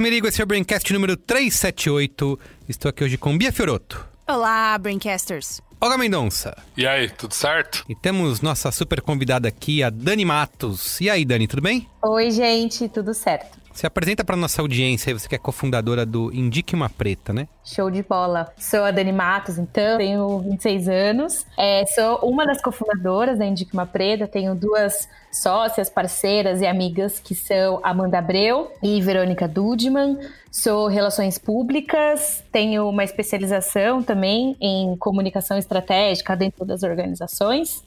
Merigo, 0.00 0.26
esse 0.26 0.40
é 0.40 0.44
o 0.44 0.46
Braincast 0.46 0.90
número 0.92 1.16
378. 1.16 2.38
Estou 2.68 2.88
aqui 2.88 3.04
hoje 3.04 3.18
com 3.18 3.36
Bia 3.36 3.52
Fioroto, 3.52 4.08
Olá, 4.26 4.78
Braincasters. 4.78 5.60
Olga 5.80 5.98
Mendonça. 5.98 6.56
E 6.76 6.86
aí, 6.86 7.10
tudo 7.10 7.34
certo? 7.34 7.84
E 7.88 7.94
temos 7.94 8.40
nossa 8.40 8.70
super 8.70 9.00
convidada 9.00 9.48
aqui, 9.48 9.82
a 9.82 9.90
Dani 9.90 10.24
Matos. 10.24 11.00
E 11.00 11.10
aí, 11.10 11.24
Dani, 11.24 11.46
tudo 11.46 11.60
bem? 11.60 11.88
Oi, 12.02 12.30
gente, 12.30 12.88
tudo 12.88 13.12
certo? 13.12 13.59
Se 13.72 13.86
apresenta 13.86 14.24
para 14.24 14.36
nossa 14.36 14.60
audiência 14.60 15.16
você 15.16 15.28
que 15.28 15.34
é 15.34 15.38
cofundadora 15.38 16.04
do 16.04 16.32
Indique 16.34 16.74
uma 16.74 16.88
Preta, 16.90 17.32
né? 17.32 17.48
Show 17.64 17.90
de 17.90 18.02
bola. 18.02 18.52
Sou 18.58 18.82
a 18.82 18.90
Dani 18.90 19.12
Matos, 19.12 19.58
então, 19.58 19.98
tenho 19.98 20.38
26 20.40 20.88
anos. 20.88 21.46
É, 21.56 21.84
sou 21.86 22.18
uma 22.18 22.44
das 22.44 22.60
cofundadoras 22.60 23.38
da 23.38 23.46
Indique 23.46 23.72
uma 23.72 23.86
Preta, 23.86 24.26
tenho 24.26 24.54
duas 24.54 25.08
sócias, 25.32 25.88
parceiras 25.88 26.60
e 26.60 26.66
amigas 26.66 27.20
que 27.20 27.34
são 27.34 27.80
Amanda 27.82 28.18
Abreu 28.18 28.72
e 28.82 29.00
Verônica 29.00 29.46
Dudman. 29.46 30.18
Sou 30.50 30.88
Relações 30.88 31.38
Públicas, 31.38 32.42
tenho 32.50 32.88
uma 32.88 33.04
especialização 33.04 34.02
também 34.02 34.56
em 34.60 34.96
comunicação 34.96 35.56
estratégica 35.56 36.36
dentro 36.36 36.64
das 36.64 36.82
organizações. 36.82 37.84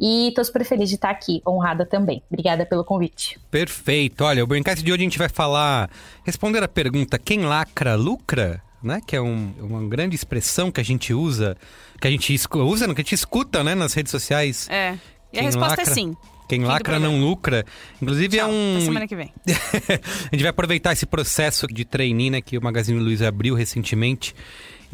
E 0.00 0.32
tô 0.34 0.44
super 0.44 0.64
feliz 0.64 0.88
de 0.88 0.96
estar 0.96 1.10
aqui, 1.10 1.40
honrada 1.46 1.86
também. 1.86 2.22
Obrigada 2.30 2.66
pelo 2.66 2.84
convite. 2.84 3.38
Perfeito. 3.50 4.24
Olha, 4.24 4.42
o 4.42 4.46
Braincast 4.46 4.82
de 4.84 4.92
hoje 4.92 5.00
a 5.02 5.04
gente 5.04 5.18
vai 5.18 5.28
falar, 5.28 5.90
responder 6.24 6.62
a 6.62 6.68
pergunta: 6.68 7.18
quem 7.18 7.40
lacra, 7.44 7.94
lucra? 7.94 8.62
Né? 8.82 9.00
Que 9.06 9.16
é 9.16 9.20
um- 9.22 9.54
uma 9.60 9.88
grande 9.88 10.14
expressão 10.14 10.70
que 10.70 10.78
a 10.80 10.84
gente 10.84 11.14
usa, 11.14 11.56
que 12.00 12.06
a 12.06 12.10
gente 12.10 12.34
usa, 12.52 12.84
que 12.86 13.00
a 13.00 13.04
gente 13.04 13.14
escuta 13.14 13.64
né, 13.64 13.74
nas 13.74 13.94
redes 13.94 14.10
sociais. 14.10 14.68
É. 14.68 14.92
E 15.32 15.38
Quem 15.38 15.40
a 15.40 15.44
resposta 15.44 15.70
lacra- 15.78 15.90
é 15.90 15.94
sim. 15.94 16.14
Quem 16.46 16.60
Fim 16.60 16.66
lacra 16.66 16.98
não 16.98 17.18
lucra. 17.18 17.64
Inclusive 18.02 18.36
Tchau, 18.36 18.50
é 18.50 18.52
um. 18.52 18.80
Semana 18.82 19.08
que 19.08 19.16
vem. 19.16 19.32
a 19.48 20.34
gente 20.36 20.42
vai 20.42 20.50
aproveitar 20.50 20.92
esse 20.92 21.06
processo 21.06 21.66
de 21.66 21.86
trainee, 21.86 22.28
né, 22.28 22.42
que 22.42 22.58
o 22.58 22.62
Magazine 22.62 23.00
Luiza 23.00 23.26
abriu 23.26 23.54
recentemente. 23.54 24.34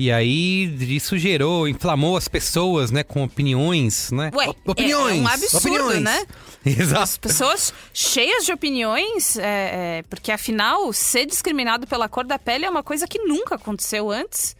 E 0.02 0.10
aí 0.10 0.64
isso 0.96 1.18
gerou, 1.18 1.68
inflamou 1.68 2.16
as 2.16 2.26
pessoas, 2.26 2.90
né, 2.90 3.02
com 3.02 3.22
opiniões, 3.22 4.10
né? 4.10 4.30
Ué, 4.34 4.48
Op- 4.48 4.70
opiniões, 4.70 5.18
é 5.18 5.20
um 5.22 5.26
absurdo, 5.28 5.58
opiniões. 5.68 6.00
né? 6.00 6.26
Exato. 6.64 7.20
Pessoas 7.20 7.74
cheias 7.92 8.46
de 8.46 8.50
opiniões, 8.50 9.36
é, 9.36 9.98
é, 9.98 10.04
porque 10.08 10.32
afinal, 10.32 10.90
ser 10.94 11.26
discriminado 11.26 11.86
pela 11.86 12.08
cor 12.08 12.24
da 12.24 12.38
pele 12.38 12.64
é 12.64 12.70
uma 12.70 12.82
coisa 12.82 13.06
que 13.06 13.18
nunca 13.18 13.56
aconteceu 13.56 14.10
antes. 14.10 14.56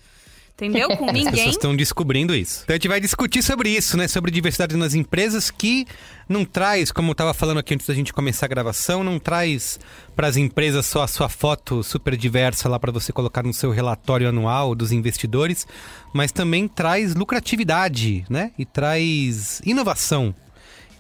Entendeu? 0.67 0.97
Com 0.97 1.07
As 1.07 1.13
ninguém. 1.13 1.33
pessoas 1.33 1.55
estão 1.55 1.75
descobrindo 1.75 2.35
isso. 2.35 2.63
Então 2.65 2.75
a 2.75 2.77
gente 2.77 2.89
vai 2.89 3.01
discutir 3.01 3.43
sobre 3.43 3.71
isso, 3.71 3.97
né? 3.97 4.07
Sobre 4.07 4.31
diversidade 4.31 4.77
nas 4.77 4.95
empresas 4.95 5.51
que 5.51 5.87
não 6.29 6.45
traz, 6.45 6.93
como 6.93 7.09
eu 7.09 7.13
estava 7.13 7.33
falando 7.35 7.59
aqui 7.59 7.75
antes 7.75 7.87
da 7.87 7.95
gente 7.95 8.13
começar 8.13 8.47
a 8.47 8.49
gravação, 8.49 9.03
não 9.03 9.19
traz 9.19 9.81
para 10.15 10.27
as 10.29 10.37
empresas 10.37 10.87
só 10.87 11.03
a 11.03 11.09
sua 11.09 11.29
foto 11.29 11.83
super 11.83 12.17
diversa 12.17 12.69
lá 12.69 12.79
para 12.79 12.93
você 12.93 13.13
colocar 13.13 13.43
no 13.43 13.53
seu 13.53 13.71
relatório 13.71 14.29
anual 14.29 14.75
dos 14.75 14.93
investidores, 14.93 15.67
mas 16.13 16.31
também 16.31 16.69
traz 16.69 17.15
lucratividade, 17.15 18.25
né? 18.29 18.53
E 18.59 18.65
traz 18.65 19.61
inovação. 19.65 20.35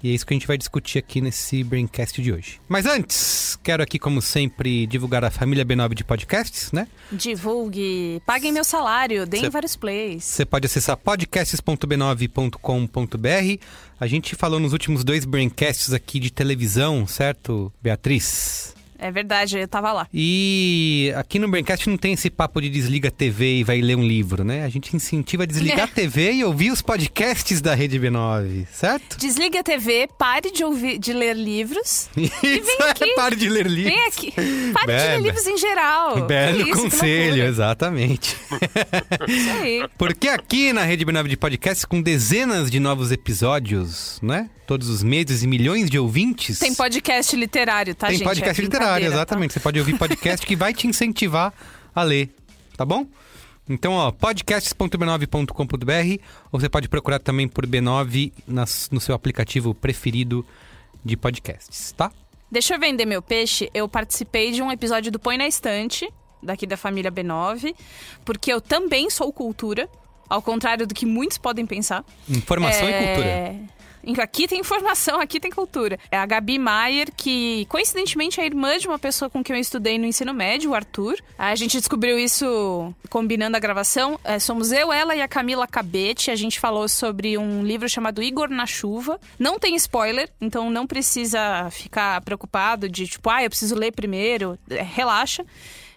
E 0.02 0.10
é 0.10 0.14
isso 0.14 0.24
que 0.26 0.32
a 0.32 0.36
gente 0.36 0.46
vai 0.46 0.56
discutir 0.56 0.98
aqui 0.98 1.20
nesse 1.20 1.62
Braincast 1.62 2.22
de 2.22 2.32
hoje. 2.32 2.58
Mas 2.68 2.86
antes, 2.86 3.58
quero 3.62 3.82
aqui, 3.82 3.98
como 3.98 4.22
sempre, 4.22 4.86
divulgar 4.86 5.22
a 5.24 5.30
família 5.30 5.64
B9 5.64 5.94
de 5.94 6.04
podcasts, 6.04 6.72
né? 6.72 6.86
Divulgue, 7.12 8.22
paguem 8.24 8.52
meu 8.52 8.64
salário, 8.64 9.26
deem 9.26 9.42
Cê- 9.44 9.50
vários 9.50 9.76
plays. 9.76 10.24
Você 10.24 10.44
pode 10.46 10.66
acessar 10.66 10.96
podcasts.b9.com.br. 10.96 13.64
A 14.00 14.06
gente 14.06 14.34
falou 14.34 14.58
nos 14.58 14.72
últimos 14.72 15.04
dois 15.04 15.24
braincasts 15.24 15.92
aqui 15.92 16.18
de 16.18 16.30
televisão, 16.30 17.06
certo, 17.06 17.72
Beatriz? 17.82 18.74
É 19.00 19.10
verdade, 19.10 19.58
eu 19.58 19.66
tava 19.68 19.92
lá. 19.92 20.06
E 20.12 21.12
aqui 21.16 21.38
no 21.38 21.48
Braincast 21.48 21.88
não 21.88 21.96
tem 21.96 22.12
esse 22.12 22.28
papo 22.30 22.60
de 22.60 22.68
desliga 22.68 23.08
a 23.08 23.10
TV 23.10 23.58
e 23.60 23.64
vai 23.64 23.80
ler 23.80 23.96
um 23.96 24.06
livro, 24.06 24.44
né? 24.44 24.64
A 24.64 24.68
gente 24.68 24.94
incentiva 24.94 25.44
a 25.44 25.46
desligar 25.46 25.84
a 25.84 25.88
TV 25.88 26.32
e 26.32 26.44
ouvir 26.44 26.70
os 26.70 26.82
podcasts 26.82 27.60
da 27.60 27.74
Rede 27.74 27.98
B9, 27.98 28.66
certo? 28.72 29.18
Desligue 29.18 29.58
a 29.58 29.62
TV, 29.62 30.08
pare 30.18 30.50
de 30.50 30.62
ouvir, 30.64 30.98
de 30.98 31.12
ler 31.12 31.34
livros. 31.34 32.08
Isso, 32.16 32.36
vem 32.42 32.88
aqui. 32.90 33.14
pare 33.14 33.36
de 33.36 33.48
ler 33.48 33.66
livros. 33.66 33.94
Vem 33.94 34.06
aqui. 34.06 34.32
Pare 34.72 34.86
de 34.86 35.08
ler 35.08 35.20
livros 35.20 35.46
em 35.46 35.56
geral. 35.56 36.26
Belo 36.26 36.64
Que 36.64 36.70
isso, 36.70 36.82
conselho, 36.82 37.44
exatamente. 37.44 38.36
Isso 39.28 39.50
aí. 39.62 39.88
Porque 39.96 40.28
aqui 40.28 40.72
na 40.72 40.82
Rede 40.84 41.04
B9 41.04 41.28
de 41.28 41.36
Podcasts, 41.36 41.84
com 41.84 42.02
dezenas 42.02 42.70
de 42.70 42.78
novos 42.78 43.10
episódios, 43.12 44.18
né? 44.22 44.50
Todos 44.66 44.88
os 44.88 45.02
meses 45.02 45.42
e 45.42 45.48
milhões 45.48 45.90
de 45.90 45.98
ouvintes. 45.98 46.60
Tem 46.60 46.72
podcast 46.72 47.34
literário, 47.34 47.92
tá, 47.92 48.06
Tem 48.06 48.18
gente? 48.18 48.26
podcast 48.26 48.60
É 48.60 48.64
literário, 48.64 48.89
brincadeira, 48.94 49.14
tá? 49.14 49.18
exatamente. 49.22 49.52
Você 49.54 49.60
pode 49.60 49.78
ouvir 49.78 49.96
podcast 49.98 50.46
que 50.46 50.56
vai 50.56 50.74
te 50.74 50.86
incentivar 50.86 51.52
a 51.94 52.02
ler, 52.02 52.34
tá 52.76 52.84
bom? 52.84 53.06
Então, 53.68 53.92
ó, 53.92 54.10
podcasts.b9.com.br 54.10 56.22
ou 56.50 56.60
você 56.60 56.68
pode 56.68 56.88
procurar 56.88 57.18
também 57.18 57.48
por 57.48 57.66
B9 57.66 58.32
nas- 58.46 58.88
no 58.90 59.00
seu 59.00 59.14
aplicativo 59.14 59.74
preferido 59.74 60.44
de 61.04 61.16
podcasts, 61.16 61.92
tá? 61.92 62.10
Deixa 62.50 62.74
eu 62.74 62.80
vender 62.80 63.06
meu 63.06 63.22
peixe. 63.22 63.70
Eu 63.72 63.88
participei 63.88 64.50
de 64.50 64.60
um 64.60 64.72
episódio 64.72 65.12
do 65.12 65.20
Põe 65.20 65.36
na 65.38 65.46
Estante, 65.46 66.10
daqui 66.42 66.66
da 66.66 66.76
família 66.76 67.12
B9, 67.12 67.74
porque 68.24 68.52
eu 68.52 68.60
também 68.60 69.08
sou 69.08 69.32
cultura, 69.32 69.88
ao 70.28 70.42
contrário 70.42 70.84
do 70.86 70.92
que 70.94 71.06
muitos 71.06 71.38
podem 71.38 71.64
pensar. 71.64 72.04
Informação 72.28 72.88
e 72.88 72.92
cultura. 72.92 73.54
Aqui 74.20 74.48
tem 74.48 74.60
informação, 74.60 75.20
aqui 75.20 75.38
tem 75.38 75.50
cultura. 75.50 75.98
É 76.10 76.16
a 76.16 76.26
Gabi 76.26 76.58
Maier, 76.58 77.08
que 77.16 77.66
coincidentemente 77.66 78.40
é 78.40 78.46
irmã 78.46 78.78
de 78.78 78.86
uma 78.86 78.98
pessoa 78.98 79.30
com 79.30 79.42
quem 79.42 79.56
eu 79.56 79.60
estudei 79.60 79.98
no 79.98 80.06
ensino 80.06 80.32
médio, 80.32 80.70
o 80.70 80.74
Arthur. 80.74 81.18
A 81.38 81.54
gente 81.54 81.78
descobriu 81.78 82.18
isso 82.18 82.94
combinando 83.08 83.56
a 83.56 83.60
gravação. 83.60 84.18
É, 84.24 84.38
somos 84.38 84.72
eu, 84.72 84.92
ela 84.92 85.14
e 85.14 85.20
a 85.20 85.28
Camila 85.28 85.66
Cabete. 85.66 86.30
A 86.30 86.36
gente 86.36 86.58
falou 86.58 86.88
sobre 86.88 87.36
um 87.36 87.62
livro 87.62 87.88
chamado 87.88 88.22
Igor 88.22 88.48
na 88.48 88.66
Chuva. 88.66 89.20
Não 89.38 89.58
tem 89.58 89.74
spoiler, 89.76 90.30
então 90.40 90.70
não 90.70 90.86
precisa 90.86 91.68
ficar 91.70 92.20
preocupado 92.22 92.88
de 92.88 93.06
tipo, 93.06 93.28
ah, 93.28 93.42
eu 93.42 93.50
preciso 93.50 93.74
ler 93.74 93.92
primeiro. 93.92 94.58
É, 94.68 94.82
relaxa. 94.82 95.44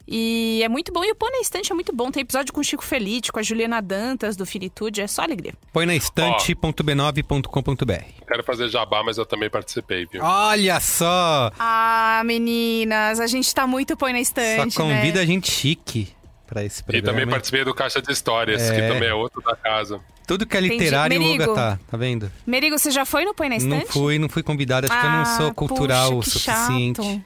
E 0.08 0.62
é 0.64 0.70
muito 0.70 0.92
bom. 0.92 1.04
E 1.04 1.12
o 1.12 1.16
Pôr 1.16 1.32
na 1.32 1.40
Estante 1.40 1.72
é 1.72 1.76
muito 1.76 1.96
bom. 1.96 2.12
Tem 2.12 2.22
episódio 2.22 2.54
com 2.54 2.60
o 2.60 2.64
Chico 2.64 2.84
Felite, 2.84 3.32
com 3.32 3.40
a 3.40 3.44
Juliana 3.44 3.82
Dantas, 3.82 4.36
do 4.36 4.46
Finitude. 4.46 5.02
É 5.02 5.08
só 5.08 5.22
alegria. 5.24 5.54
Põe 5.72 5.86
na 5.86 5.96
estante.b9.com.br. 5.96 8.04
Quero 8.28 8.44
fazer 8.44 8.70
jabá, 8.70 9.04
mas 9.04 9.18
eu 9.18 9.26
também 9.26 9.50
participei, 9.50 10.06
viu? 10.12 10.24
Olha 10.24 10.80
só! 10.80 11.52
Ah, 11.60 12.22
meninas, 12.26 13.20
a 13.20 13.28
gente 13.28 13.54
tá 13.54 13.66
muito 13.68 13.96
põe 13.96 14.12
na 14.12 14.18
Só 14.20 14.24
estante, 14.24 14.76
convida 14.76 15.20
né? 15.20 15.22
a 15.22 15.26
gente 15.26 15.50
chique 15.52 16.10
pra 16.48 16.64
esse 16.64 16.82
E 16.82 16.84
programa. 16.84 17.06
também 17.08 17.24
hein? 17.26 17.30
participei 17.30 17.64
do 17.64 17.74
Caixa 17.74 18.02
de 18.02 18.12
Histórias, 18.12 18.62
É. 18.62 18.76
que 18.76 18.82
também 18.94 19.10
é 19.10 19.14
outro 19.14 19.42
da 19.42 19.56
casa. 19.56 20.00
Tudo 20.28 20.46
que 20.46 20.56
é 20.56 20.60
Entendi. 20.62 20.76
literário, 20.76 21.20
o 21.20 21.24
Merigo. 21.24 21.44
Luga 21.50 21.56
tá, 21.56 21.80
tá 21.92 21.98
vendo? 21.98 22.32
Merigo, 22.48 22.80
você 22.80 22.90
já 22.92 23.06
foi 23.06 23.26
no 23.26 23.34
põe 23.34 23.50
na 23.50 23.58
estante? 23.58 23.86
Não 23.86 23.92
fui, 23.92 24.18
não 24.18 24.30
fui 24.30 24.42
convidado, 24.42 24.88
acho 24.90 25.00
que 25.00 25.06
eu 25.06 25.12
não 25.12 25.22
Ah, 25.22 25.38
sou 25.38 25.54
cultural 25.54 26.14
o 26.14 26.20
puxa, 26.22 26.32
que 26.32 26.40
suficiente. 26.40 27.04
chato. 27.04 27.22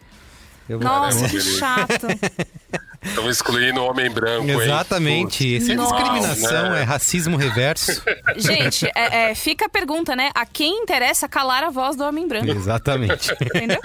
Eu- 0.70 0.80
Nossa, 0.80 1.28
que 1.30 1.40
chato. 1.40 2.08
Estão 3.02 3.30
excluindo 3.30 3.80
o 3.80 3.86
homem 3.86 4.10
branco? 4.10 4.50
Exatamente, 4.50 5.56
isso 5.58 5.72
é 5.72 5.76
discriminação, 5.76 6.72
né? 6.72 6.82
é 6.82 6.84
racismo 6.84 7.38
reverso. 7.38 8.02
gente, 8.36 8.86
é- 8.94 9.30
é, 9.32 9.36
fica 9.36 9.66
a 9.68 9.70
pergunta, 9.70 10.16
né? 10.16 10.30
A 10.34 10.46
quem 10.46 10.82
interessa 10.82 11.28
calar 11.28 11.64
a 11.64 11.70
voz 11.70 11.96
do 11.96 12.04
homem 12.04 12.28
branco? 12.28 12.50
Exatamente. 12.50 13.32
Entendeu? 13.40 13.80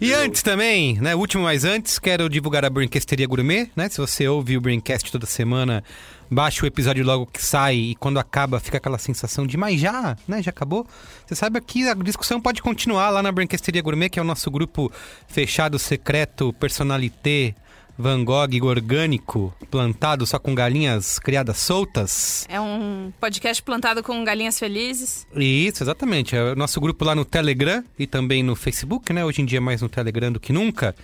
E 0.00 0.12
antes 0.14 0.42
também, 0.42 0.98
né, 1.00 1.14
último 1.14 1.42
mais 1.42 1.64
antes, 1.64 1.98
quero 1.98 2.28
divulgar 2.28 2.64
a 2.64 2.70
Brincasteria 2.70 3.26
Gourmet, 3.26 3.68
né? 3.76 3.88
Se 3.90 3.98
você 3.98 4.26
ouve 4.28 4.56
o 4.56 4.60
Brincast 4.60 5.10
toda 5.12 5.26
semana, 5.26 5.84
baixa 6.30 6.64
o 6.64 6.66
episódio 6.66 7.04
logo 7.04 7.26
que 7.26 7.42
sai 7.42 7.76
e 7.76 7.94
quando 7.96 8.18
acaba 8.18 8.60
fica 8.60 8.78
aquela 8.78 8.98
sensação 8.98 9.46
de 9.46 9.56
mas 9.56 9.80
já, 9.80 10.16
né? 10.26 10.42
Já 10.42 10.50
acabou. 10.50 10.86
Você 11.26 11.34
sabe 11.34 11.60
que 11.60 11.88
a 11.88 11.94
discussão 11.94 12.40
pode 12.40 12.62
continuar 12.62 13.10
lá 13.10 13.22
na 13.22 13.32
Brincasteria 13.32 13.82
Gourmet, 13.82 14.08
que 14.08 14.18
é 14.18 14.22
o 14.22 14.24
nosso 14.24 14.50
grupo 14.50 14.90
fechado, 15.26 15.78
secreto, 15.78 16.52
personalité 16.52 17.54
Van 17.96 18.24
Gogh 18.24 18.66
orgânico, 18.66 19.54
plantado 19.70 20.26
só 20.26 20.38
com 20.38 20.54
galinhas 20.54 21.18
criadas 21.18 21.58
soltas. 21.58 22.44
É 22.48 22.60
um 22.60 23.12
podcast 23.20 23.62
plantado 23.62 24.02
com 24.02 24.24
galinhas 24.24 24.58
felizes. 24.58 25.26
Isso, 25.34 25.82
exatamente. 25.82 26.34
É 26.34 26.52
o 26.52 26.56
nosso 26.56 26.80
grupo 26.80 27.04
lá 27.04 27.14
no 27.14 27.24
Telegram 27.24 27.84
e 27.98 28.06
também 28.06 28.42
no 28.42 28.56
Facebook, 28.56 29.12
né? 29.12 29.24
Hoje 29.24 29.42
em 29.42 29.44
dia 29.44 29.60
mais 29.60 29.80
no 29.80 29.88
Telegram 29.88 30.32
do 30.32 30.40
que 30.40 30.52
nunca. 30.52 30.94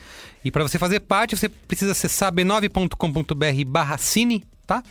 E 0.44 0.50
para 0.50 0.64
você 0.64 0.78
fazer 0.78 1.00
parte, 1.00 1.36
você 1.36 1.48
precisa 1.48 1.92
acessar 1.92 2.32
b9.com.br 2.32 3.64
barra 3.66 3.96
cine, 3.96 4.44
tá? 4.70 4.84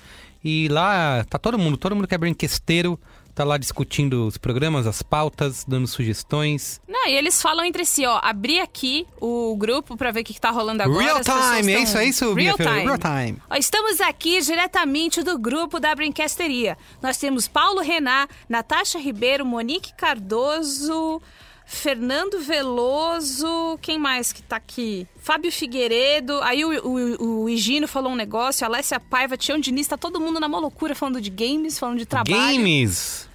E 0.43 0.67
lá 0.67 1.23
tá 1.29 1.37
todo 1.39 1.57
mundo, 1.57 1.77
todo 1.77 1.95
mundo 1.95 2.07
que 2.07 2.13
é 2.13 2.17
brinquesteiro, 2.17 2.99
tá 3.33 3.45
lá 3.45 3.57
discutindo 3.57 4.27
os 4.27 4.37
programas, 4.37 4.85
as 4.85 5.01
pautas, 5.01 5.63
dando 5.65 5.87
sugestões. 5.87 6.81
Não, 6.85 7.07
e 7.07 7.13
eles 7.13 7.41
falam 7.41 7.63
entre 7.63 7.85
si, 7.85 8.05
ó, 8.05 8.19
abrir 8.21 8.59
aqui 8.59 9.07
o 9.21 9.55
grupo 9.55 9.95
pra 9.95 10.11
ver 10.11 10.21
o 10.21 10.23
que, 10.25 10.33
que 10.33 10.41
tá 10.41 10.49
rolando 10.49 10.83
agora. 10.83 11.01
Real 11.01 11.21
time, 11.21 11.73
é 11.73 11.79
isso, 11.79 11.97
é 11.97 12.05
isso, 12.05 12.33
Real 12.33 12.57
time. 12.57 12.81
Real 12.81 12.97
time. 12.97 13.41
Ó, 13.49 13.55
estamos 13.55 14.01
aqui 14.01 14.41
diretamente 14.41 15.23
do 15.23 15.39
grupo 15.39 15.79
da 15.79 15.95
Brinquesteria. 15.95 16.77
Nós 17.01 17.17
temos 17.17 17.47
Paulo 17.47 17.79
Renan, 17.79 18.27
Natasha 18.49 18.99
Ribeiro, 18.99 19.45
Monique 19.45 19.93
Cardoso, 19.93 21.21
Fernando 21.69 22.39
Veloso, 22.42 23.77
quem 23.80 24.00
mais 24.00 24.33
que 24.33 24.42
tá 24.42 24.56
aqui? 24.56 25.07
Fábio 25.18 25.51
Figueiredo, 25.51 26.42
aí 26.42 26.66
o, 26.66 26.88
o, 26.88 27.44
o 27.44 27.50
Higino 27.50 27.88
falou 27.88 28.12
um 28.12 28.16
negócio, 28.16 28.66
a 28.66 28.68
Alessia 28.68 29.00
Paiva, 29.00 29.38
Tião 29.38 29.60
Diniz, 29.60 29.88
tá 29.88 29.95
todo 29.95 30.19
mundo 30.19 30.39
na 30.39 30.50
mó 30.50 30.60
loucura 30.60 30.95
falando 30.95 31.21
de 31.21 31.30
games, 31.30 31.77
falando 31.77 32.00
de 32.00 32.07
trabalho. 32.07 32.36
Games! 32.36 33.30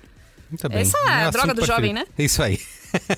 Muito 0.51 0.69
bem. 0.69 0.81
Essa 0.81 0.99
é 0.99 1.25
a 1.25 1.31
droga 1.31 1.55
do 1.55 1.65
jovem, 1.65 1.95
preferido. 1.95 2.23
Isso 2.23 2.43
aí. 2.43 2.61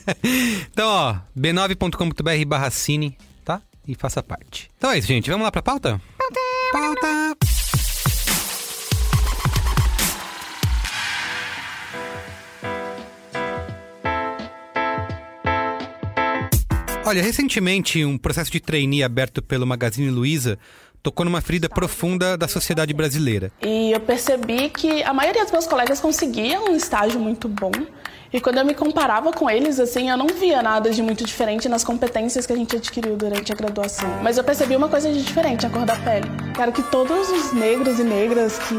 então, 0.71 0.89
ó, 0.89 1.17
b9.com.br 1.37 2.47
barra 2.47 2.71
cine, 2.71 3.17
tá? 3.43 3.63
E 3.89 3.95
faça 3.95 4.23
parte. 4.23 4.71
Então 4.77 4.91
é 4.91 4.99
isso, 4.99 5.09
gente. 5.09 5.31
Vamos 5.31 5.45
lá 5.45 5.51
pra 5.51 5.63
pauta? 5.63 6.01
Pauta! 6.19 6.41
Pauta! 6.73 7.56
Olha, 17.07 17.23
recentemente 17.23 18.05
um 18.05 18.19
processo 18.19 18.51
de 18.51 18.59
trainee 18.59 19.05
aberto 19.05 19.41
pelo 19.41 19.65
Magazine 19.65 20.11
Luiza 20.11 20.59
tocou 21.01 21.25
numa 21.25 21.41
ferida 21.41 21.69
profunda 21.69 22.37
da 22.37 22.49
sociedade 22.49 22.93
brasileira. 22.93 23.53
E 23.63 23.93
eu 23.93 24.01
percebi 24.01 24.69
que 24.69 25.05
a 25.05 25.15
maioria 25.15 25.45
dos 25.45 25.53
meus 25.53 25.69
colegas 25.69 26.01
conseguia 26.01 26.61
um 26.61 26.75
estágio 26.75 27.21
muito 27.21 27.47
bom. 27.47 27.71
E 28.33 28.41
quando 28.41 28.59
eu 28.59 28.65
me 28.65 28.75
comparava 28.75 29.33
com 29.33 29.49
eles, 29.49 29.79
assim, 29.79 30.11
eu 30.11 30.17
não 30.17 30.27
via 30.27 30.61
nada 30.61 30.91
de 30.91 31.01
muito 31.01 31.23
diferente 31.23 31.69
nas 31.69 31.85
competências 31.85 32.45
que 32.45 32.53
a 32.53 32.57
gente 32.57 32.75
adquiriu 32.75 33.17
durante 33.17 33.53
a 33.53 33.55
graduação. 33.55 34.11
Mas 34.21 34.37
eu 34.37 34.43
percebi 34.43 34.75
uma 34.75 34.89
coisa 34.89 35.09
de 35.13 35.23
diferente, 35.23 35.65
a 35.65 35.71
cor 35.71 35.85
da 35.87 35.95
pele. 35.95 36.27
Quero 36.57 36.73
que 36.73 36.83
todos 36.91 37.31
os 37.31 37.53
negros 37.53 38.01
e 38.01 38.03
negras 38.03 38.59
que 38.59 38.75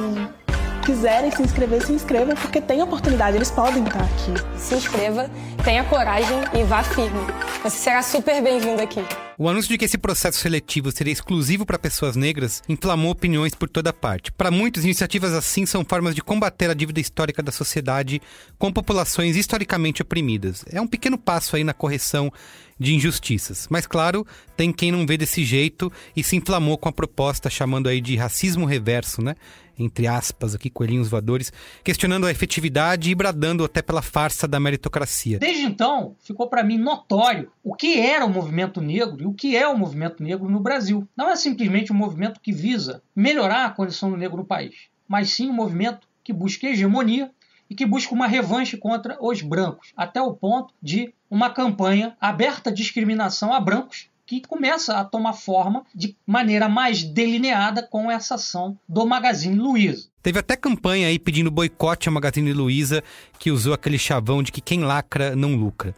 quiserem 0.88 1.30
se 1.30 1.42
inscrever, 1.42 1.86
se 1.86 1.92
inscrevam, 1.92 2.34
porque 2.38 2.62
tem 2.62 2.82
oportunidade, 2.82 3.36
eles 3.36 3.52
podem 3.52 3.84
estar 3.84 4.00
aqui. 4.00 4.58
Se 4.58 4.74
inscreva, 4.74 5.30
tenha 5.62 5.84
coragem 5.84 6.38
e 6.58 6.64
vá 6.64 6.82
firme. 6.82 7.20
Você 7.62 7.78
será 7.78 8.02
super 8.02 8.42
bem-vindo 8.42 8.82
aqui. 8.82 9.02
O 9.38 9.50
anúncio 9.50 9.70
de 9.70 9.78
que 9.78 9.84
esse 9.84 9.98
processo 9.98 10.40
seletivo 10.40 10.90
seria 10.90 11.12
exclusivo 11.12 11.66
para 11.66 11.78
pessoas 11.78 12.16
negras 12.16 12.64
inflamou 12.70 13.12
opiniões 13.12 13.54
por 13.54 13.68
toda 13.68 13.92
parte. 13.92 14.32
Para 14.32 14.50
muitos, 14.50 14.86
iniciativas 14.86 15.34
assim 15.34 15.66
são 15.66 15.84
formas 15.84 16.16
de 16.16 16.24
combater 16.24 16.70
a 16.70 16.74
dívida 16.74 17.02
histórica 17.02 17.44
da 17.44 17.52
sociedade 17.52 18.22
com 18.58 18.72
populações 18.72 19.36
historicamente 19.36 20.02
oprimidas. 20.02 20.64
É 20.72 20.80
um 20.80 20.88
pequeno 20.88 21.18
passo 21.18 21.58
aí 21.58 21.66
na 21.66 21.74
correção 21.74 22.32
de 22.80 22.96
injustiças. 22.96 23.68
Mas 23.70 23.86
claro, 23.86 24.26
tem 24.56 24.72
quem 24.72 24.92
não 24.92 25.06
vê 25.06 25.18
desse 25.18 25.44
jeito 25.44 25.92
e 26.16 26.24
se 26.24 26.36
inflamou 26.36 26.78
com 26.78 26.88
a 26.88 26.94
proposta 26.94 27.50
chamando 27.50 27.90
aí 27.90 28.00
de 28.00 28.16
racismo 28.16 28.66
reverso, 28.66 29.22
né? 29.22 29.36
Entre 29.78 30.08
aspas 30.08 30.56
aqui, 30.56 30.70
coelhinhos 30.70 31.10
voadores, 31.10 31.54
questionando 31.84 32.26
a 32.26 32.32
efetividade 32.32 33.10
e 33.10 33.16
bradando 33.16 33.64
até 33.64 33.82
pela 33.82 34.02
farsa 34.02 34.48
da 34.48 34.60
meritocracia. 34.60 35.38
Desde 35.40 35.64
então, 35.64 36.16
ficou 36.20 36.48
para 36.48 36.64
mim 36.64 36.78
notório 36.78 37.52
o 37.64 37.76
que 37.76 38.00
era 38.00 38.26
o 38.26 38.30
movimento 38.30 38.82
negro 38.82 39.22
e 39.22 39.26
o 39.26 39.34
que 39.34 39.56
é 39.56 39.68
o 39.68 39.78
movimento 39.78 40.24
negro 40.24 40.50
no 40.50 40.60
Brasil. 40.60 41.08
Não 41.16 41.30
é 41.30 41.36
simplesmente 41.36 41.94
um 41.94 41.96
movimento 41.96 42.40
que 42.42 42.52
visa 42.52 43.02
melhorar 43.16 43.66
a 43.66 43.72
condição 43.72 44.10
do 44.10 44.18
negro 44.18 44.38
no 44.38 44.46
país, 44.46 44.76
mas 45.08 45.30
sim 45.30 45.50
um 45.50 45.54
movimento 45.54 46.08
que 46.24 46.34
busca 46.34 46.68
hegemonia 46.68 47.32
e 47.70 47.76
que 47.76 47.86
busca 47.86 48.14
uma 48.14 48.28
revanche 48.28 48.78
contra 48.78 49.18
os 49.22 49.42
brancos, 49.42 49.92
até 49.96 50.22
o 50.22 50.34
ponto 50.34 50.74
de 50.82 51.14
uma 51.30 51.50
campanha 51.50 52.16
aberta 52.20 52.70
à 52.70 52.74
discriminação 52.74 53.54
a 53.54 53.60
brancos 53.60 54.10
que 54.28 54.42
começa 54.42 54.98
a 54.98 55.06
tomar 55.06 55.32
forma 55.32 55.86
de 55.96 56.16
maneira 56.28 56.68
mais 56.68 57.02
delineada 57.02 57.82
com 57.82 58.12
essa 58.12 58.36
ação 58.36 58.78
do 58.88 59.06
Magazine 59.06 59.56
Luiza. 59.56 60.10
Teve 60.22 60.40
até 60.40 60.58
campanha 60.58 61.08
aí 61.08 61.18
pedindo 61.18 61.50
boicote 61.50 62.10
ao 62.10 62.14
Magazine 62.14 62.52
Luiza, 62.52 63.02
que 63.40 63.50
usou 63.50 63.74
aquele 63.74 63.98
chavão 63.98 64.44
de 64.44 64.52
que 64.52 64.60
quem 64.60 64.82
lacra 64.82 65.34
não 65.34 65.56
lucra. 65.56 65.96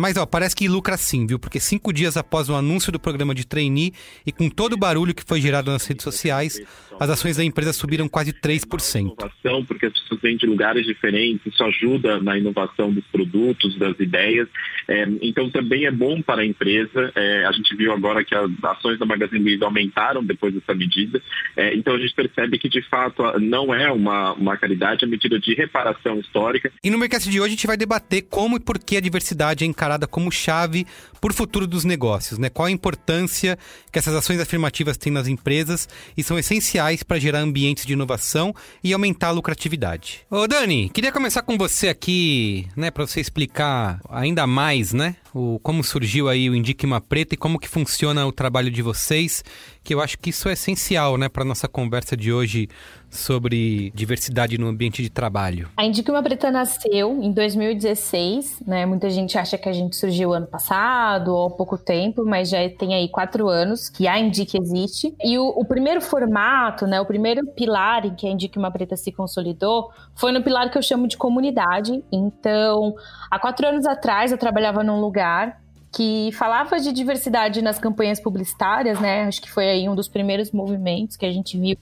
Mas 0.00 0.16
ó, 0.16 0.24
parece 0.24 0.56
que 0.56 0.66
lucra 0.66 0.96
sim, 0.96 1.26
viu? 1.26 1.38
Porque 1.38 1.60
cinco 1.60 1.92
dias 1.92 2.16
após 2.16 2.48
o 2.48 2.54
anúncio 2.54 2.90
do 2.90 2.98
programa 2.98 3.34
de 3.34 3.46
trainee 3.46 3.92
e 4.24 4.32
com 4.32 4.48
todo 4.48 4.72
o 4.72 4.76
barulho 4.78 5.14
que 5.14 5.22
foi 5.22 5.42
gerado 5.42 5.70
nas 5.70 5.86
redes 5.86 6.02
sociais, 6.02 6.58
as 6.98 7.10
ações 7.10 7.36
da 7.36 7.44
empresa 7.44 7.70
subiram 7.74 8.08
quase 8.08 8.32
3%. 8.32 9.00
inovação, 9.00 9.62
porque 9.66 9.86
as 9.86 9.92
pessoas 9.92 10.20
vêm 10.22 10.38
de 10.38 10.46
lugares 10.46 10.86
diferentes, 10.86 11.52
isso 11.52 11.62
ajuda 11.62 12.18
na 12.18 12.38
inovação 12.38 12.90
dos 12.90 13.04
produtos, 13.08 13.78
das 13.78 14.00
ideias. 14.00 14.48
É, 14.88 15.06
então 15.20 15.50
também 15.50 15.84
é 15.84 15.90
bom 15.90 16.22
para 16.22 16.40
a 16.40 16.46
empresa. 16.46 17.12
É, 17.14 17.44
a 17.44 17.52
gente 17.52 17.76
viu 17.76 17.92
agora 17.92 18.24
que 18.24 18.34
as 18.34 18.50
ações 18.64 18.98
da 18.98 19.04
Magazine 19.04 19.44
Luiza 19.44 19.66
aumentaram 19.66 20.24
depois 20.24 20.54
dessa 20.54 20.74
medida. 20.74 21.20
É, 21.54 21.74
então 21.74 21.94
a 21.94 21.98
gente 21.98 22.14
percebe 22.14 22.58
que 22.58 22.70
de 22.70 22.80
fato 22.88 23.22
não 23.38 23.74
é 23.74 23.92
uma, 23.92 24.32
uma 24.32 24.56
caridade, 24.56 25.04
é 25.04 25.06
uma 25.06 25.10
medida 25.10 25.38
de 25.38 25.52
reparação 25.52 26.18
histórica. 26.18 26.72
E 26.82 26.88
no 26.88 26.98
Mercado 26.98 27.24
de 27.24 27.38
hoje 27.38 27.48
a 27.48 27.50
gente 27.50 27.66
vai 27.66 27.76
debater 27.76 28.22
como 28.22 28.56
e 28.56 28.60
por 28.60 28.78
que 28.78 28.96
a 28.96 29.00
diversidade 29.00 29.62
é 29.62 29.66
encarada 29.66 29.89
como 30.06 30.30
chave 30.30 30.86
o 31.28 31.34
futuro 31.34 31.66
dos 31.66 31.84
negócios, 31.84 32.38
né? 32.38 32.48
Qual 32.48 32.66
a 32.66 32.70
importância 32.70 33.58
que 33.92 33.98
essas 33.98 34.14
ações 34.14 34.40
afirmativas 34.40 34.96
têm 34.96 35.12
nas 35.12 35.26
empresas 35.26 35.88
e 36.16 36.22
são 36.22 36.38
essenciais 36.38 37.02
para 37.02 37.18
gerar 37.18 37.40
ambientes 37.40 37.84
de 37.84 37.92
inovação 37.92 38.54
e 38.82 38.92
aumentar 38.92 39.28
a 39.28 39.32
lucratividade. 39.32 40.20
Ô 40.30 40.46
Dani, 40.46 40.88
queria 40.88 41.12
começar 41.12 41.42
com 41.42 41.58
você 41.58 41.88
aqui, 41.88 42.66
né, 42.76 42.90
para 42.90 43.06
você 43.06 43.20
explicar 43.20 44.00
ainda 44.08 44.46
mais, 44.46 44.92
né, 44.92 45.16
o 45.34 45.58
como 45.60 45.82
surgiu 45.82 46.28
aí 46.28 46.48
o 46.48 46.54
Indique 46.54 46.86
uma 46.86 47.00
Preta 47.00 47.34
e 47.34 47.38
como 47.38 47.58
que 47.58 47.68
funciona 47.68 48.26
o 48.26 48.32
trabalho 48.32 48.70
de 48.70 48.82
vocês, 48.82 49.44
que 49.82 49.94
eu 49.94 50.00
acho 50.00 50.18
que 50.18 50.30
isso 50.30 50.48
é 50.48 50.52
essencial, 50.52 51.16
né, 51.16 51.28
para 51.28 51.44
nossa 51.44 51.68
conversa 51.68 52.16
de 52.16 52.32
hoje 52.32 52.68
sobre 53.08 53.90
diversidade 53.94 54.56
no 54.56 54.68
ambiente 54.68 55.02
de 55.02 55.10
trabalho. 55.10 55.68
A 55.76 55.84
Indique 55.84 56.10
Uma 56.10 56.22
Preta 56.22 56.50
nasceu 56.50 57.20
em 57.20 57.32
2016, 57.32 58.62
né? 58.64 58.86
Muita 58.86 59.10
gente 59.10 59.36
acha 59.36 59.58
que 59.58 59.68
a 59.68 59.72
gente 59.72 59.96
surgiu 59.96 60.32
ano 60.32 60.46
passado 60.46 61.09
ou 61.18 61.46
há 61.46 61.50
pouco 61.50 61.76
tempo, 61.78 62.24
mas 62.24 62.50
já 62.50 62.58
tem 62.70 62.94
aí 62.94 63.08
quatro 63.08 63.48
anos 63.48 63.88
que 63.88 64.06
a 64.06 64.18
Indique 64.18 64.58
existe. 64.58 65.14
E 65.22 65.38
o, 65.38 65.48
o 65.48 65.64
primeiro 65.64 66.00
formato, 66.00 66.86
né? 66.86 67.00
O 67.00 67.06
primeiro 67.06 67.46
pilar 67.48 68.06
em 68.06 68.14
que 68.14 68.26
a 68.26 68.30
Indique 68.30 68.58
Uma 68.58 68.70
Preta 68.70 68.96
se 68.96 69.10
consolidou 69.10 69.90
foi 70.14 70.32
no 70.32 70.42
pilar 70.42 70.70
que 70.70 70.78
eu 70.78 70.82
chamo 70.82 71.06
de 71.06 71.16
comunidade. 71.16 72.04
Então, 72.12 72.94
há 73.30 73.38
quatro 73.38 73.66
anos 73.66 73.86
atrás 73.86 74.30
eu 74.30 74.38
trabalhava 74.38 74.84
num 74.84 75.00
lugar 75.00 75.60
que 75.92 76.30
falava 76.32 76.78
de 76.78 76.92
diversidade 76.92 77.60
nas 77.60 77.78
campanhas 77.78 78.20
publicitárias, 78.20 79.00
né? 79.00 79.24
Acho 79.24 79.42
que 79.42 79.50
foi 79.50 79.68
aí 79.68 79.88
um 79.88 79.94
dos 79.94 80.08
primeiros 80.08 80.52
movimentos 80.52 81.16
que 81.16 81.26
a 81.26 81.32
gente 81.32 81.58
viu 81.58 81.76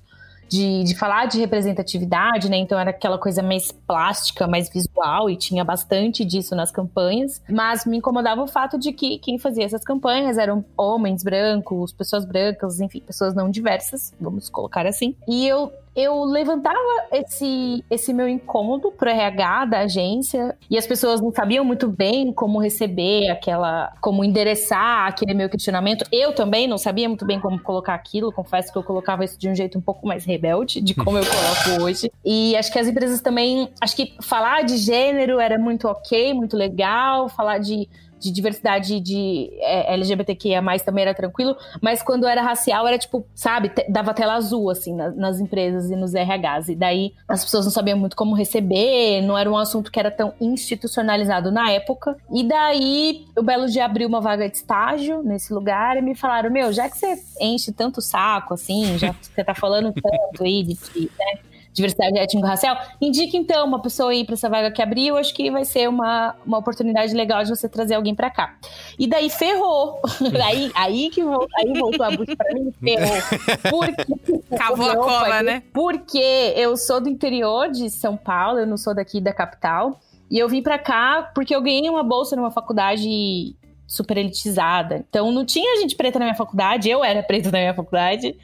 de, 0.48 0.84
de 0.84 0.96
falar 0.96 1.26
de 1.26 1.38
representatividade, 1.38 2.48
né? 2.48 2.56
Então 2.56 2.78
era 2.78 2.90
aquela 2.90 3.18
coisa 3.18 3.42
mais 3.42 3.70
plástica, 3.70 4.46
mais 4.46 4.68
visual, 4.68 5.28
e 5.28 5.36
tinha 5.36 5.64
bastante 5.64 6.24
disso 6.24 6.54
nas 6.54 6.70
campanhas. 6.70 7.42
Mas 7.48 7.84
me 7.84 7.98
incomodava 7.98 8.42
o 8.42 8.46
fato 8.46 8.78
de 8.78 8.92
que 8.92 9.18
quem 9.18 9.38
fazia 9.38 9.64
essas 9.64 9.84
campanhas 9.84 10.38
eram 10.38 10.64
homens 10.76 11.22
brancos, 11.22 11.92
pessoas 11.92 12.24
brancas, 12.24 12.80
enfim, 12.80 13.00
pessoas 13.00 13.34
não 13.34 13.50
diversas, 13.50 14.12
vamos 14.20 14.48
colocar 14.48 14.86
assim. 14.86 15.14
E 15.26 15.46
eu 15.46 15.72
eu 15.94 16.24
levantava 16.24 16.78
esse, 17.12 17.84
esse 17.90 18.12
meu 18.12 18.28
incômodo 18.28 18.90
pro 18.90 19.08
RH 19.08 19.64
da 19.66 19.78
agência 19.80 20.56
e 20.70 20.76
as 20.78 20.86
pessoas 20.86 21.20
não 21.20 21.32
sabiam 21.32 21.64
muito 21.64 21.88
bem 21.88 22.32
como 22.32 22.58
receber 22.58 23.30
aquela, 23.30 23.92
como 24.00 24.24
endereçar 24.24 25.06
aquele 25.06 25.34
meu 25.34 25.48
questionamento. 25.48 26.04
Eu 26.12 26.34
também 26.34 26.66
não 26.66 26.78
sabia 26.78 27.08
muito 27.08 27.26
bem 27.26 27.40
como 27.40 27.60
colocar 27.60 27.94
aquilo, 27.94 28.32
confesso 28.32 28.72
que 28.72 28.78
eu 28.78 28.82
colocava 28.82 29.24
isso 29.24 29.38
de 29.38 29.48
um 29.48 29.54
jeito 29.54 29.78
um 29.78 29.82
pouco 29.82 30.06
mais 30.06 30.24
rebelde 30.24 30.80
de 30.80 30.94
como 30.94 31.18
eu 31.18 31.24
coloco 31.24 31.82
hoje. 31.84 32.10
E 32.24 32.56
acho 32.56 32.72
que 32.72 32.78
as 32.78 32.86
empresas 32.86 33.20
também, 33.20 33.70
acho 33.80 33.96
que 33.96 34.14
falar 34.20 34.62
de 34.62 34.76
gênero 34.76 35.40
era 35.40 35.58
muito 35.58 35.88
ok, 35.88 36.32
muito 36.34 36.56
legal, 36.56 37.28
falar 37.28 37.58
de 37.58 37.88
de 38.18 38.30
diversidade 38.30 39.00
de 39.00 39.50
é, 39.60 39.94
LGBTQIA+, 39.94 40.62
também 40.84 41.02
era 41.02 41.14
tranquilo, 41.14 41.56
mas 41.80 42.02
quando 42.02 42.26
era 42.26 42.42
racial 42.42 42.86
era 42.86 42.98
tipo, 42.98 43.26
sabe, 43.34 43.70
dava 43.88 44.14
tela 44.14 44.34
azul, 44.34 44.70
assim, 44.70 44.94
nas, 44.94 45.16
nas 45.16 45.40
empresas 45.40 45.90
e 45.90 45.96
nos 45.96 46.12
RHs. 46.12 46.68
E 46.70 46.74
daí 46.74 47.14
as 47.26 47.44
pessoas 47.44 47.64
não 47.64 47.72
sabiam 47.72 47.98
muito 47.98 48.16
como 48.16 48.34
receber, 48.34 49.22
não 49.22 49.36
era 49.36 49.50
um 49.50 49.56
assunto 49.56 49.90
que 49.90 49.98
era 49.98 50.10
tão 50.10 50.32
institucionalizado 50.40 51.50
na 51.50 51.70
época. 51.70 52.16
E 52.32 52.44
daí 52.46 53.26
o 53.36 53.42
Belo 53.42 53.66
Dia 53.66 53.84
abriu 53.84 54.08
uma 54.08 54.20
vaga 54.20 54.48
de 54.48 54.56
estágio 54.56 55.22
nesse 55.22 55.52
lugar 55.52 55.96
e 55.96 56.02
me 56.02 56.14
falaram: 56.14 56.50
Meu, 56.50 56.72
já 56.72 56.88
que 56.88 56.98
você 56.98 57.16
enche 57.40 57.72
tanto 57.72 58.00
saco, 58.00 58.54
assim, 58.54 58.98
já 58.98 59.12
que 59.12 59.26
você 59.26 59.44
tá 59.44 59.54
falando 59.54 59.92
tanto 59.92 60.44
aí 60.44 60.62
de, 60.62 60.78
né, 61.18 61.38
diversidade 61.78 62.18
étnico-racial, 62.18 62.76
indique 63.00 63.36
então 63.36 63.66
uma 63.66 63.80
pessoa 63.80 64.10
aí 64.10 64.24
para 64.24 64.34
essa 64.34 64.48
vaga 64.48 64.70
que 64.70 64.82
abriu, 64.82 65.16
acho 65.16 65.32
que 65.32 65.50
vai 65.50 65.64
ser 65.64 65.88
uma, 65.88 66.34
uma 66.44 66.58
oportunidade 66.58 67.14
legal 67.14 67.42
de 67.42 67.50
você 67.50 67.68
trazer 67.68 67.94
alguém 67.94 68.14
para 68.14 68.30
cá. 68.30 68.56
E 68.98 69.06
daí 69.06 69.30
ferrou. 69.30 70.00
aí, 70.44 70.70
aí 70.74 71.10
que 71.10 71.22
voltou, 71.22 71.48
aí 71.56 71.78
voltou 71.78 72.04
a 72.04 72.10
busca 72.10 72.36
para 72.36 72.54
mim, 72.54 72.72
ferrou. 72.80 73.16
Porque, 73.70 74.56
Cavou 74.56 74.90
a 74.90 74.96
cova, 74.96 75.42
né? 75.42 75.62
Porque 75.72 76.52
eu 76.56 76.76
sou 76.76 77.00
do 77.00 77.08
interior 77.08 77.70
de 77.70 77.88
São 77.90 78.16
Paulo, 78.16 78.58
eu 78.58 78.66
não 78.66 78.76
sou 78.76 78.94
daqui 78.94 79.20
da 79.20 79.32
capital. 79.32 80.00
E 80.30 80.38
eu 80.38 80.48
vim 80.48 80.62
para 80.62 80.78
cá 80.78 81.30
porque 81.34 81.54
eu 81.54 81.62
ganhei 81.62 81.88
uma 81.88 82.02
bolsa 82.02 82.36
numa 82.36 82.50
faculdade 82.50 83.56
super 83.86 84.18
elitizada. 84.18 85.04
Então 85.08 85.32
não 85.32 85.44
tinha 85.44 85.80
gente 85.80 85.96
preta 85.96 86.18
na 86.18 86.26
minha 86.26 86.36
faculdade, 86.36 86.90
eu 86.90 87.02
era 87.02 87.22
preta 87.22 87.50
na 87.50 87.58
minha 87.58 87.74
faculdade. 87.74 88.36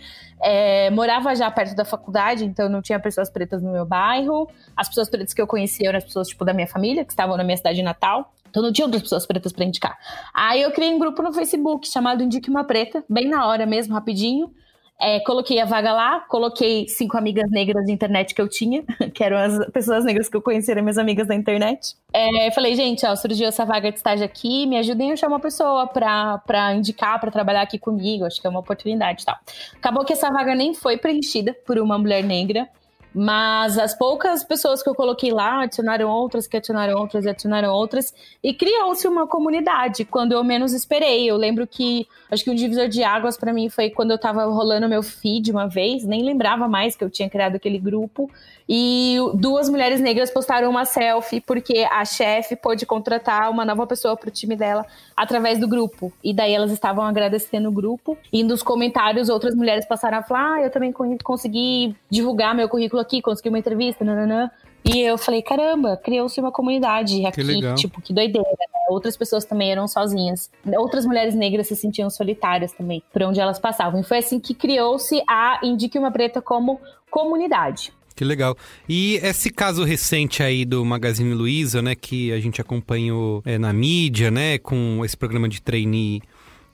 É, 0.42 0.90
morava 0.90 1.34
já 1.34 1.50
perto 1.50 1.74
da 1.74 1.84
faculdade, 1.84 2.44
então 2.44 2.68
não 2.68 2.82
tinha 2.82 2.98
pessoas 3.00 3.30
pretas 3.30 3.62
no 3.62 3.72
meu 3.72 3.84
bairro. 3.86 4.48
As 4.76 4.88
pessoas 4.88 5.08
pretas 5.08 5.32
que 5.32 5.40
eu 5.40 5.46
conhecia 5.46 5.88
eram 5.88 5.98
as 5.98 6.04
pessoas 6.04 6.28
tipo 6.28 6.44
da 6.44 6.52
minha 6.52 6.66
família, 6.66 7.04
que 7.04 7.12
estavam 7.12 7.36
na 7.36 7.44
minha 7.44 7.56
cidade 7.56 7.82
natal. 7.82 8.32
Então 8.48 8.62
não 8.62 8.72
tinha 8.72 8.84
outras 8.86 9.02
pessoas 9.02 9.26
pretas 9.26 9.52
para 9.52 9.64
indicar. 9.64 9.98
Aí 10.32 10.62
eu 10.62 10.70
criei 10.70 10.94
um 10.94 10.98
grupo 10.98 11.22
no 11.22 11.32
Facebook 11.32 11.88
chamado 11.88 12.22
Indique 12.22 12.48
uma 12.48 12.62
Preta, 12.62 13.04
bem 13.08 13.28
na 13.28 13.46
hora 13.46 13.66
mesmo, 13.66 13.94
rapidinho. 13.94 14.52
É, 15.00 15.20
coloquei 15.20 15.60
a 15.60 15.64
vaga 15.64 15.92
lá, 15.92 16.20
coloquei 16.20 16.88
cinco 16.88 17.18
amigas 17.18 17.50
negras 17.50 17.84
de 17.84 17.92
internet 17.92 18.34
que 18.34 18.40
eu 18.40 18.48
tinha, 18.48 18.84
que 19.12 19.24
eram 19.24 19.36
as 19.36 19.66
pessoas 19.70 20.04
negras 20.04 20.28
que 20.28 20.36
eu 20.36 20.42
conhecia, 20.42 20.72
eram 20.72 20.82
minhas 20.82 20.98
amigas 20.98 21.26
da 21.26 21.34
internet. 21.34 21.96
É, 22.12 22.50
falei, 22.52 22.74
gente, 22.74 23.04
ó, 23.04 23.14
surgiu 23.16 23.48
essa 23.48 23.64
vaga 23.64 23.90
de 23.90 23.98
estágio 23.98 24.24
aqui, 24.24 24.66
me 24.66 24.78
ajudem 24.78 25.10
a 25.10 25.14
achar 25.14 25.28
uma 25.28 25.40
pessoa 25.40 25.86
pra, 25.86 26.38
pra 26.38 26.74
indicar, 26.74 27.20
pra 27.20 27.30
trabalhar 27.30 27.62
aqui 27.62 27.78
comigo, 27.78 28.24
acho 28.24 28.40
que 28.40 28.46
é 28.46 28.50
uma 28.50 28.60
oportunidade 28.60 29.22
e 29.22 29.24
tal. 29.26 29.36
Acabou 29.76 30.04
que 30.04 30.12
essa 30.12 30.30
vaga 30.30 30.54
nem 30.54 30.72
foi 30.72 30.96
preenchida 30.96 31.54
por 31.66 31.78
uma 31.78 31.98
mulher 31.98 32.22
negra. 32.22 32.68
Mas 33.14 33.78
as 33.78 33.96
poucas 33.96 34.42
pessoas 34.42 34.82
que 34.82 34.88
eu 34.88 34.94
coloquei 34.94 35.30
lá 35.30 35.62
adicionaram 35.62 36.10
outras, 36.10 36.48
que 36.48 36.56
adicionaram 36.56 36.98
outras 36.98 37.24
e 37.24 37.28
adicionaram 37.28 37.72
outras. 37.72 38.12
E 38.42 38.52
criou-se 38.52 39.06
uma 39.06 39.24
comunidade 39.24 40.04
quando 40.04 40.32
eu 40.32 40.42
menos 40.42 40.72
esperei. 40.72 41.30
Eu 41.30 41.36
lembro 41.36 41.64
que, 41.64 42.08
acho 42.28 42.42
que 42.42 42.50
um 42.50 42.54
divisor 42.54 42.88
de 42.88 43.04
águas 43.04 43.36
para 43.36 43.52
mim 43.52 43.68
foi 43.68 43.88
quando 43.90 44.10
eu 44.10 44.18
tava 44.18 44.44
rolando 44.46 44.88
meu 44.88 45.02
feed 45.02 45.52
uma 45.52 45.68
vez, 45.68 46.04
nem 46.04 46.24
lembrava 46.24 46.66
mais 46.66 46.96
que 46.96 47.04
eu 47.04 47.10
tinha 47.10 47.30
criado 47.30 47.54
aquele 47.54 47.78
grupo. 47.78 48.28
E 48.68 49.16
duas 49.34 49.68
mulheres 49.68 50.00
negras 50.00 50.30
postaram 50.30 50.70
uma 50.70 50.84
selfie 50.84 51.40
porque 51.40 51.86
a 51.90 52.04
chefe 52.04 52.56
pôde 52.56 52.86
contratar 52.86 53.50
uma 53.50 53.64
nova 53.64 53.86
pessoa 53.86 54.16
pro 54.16 54.30
time 54.30 54.56
dela 54.56 54.86
através 55.16 55.58
do 55.58 55.68
grupo. 55.68 56.12
E 56.22 56.32
daí 56.32 56.52
elas 56.52 56.70
estavam 56.70 57.04
agradecendo 57.04 57.68
o 57.68 57.72
grupo. 57.72 58.16
E 58.32 58.42
nos 58.42 58.62
comentários 58.62 59.28
outras 59.28 59.54
mulheres 59.54 59.86
passaram 59.86 60.18
a 60.18 60.22
falar: 60.22 60.54
ah, 60.54 60.62
eu 60.62 60.70
também 60.70 60.92
consegui 61.22 61.94
divulgar 62.10 62.54
meu 62.54 62.68
currículo 62.68 63.02
aqui, 63.02 63.20
consegui 63.20 63.50
uma 63.50 63.58
entrevista, 63.58 64.04
nananã. 64.04 64.50
E 64.84 65.00
eu 65.00 65.16
falei, 65.16 65.40
caramba, 65.40 65.96
criou-se 65.96 66.38
uma 66.38 66.52
comunidade 66.52 67.24
aqui, 67.24 67.42
que 67.42 67.74
tipo, 67.74 68.02
que 68.02 68.12
doideira, 68.12 68.46
né? 68.50 68.66
Outras 68.90 69.16
pessoas 69.16 69.46
também 69.46 69.72
eram 69.72 69.88
sozinhas. 69.88 70.50
Outras 70.76 71.06
mulheres 71.06 71.34
negras 71.34 71.68
se 71.68 71.74
sentiam 71.74 72.10
solitárias 72.10 72.70
também, 72.72 73.02
por 73.10 73.22
onde 73.22 73.40
elas 73.40 73.58
passavam. 73.58 73.98
E 74.00 74.04
foi 74.04 74.18
assim 74.18 74.38
que 74.38 74.52
criou-se 74.52 75.22
a 75.26 75.58
Indique 75.62 75.98
Uma 75.98 76.10
Preta 76.10 76.42
como 76.42 76.78
comunidade. 77.10 77.94
Que 78.14 78.24
legal. 78.24 78.56
E 78.88 79.16
esse 79.16 79.50
caso 79.50 79.82
recente 79.82 80.42
aí 80.42 80.64
do 80.64 80.84
Magazine 80.84 81.34
Luiza, 81.34 81.82
né, 81.82 81.94
que 81.96 82.32
a 82.32 82.38
gente 82.38 82.60
acompanhou 82.60 83.42
é, 83.44 83.58
na 83.58 83.72
mídia, 83.72 84.30
né, 84.30 84.56
com 84.58 85.02
esse 85.04 85.16
programa 85.16 85.48
de 85.48 85.60
trainee 85.60 86.22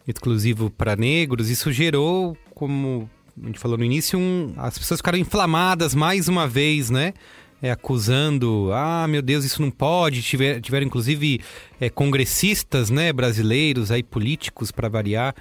exclusivo 0.07 0.71
para 0.71 0.97
negros, 0.97 1.49
isso 1.49 1.73
gerou, 1.73 2.37
como 2.55 3.09
a 3.43 3.47
gente 3.47 3.59
falou 3.59 3.79
no 3.79 3.85
início, 3.85 4.19
um, 4.19 4.53
as 4.57 4.79
pessoas 4.79 5.01
ficaram 5.01 5.19
inflamadas 5.19 5.95
mais 5.95 6.29
uma 6.29 6.47
vez, 6.47 6.91
né? 6.91 7.15
É, 7.63 7.71
acusando, 7.71 8.71
ah, 8.73 9.07
meu 9.07 9.21
Deus, 9.21 9.45
isso 9.45 9.61
não 9.61 9.71
pode. 9.71 10.23
Tiver, 10.23 10.61
tiveram, 10.63 10.87
inclusive, 10.87 11.41
é, 11.79 11.91
congressistas 11.91 12.89
né, 12.89 13.13
brasileiros, 13.13 13.91
aí 13.91 14.03
políticos, 14.03 14.71
para 14.71 14.89
variar, 14.89 15.35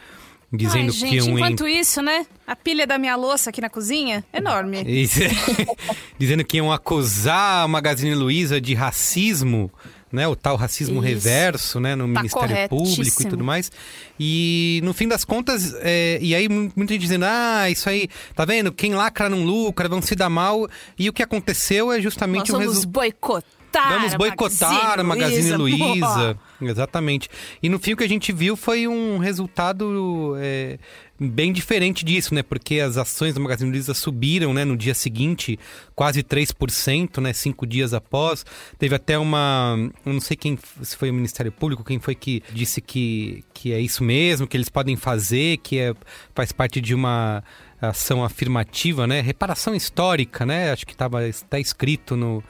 dizendo 0.52 0.86
Ai, 0.86 0.90
gente, 0.92 1.24
que. 1.24 1.30
Enquanto 1.30 1.68
isso, 1.68 2.02
né? 2.02 2.26
A 2.46 2.56
pilha 2.56 2.88
da 2.88 2.98
minha 2.98 3.16
louça 3.16 3.50
aqui 3.50 3.62
na 3.62 3.70
cozinha, 3.70 4.24
enorme. 4.34 4.84
dizendo 6.18 6.44
que 6.44 6.58
iam 6.58 6.72
acusar 6.72 7.64
a 7.64 7.68
Magazine 7.68 8.16
Luiza 8.16 8.60
de 8.60 8.74
racismo 8.74 9.72
né, 10.12 10.28
o 10.28 10.36
tal 10.36 10.56
racismo 10.56 10.96
Isso. 10.96 11.08
reverso, 11.08 11.80
né, 11.80 11.96
no 11.96 12.12
tá 12.12 12.22
Ministério 12.22 12.70
Público 12.70 13.22
e 13.22 13.26
tudo 13.26 13.44
mais. 13.44 13.72
E 14.20 14.82
no 14.84 14.94
fim 14.94 15.08
das 15.08 15.24
contas, 15.24 15.76
é, 15.82 16.18
e 16.22 16.34
aí 16.34 16.50
muita 16.50 16.94
gente 16.94 17.02
dizendo, 17.02 17.26
ah, 17.28 17.70
isso 17.70 17.88
aí, 17.88 18.10
tá 18.36 18.44
vendo? 18.46 18.72
Quem 18.72 18.94
lacra 18.94 19.30
não 19.30 19.44
lucra, 19.44 19.88
vão 19.88 20.02
se 20.02 20.16
dar 20.16 20.30
mal. 20.30 20.68
E 20.98 21.08
o 21.10 21.14
que 21.14 21.22
aconteceu 21.22 21.92
é 21.92 22.02
justamente 22.02 22.52
Nós 22.52 22.60
o 22.60 22.60
resultado. 22.60 22.92
boicotar. 22.92 23.94
Vamos 23.94 24.16
boicotar 24.16 25.00
a 25.00 25.04
Magazine 25.04 25.52
Luiza. 25.52 26.38
Exatamente. 26.62 27.30
E 27.62 27.70
no 27.70 27.80
fim 27.80 27.94
o 27.94 27.98
que 27.98 28.04
a 28.04 28.10
gente 28.10 28.32
viu 28.32 28.56
foi 28.56 28.88
um 28.88 29.18
resultado 29.18 30.36
é, 30.38 30.78
bem 31.20 31.54
diferente 31.54 32.04
disso, 32.04 32.34
né? 32.34 32.44
Porque 32.44 32.80
as 32.80 32.98
ações 32.98 33.34
da 33.34 33.40
Magazine 33.40 33.72
Luiza 33.72 33.94
subiram, 33.94 34.54
né? 34.54 34.66
No 34.66 34.76
dia 34.76 34.94
seguinte, 34.94 35.58
quase 35.96 36.22
3%, 36.22 37.22
né? 37.22 37.34
Cinco 37.34 37.66
dias 37.66 37.94
após. 37.94 38.46
Teve 38.78 38.96
até 38.96 39.18
uma... 39.18 39.76
Eu 40.06 40.14
não 40.14 40.22
sei 40.22 40.36
quem... 40.36 40.58
Se 40.82 40.96
foi 40.96 41.10
o 41.10 41.14
Ministério 41.14 41.52
Público, 41.52 41.84
quem 41.84 42.00
foi 42.00 42.16
que 42.16 42.44
disse 42.52 42.82
que, 42.82 43.44
que 43.54 43.72
é 43.72 43.80
isso 43.80 44.04
mesmo, 44.04 44.48
que 44.48 44.58
eles 44.58 44.70
podem 44.70 44.96
fazer, 44.96 45.58
que 45.58 45.80
é, 45.80 45.94
faz 46.36 46.52
parte 46.52 46.82
de 46.82 46.94
uma 46.94 47.44
ação 47.82 48.24
afirmativa, 48.24 49.08
né? 49.08 49.22
Reparação 49.22 49.74
histórica, 49.74 50.46
né? 50.46 50.72
Acho 50.72 50.86
que 50.86 50.92
estava 50.92 51.26
está 51.28 51.60
escrito 51.60 52.18
no 52.18 52.44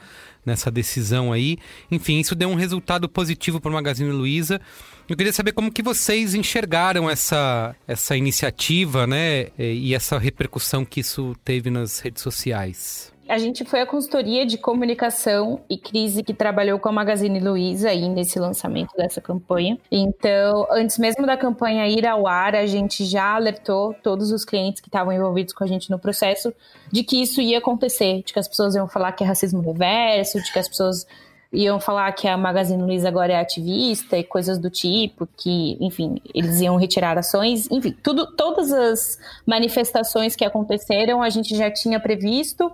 nessa 0.44 0.70
decisão 0.70 1.32
aí. 1.32 1.58
Enfim, 1.90 2.20
isso 2.20 2.34
deu 2.34 2.48
um 2.48 2.54
resultado 2.54 3.08
positivo 3.08 3.60
para 3.60 3.70
o 3.70 3.74
Magazine 3.74 4.10
Luiza. 4.10 4.60
Eu 5.08 5.16
queria 5.16 5.32
saber 5.32 5.52
como 5.52 5.72
que 5.72 5.82
vocês 5.82 6.34
enxergaram 6.34 7.10
essa, 7.10 7.74
essa 7.86 8.16
iniciativa, 8.16 9.06
né? 9.06 9.48
E 9.58 9.94
essa 9.94 10.18
repercussão 10.18 10.84
que 10.84 11.00
isso 11.00 11.34
teve 11.44 11.70
nas 11.70 11.98
redes 11.98 12.22
sociais 12.22 13.12
a 13.30 13.38
gente 13.38 13.64
foi 13.64 13.80
a 13.80 13.86
consultoria 13.86 14.44
de 14.44 14.58
comunicação 14.58 15.60
e 15.70 15.78
crise 15.78 16.20
que 16.20 16.34
trabalhou 16.34 16.80
com 16.80 16.88
a 16.88 16.92
Magazine 16.92 17.38
Luiza 17.38 17.88
aí 17.88 18.08
nesse 18.08 18.40
lançamento 18.40 18.92
dessa 18.96 19.20
campanha. 19.20 19.78
Então, 19.88 20.66
antes 20.68 20.98
mesmo 20.98 21.24
da 21.24 21.36
campanha 21.36 21.86
ir 21.86 22.04
ao 22.04 22.26
ar, 22.26 22.56
a 22.56 22.66
gente 22.66 23.04
já 23.04 23.36
alertou 23.36 23.94
todos 24.02 24.32
os 24.32 24.44
clientes 24.44 24.80
que 24.80 24.88
estavam 24.88 25.12
envolvidos 25.12 25.54
com 25.54 25.62
a 25.62 25.66
gente 25.66 25.90
no 25.90 25.98
processo 25.98 26.52
de 26.90 27.04
que 27.04 27.22
isso 27.22 27.40
ia 27.40 27.58
acontecer, 27.58 28.24
de 28.24 28.32
que 28.32 28.38
as 28.40 28.48
pessoas 28.48 28.74
iam 28.74 28.88
falar 28.88 29.12
que 29.12 29.22
é 29.22 29.26
racismo 29.26 29.60
reverso, 29.60 30.42
de 30.42 30.52
que 30.52 30.58
as 30.58 30.68
pessoas 30.68 31.06
iam 31.52 31.80
falar 31.80 32.12
que 32.12 32.28
a 32.28 32.36
Magazine 32.36 32.80
Luiza 32.80 33.08
agora 33.08 33.32
é 33.32 33.40
ativista 33.40 34.16
e 34.16 34.22
coisas 34.22 34.56
do 34.56 34.70
tipo, 34.70 35.28
que, 35.36 35.76
enfim, 35.80 36.20
eles 36.32 36.60
iam 36.60 36.76
retirar 36.76 37.18
ações, 37.18 37.68
enfim, 37.70 37.94
tudo, 38.02 38.36
todas 38.36 38.72
as 38.72 39.18
manifestações 39.44 40.36
que 40.36 40.44
aconteceram 40.44 41.20
a 41.20 41.28
gente 41.28 41.56
já 41.56 41.68
tinha 41.68 41.98
previsto, 41.98 42.70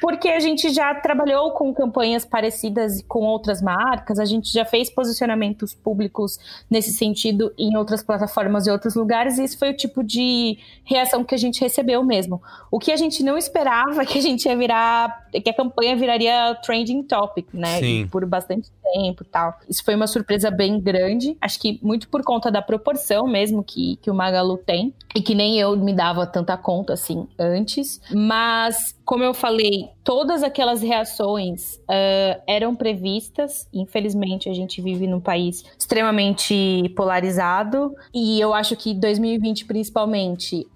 porque 0.00 0.28
a 0.28 0.38
gente 0.38 0.70
já 0.70 0.94
trabalhou 0.94 1.50
com 1.52 1.74
campanhas 1.74 2.24
parecidas 2.24 3.02
com 3.08 3.20
outras 3.20 3.60
marcas, 3.60 4.20
a 4.20 4.24
gente 4.24 4.52
já 4.52 4.64
fez 4.64 4.88
posicionamentos 4.88 5.74
públicos 5.74 6.38
nesse 6.70 6.92
sentido 6.92 7.52
em 7.58 7.76
outras 7.76 8.00
plataformas 8.00 8.68
e 8.68 8.70
outros 8.70 8.94
lugares, 8.94 9.38
e 9.38 9.44
isso 9.44 9.58
foi 9.58 9.70
o 9.70 9.76
tipo 9.76 10.04
de 10.04 10.56
reação 10.84 11.24
que 11.24 11.34
a 11.34 11.38
gente 11.38 11.60
recebeu 11.60 12.04
mesmo. 12.04 12.40
O 12.70 12.78
que 12.78 12.92
a 12.92 12.96
gente 12.96 13.24
não 13.24 13.36
esperava 13.36 14.04
que 14.06 14.18
a 14.18 14.22
gente 14.22 14.46
ia 14.46 14.56
virar, 14.56 15.26
que 15.32 15.50
a 15.50 15.54
campanha 15.54 15.96
viraria 15.96 16.56
trending 16.62 17.02
topic, 17.02 17.48
né? 17.52 17.80
Sim 17.80 18.08
por 18.20 18.26
bastante 18.26 18.70
tempo 18.92 19.22
e 19.22 19.26
tal. 19.26 19.58
Isso 19.68 19.82
foi 19.82 19.94
uma 19.94 20.06
surpresa 20.06 20.50
bem 20.50 20.78
grande. 20.78 21.36
Acho 21.40 21.58
que 21.58 21.80
muito 21.82 22.08
por 22.08 22.22
conta 22.22 22.50
da 22.50 22.60
proporção 22.60 23.26
mesmo 23.26 23.64
que, 23.64 23.96
que 23.96 24.10
o 24.10 24.14
Magalu 24.14 24.58
tem. 24.58 24.94
E 25.14 25.22
que 25.22 25.34
nem 25.34 25.58
eu 25.58 25.76
me 25.76 25.92
dava 25.92 26.26
tanta 26.26 26.56
conta 26.56 26.92
assim 26.92 27.26
antes. 27.38 28.00
Mas, 28.12 28.96
como 29.04 29.24
eu 29.24 29.32
falei, 29.32 29.88
todas 30.04 30.42
aquelas 30.42 30.82
reações 30.82 31.76
uh, 31.76 32.42
eram 32.46 32.76
previstas. 32.76 33.66
Infelizmente, 33.72 34.48
a 34.48 34.54
gente 34.54 34.82
vive 34.82 35.06
num 35.06 35.20
país 35.20 35.64
extremamente 35.78 36.92
polarizado. 36.94 37.94
E 38.14 38.38
eu 38.38 38.52
acho 38.52 38.76
que 38.76 38.94
2020, 38.94 39.64
principalmente, 39.64 40.66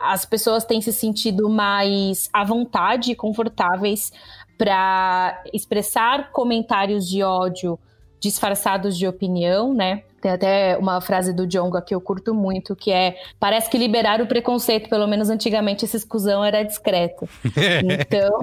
as 0.00 0.24
pessoas 0.24 0.64
têm 0.64 0.80
se 0.80 0.92
sentido 0.92 1.48
mais 1.48 2.28
à 2.32 2.44
vontade 2.44 3.10
e 3.10 3.16
confortáveis 3.16 4.12
para 4.56 5.42
expressar 5.52 6.30
comentários 6.32 7.08
de 7.08 7.22
ódio 7.22 7.78
disfarçados 8.20 8.96
de 8.96 9.06
opinião, 9.06 9.74
né? 9.74 10.02
Tem 10.24 10.32
até 10.32 10.78
uma 10.78 10.98
frase 11.02 11.34
do 11.34 11.46
Jonga 11.46 11.82
que 11.82 11.94
eu 11.94 12.00
curto 12.00 12.34
muito, 12.34 12.74
que 12.74 12.90
é: 12.90 13.16
parece 13.38 13.68
que 13.68 13.76
liberar 13.76 14.22
o 14.22 14.26
preconceito, 14.26 14.88
pelo 14.88 15.06
menos 15.06 15.28
antigamente 15.28 15.84
essa 15.84 15.98
exclusão 15.98 16.42
era 16.42 16.62
discreta. 16.62 17.28
Então, 17.84 18.40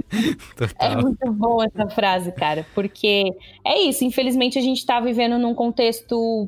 é 0.79 0.95
muito 0.95 1.31
bom 1.31 1.63
essa 1.63 1.89
frase, 1.89 2.31
cara, 2.31 2.65
porque 2.75 3.35
é 3.65 3.79
isso. 3.81 4.03
Infelizmente, 4.03 4.59
a 4.59 4.61
gente 4.61 4.77
está 4.77 4.99
vivendo 4.99 5.39
num 5.39 5.55
contexto 5.55 6.47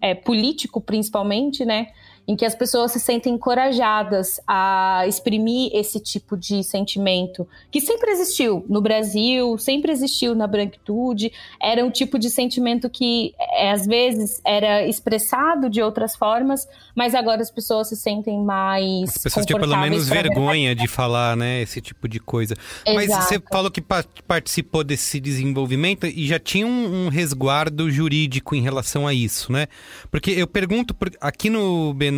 é, 0.00 0.14
político, 0.14 0.80
principalmente, 0.80 1.64
né? 1.66 1.88
Em 2.26 2.34
que 2.34 2.44
as 2.44 2.54
pessoas 2.54 2.92
se 2.92 3.00
sentem 3.00 3.34
encorajadas 3.34 4.40
a 4.46 5.04
exprimir 5.06 5.70
esse 5.74 6.00
tipo 6.00 6.36
de 6.36 6.62
sentimento, 6.64 7.46
que 7.70 7.80
sempre 7.80 8.10
existiu 8.10 8.64
no 8.68 8.80
Brasil, 8.80 9.58
sempre 9.58 9.92
existiu 9.92 10.34
na 10.34 10.46
branquitude, 10.46 11.30
era 11.60 11.84
um 11.84 11.90
tipo 11.90 12.18
de 12.18 12.30
sentimento 12.30 12.88
que 12.88 13.34
é, 13.38 13.72
às 13.72 13.86
vezes 13.86 14.40
era 14.44 14.86
expressado 14.86 15.68
de 15.68 15.82
outras 15.82 16.16
formas, 16.16 16.66
mas 16.94 17.14
agora 17.14 17.42
as 17.42 17.50
pessoas 17.50 17.88
se 17.88 17.96
sentem 17.96 18.42
mais 18.42 19.10
As 19.10 19.18
pessoas 19.18 19.44
tinham 19.44 19.60
pelo 19.60 19.76
menos 19.76 20.08
vergonha 20.08 20.74
de 20.74 20.86
falar, 20.88 21.36
né, 21.36 21.60
esse 21.60 21.80
tipo 21.80 22.08
de 22.08 22.18
coisa. 22.18 22.54
Exato. 22.86 22.94
Mas 22.94 23.24
você 23.24 23.42
falou 23.52 23.70
que 23.70 23.82
participou 24.26 24.82
desse 24.82 25.20
desenvolvimento 25.20 26.06
e 26.06 26.26
já 26.26 26.38
tinha 26.38 26.66
um, 26.66 27.06
um 27.06 27.08
resguardo 27.08 27.90
jurídico 27.90 28.54
em 28.54 28.62
relação 28.62 29.06
a 29.06 29.12
isso, 29.12 29.52
né? 29.52 29.66
Porque 30.10 30.30
eu 30.30 30.46
pergunto, 30.46 30.96
aqui 31.20 31.50
no 31.50 31.92
BN 31.92 32.13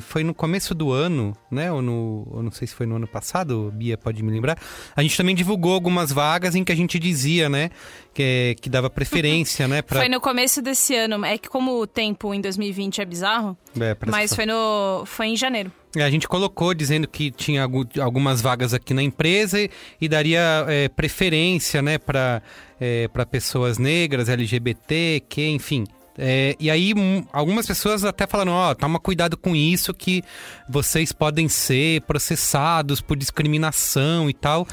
foi 0.00 0.24
no 0.24 0.34
começo 0.34 0.74
do 0.74 0.92
ano, 0.92 1.36
né? 1.50 1.70
Ou 1.72 1.82
no. 1.82 2.42
Não 2.42 2.50
sei 2.50 2.66
se 2.66 2.74
foi 2.74 2.86
no 2.86 2.96
ano 2.96 3.06
passado, 3.06 3.72
Bia 3.74 3.96
pode 3.96 4.22
me 4.22 4.30
lembrar. 4.30 4.58
A 4.94 5.02
gente 5.02 5.16
também 5.16 5.34
divulgou 5.34 5.74
algumas 5.74 6.12
vagas 6.12 6.54
em 6.54 6.64
que 6.64 6.72
a 6.72 6.76
gente 6.76 6.98
dizia, 6.98 7.48
né? 7.48 7.70
Que, 8.12 8.56
que 8.60 8.68
dava 8.68 8.88
preferência, 8.88 9.66
né? 9.66 9.80
Pra... 9.82 10.00
Foi 10.00 10.08
no 10.08 10.20
começo 10.20 10.62
desse 10.62 10.94
ano. 10.94 11.24
É 11.24 11.38
que 11.38 11.48
como 11.48 11.80
o 11.80 11.86
tempo 11.86 12.32
em 12.32 12.40
2020 12.40 13.00
é 13.00 13.04
bizarro. 13.04 13.56
É, 13.78 13.96
mas 14.06 14.34
foi 14.34 14.46
no. 14.46 15.04
Foi 15.06 15.26
em 15.26 15.36
janeiro. 15.36 15.72
É, 15.96 16.02
a 16.02 16.10
gente 16.10 16.26
colocou 16.26 16.74
dizendo 16.74 17.06
que 17.06 17.30
tinha 17.30 17.68
algumas 18.00 18.42
vagas 18.42 18.74
aqui 18.74 18.92
na 18.92 19.02
empresa 19.02 19.60
e, 19.60 19.70
e 20.00 20.08
daria 20.08 20.64
é, 20.68 20.88
preferência 20.88 21.80
né, 21.80 21.98
para 21.98 22.42
é, 22.80 23.08
pessoas 23.30 23.78
negras, 23.78 24.28
LGBT, 24.28 25.22
que, 25.28 25.46
enfim, 25.46 25.84
é, 26.16 26.56
e 26.60 26.70
aí, 26.70 26.92
algumas 27.32 27.66
pessoas 27.66 28.04
até 28.04 28.26
falaram: 28.26 28.52
ó, 28.52 28.70
oh, 28.70 28.74
toma 28.74 29.00
cuidado 29.00 29.36
com 29.36 29.54
isso, 29.54 29.92
que 29.92 30.22
vocês 30.68 31.12
podem 31.12 31.48
ser 31.48 32.02
processados 32.02 33.00
por 33.00 33.16
discriminação 33.16 34.30
e 34.30 34.34
tal. 34.34 34.66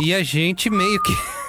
E 0.00 0.12
a 0.12 0.22
gente 0.22 0.68
meio 0.70 1.00
que. 1.02 1.12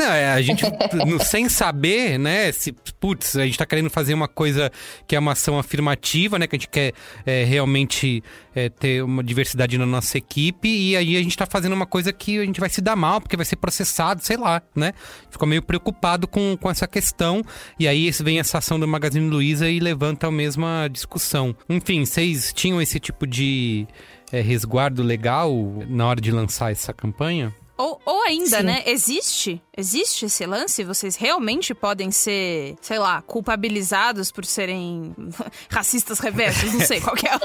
Não, 0.00 0.06
é, 0.06 0.32
a 0.32 0.40
gente, 0.40 0.64
no, 1.06 1.22
sem 1.22 1.46
saber, 1.50 2.18
né, 2.18 2.50
se, 2.52 2.72
putz, 2.98 3.36
a 3.36 3.44
gente 3.44 3.58
tá 3.58 3.66
querendo 3.66 3.90
fazer 3.90 4.14
uma 4.14 4.26
coisa 4.26 4.72
que 5.06 5.14
é 5.14 5.18
uma 5.18 5.32
ação 5.32 5.58
afirmativa, 5.58 6.38
né, 6.38 6.46
que 6.46 6.56
a 6.56 6.58
gente 6.58 6.70
quer 6.70 6.94
é, 7.26 7.44
realmente 7.44 8.24
é, 8.54 8.70
ter 8.70 9.04
uma 9.04 9.22
diversidade 9.22 9.76
na 9.76 9.84
nossa 9.84 10.16
equipe, 10.16 10.66
e 10.66 10.96
aí 10.96 11.18
a 11.18 11.22
gente 11.22 11.36
tá 11.36 11.44
fazendo 11.44 11.74
uma 11.74 11.84
coisa 11.84 12.14
que 12.14 12.38
a 12.38 12.46
gente 12.46 12.58
vai 12.58 12.70
se 12.70 12.80
dar 12.80 12.96
mal, 12.96 13.20
porque 13.20 13.36
vai 13.36 13.44
ser 13.44 13.56
processado, 13.56 14.24
sei 14.24 14.38
lá, 14.38 14.62
né? 14.74 14.94
Ficou 15.30 15.46
meio 15.46 15.60
preocupado 15.60 16.26
com, 16.26 16.56
com 16.56 16.70
essa 16.70 16.88
questão, 16.88 17.44
e 17.78 17.86
aí 17.86 18.10
vem 18.22 18.38
essa 18.38 18.56
ação 18.56 18.80
do 18.80 18.88
Magazine 18.88 19.28
Luiza 19.28 19.68
e 19.68 19.78
levanta 19.78 20.28
a 20.28 20.30
mesma 20.30 20.88
discussão. 20.90 21.54
Enfim, 21.68 22.06
vocês 22.06 22.54
tinham 22.54 22.80
esse 22.80 22.98
tipo 22.98 23.26
de 23.26 23.86
é, 24.32 24.40
resguardo 24.40 25.02
legal 25.02 25.54
na 25.86 26.06
hora 26.06 26.22
de 26.22 26.30
lançar 26.30 26.72
essa 26.72 26.94
campanha? 26.94 27.54
Ou, 27.80 27.98
ou 28.04 28.22
ainda, 28.24 28.58
Sim. 28.58 28.62
né? 28.62 28.82
Existe? 28.84 29.62
Existe 29.74 30.26
esse 30.26 30.44
lance? 30.44 30.84
Vocês 30.84 31.16
realmente 31.16 31.72
podem 31.72 32.10
ser, 32.10 32.76
sei 32.82 32.98
lá, 32.98 33.22
culpabilizados 33.22 34.30
por 34.30 34.44
serem 34.44 35.14
racistas 35.70 36.18
reversos? 36.18 36.74
Não 36.74 36.80
sei 36.80 37.00
qual 37.00 37.16
é 37.16 37.30
a... 37.30 37.40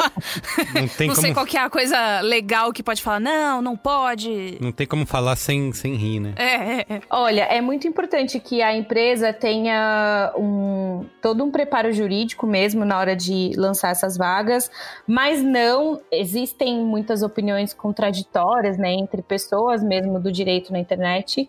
Não, 0.76 0.88
tem 0.90 1.08
não 1.08 1.16
como... 1.16 1.26
sei 1.26 1.34
qual 1.34 1.46
é 1.54 1.58
a 1.58 1.70
coisa 1.70 2.20
legal 2.20 2.74
que 2.74 2.84
pode 2.84 3.02
falar, 3.02 3.20
não, 3.20 3.62
não 3.62 3.78
pode. 3.78 4.58
Não 4.60 4.72
tem 4.72 4.86
como 4.86 5.06
falar 5.06 5.38
sem, 5.38 5.72
sem 5.72 5.96
rir, 5.96 6.20
né? 6.20 6.34
É, 6.36 6.46
é, 6.46 6.86
é. 6.90 7.02
Olha, 7.10 7.44
é 7.44 7.62
muito 7.62 7.88
importante 7.88 8.40
que 8.40 8.62
a 8.62 8.76
empresa 8.76 9.32
tenha 9.32 10.34
um, 10.38 11.06
todo 11.22 11.44
um 11.44 11.52
preparo 11.52 11.94
jurídico 11.94 12.46
mesmo 12.46 12.84
na 12.84 13.00
hora 13.00 13.16
de 13.16 13.52
lançar 13.56 13.92
essas 13.92 14.18
vagas, 14.18 14.70
mas 15.08 15.42
não, 15.42 16.02
existem 16.12 16.84
muitas 16.84 17.22
opiniões 17.22 17.74
contraditórias, 17.74 18.78
né, 18.78 18.92
entre 18.94 19.22
pessoas 19.22 19.82
mesmo 19.82 20.25
do 20.26 20.32
direito 20.32 20.74
na 20.74 20.80
internet. 20.80 21.48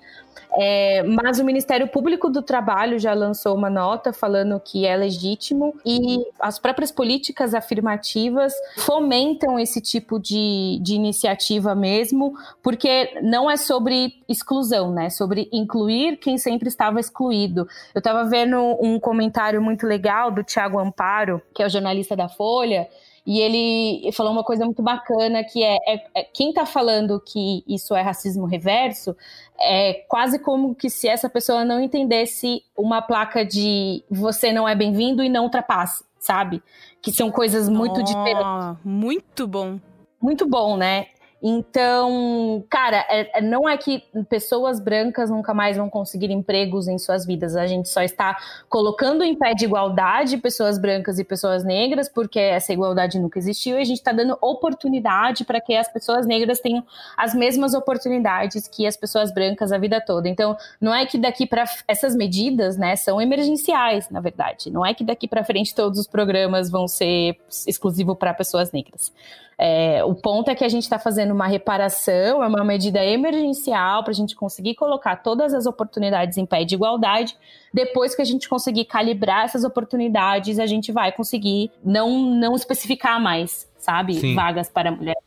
É, 0.59 1.03
mas 1.03 1.39
o 1.39 1.45
Ministério 1.45 1.89
Público 1.89 2.31
do 2.31 2.41
Trabalho 2.41 2.99
já 2.99 3.13
lançou 3.13 3.55
uma 3.55 3.69
nota 3.69 4.13
falando 4.13 4.59
que 4.61 4.87
é 4.87 4.97
legítimo 4.97 5.75
e 5.85 6.25
as 6.41 6.59
próprias 6.59 6.91
políticas 6.91 7.53
afirmativas 7.55 8.55
fomentam 8.79 9.59
esse 9.59 9.81
tipo 9.81 10.19
de, 10.19 10.79
de 10.83 10.95
iniciativa 10.95 11.75
mesmo, 11.75 12.35
porque 12.63 13.19
não 13.23 13.51
é 13.51 13.57
sobre 13.57 14.15
exclusão, 14.29 14.93
né? 14.93 15.07
É 15.07 15.11
sobre 15.11 15.49
incluir 15.53 16.17
quem 16.17 16.39
sempre 16.39 16.69
estava 16.69 17.01
excluído. 17.01 17.69
Eu 17.95 17.99
estava 17.99 18.25
vendo 18.25 18.57
um 18.81 18.99
comentário 18.99 19.61
muito 19.61 19.87
legal 19.87 20.31
do 20.31 20.43
Tiago 20.43 20.79
Amparo, 20.79 21.43
que 21.55 21.63
é 21.63 21.67
o 21.67 21.71
jornalista 21.71 22.17
da 22.17 22.29
Folha, 22.29 22.89
e 23.27 23.41
ele 23.41 24.13
falou 24.13 24.33
uma 24.33 24.45
coisa 24.45 24.65
muito 24.65 24.83
bacana 24.83 25.43
que 25.43 25.63
é, 25.63 25.77
é, 25.87 26.05
é 26.15 26.23
quem 26.23 26.51
está 26.51 26.65
falando 26.65 27.21
que 27.21 27.65
isso 27.67 27.95
é 27.97 28.01
racismo 28.01 28.47
reverso 28.47 29.17
é 29.59 30.05
quase 30.09 30.39
como 30.39 30.75
que 30.75 30.89
se 30.89 31.09
essa 31.09 31.29
pessoa 31.29 31.65
não 31.65 31.81
entendesse 31.81 32.63
uma 32.77 33.03
placa 33.03 33.45
de 33.45 34.05
você 34.11 34.53
não 34.53 34.69
é 34.69 34.75
bem-vindo 34.75 35.23
e 35.25 35.29
não 35.29 35.45
ultrapasse, 35.45 36.05
sabe? 36.19 36.63
Que 37.03 37.11
são 37.11 37.31
coisas 37.31 37.69
muito 37.69 38.01
oh, 38.01 38.05
diferentes. 38.05 38.85
Muito 38.85 39.47
bom. 39.47 39.81
Muito 40.21 40.47
bom, 40.47 40.77
né? 40.77 41.07
Então, 41.49 42.65
cara, 42.69 43.07
é, 43.09 43.39
é, 43.39 43.41
não 43.41 43.69
é 43.69 43.77
que 43.77 44.03
pessoas 44.29 44.81
brancas 44.81 45.31
nunca 45.31 45.55
mais 45.55 45.77
vão 45.77 45.89
conseguir 45.89 46.29
empregos 46.29 46.89
em 46.89 46.99
suas 46.99 47.25
vidas. 47.25 47.55
A 47.55 47.69
gente 47.69 47.89
só 47.89 48.03
está 48.03 48.37
colocando 48.69 49.23
em 49.23 49.33
pé 49.33 49.55
de 49.55 49.65
igualdade 49.65 50.39
pessoas 50.39 50.77
brancas 50.77 51.21
e 51.21 51.25
pessoas 51.25 51.63
negras, 51.63 52.09
porque 52.09 52.41
essa 52.41 52.73
igualdade 52.73 53.21
nunca 53.21 53.39
existiu, 53.39 53.79
e 53.79 53.83
a 53.83 53.85
gente 53.85 53.99
está 53.99 54.11
dando 54.11 54.37
oportunidade 54.41 55.45
para 55.45 55.61
que 55.61 55.77
as 55.77 55.87
pessoas 55.87 56.27
negras 56.27 56.59
tenham 56.59 56.85
as 57.17 57.33
mesmas 57.33 57.75
oportunidades 57.75 58.67
que 58.67 58.85
as 58.85 58.97
pessoas 58.97 59.33
brancas 59.33 59.71
a 59.71 59.79
vida 59.79 60.01
toda. 60.01 60.29
Então, 60.29 60.57
não 60.81 60.93
é 60.93 61.07
que 61.07 61.17
daqui 61.17 61.47
para 61.47 61.63
essas 61.87 62.17
medidas, 62.17 62.77
né, 62.77 62.97
são 62.97 63.21
emergenciais, 63.21 64.11
na 64.11 64.19
verdade. 64.19 64.69
Não 64.69 64.85
é 64.85 64.93
que 64.93 65.05
daqui 65.05 65.29
para 65.29 65.45
frente 65.45 65.73
todos 65.77 66.01
os 66.01 66.09
programas 66.09 66.69
vão 66.69 66.89
ser 66.89 67.39
exclusivos 67.69 68.17
para 68.19 68.35
pessoas 68.35 68.73
negras. 68.73 69.13
É, 69.59 70.05
o 70.05 70.15
ponto 70.15 70.51
é 70.51 70.55
que 70.55 70.65
a 70.65 70.69
gente 70.69 70.83
está 70.83 70.99
fazendo 70.99 71.33
uma 71.33 71.47
reparação, 71.47 72.43
é 72.43 72.47
uma 72.47 72.63
medida 72.63 73.03
emergencial 73.03 74.03
para 74.03 74.11
a 74.11 74.15
gente 74.15 74.37
conseguir 74.37 74.75
colocar 74.75 75.17
todas 75.17 75.55
as 75.55 75.65
oportunidades 75.65 76.37
em 76.37 76.45
pé 76.45 76.65
de 76.65 76.75
igualdade. 76.75 77.37
Depois 77.73 78.15
que 78.15 78.21
a 78.21 78.25
gente 78.25 78.49
conseguir 78.49 78.85
calibrar 78.85 79.45
essas 79.45 79.65
oportunidades, 79.65 80.59
a 80.59 80.67
gente 80.67 80.93
vai 80.93 81.11
conseguir 81.11 81.71
não, 81.83 82.19
não 82.19 82.55
especificar 82.55 83.21
mais, 83.21 83.67
sabe? 83.79 84.15
Sim. 84.17 84.35
Vagas 84.35 84.69
para 84.69 84.91
mulheres, 84.91 85.23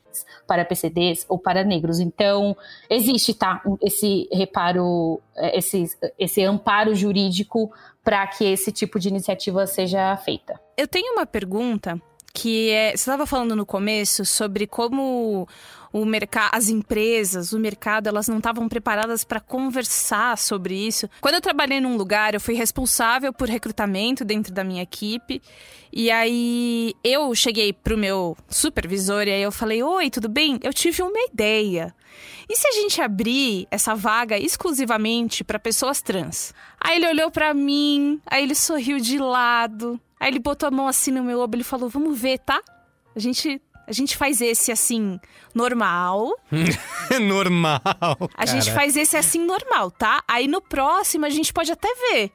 para 0.46 0.64
PCDs 0.64 1.26
ou 1.28 1.40
para 1.40 1.64
negros. 1.64 2.00
Então, 2.00 2.56
existe, 2.88 3.34
tá? 3.34 3.64
Esse 3.82 4.30
reparo, 4.32 5.20
é, 5.36 5.58
esse, 5.58 5.86
esse 6.20 6.44
amparo 6.44 6.94
jurídico 6.94 7.72
para 8.04 8.28
que 8.28 8.46
esse 8.46 8.72
tipo 8.72 9.00
de 9.00 9.10
iniciativa 9.10 9.66
seja 9.66 10.16
feita. 10.18 10.60
Eu 10.78 10.88
tenho 10.88 11.14
uma 11.14 11.26
pergunta 11.26 12.00
que 12.34 12.70
é, 12.70 12.92
você 12.92 12.96
estava 12.96 13.26
falando 13.26 13.56
no 13.56 13.66
começo 13.66 14.26
sobre 14.26 14.68
como 14.68 15.48
o 15.92 16.06
mercado, 16.06 16.52
as 16.54 16.70
empresas, 16.70 17.52
o 17.52 17.60
mercado, 17.60 18.08
elas 18.08 18.28
não 18.28 18.38
estavam 18.38 18.70
preparadas 18.70 19.24
para 19.24 19.40
conversar 19.40 20.38
sobre 20.38 20.76
isso. 20.76 21.10
Quando 21.20 21.36
eu 21.36 21.42
trabalhei 21.42 21.80
num 21.80 21.98
lugar, 21.98 22.34
eu 22.34 22.42
fui 22.42 22.54
responsável 22.54 23.34
por 23.34 23.50
recrutamento 23.50 24.24
dentro 24.24 24.54
da 24.54 24.64
minha 24.64 24.84
equipe. 24.84 25.42
E 25.92 26.12
aí 26.12 26.94
eu 27.04 27.34
cheguei 27.34 27.74
pro 27.74 27.98
meu 27.98 28.38
supervisor 28.48 29.24
e 29.28 29.32
aí 29.32 29.42
eu 29.42 29.52
falei: 29.52 29.82
"Oi, 29.82 30.10
tudo 30.12 30.30
bem? 30.30 30.60
Eu 30.62 30.74
tive 30.74 31.02
uma 31.02 31.20
ideia. 31.26 31.96
E 32.48 32.56
se 32.56 32.68
a 32.68 32.72
gente 32.72 33.02
abrir 33.02 33.68
essa 33.72 33.96
vaga 33.96 34.38
exclusivamente 34.38 35.44
para 35.44 35.58
pessoas 35.58 36.02
trans?" 36.02 36.54
Aí 36.80 36.98
ele 36.98 37.08
olhou 37.08 37.32
para 37.32 37.54
mim, 37.54 38.22
aí 38.28 38.44
ele 38.44 38.56
sorriu 38.56 39.00
de 39.00 39.18
lado. 39.18 40.00
Aí 40.20 40.30
ele 40.30 40.40
botou 40.40 40.68
a 40.68 40.72
mão 40.72 40.88
assim 40.88 41.12
no 41.12 41.24
meu 41.24 41.40
ombro 41.40 41.60
e 41.60 41.64
falou: 41.64 41.90
Vamos 41.90 42.20
ver, 42.20 42.40
tá? 42.40 42.62
A 43.16 43.20
gente. 43.20 43.62
A 43.88 43.92
gente 43.92 44.16
faz 44.16 44.40
esse 44.40 44.72
assim, 44.72 45.20
normal. 45.56 46.32
normal. 47.28 47.82
A 48.38 48.46
gente 48.46 48.72
faz 48.72 48.96
esse 48.96 49.18
assim, 49.18 49.44
normal, 49.44 49.90
tá? 49.90 50.24
Aí 50.28 50.48
no 50.48 50.62
próximo 50.62 51.26
a 51.26 51.30
gente 51.30 51.52
pode 51.52 51.72
até 51.72 51.88
ver. 52.12 52.32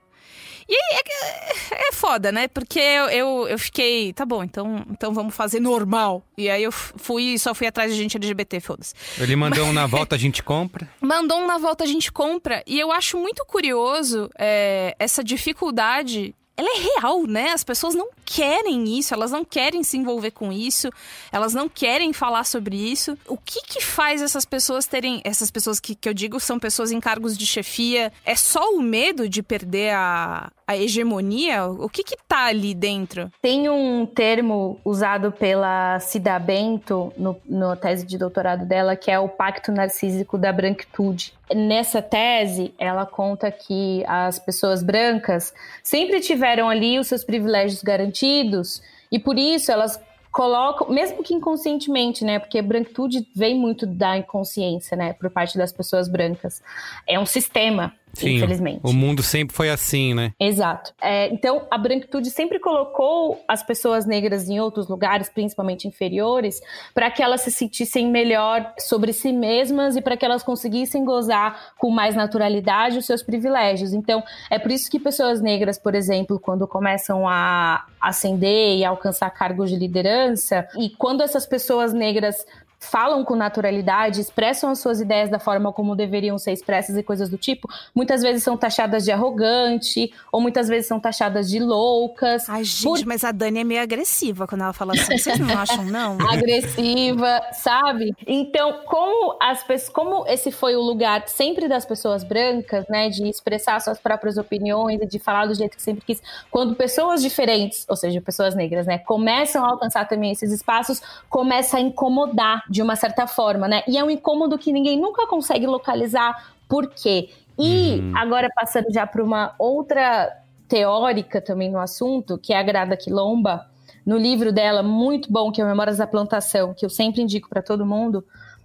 E 0.69 0.75
é, 0.75 1.89
é 1.89 1.93
foda, 1.93 2.33
né? 2.33 2.49
Porque 2.49 2.79
eu, 2.79 3.09
eu, 3.09 3.49
eu, 3.49 3.59
fiquei, 3.59 4.13
tá 4.13 4.25
bom, 4.25 4.43
então, 4.43 4.85
então 4.91 5.13
vamos 5.13 5.35
fazer 5.35 5.61
normal. 5.61 6.25
E 6.37 6.49
aí 6.49 6.63
eu 6.63 6.73
fui, 6.73 7.39
só 7.39 7.55
fui 7.55 7.67
atrás 7.67 7.93
de 7.93 7.99
gente 7.99 8.17
LGBT, 8.17 8.61
foda-se. 8.61 8.95
Ele 9.19 9.37
mandou 9.37 9.67
um 9.67 9.73
na 9.75 9.87
volta, 9.87 10.15
a 10.15 10.19
gente 10.19 10.43
compra? 10.43 10.89
Mandou 11.01 11.39
um 11.39 11.47
na 11.47 11.59
volta, 11.59 11.85
a 11.85 11.87
gente 11.87 12.11
compra. 12.11 12.63
E 12.67 12.81
eu 12.81 12.91
acho 12.91 13.19
muito 13.19 13.45
curioso 13.45 14.31
é, 14.39 14.97
essa 14.99 15.23
dificuldade 15.23 16.35
ela 16.57 16.69
é 16.77 17.01
real, 17.01 17.27
né? 17.27 17.51
As 17.51 17.65
pessoas 17.65 17.95
não 17.95 18.09
querem 18.25 18.99
isso, 18.99 19.13
elas 19.13 19.31
não 19.31 19.45
querem 19.45 19.83
se 19.83 19.97
envolver 19.97 20.31
com 20.31 20.53
isso, 20.53 20.89
elas 21.33 21.53
não 21.53 21.69
querem 21.69 22.13
falar 22.13 22.45
sobre 22.45 22.77
isso. 22.77 23.19
O 23.27 23.37
que 23.37 23.61
que 23.63 23.81
faz 23.83 24.23
essas 24.23 24.45
pessoas 24.45 24.87
terem, 24.87 25.21
essas 25.25 25.51
pessoas 25.51 25.81
que, 25.81 25.95
que 25.95 26.09
eu 26.09 26.15
digo 26.15 26.39
são 26.39 26.59
pessoas 26.59 26.93
em 26.93 27.01
cargos 27.01 27.37
de 27.37 27.45
chefia, 27.45 28.13
é 28.25 28.37
só 28.37 28.71
o 28.71 28.81
medo 28.81 29.29
de 29.29 29.43
perder 29.43 29.95
a, 29.95 30.53
a 30.67 30.77
hegemonia? 30.77 31.67
O 31.67 31.89
que 31.89 32.03
que 32.03 32.17
tá 32.29 32.47
ali 32.47 32.75
dentro? 32.75 33.31
Tem 33.41 33.69
um 33.69 34.07
termo 34.07 34.79
usado 34.85 35.31
pela 35.33 35.99
Cida 36.01 36.39
Bento 36.39 37.13
no, 37.17 37.37
no 37.45 37.77
tese 37.77 38.07
de 38.07 38.19
doutorado 38.19 38.65
dela, 38.65 38.97
que 38.97 39.11
é 39.11 39.19
o 39.19 39.29
pacto 39.29 39.71
narcísico 39.71 40.39
da 40.39 40.53
branquitude. 40.53 41.35
Nessa 41.55 42.01
tese, 42.01 42.75
ela 42.79 43.05
conta 43.05 43.51
que 43.51 44.03
as 44.07 44.39
pessoas 44.39 44.83
brancas 44.83 45.53
sempre 45.83 46.21
tiveram 46.21 46.69
ali 46.69 46.99
os 46.99 47.07
seus 47.07 47.23
privilégios 47.23 47.83
garantidos 47.83 48.83
e 49.13 49.19
por 49.19 49.39
isso 49.39 49.71
elas 49.71 50.01
colocam, 50.33 50.89
mesmo 50.89 51.23
que 51.23 51.33
inconscientemente, 51.33 52.25
né? 52.25 52.41
Porque 52.41 52.61
branquitude 52.61 53.25
vem 53.37 53.55
muito 53.55 53.87
da 53.87 54.17
inconsciência, 54.17 54.97
né? 54.97 55.13
Por 55.13 55.31
parte 55.31 55.57
das 55.57 55.73
pessoas 55.73 56.09
brancas. 56.09 56.61
É 57.07 57.21
um 57.21 57.25
sistema 57.25 57.95
Sim, 58.15 58.37
infelizmente. 58.37 58.81
O 58.83 58.93
mundo 58.93 59.23
sempre 59.23 59.55
foi 59.55 59.71
assim, 59.71 60.15
né? 60.15 60.33
Exato. 60.39 60.93
É, 61.01 61.33
então, 61.33 61.67
a 61.71 61.79
branquitude 61.79 62.31
sempre 62.31 62.59
colocou 62.59 63.43
as 63.49 63.63
pessoas 63.63 64.07
negras 64.07 64.49
em 64.49 64.61
outros 64.61 64.89
lugares, 64.89 65.29
principalmente 65.29 65.87
inferiores, 65.89 66.61
para 66.95 67.11
que 67.11 67.23
elas 67.23 67.43
se 67.43 67.51
sentissem 67.51 68.11
melhor 68.11 68.73
sobre 68.79 69.13
si 69.13 69.33
mesmas 69.33 69.97
e 69.97 70.01
para 70.01 70.17
que 70.17 70.25
elas 70.25 70.43
conseguissem 70.43 71.05
gozar 71.05 71.75
com 71.79 71.91
mais 71.91 72.15
naturalidade 72.15 72.99
os 72.99 73.07
seus 73.07 73.23
privilégios. 73.23 73.93
Então, 73.93 74.23
é 74.51 74.59
por 74.59 74.71
isso 74.71 74.91
que 74.91 74.99
pessoas 74.99 75.41
negras, 75.41 75.79
por 75.79 75.95
exemplo, 75.95 76.39
quando 76.39 76.67
começam 76.67 77.29
a 77.29 77.87
ascender 78.01 78.77
e 78.77 78.85
alcançar 78.85 79.31
cargos 79.31 79.71
de 79.71 79.77
liderança, 79.77 80.67
e 80.79 80.91
quando 80.91 81.23
essas 81.23 81.47
pessoas 81.47 81.93
negras 81.93 82.45
falam 82.85 83.25
com 83.25 83.35
naturalidade, 83.35 84.21
expressam 84.21 84.71
as 84.71 84.79
suas 84.79 85.01
ideias 85.01 85.31
da 85.31 85.39
forma 85.39 85.73
como 85.73 85.97
deveriam 85.97 86.39
ser 86.39 86.53
expressas 86.53 86.97
e 86.97 87.03
coisas 87.03 87.29
do 87.29 87.37
tipo, 87.37 87.69
muitas 87.95 88.23
vezes 88.23 88.43
são 88.43 88.57
taxadas 88.57 89.05
de 89.05 89.13
arrogante, 89.13 90.13
ou 90.33 90.41
muitas 90.41 90.69
vezes 90.69 90.87
são 90.87 91.01
taxadas 91.01 91.49
de 91.49 91.59
loucas. 91.59 92.49
Ai, 92.49 92.65
gente, 92.65 92.85
por... 92.85 93.07
mas 93.07 93.25
a 93.25 93.33
Dani 93.33 93.61
é 93.61 93.65
meio 93.65 93.83
agressiva 93.83 94.47
quando 94.47 94.63
ela 94.63 94.73
fala 94.73 94.93
assim. 94.95 95.17
Vocês 95.17 95.39
não 95.39 95.59
acham, 95.59 95.85
não? 95.85 96.19
agressiva, 96.29 97.41
sabe? 97.53 98.15
Então, 98.27 98.81
como 98.85 99.37
as 99.41 99.63
pessoas, 99.63 99.89
como 99.89 100.27
esse 100.27 100.51
foi 100.51 100.77
o 100.77 100.81
lugar 100.81 101.29
sempre 101.29 101.69
das 101.69 101.85
pessoas 101.85 102.25
brancas, 102.25 102.87
né, 102.89 103.09
de 103.09 103.29
expressar 103.29 103.81
suas 103.81 103.99
próprias 103.99 104.37
opiniões 104.37 105.01
e 105.01 105.07
de 105.07 105.19
falar 105.19 105.47
do 105.47 105.55
jeito 105.55 105.77
que 105.77 105.83
sempre 105.83 106.05
quis, 106.05 106.23
quando 106.51 106.75
pessoas 106.75 107.23
diferentes, 107.23 107.85
ou 107.89 107.97
seja, 107.97 108.21
pessoas 108.21 108.55
negras, 108.55 108.87
né, 108.87 108.99
começam 108.99 109.65
a 109.65 109.69
alcançar 109.69 110.07
também 110.07 110.33
esses 110.33 110.53
espaços, 110.53 111.01
começa 111.29 111.77
a 111.77 111.81
incomodar 111.81 112.65
de 112.75 112.83
uma 112.83 112.97
certa 112.97 113.25
forma, 113.29 113.69
né? 113.69 113.85
E 113.87 113.97
é 113.97 114.03
um 114.03 114.11
incômodo 114.11 114.59
que 114.59 114.73
ninguém 114.73 115.01
nunca 115.01 115.29
consegue 115.29 115.65
localizar 115.65 116.57
por 116.69 116.89
quê. 116.89 117.31
E 117.57 118.01
uhum. 118.01 118.13
agora 118.17 118.49
passando 118.53 118.93
já 118.93 119.07
para 119.07 119.23
uma 119.23 119.55
outra 119.61 120.37
teórica 120.69 121.41
também 121.41 121.71
no 121.71 121.79
assunto, 121.79 122.37
que 122.37 122.53
é 122.53 122.59
a 122.59 122.65
Grada 122.65 122.97
Quilomba, 122.97 123.65
no 124.05 124.19
livro 124.19 124.53
dela 124.53 124.83
muito 124.83 125.31
bom, 125.31 125.53
que 125.53 125.63
é 125.63 125.65
Memórias 125.65 125.99
da 125.99 126.07
Plantação, 126.07 126.75
que 126.75 126.85
eu 126.85 126.91
sempre 126.91 127.23
indico 127.23 127.49
para 127.49 127.63
todo 127.63 127.87
mundo, 127.87 128.25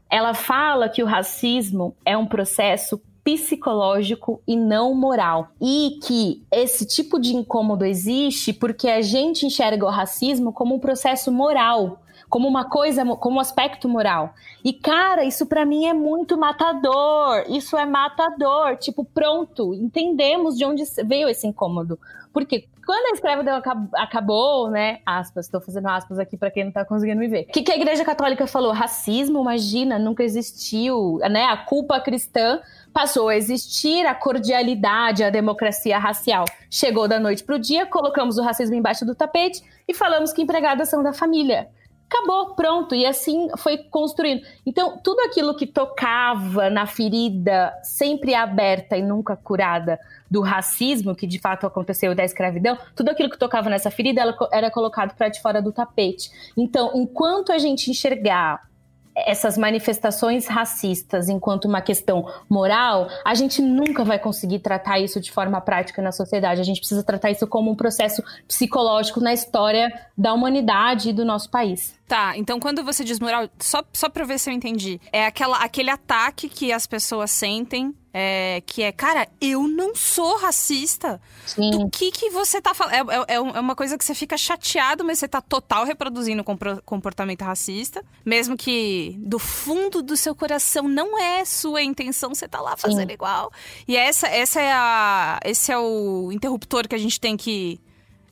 ela 0.10 0.34
fala 0.34 0.90
que 0.90 1.04
o 1.04 1.06
racismo 1.06 1.96
é 2.04 2.18
um 2.18 2.26
processo 2.26 3.00
psicológico 3.24 4.42
e 4.48 4.56
não 4.56 4.96
moral. 4.96 5.50
E 5.62 6.00
que 6.02 6.42
esse 6.52 6.84
tipo 6.84 7.20
de 7.20 7.36
incômodo 7.36 7.86
existe 7.86 8.54
porque 8.54 8.90
a 8.90 9.04
gente 9.04 9.46
enxerga 9.46 9.86
o 9.86 9.90
racismo 9.90 10.52
como 10.52 10.74
um 10.74 10.80
processo 10.80 11.32
moral 11.32 12.02
como 12.30 12.48
uma 12.48 12.70
coisa, 12.70 13.04
como 13.18 13.40
aspecto 13.40 13.90
moral. 13.90 14.34
E 14.64 14.72
cara, 14.72 15.26
isso 15.26 15.48
para 15.48 15.66
mim 15.66 15.88
é 15.88 15.94
muito 15.94 16.38
matador. 16.38 17.44
Isso 17.50 17.76
é 17.76 17.86
matador. 17.86 18.78
Tipo, 18.78 19.04
pronto, 19.04 19.74
entendemos 19.74 20.58
de 20.58 20.64
onde 20.64 20.84
veio 21.06 21.28
esse 21.28 21.48
incômodo. 21.48 22.00
Porque 22.32 22.68
quando 22.86 23.08
a 23.08 23.14
escravidão 23.14 23.62
acabou, 23.96 24.70
né? 24.70 25.00
Aspas, 25.06 25.46
estou 25.46 25.60
fazendo 25.60 25.88
aspas 25.88 26.20
aqui 26.20 26.38
para 26.38 26.52
quem 26.52 26.66
não 26.66 26.72
tá 26.72 26.86
conseguindo 26.86 27.20
me 27.20 27.28
ver. 27.28 27.48
O 27.50 27.52
que, 27.52 27.64
que 27.64 27.72
a 27.72 27.76
Igreja 27.76 28.06
Católica 28.06 28.46
falou? 28.46 28.72
Racismo, 28.72 29.42
imagina, 29.42 29.98
nunca 29.98 30.24
existiu, 30.24 31.18
né? 31.30 31.46
A 31.46 31.58
culpa 31.58 32.00
cristã 32.00 32.60
passou 32.94 33.30
a 33.30 33.36
existir, 33.36 34.06
a 34.06 34.14
cordialidade, 34.14 35.24
a 35.24 35.30
democracia 35.30 35.98
racial 35.98 36.46
chegou 36.70 37.08
da 37.08 37.20
noite 37.20 37.44
pro 37.44 37.60
dia, 37.60 37.86
colocamos 37.86 38.38
o 38.38 38.44
racismo 38.44 38.76
embaixo 38.76 39.06
do 39.06 39.16
tapete 39.16 39.64
e 39.88 39.94
falamos 39.94 40.32
que 40.32 40.42
empregadas 40.42 40.90
são 40.90 41.02
da 41.02 41.14
família 41.14 41.70
acabou, 42.10 42.56
pronto. 42.56 42.96
E 42.96 43.06
assim 43.06 43.50
foi 43.58 43.78
construindo. 43.78 44.42
Então, 44.66 45.00
tudo 45.04 45.20
aquilo 45.22 45.56
que 45.56 45.68
tocava 45.68 46.70
na 46.70 46.86
ferida 46.86 47.74
sempre 47.84 48.34
aberta 48.34 48.98
e 48.98 49.02
nunca 49.02 49.38
curada 49.38 50.00
do 50.30 50.42
racismo, 50.42 51.16
que 51.16 51.28
de 51.28 51.40
fato 51.40 51.66
aconteceu 51.66 52.14
da 52.16 52.24
escravidão, 52.24 52.78
tudo 52.96 53.10
aquilo 53.10 53.30
que 53.30 53.38
tocava 53.38 53.70
nessa 53.70 53.92
ferida 53.92 54.36
era 54.52 54.70
colocado 54.70 55.16
para 55.16 55.30
de 55.30 55.42
fora 55.42 55.62
do 55.62 55.72
tapete. 55.72 56.30
Então, 56.58 56.92
enquanto 56.96 57.52
a 57.52 57.58
gente 57.58 57.90
enxergar 57.90 58.68
essas 59.16 59.58
manifestações 59.58 60.48
racistas 60.48 61.28
enquanto 61.28 61.66
uma 61.66 61.82
questão 61.82 62.26
moral, 62.48 63.10
a 63.26 63.34
gente 63.34 63.62
nunca 63.62 64.04
vai 64.04 64.18
conseguir 64.18 64.60
tratar 64.60 65.00
isso 65.00 65.20
de 65.20 65.32
forma 65.32 65.60
prática 65.60 66.02
na 66.02 66.12
sociedade. 66.12 66.62
A 66.62 66.64
gente 66.64 66.80
precisa 66.80 67.04
tratar 67.04 67.32
isso 67.32 67.46
como 67.48 67.70
um 67.70 67.76
processo 67.76 68.24
psicológico 68.48 69.20
na 69.20 69.34
história 69.34 69.92
da 70.18 70.34
humanidade 70.34 71.10
e 71.10 71.14
do 71.14 71.26
nosso 71.26 71.50
país. 71.50 71.99
Tá, 72.10 72.36
então 72.36 72.60
quando 72.60 72.84
você 72.84 73.04
diz 73.04 73.20
moral, 73.20 73.48
só, 73.60 73.84
só 73.94 74.10
pra 74.10 74.26
ver 74.26 74.40
se 74.40 74.50
eu 74.50 74.54
entendi, 74.56 75.00
é 75.12 75.28
aquela, 75.28 75.58
aquele 75.58 75.92
ataque 75.92 76.50
que 76.50 76.72
as 76.74 76.88
pessoas 76.88 77.30
sentem 77.30 77.94
é, 78.12 78.64
que 78.66 78.82
é, 78.82 78.92
cara, 78.92 79.28
eu 79.40 79.68
não 79.68 79.94
sou 79.94 80.38
racista. 80.40 81.22
Sim. 81.46 81.70
Do 81.70 81.88
que 81.88 82.10
que 82.10 82.32
você 82.32 82.60
tá 82.60 82.74
falando? 82.74 83.12
É, 83.12 83.16
é, 83.28 83.36
é, 83.36 83.40
uma 83.40 83.76
coisa 83.76 83.96
que 83.96 84.04
você 84.04 84.16
fica 84.16 84.36
chateado, 84.36 85.06
mas 85.06 85.20
você 85.20 85.28
tá 85.28 85.40
total 85.40 85.86
reproduzindo 85.86 86.44
comportamento 86.44 87.44
racista. 87.44 88.04
Mesmo 88.26 88.58
que 88.58 89.16
do 89.20 89.38
fundo 89.38 90.02
do 90.02 90.18
seu 90.18 90.34
coração 90.34 90.88
não 90.88 91.20
é 91.20 91.46
sua 91.46 91.84
intenção, 91.84 92.34
você 92.34 92.48
tá 92.48 92.60
lá 92.60 92.76
fazendo 92.76 93.10
Sim. 93.10 93.14
igual. 93.14 93.52
E 93.88 93.96
essa, 93.96 94.28
essa 94.28 94.60
é 94.60 94.72
a, 94.72 95.40
esse 95.46 95.72
é 95.72 95.78
o 95.78 96.32
interruptor 96.32 96.88
que 96.88 96.96
a 96.96 97.00
gente 97.00 97.20
tem 97.20 97.38
que 97.38 97.80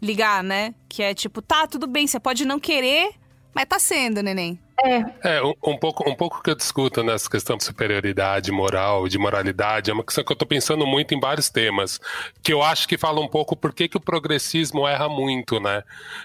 ligar, 0.01 0.43
né? 0.43 0.73
Que 0.89 1.03
é 1.03 1.13
tipo, 1.13 1.43
tá, 1.43 1.67
tudo 1.67 1.85
bem, 1.85 2.07
você 2.07 2.19
pode 2.19 2.43
não 2.43 2.59
querer, 2.59 3.11
mas 3.53 3.65
tá 3.65 3.79
sendo, 3.79 4.21
neném. 4.21 4.59
É. 4.83 5.37
É, 5.37 5.43
um, 5.43 5.53
um, 5.65 5.77
pouco, 5.77 6.07
um 6.07 6.13
pouco 6.13 6.43
que 6.43 6.49
eu 6.49 6.55
discuto 6.55 7.03
nessa 7.03 7.29
questão 7.29 7.57
de 7.57 7.63
superioridade 7.63 8.51
moral, 8.51 9.07
de 9.07 9.17
moralidade, 9.17 9.89
é 9.89 9.93
uma 9.93 10.03
questão 10.03 10.23
que 10.23 10.31
eu 10.31 10.35
tô 10.35 10.45
pensando 10.45 10.85
muito 10.85 11.15
em 11.15 11.19
vários 11.19 11.49
temas, 11.49 11.99
que 12.43 12.53
eu 12.53 12.61
acho 12.61 12.87
que 12.87 12.97
fala 12.97 13.19
um 13.19 13.27
pouco 13.27 13.55
por 13.55 13.73
que, 13.73 13.87
que 13.87 13.97
o 13.97 14.01
progressismo 14.01 14.87
erra 14.87 15.09
muito, 15.09 15.59
né? 15.59 15.83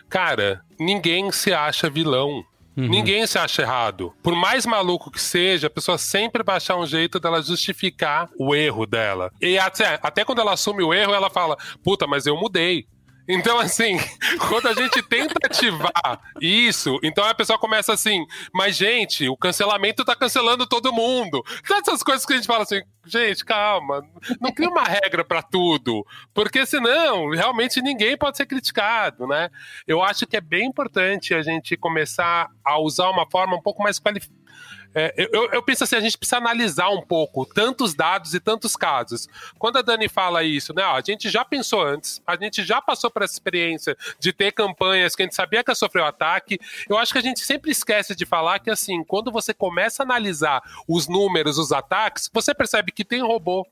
Cara, 0.08 0.60
ninguém 0.78 1.32
se 1.32 1.52
acha 1.52 1.88
vilão. 1.88 2.44
Uhum. 2.74 2.88
Ninguém 2.88 3.26
se 3.26 3.38
acha 3.38 3.62
errado. 3.62 4.14
Por 4.22 4.34
mais 4.34 4.64
maluco 4.64 5.10
que 5.10 5.20
seja, 5.20 5.66
a 5.66 5.70
pessoa 5.70 5.98
sempre 5.98 6.42
vai 6.42 6.56
achar 6.56 6.76
um 6.76 6.86
jeito 6.86 7.20
dela 7.20 7.42
justificar 7.42 8.30
o 8.38 8.54
erro 8.54 8.86
dela. 8.86 9.30
E 9.40 9.58
até, 9.58 9.98
até 10.02 10.24
quando 10.24 10.40
ela 10.40 10.54
assume 10.54 10.82
o 10.82 10.94
erro, 10.94 11.12
ela 11.12 11.28
fala: 11.28 11.56
Puta, 11.84 12.06
mas 12.06 12.24
eu 12.26 12.34
mudei. 12.34 12.86
Então, 13.28 13.58
assim, 13.58 13.96
quando 14.48 14.68
a 14.68 14.74
gente 14.74 15.02
tenta 15.02 15.34
ativar 15.44 16.20
isso, 16.40 16.98
então 17.02 17.24
a 17.24 17.34
pessoa 17.34 17.58
começa 17.58 17.92
assim, 17.92 18.24
mas, 18.52 18.76
gente, 18.76 19.28
o 19.28 19.36
cancelamento 19.36 20.04
tá 20.04 20.14
cancelando 20.16 20.66
todo 20.66 20.92
mundo. 20.92 21.42
Essas 21.70 22.02
coisas 22.02 22.26
que 22.26 22.32
a 22.32 22.36
gente 22.36 22.46
fala 22.46 22.62
assim, 22.62 22.82
gente, 23.06 23.44
calma, 23.44 24.02
não 24.40 24.52
cria 24.52 24.68
uma 24.68 24.84
regra 24.84 25.24
para 25.24 25.42
tudo, 25.42 26.06
porque 26.34 26.64
senão, 26.66 27.30
realmente, 27.30 27.80
ninguém 27.80 28.16
pode 28.16 28.36
ser 28.36 28.46
criticado, 28.46 29.26
né? 29.26 29.50
Eu 29.86 30.02
acho 30.02 30.26
que 30.26 30.36
é 30.36 30.40
bem 30.40 30.66
importante 30.66 31.34
a 31.34 31.42
gente 31.42 31.76
começar 31.76 32.48
a 32.64 32.78
usar 32.78 33.08
uma 33.10 33.28
forma 33.30 33.56
um 33.56 33.62
pouco 33.62 33.82
mais 33.82 33.98
qualificada 33.98 34.41
é, 34.94 35.14
eu, 35.32 35.50
eu, 35.52 35.62
penso 35.62 35.84
assim, 35.84 35.96
a 35.96 36.00
gente 36.00 36.18
precisa 36.18 36.36
analisar 36.36 36.88
um 36.90 37.00
pouco 37.00 37.46
tantos 37.46 37.94
dados 37.94 38.34
e 38.34 38.40
tantos 38.40 38.76
casos. 38.76 39.26
Quando 39.58 39.78
a 39.78 39.82
Dani 39.82 40.08
fala 40.08 40.42
isso, 40.42 40.74
né? 40.74 40.84
Ó, 40.84 40.96
a 40.96 41.00
gente 41.00 41.30
já 41.30 41.44
pensou 41.44 41.82
antes, 41.82 42.20
a 42.26 42.36
gente 42.36 42.62
já 42.62 42.80
passou 42.80 43.10
por 43.10 43.22
essa 43.22 43.32
experiência 43.32 43.96
de 44.18 44.32
ter 44.32 44.52
campanhas 44.52 45.14
que 45.14 45.22
a 45.22 45.26
gente 45.26 45.34
sabia 45.34 45.64
que 45.64 45.70
ia 45.70 45.74
sofrer 45.74 46.02
ataque. 46.04 46.58
Eu 46.88 46.98
acho 46.98 47.12
que 47.12 47.18
a 47.18 47.22
gente 47.22 47.40
sempre 47.40 47.70
esquece 47.70 48.14
de 48.14 48.26
falar 48.26 48.58
que, 48.58 48.70
assim, 48.70 49.02
quando 49.04 49.30
você 49.30 49.54
começa 49.54 50.02
a 50.02 50.04
analisar 50.04 50.62
os 50.86 51.08
números, 51.08 51.58
os 51.58 51.72
ataques, 51.72 52.28
você 52.32 52.54
percebe 52.54 52.92
que 52.92 53.04
tem 53.04 53.22
robô, 53.22 53.66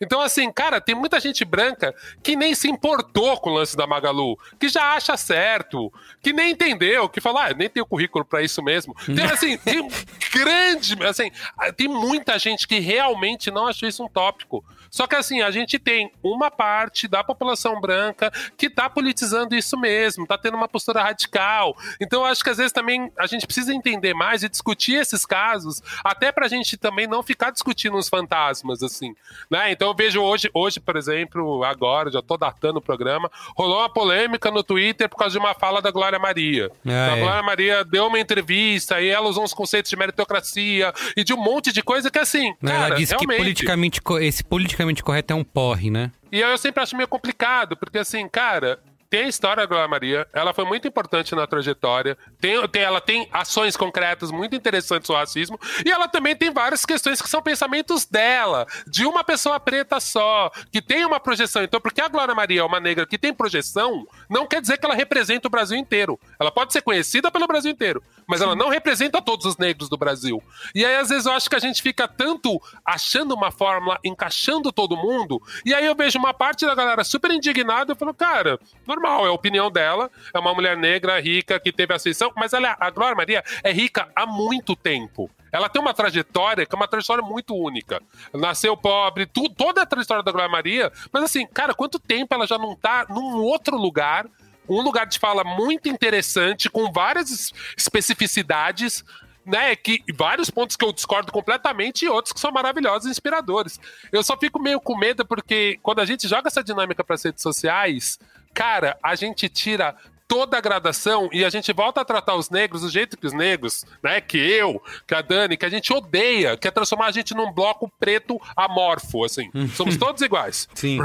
então, 0.00 0.20
assim, 0.20 0.50
cara, 0.52 0.80
tem 0.80 0.94
muita 0.94 1.18
gente 1.18 1.44
branca 1.44 1.94
que 2.22 2.36
nem 2.36 2.54
se 2.54 2.68
importou 2.68 3.36
com 3.38 3.50
o 3.50 3.54
lance 3.54 3.76
da 3.76 3.86
Magalu, 3.86 4.38
que 4.58 4.68
já 4.68 4.94
acha 4.94 5.16
certo, 5.16 5.92
que 6.22 6.32
nem 6.32 6.52
entendeu, 6.52 7.08
que 7.08 7.20
fala, 7.20 7.46
ah, 7.46 7.54
nem 7.54 7.68
tem 7.68 7.82
o 7.82 7.86
currículo 7.86 8.24
para 8.24 8.42
isso 8.42 8.62
mesmo. 8.62 8.94
Tem, 9.04 9.24
assim, 9.24 9.58
tem, 9.58 9.88
grande, 10.32 10.96
assim, 11.04 11.30
tem 11.76 11.88
muita 11.88 12.38
gente 12.38 12.66
que 12.68 12.78
realmente 12.78 13.50
não 13.50 13.66
achou 13.66 13.88
isso 13.88 14.04
um 14.04 14.08
tópico. 14.08 14.64
Só 14.90 15.06
que 15.06 15.16
assim, 15.16 15.40
a 15.42 15.50
gente 15.50 15.78
tem 15.78 16.10
uma 16.22 16.50
parte 16.50 17.06
da 17.08 17.22
população 17.24 17.80
branca 17.80 18.30
que 18.56 18.68
tá 18.70 18.88
politizando 18.88 19.54
isso 19.54 19.78
mesmo, 19.78 20.26
tá 20.26 20.36
tendo 20.38 20.56
uma 20.56 20.68
postura 20.68 21.02
radical. 21.02 21.76
Então 22.00 22.20
eu 22.20 22.26
acho 22.26 22.42
que 22.42 22.50
às 22.50 22.56
vezes 22.56 22.72
também 22.72 23.10
a 23.18 23.26
gente 23.26 23.46
precisa 23.46 23.72
entender 23.74 24.14
mais 24.14 24.42
e 24.42 24.48
discutir 24.48 24.94
esses 24.94 25.24
casos, 25.26 25.82
até 26.04 26.32
pra 26.32 26.48
gente 26.48 26.76
também 26.76 27.06
não 27.06 27.22
ficar 27.22 27.50
discutindo 27.50 27.96
os 27.96 28.08
fantasmas, 28.08 28.82
assim, 28.82 29.14
né? 29.50 29.70
Então 29.72 29.88
eu 29.88 29.94
vejo 29.94 30.20
hoje, 30.20 30.50
hoje, 30.54 30.80
por 30.80 30.96
exemplo, 30.96 31.62
agora, 31.64 32.10
já 32.10 32.22
tô 32.22 32.36
datando 32.36 32.78
o 32.78 32.82
programa, 32.82 33.30
rolou 33.56 33.78
uma 33.78 33.88
polêmica 33.92 34.50
no 34.50 34.62
Twitter 34.62 35.08
por 35.08 35.16
causa 35.16 35.32
de 35.32 35.38
uma 35.38 35.54
fala 35.54 35.80
da 35.82 35.90
Glória 35.90 36.18
Maria. 36.18 36.70
Ah, 36.86 37.12
a 37.12 37.16
é. 37.16 37.20
Glória 37.20 37.42
Maria 37.42 37.84
deu 37.84 38.06
uma 38.06 38.18
entrevista 38.18 39.00
e 39.00 39.08
ela 39.08 39.28
usou 39.28 39.44
uns 39.44 39.54
conceitos 39.54 39.90
de 39.90 39.96
meritocracia 39.96 40.92
e 41.16 41.24
de 41.24 41.32
um 41.34 41.36
monte 41.42 41.72
de 41.72 41.82
coisa 41.82 42.10
que 42.10 42.18
assim, 42.18 42.54
Né, 42.62 42.72
cara, 42.72 42.86
Ela 42.88 42.96
disse 42.96 43.14
que 43.16 43.24
realmente... 43.24 43.38
politicamente, 43.38 44.02
co- 44.02 44.18
esse 44.18 44.42
politicamente 44.44 44.77
correto 45.02 45.32
é 45.32 45.36
um 45.36 45.44
porre, 45.44 45.90
né? 45.90 46.10
E 46.30 46.40
eu 46.40 46.56
sempre 46.58 46.82
acho 46.82 46.96
meio 46.96 47.08
complicado, 47.08 47.76
porque 47.76 47.98
assim, 47.98 48.28
cara, 48.28 48.78
tem 49.10 49.24
a 49.24 49.28
história 49.28 49.62
da 49.62 49.66
Glória 49.66 49.88
Maria, 49.88 50.26
ela 50.32 50.52
foi 50.52 50.64
muito 50.64 50.86
importante 50.86 51.34
na 51.34 51.46
trajetória, 51.46 52.16
tem, 52.40 52.66
tem- 52.68 52.82
ela 52.82 53.00
tem 53.00 53.28
ações 53.32 53.76
concretas 53.76 54.30
muito 54.30 54.54
interessantes 54.54 55.08
no 55.08 55.16
racismo, 55.16 55.58
e 55.84 55.90
ela 55.90 56.06
também 56.08 56.36
tem 56.36 56.50
várias 56.50 56.84
questões 56.84 57.22
que 57.22 57.28
são 57.28 57.40
pensamentos 57.42 58.04
dela, 58.04 58.66
de 58.86 59.06
uma 59.06 59.24
pessoa 59.24 59.58
preta 59.58 59.98
só, 60.00 60.50
que 60.70 60.82
tem 60.82 61.04
uma 61.04 61.18
projeção. 61.18 61.62
Então, 61.62 61.80
porque 61.80 62.00
a 62.00 62.08
Glória 62.08 62.34
Maria 62.34 62.60
é 62.60 62.64
uma 62.64 62.80
negra 62.80 63.06
que 63.06 63.16
tem 63.18 63.32
projeção, 63.32 64.06
não 64.28 64.46
quer 64.46 64.60
dizer 64.60 64.78
que 64.78 64.84
ela 64.84 64.94
representa 64.94 65.48
o 65.48 65.50
Brasil 65.50 65.78
inteiro. 65.78 66.18
Ela 66.38 66.50
pode 66.50 66.72
ser 66.72 66.82
conhecida 66.82 67.30
pelo 67.30 67.46
Brasil 67.46 67.70
inteiro, 67.70 68.02
mas 68.26 68.40
ela 68.40 68.54
não 68.54 68.68
representa 68.68 69.22
todos 69.22 69.46
os 69.46 69.56
negros 69.56 69.88
do 69.88 69.96
Brasil. 69.96 70.42
E 70.74 70.84
aí, 70.84 70.96
às 70.96 71.08
vezes, 71.08 71.24
eu 71.26 71.32
acho 71.32 71.48
que 71.48 71.56
a 71.56 71.60
gente 71.60 71.80
fica 71.82 72.06
tanto 72.06 72.60
achando 72.84 73.34
uma 73.34 73.50
fórmula, 73.50 73.98
encaixando 74.04 74.70
todo 74.72 74.96
mundo, 74.96 75.40
e 75.64 75.72
aí 75.74 75.86
eu 75.86 75.94
vejo 75.94 76.18
uma 76.18 76.34
parte 76.34 76.66
da 76.66 76.74
galera 76.74 77.02
super 77.04 77.30
indignada 77.30 77.92
e 77.92 77.96
falo, 77.96 78.12
cara, 78.12 78.58
normal, 78.98 79.26
é 79.26 79.28
a 79.28 79.32
opinião 79.32 79.70
dela, 79.70 80.10
é 80.34 80.38
uma 80.38 80.52
mulher 80.52 80.76
negra, 80.76 81.20
rica, 81.20 81.58
que 81.60 81.72
teve 81.72 81.94
ascensão, 81.94 82.32
mas 82.36 82.52
ela, 82.52 82.76
a 82.78 82.90
Glória 82.90 83.14
Maria 83.16 83.42
é 83.62 83.72
rica 83.72 84.08
há 84.14 84.26
muito 84.26 84.74
tempo. 84.74 85.30
Ela 85.50 85.68
tem 85.68 85.80
uma 85.80 85.94
trajetória 85.94 86.66
que 86.66 86.74
é 86.74 86.76
uma 86.76 86.86
trajetória 86.88 87.22
muito 87.22 87.54
única. 87.54 88.02
Nasceu 88.34 88.76
pobre, 88.76 89.24
tu- 89.24 89.48
toda 89.48 89.82
a 89.82 89.86
trajetória 89.86 90.22
da 90.22 90.30
Glória 90.32 90.50
Maria, 90.50 90.92
mas 91.12 91.22
assim, 91.24 91.46
cara, 91.46 91.72
quanto 91.74 91.98
tempo 91.98 92.34
ela 92.34 92.46
já 92.46 92.58
não 92.58 92.74
tá 92.76 93.06
num 93.08 93.36
outro 93.42 93.76
lugar 93.76 94.26
um 94.70 94.82
lugar 94.82 95.06
de 95.06 95.18
fala 95.18 95.42
muito 95.44 95.88
interessante, 95.88 96.68
com 96.68 96.92
várias 96.92 97.30
es- 97.30 97.52
especificidades, 97.74 99.02
né? 99.46 99.74
Que, 99.74 100.02
vários 100.14 100.50
pontos 100.50 100.76
que 100.76 100.84
eu 100.84 100.92
discordo 100.92 101.32
completamente 101.32 102.04
e 102.04 102.08
outros 102.08 102.34
que 102.34 102.40
são 102.40 102.50
maravilhosos 102.52 103.06
e 103.06 103.10
inspiradores. 103.10 103.80
Eu 104.12 104.22
só 104.22 104.36
fico 104.36 104.60
meio 104.60 104.78
com 104.78 104.94
medo 104.94 105.24
porque 105.24 105.78
quando 105.82 106.00
a 106.00 106.04
gente 106.04 106.28
joga 106.28 106.48
essa 106.48 106.62
dinâmica 106.62 107.02
para 107.02 107.14
as 107.14 107.22
redes 107.24 107.42
sociais, 107.42 108.18
cara, 108.58 108.98
a 109.00 109.14
gente 109.14 109.48
tira 109.48 109.94
toda 110.26 110.58
a 110.58 110.60
gradação 110.60 111.30
e 111.32 111.44
a 111.44 111.48
gente 111.48 111.72
volta 111.72 112.00
a 112.00 112.04
tratar 112.04 112.34
os 112.34 112.50
negros 112.50 112.82
do 112.82 112.90
jeito 112.90 113.16
que 113.16 113.24
os 113.24 113.32
negros, 113.32 113.84
né, 114.02 114.20
que 114.20 114.36
eu, 114.36 114.82
que 115.06 115.14
a 115.14 115.22
Dani, 115.22 115.56
que 115.56 115.64
a 115.64 115.68
gente 115.68 115.92
odeia, 115.92 116.56
que 116.56 116.66
é 116.66 116.70
transformar 116.70 117.06
a 117.06 117.10
gente 117.12 117.34
num 117.34 117.52
bloco 117.52 117.90
preto 118.00 118.38
amorfo, 118.56 119.24
assim. 119.24 119.48
Somos 119.74 119.96
todos 119.96 120.20
iguais. 120.20 120.68
Sim. 120.74 120.98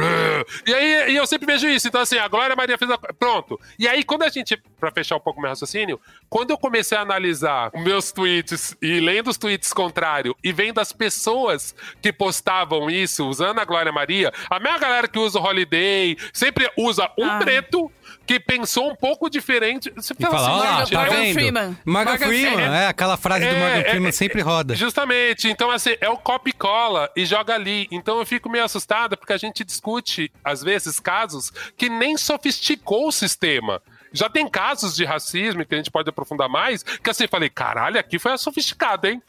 E 0.66 0.74
aí 0.74 1.13
e 1.13 1.16
eu 1.16 1.28
sempre 1.28 1.46
vejo 1.46 1.70
isso. 1.70 1.88
Então, 1.88 2.02
assim, 2.02 2.18
a 2.18 2.28
Glória 2.28 2.56
Maria 2.56 2.78
fez 2.78 2.89
a... 2.89 2.98
Pronto. 2.98 3.60
E 3.78 3.88
aí, 3.88 4.04
quando 4.04 4.24
a 4.24 4.30
gente, 4.30 4.62
pra 4.84 4.91
fechar 4.91 5.15
um 5.15 5.19
pouco 5.22 5.39
meu 5.39 5.50
raciocínio, 5.50 5.98
quando 6.30 6.52
eu 6.52 6.58
comecei 6.58 6.98
a 6.98 7.02
analisar 7.02 7.72
os 7.74 7.82
meus 7.82 8.12
tweets 8.12 8.76
e 8.82 9.00
lendo 9.00 9.30
os 9.30 9.38
tweets 9.38 9.72
contrários 9.72 10.36
e 10.43 10.52
vendo 10.52 10.80
as 10.80 10.91
pessoas 10.91 11.74
que 12.02 12.12
postavam 12.12 12.89
isso 12.89 13.26
usando 13.30 13.60
a 13.60 13.65
Glória 13.65 13.93
Maria, 13.93 14.34
a 14.50 14.60
minha 14.60 14.78
galera 14.78 15.08
que 15.08 15.17
usa 15.17 15.39
o 15.39 15.41
Holiday 15.43 16.17
sempre 16.34 16.69
usa 16.78 17.10
um 17.17 17.24
Ah. 17.30 17.39
preto 17.39 17.89
que 18.26 18.39
pensou 18.39 18.89
um 18.91 18.96
pouco 18.96 19.30
diferente. 19.30 19.91
Você 19.96 20.13
E 20.17 20.22
fala, 20.26 20.38
assim, 20.38 20.67
lá, 20.67 20.86
tá 20.86 21.10
Morgan 21.10 21.22
vendo? 21.22 21.34
Freeman. 21.34 21.78
Morgan 21.86 22.12
Morgan 22.12 22.28
Freeman, 22.28 22.54
Freeman. 22.54 22.76
é, 22.78 22.88
aquela 22.88 23.17
frase 23.17 23.46
do 23.46 23.52
É, 23.52 23.60
Morgan 23.60 23.80
é, 23.80 23.89
Freeman 23.89 24.10
é, 24.10 24.12
sempre 24.12 24.41
roda. 24.41 24.76
Justamente. 24.76 25.50
Então, 25.50 25.69
assim, 25.72 25.96
é 26.00 26.10
o 26.10 26.17
copy 26.17 26.50
e 26.50 26.54
cola 26.54 27.10
e 27.15 27.26
joga 27.26 27.54
ali. 27.56 27.88
Então 27.91 28.19
eu 28.19 28.26
fico 28.26 28.50
meio 28.50 28.63
assustada 28.65 29.15
porque 29.17 29.34
a 29.34 29.38
gente 29.38 29.63
discute, 29.63 30.32
às 30.43 30.62
vezes, 30.63 31.00
casos 31.00 31.52
que 31.78 31.89
nem 31.89 32.15
sofisticou 32.17 33.08
o 33.08 33.12
sistema. 33.12 33.82
Já 34.13 34.30
tem 34.30 34.47
casos 34.47 34.95
de 34.95 35.04
racismo 35.04 35.65
que 35.65 35.73
a 35.73 35.78
gente 35.78 35.91
pode 35.91 36.10
aprofundar 36.10 36.47
mais, 36.47 36.84
que 36.84 37.10
assim, 37.10 37.28
falei, 37.28 37.49
caralho, 37.49 37.99
aqui 37.99 38.19
foi 38.19 38.32
a 38.32 38.38
sofisticada, 38.38 39.10
hein? 39.10 39.21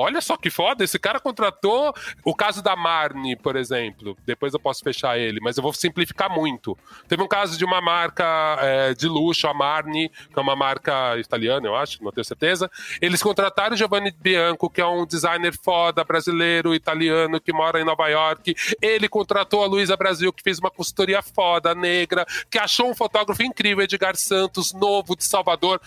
Olha 0.00 0.20
só 0.20 0.36
que 0.36 0.50
foda, 0.50 0.84
esse 0.84 0.98
cara 0.98 1.20
contratou 1.20 1.94
o 2.24 2.34
caso 2.34 2.62
da 2.62 2.74
Marni, 2.74 3.36
por 3.36 3.56
exemplo. 3.56 4.16
Depois 4.24 4.54
eu 4.54 4.60
posso 4.60 4.82
fechar 4.82 5.18
ele, 5.18 5.40
mas 5.40 5.56
eu 5.56 5.62
vou 5.62 5.72
simplificar 5.72 6.30
muito. 6.30 6.76
Teve 7.08 7.22
um 7.22 7.28
caso 7.28 7.58
de 7.58 7.64
uma 7.64 7.80
marca 7.80 8.58
é, 8.60 8.94
de 8.94 9.06
luxo, 9.06 9.46
a 9.46 9.54
Marni, 9.54 10.08
que 10.08 10.38
é 10.38 10.40
uma 10.40 10.56
marca 10.56 11.18
italiana, 11.18 11.66
eu 11.66 11.76
acho, 11.76 12.02
não 12.02 12.12
tenho 12.12 12.24
certeza. 12.24 12.70
Eles 13.00 13.22
contrataram 13.22 13.76
Giovanni 13.76 14.10
Bianco, 14.10 14.70
que 14.70 14.80
é 14.80 14.86
um 14.86 15.06
designer 15.06 15.54
foda, 15.62 16.04
brasileiro, 16.04 16.74
italiano, 16.74 17.40
que 17.40 17.52
mora 17.52 17.80
em 17.80 17.84
Nova 17.84 18.08
York. 18.08 18.54
Ele 18.80 19.08
contratou 19.08 19.62
a 19.62 19.66
Luísa 19.66 19.96
Brasil, 19.96 20.32
que 20.32 20.42
fez 20.42 20.58
uma 20.58 20.70
consultoria 20.70 21.22
foda, 21.22 21.74
negra, 21.74 22.26
que 22.50 22.58
achou 22.58 22.90
um 22.90 22.94
fotógrafo 22.94 23.42
incrível, 23.42 23.84
Edgar 23.84 24.16
Santos, 24.16 24.72
novo 24.72 25.16
de 25.16 25.24
Salvador. 25.24 25.80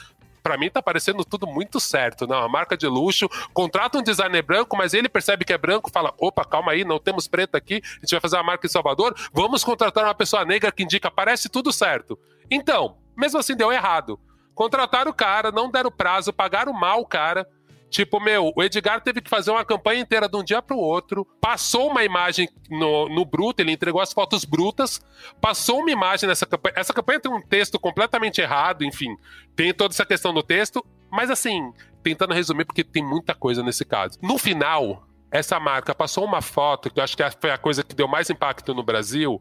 Pra 0.44 0.58
mim 0.58 0.70
tá 0.70 0.82
parecendo 0.82 1.24
tudo 1.24 1.48
muito 1.48 1.80
certo, 1.80 2.28
não? 2.28 2.44
A 2.44 2.50
marca 2.50 2.76
de 2.76 2.86
luxo 2.86 3.30
contrata 3.54 3.98
um 3.98 4.04
designer 4.04 4.42
branco, 4.42 4.76
mas 4.76 4.94
ele 4.94 5.08
percebe 5.08 5.46
que 5.46 5.54
é 5.54 5.58
branco, 5.58 5.90
fala: 5.90 6.14
opa, 6.20 6.44
calma 6.44 6.74
aí, 6.74 6.84
não 6.84 7.00
temos 7.00 7.28
preto 7.30 7.56
aqui, 7.56 7.82
a 7.84 8.00
gente 8.02 8.12
vai 8.12 8.20
fazer 8.20 8.36
uma 8.36 8.44
marca 8.44 8.68
em 8.68 8.70
Salvador, 8.70 9.16
vamos 9.34 9.64
contratar 9.64 10.04
uma 10.04 10.14
pessoa 10.14 10.44
negra 10.44 10.72
que 10.72 10.84
indica, 10.84 11.10
parece 11.10 11.48
tudo 11.48 11.72
certo. 11.72 12.20
Então, 12.52 12.98
mesmo 13.16 13.40
assim 13.40 13.56
deu 13.56 13.72
errado. 13.72 14.20
Contrataram 14.54 15.12
o 15.12 15.14
cara, 15.14 15.52
não 15.52 15.72
deram 15.72 15.90
prazo, 15.90 16.34
pagaram 16.34 16.74
mal 16.74 17.00
o 17.00 17.08
cara. 17.08 17.48
Tipo, 17.94 18.20
meu, 18.20 18.52
o 18.56 18.64
Edgar 18.64 19.02
teve 19.02 19.22
que 19.22 19.30
fazer 19.30 19.52
uma 19.52 19.64
campanha 19.64 20.02
inteira 20.02 20.28
de 20.28 20.36
um 20.36 20.44
dia 20.44 20.64
pro 20.64 20.76
outro, 20.76 21.28
passou 21.40 21.92
uma 21.92 22.04
imagem 22.04 22.50
no, 22.68 23.08
no 23.08 23.24
bruto, 23.24 23.62
ele 23.62 23.72
entregou 23.72 24.02
as 24.02 24.12
fotos 24.12 24.44
brutas, 24.44 25.00
passou 25.40 25.80
uma 25.80 25.92
imagem 25.92 26.28
nessa 26.28 26.44
campanha. 26.44 26.74
Essa 26.76 26.92
campanha 26.92 27.20
tem 27.20 27.32
um 27.32 27.40
texto 27.40 27.80
completamente 27.80 28.42
errado, 28.42 28.84
enfim, 28.84 29.16
tem 29.56 29.72
toda 29.72 29.94
essa 29.94 30.08
questão 30.08 30.34
do 30.34 30.42
texto, 30.42 30.84
mas 31.12 31.30
assim, 31.30 31.72
tentando 32.02 32.34
resumir, 32.34 32.66
porque 32.66 32.84
tem 32.84 33.06
muita 33.06 33.36
coisa 33.36 33.62
nesse 33.62 33.86
caso. 33.86 34.18
No 34.24 34.40
final, 34.40 35.08
essa 35.30 35.60
marca 35.60 35.94
passou 35.94 36.26
uma 36.26 36.42
foto, 36.42 36.90
que 36.90 37.00
eu 37.00 37.04
acho 37.04 37.16
que 37.16 37.24
foi 37.40 37.52
a 37.52 37.60
coisa 37.60 37.84
que 37.84 37.94
deu 37.94 38.08
mais 38.08 38.28
impacto 38.28 38.74
no 38.74 38.82
Brasil. 38.82 39.40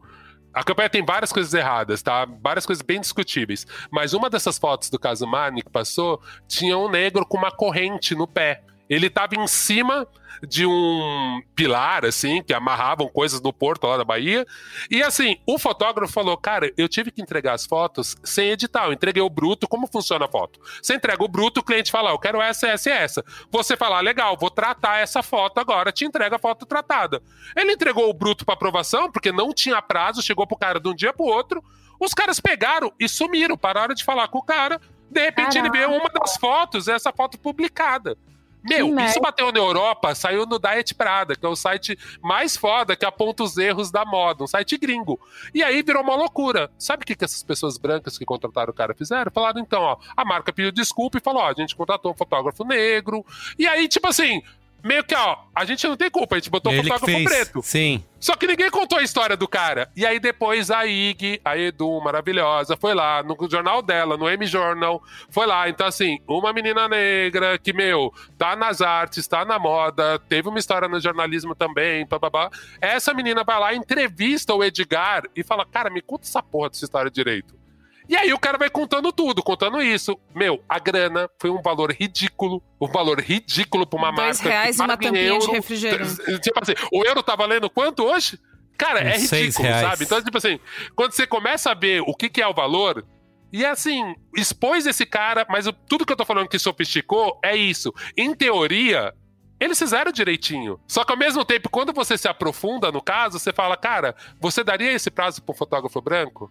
A 0.52 0.62
campanha 0.62 0.90
tem 0.90 1.04
várias 1.04 1.32
coisas 1.32 1.52
erradas, 1.54 2.02
tá? 2.02 2.26
Várias 2.42 2.66
coisas 2.66 2.82
bem 2.82 3.00
discutíveis. 3.00 3.66
Mas 3.90 4.12
uma 4.12 4.28
dessas 4.28 4.58
fotos 4.58 4.90
do 4.90 4.98
caso 4.98 5.26
Marni 5.26 5.62
que 5.62 5.70
passou 5.70 6.20
tinha 6.46 6.76
um 6.76 6.90
negro 6.90 7.24
com 7.24 7.38
uma 7.38 7.50
corrente 7.50 8.14
no 8.14 8.26
pé. 8.26 8.62
Ele 8.92 9.06
estava 9.06 9.34
em 9.34 9.46
cima 9.46 10.06
de 10.46 10.66
um 10.66 11.40
pilar, 11.54 12.04
assim, 12.04 12.42
que 12.42 12.52
amarravam 12.52 13.08
coisas 13.08 13.40
no 13.40 13.50
porto 13.50 13.86
lá 13.86 13.96
da 13.96 14.04
Bahia. 14.04 14.46
E 14.90 15.02
assim, 15.02 15.38
o 15.46 15.58
fotógrafo 15.58 16.12
falou: 16.12 16.36
Cara, 16.36 16.70
eu 16.76 16.86
tive 16.86 17.10
que 17.10 17.22
entregar 17.22 17.54
as 17.54 17.64
fotos 17.64 18.18
sem 18.22 18.50
editar. 18.50 18.84
Eu 18.84 18.92
entreguei 18.92 19.22
o 19.22 19.30
bruto. 19.30 19.66
Como 19.66 19.86
funciona 19.86 20.26
a 20.26 20.28
foto? 20.28 20.60
Você 20.82 20.94
entrega 20.94 21.24
o 21.24 21.28
bruto, 21.28 21.60
o 21.60 21.62
cliente 21.62 21.90
fala: 21.90 22.10
Eu 22.10 22.18
quero 22.18 22.42
essa, 22.42 22.68
essa 22.68 22.90
e 22.90 22.92
essa. 22.92 23.24
Você 23.50 23.78
fala: 23.78 23.98
Legal, 24.00 24.36
vou 24.36 24.50
tratar 24.50 24.98
essa 24.98 25.22
foto 25.22 25.58
agora, 25.58 25.90
te 25.90 26.04
entrega 26.04 26.36
a 26.36 26.38
foto 26.38 26.66
tratada. 26.66 27.22
Ele 27.56 27.72
entregou 27.72 28.10
o 28.10 28.12
bruto 28.12 28.44
para 28.44 28.52
aprovação, 28.52 29.10
porque 29.10 29.32
não 29.32 29.54
tinha 29.54 29.80
prazo, 29.80 30.20
chegou 30.20 30.46
pro 30.46 30.58
cara 30.58 30.78
de 30.78 30.88
um 30.90 30.94
dia 30.94 31.14
pro 31.14 31.24
outro. 31.24 31.64
Os 31.98 32.12
caras 32.12 32.38
pegaram 32.38 32.92
e 33.00 33.08
sumiram, 33.08 33.56
pararam 33.56 33.94
de 33.94 34.04
falar 34.04 34.28
com 34.28 34.36
o 34.36 34.44
cara. 34.44 34.78
De 35.10 35.20
repente 35.20 35.56
ele 35.56 35.70
vê 35.70 35.86
uma 35.86 36.10
das 36.10 36.36
fotos, 36.36 36.88
essa 36.88 37.10
foto 37.10 37.38
publicada. 37.38 38.18
Meu, 38.62 38.86
Que 38.86 38.92
isso 38.92 38.94
merda. 38.94 39.20
bateu 39.20 39.52
na 39.52 39.58
Europa, 39.58 40.14
saiu 40.14 40.46
no 40.46 40.58
Diet 40.58 40.94
Prada, 40.94 41.34
que 41.34 41.44
é 41.44 41.48
o 41.48 41.56
site 41.56 41.98
mais 42.22 42.56
foda 42.56 42.94
que 42.96 43.04
aponta 43.04 43.42
os 43.42 43.56
erros 43.58 43.90
da 43.90 44.04
moda, 44.04 44.44
um 44.44 44.46
site 44.46 44.76
gringo. 44.78 45.18
E 45.52 45.62
aí 45.62 45.82
virou 45.82 46.02
uma 46.02 46.14
loucura. 46.14 46.70
Sabe 46.78 47.02
o 47.02 47.06
que, 47.06 47.14
que 47.14 47.24
essas 47.24 47.42
pessoas 47.42 47.76
brancas 47.78 48.16
que 48.16 48.24
contrataram 48.24 48.70
o 48.70 48.74
cara 48.74 48.94
fizeram? 48.94 49.30
Falaram 49.32 49.60
então, 49.60 49.82
ó, 49.82 49.96
a 50.16 50.24
marca 50.24 50.52
pediu 50.52 50.70
desculpa 50.70 51.18
e 51.18 51.20
falou, 51.20 51.42
ó, 51.42 51.48
a 51.50 51.54
gente 51.54 51.74
contratou 51.74 52.12
um 52.12 52.16
fotógrafo 52.16 52.64
negro. 52.64 53.24
E 53.58 53.66
aí, 53.66 53.88
tipo 53.88 54.06
assim, 54.06 54.42
meio 54.82 55.04
que, 55.04 55.14
ó, 55.14 55.36
a 55.54 55.64
gente 55.64 55.86
não 55.86 55.96
tem 55.96 56.10
culpa, 56.10 56.36
a 56.36 56.38
gente 56.38 56.50
botou 56.50 56.72
Ele 56.72 56.82
que 56.82 56.88
fotógrafo 56.88 57.24
preto. 57.24 57.62
Sim. 57.62 58.02
Só 58.18 58.36
que 58.36 58.46
ninguém 58.46 58.70
contou 58.70 58.98
a 58.98 59.02
história 59.02 59.36
do 59.36 59.48
cara. 59.48 59.90
E 59.96 60.06
aí 60.06 60.20
depois 60.20 60.70
a 60.70 60.86
Ig, 60.86 61.40
a 61.44 61.56
Edu, 61.56 62.00
maravilhosa, 62.00 62.76
foi 62.76 62.94
lá 62.94 63.22
no 63.22 63.36
jornal 63.50 63.82
dela, 63.82 64.16
no 64.16 64.28
M-Journal, 64.28 65.02
foi 65.28 65.46
lá. 65.46 65.68
Então, 65.68 65.86
assim, 65.86 66.18
uma 66.28 66.52
menina 66.52 66.88
negra 66.88 67.58
que, 67.58 67.72
meu, 67.72 68.12
tá 68.38 68.54
nas 68.54 68.80
artes, 68.80 69.26
tá 69.26 69.44
na 69.44 69.58
moda, 69.58 70.18
teve 70.28 70.48
uma 70.48 70.58
história 70.58 70.88
no 70.88 71.00
jornalismo 71.00 71.54
também, 71.54 72.06
bababá. 72.06 72.48
Essa 72.80 73.12
menina 73.12 73.42
vai 73.42 73.58
lá, 73.58 73.74
entrevista 73.74 74.54
o 74.54 74.62
Edgar 74.62 75.24
e 75.34 75.42
fala, 75.42 75.66
cara, 75.66 75.90
me 75.90 76.00
conta 76.00 76.24
essa 76.24 76.42
porra 76.42 76.70
dessa 76.70 76.84
história 76.84 77.10
direito. 77.10 77.61
E 78.08 78.16
aí 78.16 78.32
o 78.32 78.38
cara 78.38 78.58
vai 78.58 78.68
contando 78.68 79.12
tudo, 79.12 79.42
contando 79.42 79.80
isso. 79.80 80.18
Meu, 80.34 80.62
a 80.68 80.78
grana 80.78 81.30
foi 81.40 81.50
um 81.50 81.62
valor 81.62 81.92
ridículo, 81.92 82.62
um 82.80 82.88
valor 82.88 83.20
ridículo 83.20 83.86
pra 83.86 83.98
uma 83.98 84.10
Dois 84.12 84.40
marca. 84.40 84.48
reais 84.50 84.76
e 84.78 84.80
uma 84.82 84.96
tampinha 84.96 85.38
de 85.38 85.50
refrigerante. 85.50 86.40
Tipo 86.40 86.60
assim, 86.60 86.74
o 86.92 87.04
euro 87.04 87.22
tá 87.22 87.36
valendo 87.36 87.70
quanto 87.70 88.04
hoje? 88.04 88.38
Cara, 88.76 89.00
é 89.00 89.16
ridículo, 89.16 89.68
sabe? 89.68 90.04
Então, 90.04 90.22
tipo 90.22 90.36
assim, 90.38 90.58
quando 90.96 91.12
você 91.12 91.26
começa 91.26 91.70
a 91.70 91.74
ver 91.74 92.02
o 92.02 92.14
que, 92.14 92.28
que 92.28 92.42
é 92.42 92.46
o 92.48 92.52
valor, 92.54 93.06
e 93.52 93.64
assim, 93.64 94.14
expôs 94.36 94.86
esse 94.86 95.06
cara, 95.06 95.46
mas 95.48 95.66
o- 95.66 95.72
tudo 95.72 96.04
que 96.04 96.12
eu 96.12 96.16
tô 96.16 96.24
falando 96.24 96.48
que 96.48 96.58
sofisticou 96.58 97.38
é 97.44 97.54
isso. 97.54 97.92
Em 98.16 98.34
teoria, 98.34 99.14
eles 99.60 99.78
fizeram 99.78 100.10
direitinho. 100.10 100.80
Só 100.88 101.04
que 101.04 101.12
ao 101.12 101.18
mesmo 101.18 101.44
tempo, 101.44 101.68
quando 101.70 101.92
você 101.92 102.18
se 102.18 102.26
aprofunda 102.26 102.90
no 102.90 103.00
caso, 103.00 103.38
você 103.38 103.52
fala, 103.52 103.76
cara, 103.76 104.16
você 104.40 104.64
daria 104.64 104.90
esse 104.90 105.10
prazo 105.10 105.40
pro 105.42 105.54
fotógrafo 105.54 106.00
branco? 106.00 106.50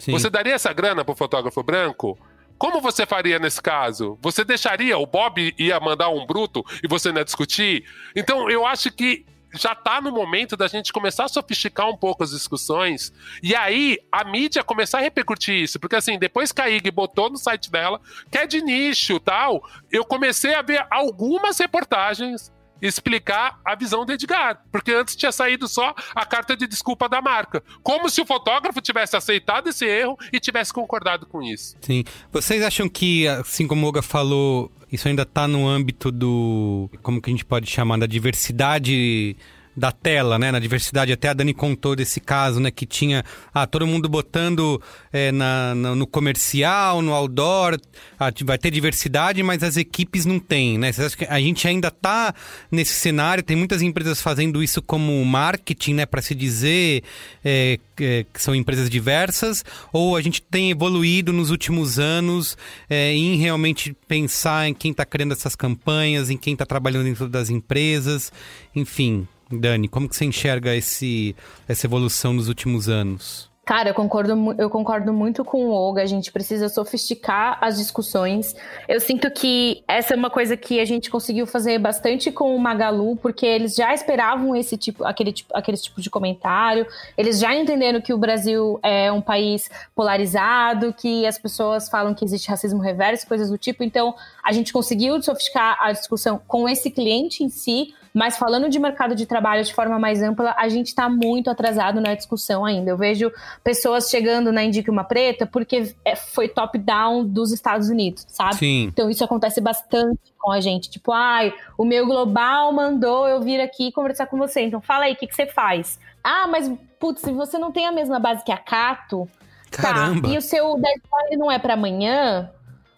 Sim. 0.00 0.12
Você 0.12 0.28
daria 0.28 0.54
essa 0.54 0.72
grana 0.72 1.04
pro 1.04 1.14
fotógrafo 1.14 1.62
branco? 1.62 2.18
Como 2.58 2.80
você 2.80 3.06
faria 3.06 3.38
nesse 3.38 3.62
caso? 3.62 4.18
Você 4.20 4.44
deixaria? 4.44 4.98
O 4.98 5.06
Bob 5.06 5.54
ia 5.58 5.78
mandar 5.80 6.10
um 6.10 6.26
bruto 6.26 6.64
e 6.82 6.88
você 6.88 7.10
não 7.10 7.18
ia 7.18 7.24
discutir? 7.24 7.84
Então, 8.14 8.50
eu 8.50 8.66
acho 8.66 8.90
que 8.90 9.24
já 9.54 9.74
tá 9.74 10.00
no 10.00 10.12
momento 10.12 10.56
da 10.56 10.68
gente 10.68 10.92
começar 10.92 11.24
a 11.24 11.28
sofisticar 11.28 11.88
um 11.88 11.96
pouco 11.96 12.22
as 12.22 12.30
discussões 12.30 13.12
e 13.42 13.54
aí 13.54 13.98
a 14.12 14.24
mídia 14.24 14.62
começar 14.62 14.98
a 14.98 15.02
repercutir 15.02 15.54
isso. 15.54 15.80
Porque 15.80 15.96
assim, 15.96 16.18
depois 16.18 16.52
que 16.52 16.60
a 16.60 16.68
IG 16.68 16.90
botou 16.90 17.30
no 17.30 17.36
site 17.36 17.70
dela, 17.70 18.00
que 18.30 18.38
é 18.38 18.46
de 18.46 18.62
nicho 18.62 19.18
tal, 19.18 19.62
eu 19.90 20.04
comecei 20.04 20.54
a 20.54 20.62
ver 20.62 20.86
algumas 20.90 21.58
reportagens 21.58 22.52
explicar 22.80 23.60
a 23.64 23.74
visão 23.74 24.04
do 24.04 24.12
Edgar. 24.12 24.62
Porque 24.70 24.92
antes 24.92 25.16
tinha 25.16 25.32
saído 25.32 25.68
só 25.68 25.94
a 26.14 26.24
carta 26.24 26.56
de 26.56 26.66
desculpa 26.66 27.08
da 27.08 27.20
marca. 27.20 27.62
Como 27.82 28.08
se 28.08 28.20
o 28.20 28.26
fotógrafo 28.26 28.80
tivesse 28.80 29.16
aceitado 29.16 29.68
esse 29.68 29.84
erro 29.84 30.16
e 30.32 30.40
tivesse 30.40 30.72
concordado 30.72 31.26
com 31.26 31.42
isso. 31.42 31.76
Sim. 31.80 32.04
Vocês 32.32 32.62
acham 32.62 32.88
que, 32.88 33.26
assim 33.28 33.66
como 33.66 33.84
o 33.84 33.86
Olga 33.86 34.02
falou, 34.02 34.70
isso 34.90 35.08
ainda 35.08 35.22
está 35.22 35.46
no 35.46 35.68
âmbito 35.68 36.10
do. 36.10 36.90
Como 37.02 37.20
que 37.20 37.30
a 37.30 37.32
gente 37.32 37.44
pode 37.44 37.68
chamar? 37.70 37.98
Da 37.98 38.06
diversidade 38.06 39.36
da 39.80 39.90
tela, 39.90 40.38
né? 40.38 40.52
Na 40.52 40.58
diversidade, 40.58 41.10
até 41.10 41.30
a 41.30 41.32
Dani 41.32 41.54
contou 41.54 41.96
desse 41.96 42.20
caso, 42.20 42.60
né? 42.60 42.70
Que 42.70 42.84
tinha 42.84 43.24
ah, 43.52 43.66
todo 43.66 43.86
mundo 43.86 44.10
botando 44.10 44.80
é, 45.10 45.32
na, 45.32 45.74
na- 45.74 45.94
no 45.94 46.06
comercial, 46.06 47.00
no 47.00 47.14
outdoor, 47.14 47.80
ah, 48.18 48.30
vai 48.44 48.58
ter 48.58 48.70
diversidade, 48.70 49.42
mas 49.42 49.62
as 49.62 49.78
equipes 49.78 50.26
não 50.26 50.38
têm, 50.38 50.76
né? 50.76 50.92
Vocês 50.92 51.06
acham 51.06 51.18
que 51.18 51.24
a 51.24 51.40
gente 51.40 51.66
ainda 51.66 51.90
tá 51.90 52.34
nesse 52.70 52.92
cenário, 52.92 53.42
tem 53.42 53.56
muitas 53.56 53.80
empresas 53.80 54.20
fazendo 54.20 54.62
isso 54.62 54.82
como 54.82 55.24
marketing, 55.24 55.94
né? 55.94 56.04
Para 56.06 56.20
se 56.20 56.34
dizer 56.34 57.02
é, 57.42 57.78
é, 57.98 58.26
que 58.30 58.42
são 58.42 58.54
empresas 58.54 58.90
diversas, 58.90 59.64
ou 59.94 60.14
a 60.14 60.20
gente 60.20 60.42
tem 60.42 60.70
evoluído 60.70 61.32
nos 61.32 61.50
últimos 61.50 61.98
anos 61.98 62.56
em 62.90 63.36
realmente 63.36 63.96
pensar 64.06 64.68
em 64.68 64.74
quem 64.74 64.90
está 64.90 65.06
criando 65.06 65.32
essas 65.32 65.56
campanhas, 65.56 66.28
em 66.28 66.36
quem 66.36 66.52
está 66.52 66.66
trabalhando 66.66 67.04
dentro 67.04 67.28
das 67.28 67.48
empresas, 67.48 68.30
enfim. 68.74 69.26
Dani, 69.50 69.88
como 69.88 70.08
que 70.08 70.16
você 70.16 70.24
enxerga 70.24 70.74
esse, 70.74 71.34
essa 71.68 71.86
evolução 71.86 72.32
nos 72.32 72.48
últimos 72.48 72.88
anos? 72.88 73.50
Cara, 73.70 73.90
eu 73.90 73.94
concordo, 73.94 74.32
eu 74.58 74.68
concordo 74.68 75.12
muito 75.12 75.44
com 75.44 75.66
o 75.66 75.70
Olga. 75.70 76.02
A 76.02 76.06
gente 76.06 76.32
precisa 76.32 76.68
sofisticar 76.68 77.56
as 77.60 77.78
discussões. 77.78 78.52
Eu 78.88 78.98
sinto 78.98 79.30
que 79.30 79.84
essa 79.86 80.12
é 80.12 80.16
uma 80.16 80.28
coisa 80.28 80.56
que 80.56 80.80
a 80.80 80.84
gente 80.84 81.08
conseguiu 81.08 81.46
fazer 81.46 81.78
bastante 81.78 82.32
com 82.32 82.56
o 82.56 82.58
Magalu, 82.58 83.14
porque 83.14 83.46
eles 83.46 83.76
já 83.76 83.94
esperavam 83.94 84.56
esse 84.56 84.76
tipo, 84.76 85.04
aquele 85.04 85.32
tipo, 85.32 85.56
aquele 85.56 85.76
tipo 85.76 86.00
de 86.00 86.10
comentário. 86.10 86.84
Eles 87.16 87.38
já 87.38 87.54
entenderam 87.54 88.00
que 88.00 88.12
o 88.12 88.18
Brasil 88.18 88.80
é 88.82 89.12
um 89.12 89.20
país 89.20 89.70
polarizado, 89.94 90.92
que 90.92 91.24
as 91.24 91.38
pessoas 91.38 91.88
falam 91.88 92.12
que 92.12 92.24
existe 92.24 92.48
racismo 92.48 92.80
reverso, 92.80 93.24
coisas 93.24 93.50
do 93.50 93.58
tipo. 93.58 93.84
Então, 93.84 94.16
a 94.42 94.52
gente 94.52 94.72
conseguiu 94.72 95.22
sofisticar 95.22 95.78
a 95.80 95.92
discussão 95.92 96.40
com 96.44 96.68
esse 96.68 96.90
cliente 96.90 97.44
em 97.44 97.48
si, 97.48 97.94
mas 98.14 98.36
falando 98.36 98.68
de 98.68 98.78
mercado 98.78 99.14
de 99.14 99.26
trabalho 99.26 99.64
de 99.64 99.72
forma 99.72 99.98
mais 99.98 100.22
ampla, 100.22 100.54
a 100.58 100.68
gente 100.68 100.88
está 100.88 101.08
muito 101.08 101.48
atrasado 101.50 102.00
na 102.00 102.14
discussão 102.14 102.64
ainda. 102.64 102.90
Eu 102.90 102.96
vejo 102.96 103.32
pessoas 103.62 104.08
chegando 104.08 104.52
na 104.52 104.64
Indique 104.64 104.90
Uma 104.90 105.04
Preta 105.04 105.46
porque 105.46 105.94
é- 106.04 106.16
foi 106.16 106.48
top-down 106.48 107.24
dos 107.24 107.52
Estados 107.52 107.88
Unidos, 107.88 108.24
sabe? 108.28 108.56
Sim. 108.56 108.84
Então 108.84 109.08
isso 109.08 109.22
acontece 109.24 109.60
bastante 109.60 110.20
com 110.38 110.50
a 110.50 110.60
gente. 110.60 110.90
Tipo, 110.90 111.12
ai, 111.12 111.52
o 111.78 111.84
meu 111.84 112.06
global 112.06 112.72
mandou 112.72 113.28
eu 113.28 113.40
vir 113.40 113.60
aqui 113.60 113.92
conversar 113.92 114.26
com 114.26 114.36
você. 114.36 114.62
Então 114.62 114.80
fala 114.80 115.04
aí, 115.04 115.12
o 115.12 115.16
que, 115.16 115.26
que 115.26 115.34
você 115.34 115.46
faz? 115.46 115.98
Ah, 116.22 116.46
mas, 116.48 116.70
putz, 116.98 117.20
se 117.22 117.32
você 117.32 117.58
não 117.58 117.72
tem 117.72 117.86
a 117.86 117.92
mesma 117.92 118.18
base 118.18 118.44
que 118.44 118.52
a 118.52 118.58
Cato, 118.58 119.28
Caramba! 119.70 120.28
Tá, 120.28 120.34
e 120.34 120.36
o 120.36 120.42
seu 120.42 120.74
deadline 120.74 121.36
não 121.36 121.50
é 121.50 121.58
pra 121.58 121.74
amanhã? 121.74 122.50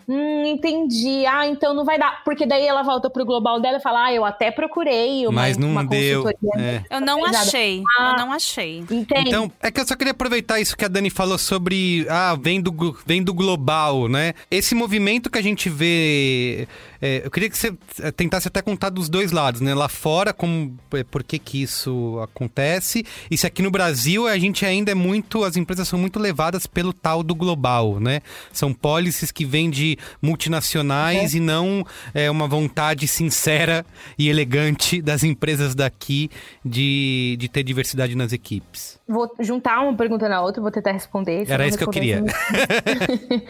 Hum, 0.09 0.45
entendi. 0.45 1.25
Ah, 1.27 1.47
então 1.47 1.75
não 1.75 1.85
vai 1.85 1.99
dar. 1.99 2.23
Porque 2.25 2.47
daí 2.47 2.65
ela 2.67 2.83
volta 2.83 3.09
pro 3.11 3.25
global 3.25 3.61
dela 3.61 3.79
e 3.79 3.81
fala: 3.81 4.07
Ah, 4.07 4.13
eu 4.13 4.25
até 4.25 4.51
procurei 4.51 5.27
uma, 5.27 5.43
Mas 5.43 5.57
não 5.57 5.71
uma 5.71 5.85
deu. 5.85 6.29
é. 6.57 6.83
Eu 6.91 7.01
não 7.01 7.23
Pesada. 7.23 7.39
achei. 7.39 7.83
Ah. 7.99 8.11
Eu 8.13 8.27
não 8.27 8.33
achei. 8.33 8.79
Entende? 8.91 9.29
Então, 9.29 9.51
é 9.61 9.71
que 9.71 9.81
eu 9.81 9.87
só 9.87 9.95
queria 9.97 10.13
aproveitar 10.13 10.61
isso 10.61 10.77
que 10.77 10.85
a 10.85 10.89
Dani 10.89 11.11
falou 11.11 11.39
sobre. 11.39 12.07
Ah, 12.09 12.37
vem 12.41 12.61
do, 12.61 12.97
vem 13.07 13.23
do 13.23 13.33
global, 13.33 14.09
né? 14.09 14.35
Esse 14.51 14.75
movimento 14.75 15.31
que 15.31 15.39
a 15.39 15.43
gente 15.43 15.69
vê. 15.69 16.67
é, 17.01 17.23
eu 17.25 17.31
queria 17.31 17.49
que 17.49 17.57
você 17.57 17.73
é, 18.01 18.11
tentasse 18.11 18.49
até 18.49 18.61
contar 18.63 18.91
dos 18.91 19.09
dois 19.09 19.33
lados, 19.33 19.61
né? 19.61 19.75
Lá 19.75 19.89
fora, 19.89 20.33
como, 20.33 20.77
é, 20.95 21.05
por 21.05 21.23
que, 21.23 21.39
que 21.39 21.63
isso 21.63 22.19
acontece. 22.23 23.05
E 23.31 23.37
se 23.37 23.47
aqui 23.47 23.63
no 23.63 23.71
Brasil 23.71 24.27
a 24.27 24.39
gente 24.39 24.65
ainda 24.65 24.91
é 24.91 24.95
muito. 24.95 25.45
As 25.45 25.57
empresas 25.57 25.89
são 25.89 25.99
muito 25.99 26.19
levadas 26.19 26.67
pelo 26.67 26.93
tal 26.93 27.23
do 27.23 27.35
global, 27.35 27.99
né? 28.01 28.21
São 28.53 28.73
policies 28.73 29.31
que 29.31 29.45
vêm 29.45 29.71
de 29.71 29.99
multinacionais 30.21 31.35
e 31.35 31.41
não 31.41 31.85
é, 32.15 32.31
uma 32.31 32.47
vontade 32.47 33.07
sincera 33.09 33.85
e 34.19 34.29
elegante 34.29 35.01
das 35.03 35.23
empresas 35.23 35.75
daqui 35.75 36.31
de, 36.65 37.37
de 37.39 37.49
ter 37.49 37.63
diversidade 37.63 38.15
nas 38.15 38.33
equipes. 38.33 38.99
Vou 39.13 39.31
juntar 39.39 39.81
uma 39.83 39.95
pergunta 39.97 40.29
na 40.29 40.43
outra, 40.43 40.61
vou 40.63 40.71
tentar 40.71 40.93
responder. 40.93 41.45
Era 41.49 41.67
isso 41.67 41.79
que 41.79 41.85
eu 41.85 41.91
assim, 41.91 42.27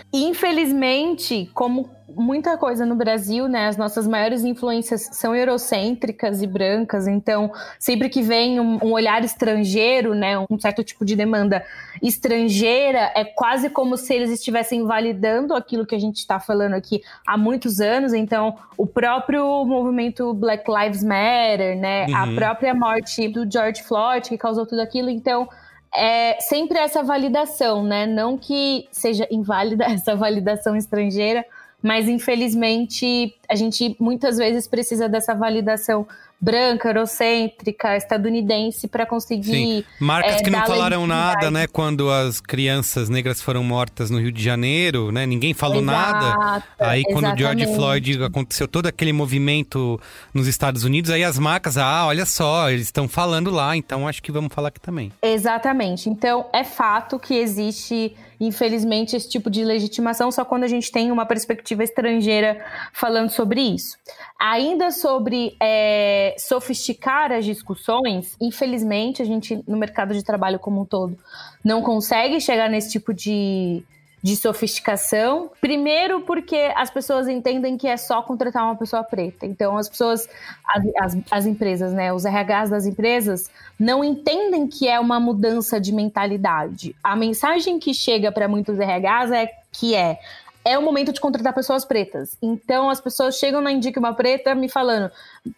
Infelizmente, 0.12 1.50
como 1.54 1.88
muita 2.14 2.58
coisa 2.58 2.84
no 2.84 2.94
Brasil, 2.94 3.48
né, 3.48 3.68
as 3.68 3.76
nossas 3.76 4.06
maiores 4.06 4.44
influências 4.44 5.08
são 5.12 5.34
eurocêntricas 5.34 6.42
e 6.42 6.46
brancas, 6.46 7.06
então 7.06 7.50
sempre 7.78 8.08
que 8.08 8.20
vem 8.22 8.60
um, 8.60 8.78
um 8.84 8.92
olhar 8.92 9.24
estrangeiro, 9.24 10.14
né, 10.14 10.38
um 10.38 10.58
certo 10.58 10.84
tipo 10.84 11.04
de 11.04 11.16
demanda 11.16 11.64
estrangeira, 12.02 13.10
é 13.14 13.24
quase 13.24 13.70
como 13.70 13.96
se 13.96 14.12
eles 14.14 14.30
estivessem 14.30 14.84
validando 14.84 15.54
aquilo 15.54 15.86
que 15.86 15.94
a 15.94 15.98
gente 15.98 16.16
está 16.16 16.38
falando 16.38 16.74
aqui 16.74 17.02
há 17.26 17.36
muitos 17.36 17.80
anos. 17.80 18.12
Então, 18.12 18.56
o 18.76 18.86
próprio 18.86 19.64
movimento 19.64 20.34
Black 20.34 20.64
Lives 20.70 21.02
Matter, 21.02 21.78
né, 21.78 22.06
a 22.12 22.24
Uhum. 22.24 22.34
própria 22.34 22.74
morte 22.74 23.28
do 23.28 23.50
George 23.50 23.82
Floyd 23.82 24.28
que 24.28 24.36
causou 24.38 24.66
tudo 24.66 24.80
aquilo, 24.80 25.08
então 25.08 25.48
é 25.94 26.38
sempre 26.40 26.78
essa 26.78 27.02
validação, 27.02 27.82
né? 27.84 28.06
Não 28.06 28.38
que 28.38 28.88
seja 28.90 29.26
inválida 29.30 29.84
essa 29.90 30.16
validação 30.16 30.74
estrangeira, 30.76 31.44
mas 31.82 32.08
infelizmente 32.08 33.34
a 33.48 33.54
gente 33.54 33.96
muitas 33.98 34.36
vezes 34.38 34.66
precisa 34.66 35.08
dessa 35.08 35.34
validação 35.34 36.06
branca, 36.42 36.88
eurocêntrica, 36.88 37.96
estadunidense 37.96 38.88
para 38.88 39.06
conseguir. 39.06 39.86
Marcas 40.00 40.40
é, 40.40 40.42
que 40.42 40.50
não 40.50 40.66
falaram 40.66 41.06
nada, 41.06 41.52
né? 41.52 41.68
Quando 41.68 42.10
as 42.10 42.40
crianças 42.40 43.08
negras 43.08 43.40
foram 43.40 43.62
mortas 43.62 44.10
no 44.10 44.18
Rio 44.18 44.32
de 44.32 44.42
Janeiro, 44.42 45.12
né? 45.12 45.24
Ninguém 45.24 45.54
falou 45.54 45.80
nada. 45.80 46.26
Exato, 46.26 46.66
Aí 46.80 47.04
quando 47.04 47.32
o 47.32 47.38
George. 47.38 47.62
Floyd 47.74 48.24
aconteceu 48.24 48.66
todo 48.66 48.86
aquele 48.86 49.12
movimento 49.12 50.00
nos 50.34 50.48
Estados 50.48 50.82
Unidos, 50.82 51.12
aí 51.12 51.22
as 51.22 51.38
marcas, 51.38 51.76
ah, 51.76 52.06
olha 52.06 52.26
só, 52.26 52.70
eles 52.70 52.86
estão 52.86 53.06
falando 53.06 53.50
lá, 53.50 53.76
então 53.76 54.08
acho 54.08 54.20
que 54.20 54.32
vamos 54.32 54.52
falar 54.52 54.68
aqui 54.68 54.80
também. 54.80 55.12
Exatamente. 55.22 56.08
Então, 56.08 56.46
é 56.52 56.64
fato 56.64 57.20
que 57.20 57.34
existe, 57.34 58.16
infelizmente, 58.46 59.14
esse 59.14 59.28
tipo 59.28 59.48
de 59.48 59.64
legitimação 59.64 60.32
só 60.32 60.44
quando 60.44 60.64
a 60.64 60.68
gente 60.68 60.90
tem 60.90 61.12
uma 61.12 61.24
perspectiva 61.24 61.84
estrangeira 61.84 62.64
falando 62.92 63.30
sobre 63.30 63.60
isso. 63.60 63.96
Ainda 64.38 64.90
sobre 64.90 65.56
é, 65.60 66.34
sofisticar 66.38 67.30
as 67.30 67.44
discussões, 67.44 68.36
infelizmente, 68.40 69.22
a 69.22 69.24
gente, 69.24 69.62
no 69.66 69.76
mercado 69.76 70.12
de 70.12 70.24
trabalho 70.24 70.58
como 70.58 70.82
um 70.82 70.84
todo, 70.84 71.16
não 71.64 71.82
consegue 71.82 72.40
chegar 72.40 72.68
nesse 72.68 72.90
tipo 72.90 73.14
de, 73.14 73.84
de 74.22 74.36
sofisticação. 74.36 75.50
Primeiro, 75.60 76.20
porque 76.20 76.72
as 76.76 76.90
pessoas 76.90 77.26
entendem 77.28 77.76
que 77.76 77.88
é 77.88 77.96
só 77.96 78.22
contratar 78.22 78.64
uma 78.64 78.76
pessoa 78.76 79.02
preta. 79.02 79.44
Então, 79.44 79.76
as 79.76 79.88
pessoas, 79.88 80.28
as, 80.68 80.84
as, 81.00 81.18
as 81.30 81.46
empresas, 81.46 81.92
né, 81.92 82.12
os 82.12 82.24
RHs 82.24 82.70
das 82.70 82.86
empresas, 82.86 83.50
não 83.78 84.04
entendem 84.04 84.68
que 84.68 84.88
é 84.88 85.00
uma 85.00 85.18
mudança 85.18 85.80
de 85.80 85.92
mentalidade. 85.92 86.94
A 87.02 87.16
mensagem 87.16 87.78
que 87.80 87.92
chega 87.92 88.30
para 88.30 88.46
muitos 88.46 88.78
RHs 88.78 89.32
é 89.32 89.50
que 89.72 89.94
é 89.94 90.20
é 90.64 90.78
o 90.78 90.82
momento 90.82 91.12
de 91.12 91.20
contratar 91.20 91.52
pessoas 91.52 91.84
pretas. 91.84 92.36
Então 92.40 92.88
as 92.88 93.00
pessoas 93.00 93.36
chegam 93.36 93.60
na 93.60 93.72
Indica 93.72 93.98
uma 93.98 94.14
Preta 94.14 94.54
me 94.54 94.68
falando, 94.68 95.10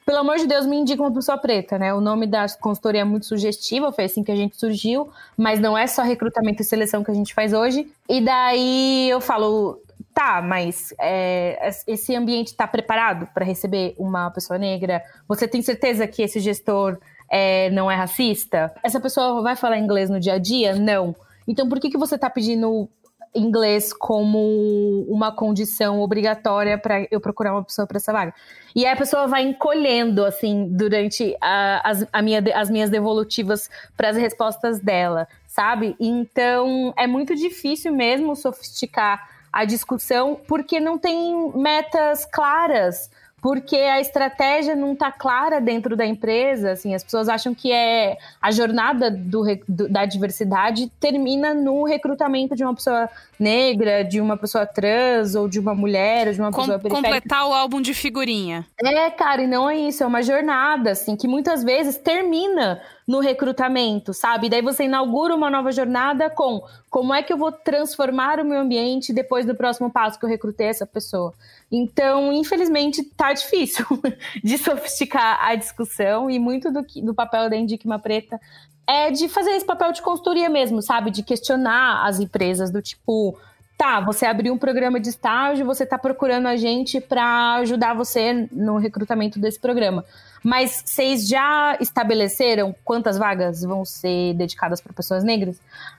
pelo 0.07 0.19
amor 0.19 0.37
de 0.39 0.47
Deus, 0.47 0.67
me 0.67 0.77
indica 0.77 1.03
uma 1.03 1.13
pessoa 1.13 1.37
preta, 1.37 1.79
né? 1.79 1.93
O 1.93 2.01
nome 2.01 2.27
da 2.27 2.47
consultoria 2.61 3.03
é 3.03 3.05
muito 3.05 3.27
sugestivo, 3.27 3.93
foi 3.93 4.05
assim 4.05 4.25
que 4.25 4.33
a 4.33 4.37
gente 4.37 4.57
surgiu, 4.57 5.11
mas 5.37 5.61
não 5.61 5.77
é 5.77 5.87
só 5.87 6.03
recrutamento 6.03 6.63
e 6.63 6.65
seleção 6.65 7.05
que 7.05 7.11
a 7.11 7.15
gente 7.15 7.35
faz 7.35 7.53
hoje. 7.53 7.87
E 8.09 8.21
daí 8.21 9.11
eu 9.11 9.21
falo, 9.21 9.81
tá, 10.15 10.41
mas 10.41 10.95
é, 10.99 11.71
esse 11.87 12.15
ambiente 12.15 12.49
está 12.49 12.67
preparado 12.67 13.27
para 13.35 13.45
receber 13.45 13.95
uma 13.99 14.31
pessoa 14.31 14.59
negra? 14.59 15.03
Você 15.29 15.47
tem 15.47 15.61
certeza 15.61 16.07
que 16.07 16.23
esse 16.23 16.41
gestor 16.41 16.99
é, 17.29 17.69
não 17.71 17.91
é 17.91 17.97
racista? 17.97 18.73
Essa 18.83 19.01
pessoa 19.01 19.43
vai 19.43 19.57
falar 19.57 19.79
inglês 19.79 20.09
no 20.09 20.21
dia 20.21 20.35
a 20.35 20.39
dia? 20.39 20.75
Não. 20.75 21.15
Então 21.47 21.69
por 21.69 21.79
que, 21.79 21.91
que 21.91 21.99
você 21.99 22.15
está 22.15 22.31
pedindo 22.31 22.89
inglês 23.35 23.93
como 23.93 25.05
uma 25.09 25.33
condição 25.33 26.01
obrigatória 26.01 26.79
para 26.79 27.07
eu 27.11 27.21
procurar 27.21 27.53
uma 27.53 27.65
pessoa 27.65 27.87
para 27.87 27.97
essa 27.97 28.13
vaga. 28.13 28.35
E 28.75 28.87
aí 28.87 28.93
a 28.93 28.97
pessoa 28.97 29.27
vai 29.27 29.43
encolhendo, 29.43 30.25
assim, 30.25 30.69
durante 30.71 31.37
a, 31.41 31.89
as, 31.89 32.07
a 32.13 32.23
minha, 32.23 32.43
as 32.55 32.71
minhas 32.71 32.91
devolutivas 32.91 33.69
para 33.97 34.11
as 34.11 34.17
respostas 34.17 34.81
dela, 34.81 35.29
sabe? 35.47 35.97
Então 35.99 36.93
é 36.97 37.07
muito 37.07 37.35
difícil 37.35 37.93
mesmo 37.93 38.35
sofisticar 38.37 39.29
a 39.53 39.65
discussão 39.65 40.41
porque 40.49 40.81
não 40.81 40.99
tem 40.99 41.53
metas 41.55 42.25
claras 42.25 43.11
porque 43.45 43.77
a 43.77 44.01
estratégia 44.01 44.75
não 44.75 44.95
está 44.95 45.13
clara 45.13 45.61
dentro 45.61 45.95
da 45.95 46.07
empresa. 46.07 46.71
Assim, 46.73 46.95
as 46.95 47.05
pessoas 47.05 47.29
acham 47.29 47.55
que 47.55 47.71
é 47.71 48.17
a 48.41 48.51
jornada 48.51 49.11
do, 49.11 49.45
do, 49.69 49.87
da 49.87 50.07
diversidade 50.07 50.91
termina 50.99 51.53
no 51.53 51.85
recrutamento 51.85 52.57
de 52.57 52.65
uma 52.65 52.75
pessoa 52.75 53.07
negra, 53.39 54.03
de 54.03 54.19
uma 54.19 54.39
pessoa 54.39 54.65
trans 54.65 55.35
ou 55.35 55.47
de 55.47 55.61
uma 55.61 55.75
mulher, 55.75 56.29
ou 56.29 56.33
de 56.33 56.41
uma 56.41 56.51
Com, 56.51 56.63
pessoa 56.63 56.79
periférica. 56.79 57.13
Completar 57.13 57.47
o 57.47 57.53
álbum 57.53 57.83
de 57.83 57.93
figurinha. 57.93 58.65
É, 58.83 59.11
cara, 59.11 59.43
e 59.43 59.47
não 59.47 59.69
é 59.69 59.77
isso, 59.77 60.03
é 60.03 60.07
uma 60.07 60.23
jornada, 60.23 60.93
assim, 60.93 61.15
que 61.15 61.29
muitas 61.29 61.63
vezes 61.63 61.99
termina 61.99 62.81
no 63.07 63.21
recrutamento, 63.21 64.15
sabe? 64.15 64.49
Daí 64.49 64.63
você 64.63 64.85
inaugura 64.85 65.35
uma 65.35 65.51
nova 65.51 65.71
jornada 65.71 66.31
com 66.31 66.63
como 66.91 67.13
é 67.13 67.23
que 67.23 67.33
eu 67.33 67.37
vou 67.37 67.53
transformar 67.53 68.41
o 68.41 68.45
meu 68.45 68.61
ambiente 68.61 69.13
depois 69.13 69.45
do 69.45 69.55
próximo 69.55 69.91
passo 69.91 70.19
que 70.19 70.25
eu 70.25 70.29
recrutei 70.29 70.69
essa 70.69 70.87
pessoa. 70.87 71.35
Então, 71.71 72.33
infelizmente, 72.33 73.03
tá 73.03 73.33
difícil 73.33 73.85
de 74.43 74.57
sofisticar 74.57 75.39
a 75.45 75.55
discussão 75.55 76.31
e 76.31 76.39
muito 76.39 76.71
do, 76.73 76.83
do 77.03 77.15
papel 77.15 77.51
da 77.51 77.57
Indiquima 77.57 77.99
Preta 77.99 78.41
é 78.87 79.11
de 79.11 79.29
fazer 79.29 79.51
esse 79.53 79.65
papel 79.65 79.93
de 79.93 80.03
consultoria 80.03 80.49
mesmo, 80.49 80.83
sabe? 80.83 81.11
De 81.11 81.23
questionar 81.23 82.07
as 82.07 82.21
empresas 82.21 82.71
do 82.71 82.83
tipo, 82.83 83.39
tá, 83.77 84.01
você 84.01 84.27
abriu 84.27 84.53
um 84.53 84.59
programa 84.59 85.01
de 85.01 85.09
estágio, 85.09 85.67
você 85.67 85.85
tá 85.85 85.99
procurando 85.99 86.47
a 86.47 86.57
gente 86.57 87.01
para 87.01 87.57
ajudar 87.57 87.95
você 87.95 88.49
no 88.53 88.77
recrutamento 88.79 89.39
desse 89.39 89.59
programa. 89.59 90.05
Mas 90.43 90.83
vocês 90.85 91.27
já 91.27 91.77
estabeleceram 91.81 92.75
quantas 92.85 93.17
vagas 93.17 93.63
vão 93.63 93.85
ser 93.85 94.35
dedicadas 94.35 94.81
para 94.81 94.93
pessoas 94.93 95.25
negras? 95.25 95.59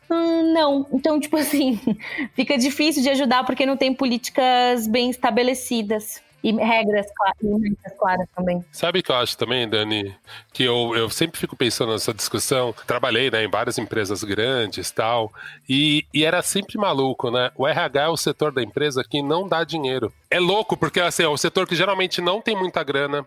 Hum, 0.09 0.53
não. 0.53 0.85
Então, 0.91 1.19
tipo 1.19 1.35
assim, 1.35 1.79
fica 2.33 2.57
difícil 2.57 3.01
de 3.01 3.09
ajudar 3.09 3.43
porque 3.43 3.65
não 3.65 3.75
tem 3.75 3.93
políticas 3.93 4.87
bem 4.87 5.09
estabelecidas. 5.09 6.21
E 6.45 6.51
regras, 6.51 7.07
regras 7.41 7.97
claras 7.97 8.27
também. 8.35 8.63
Sabe 8.71 8.99
o 8.99 9.03
que 9.03 9.11
eu 9.11 9.15
acho 9.15 9.35
também, 9.35 9.67
Dani? 9.67 10.15
Que 10.53 10.63
eu, 10.63 10.95
eu 10.95 11.09
sempre 11.09 11.39
fico 11.39 11.55
pensando 11.55 11.91
nessa 11.91 12.13
discussão. 12.13 12.71
Trabalhei 12.85 13.31
né, 13.31 13.43
em 13.43 13.49
várias 13.49 13.79
empresas 13.79 14.23
grandes 14.23 14.91
tal, 14.91 15.33
e, 15.67 16.05
e 16.13 16.23
era 16.23 16.43
sempre 16.43 16.77
maluco, 16.77 17.31
né? 17.31 17.49
O 17.55 17.67
RH 17.67 18.03
é 18.03 18.07
o 18.09 18.15
setor 18.15 18.51
da 18.51 18.61
empresa 18.61 19.03
que 19.03 19.23
não 19.23 19.47
dá 19.47 19.63
dinheiro. 19.63 20.13
É 20.29 20.39
louco, 20.39 20.77
porque 20.77 20.99
assim, 20.99 21.23
é 21.23 21.27
o 21.27 21.35
setor 21.35 21.65
que 21.65 21.75
geralmente 21.75 22.21
não 22.21 22.39
tem 22.39 22.55
muita 22.55 22.83
grana, 22.83 23.25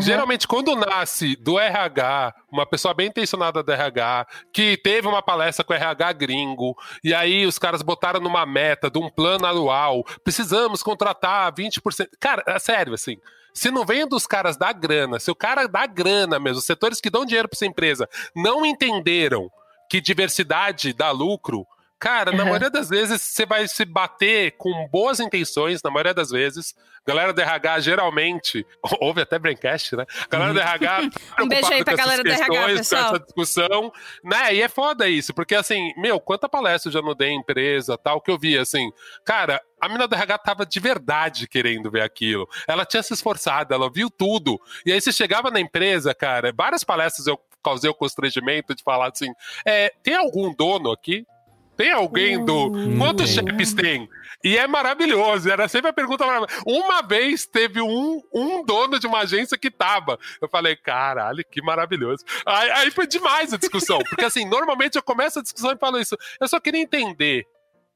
Geralmente, 0.00 0.48
quando 0.48 0.74
nasce 0.74 1.36
do 1.36 1.58
RH, 1.58 2.34
uma 2.50 2.64
pessoa 2.64 2.94
bem 2.94 3.08
intencionada 3.08 3.62
do 3.62 3.72
RH, 3.72 4.26
que 4.52 4.76
teve 4.78 5.06
uma 5.06 5.20
palestra 5.20 5.64
com 5.64 5.72
o 5.72 5.76
RH 5.76 6.12
gringo, 6.14 6.76
e 7.04 7.12
aí 7.12 7.44
os 7.44 7.58
caras 7.58 7.82
botaram 7.82 8.18
numa 8.18 8.46
meta 8.46 8.90
de 8.90 8.98
um 8.98 9.10
plano 9.10 9.46
anual, 9.46 10.02
precisamos 10.24 10.82
contratar 10.82 11.52
20%. 11.52 12.08
Cara, 12.18 12.42
é 12.46 12.58
sério, 12.58 12.94
assim. 12.94 13.18
Se 13.52 13.70
não 13.70 13.84
vem 13.84 14.06
dos 14.08 14.26
caras 14.26 14.56
da 14.56 14.72
grana, 14.72 15.20
se 15.20 15.30
o 15.30 15.34
cara 15.34 15.66
da 15.66 15.86
grana 15.86 16.38
mesmo, 16.38 16.58
os 16.58 16.64
setores 16.64 17.00
que 17.00 17.10
dão 17.10 17.26
dinheiro 17.26 17.48
para 17.48 17.56
essa 17.56 17.66
empresa, 17.66 18.08
não 18.34 18.64
entenderam 18.64 19.50
que 19.90 20.00
diversidade 20.00 20.94
dá 20.94 21.10
lucro, 21.10 21.66
Cara, 22.02 22.32
na 22.32 22.44
maioria 22.44 22.68
das 22.68 22.88
vezes 22.88 23.22
você 23.22 23.46
vai 23.46 23.68
se 23.68 23.84
bater 23.84 24.56
com 24.58 24.88
boas 24.88 25.20
intenções, 25.20 25.80
na 25.84 25.88
maioria 25.88 26.12
das 26.12 26.30
vezes. 26.30 26.74
Galera 27.06 27.32
do 27.32 27.40
RH 27.40 27.78
geralmente, 27.78 28.66
houve 29.00 29.20
até 29.20 29.38
braincast, 29.38 29.94
né? 29.94 30.04
Galera 30.28 30.52
do 30.52 30.58
RH 30.58 31.00
um 31.40 31.46
beijo 31.46 31.72
aí 31.72 31.84
pra 31.84 31.94
galera 31.94 32.24
do 32.24 32.28
RH, 32.28 32.66
pessoal. 32.76 33.04
Essa 33.04 33.18
discussão, 33.20 33.92
né? 34.24 34.52
E 34.52 34.60
é 34.60 34.68
foda 34.68 35.08
isso, 35.08 35.32
porque 35.32 35.54
assim, 35.54 35.92
meu, 35.96 36.18
quanta 36.18 36.48
palestra 36.48 36.88
eu 36.88 36.92
já 36.92 37.00
não 37.00 37.14
dei 37.14 37.28
em 37.28 37.38
empresa, 37.38 37.96
tal, 37.96 38.20
que 38.20 38.32
eu 38.32 38.38
vi, 38.38 38.58
assim, 38.58 38.90
cara, 39.24 39.62
a 39.80 39.88
mina 39.88 40.08
do 40.08 40.14
RH 40.16 40.38
tava 40.38 40.66
de 40.66 40.80
verdade 40.80 41.46
querendo 41.46 41.88
ver 41.88 42.02
aquilo. 42.02 42.48
Ela 42.66 42.84
tinha 42.84 43.04
se 43.04 43.14
esforçado, 43.14 43.72
ela 43.72 43.88
viu 43.88 44.10
tudo. 44.10 44.60
E 44.84 44.90
aí 44.90 45.00
você 45.00 45.12
chegava 45.12 45.52
na 45.52 45.60
empresa, 45.60 46.12
cara, 46.12 46.52
várias 46.52 46.82
palestras 46.82 47.28
eu 47.28 47.40
causei 47.62 47.88
o 47.88 47.94
constrangimento 47.94 48.74
de 48.74 48.82
falar 48.82 49.12
assim: 49.14 49.32
é, 49.64 49.92
tem 50.02 50.16
algum 50.16 50.52
dono 50.52 50.90
aqui? 50.90 51.24
Tem 51.76 51.90
alguém 51.90 52.44
do. 52.44 52.68
Hum. 52.68 52.98
Quantos 52.98 53.30
chefes 53.30 53.72
tem? 53.72 54.08
E 54.44 54.58
é 54.58 54.66
maravilhoso. 54.66 55.50
Era 55.50 55.68
sempre 55.68 55.90
a 55.90 55.92
pergunta 55.92 56.26
maravilhosa. 56.26 56.62
Uma 56.66 57.00
vez 57.02 57.46
teve 57.46 57.80
um, 57.80 58.22
um 58.32 58.64
dono 58.64 58.98
de 58.98 59.06
uma 59.06 59.20
agência 59.20 59.56
que 59.56 59.70
tava. 59.70 60.18
Eu 60.40 60.48
falei, 60.48 60.74
caralho, 60.74 61.44
que 61.48 61.62
maravilhoso. 61.62 62.24
Aí, 62.44 62.70
aí 62.72 62.90
foi 62.90 63.06
demais 63.06 63.52
a 63.52 63.56
discussão. 63.56 63.98
Porque 64.08 64.24
assim, 64.24 64.44
normalmente 64.48 64.96
eu 64.96 65.02
começo 65.02 65.38
a 65.38 65.42
discussão 65.42 65.72
e 65.72 65.78
falo 65.78 65.98
isso. 65.98 66.16
Eu 66.40 66.48
só 66.48 66.58
queria 66.58 66.80
entender 66.80 67.46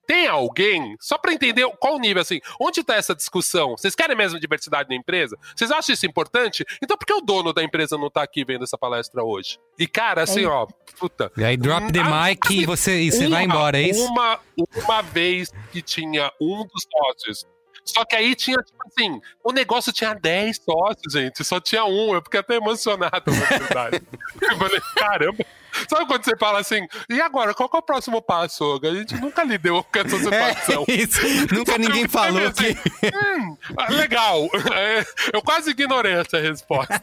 tem 0.07 0.26
alguém, 0.26 0.96
só 1.00 1.18
para 1.18 1.32
entender 1.32 1.66
qual 1.78 1.96
o 1.96 1.98
nível, 1.98 2.22
assim, 2.22 2.40
onde 2.61 2.80
está 2.80 2.94
essa 2.94 3.14
discussão? 3.14 3.76
Vocês 3.76 3.94
querem 3.94 4.16
mesmo 4.16 4.38
diversidade 4.38 4.88
na 4.88 4.94
empresa? 4.94 5.36
Vocês 5.54 5.70
acham 5.70 5.92
isso 5.92 6.07
importante? 6.07 6.64
Então 6.82 6.96
por 6.96 7.04
que 7.04 7.12
o 7.12 7.20
dono 7.20 7.52
da 7.52 7.62
empresa 7.62 7.98
não 7.98 8.11
tá 8.11 8.22
aqui 8.22 8.44
vendo 8.44 8.64
essa 8.64 8.78
palestra 8.78 9.22
hoje? 9.24 9.59
E 9.78 9.86
cara, 9.86 10.22
assim, 10.22 10.44
é. 10.44 10.48
ó, 10.48 10.66
puta. 10.98 11.32
E 11.36 11.44
aí 11.44 11.57
drop 11.57 11.92
the 11.92 12.00
ah, 12.00 12.28
mic 12.28 12.46
assim, 12.46 12.61
e 12.61 12.66
você, 12.66 13.00
e 13.00 13.11
você 13.11 13.26
uma, 13.26 13.36
vai 13.36 13.44
embora, 13.44 13.78
é 13.78 13.82
isso? 13.82 14.04
Uma, 14.04 14.40
uma 14.84 15.02
vez 15.02 15.52
que 15.72 15.82
tinha 15.82 16.32
um 16.40 16.64
dos 16.64 16.86
sócios 16.90 17.46
só 17.86 18.04
que 18.04 18.16
aí 18.16 18.34
tinha, 18.34 18.57
tipo 18.57 18.82
assim, 18.84 19.20
o 19.44 19.52
negócio 19.52 19.92
tinha 19.92 20.12
10 20.12 20.57
sócios, 20.57 21.12
gente. 21.12 21.44
Só 21.44 21.61
tinha 21.61 21.84
um. 21.84 22.14
Eu 22.14 22.20
fiquei 22.20 22.40
até 22.40 22.57
emocionado, 22.57 23.30
na 23.30 23.59
verdade. 23.59 24.02
eu 24.42 24.57
falei, 24.59 24.80
caramba. 24.96 25.46
Sabe 25.89 26.07
quando 26.07 26.24
você 26.24 26.37
fala 26.37 26.61
assim, 26.61 26.87
e 27.09 27.20
agora, 27.20 27.55
qual 27.55 27.70
é 27.72 27.77
o 27.77 27.83
próximo 27.83 28.22
passo? 28.22 28.81
A 28.83 28.95
gente 28.95 29.14
nunca 29.20 29.43
lidou 29.43 29.85
com 29.85 29.99
essa 30.01 30.18
situação. 30.18 30.85
É 30.89 30.93
isso. 30.93 31.20
Nunca 31.53 31.79
ninguém 31.79 32.09
falou 32.09 32.43
assim, 32.47 32.74
que... 32.74 33.07
Hum, 33.07 33.57
legal. 33.91 34.49
É, 34.77 35.05
eu 35.33 35.41
quase 35.41 35.70
ignorei 35.70 36.12
essa 36.12 36.39
resposta. 36.39 37.01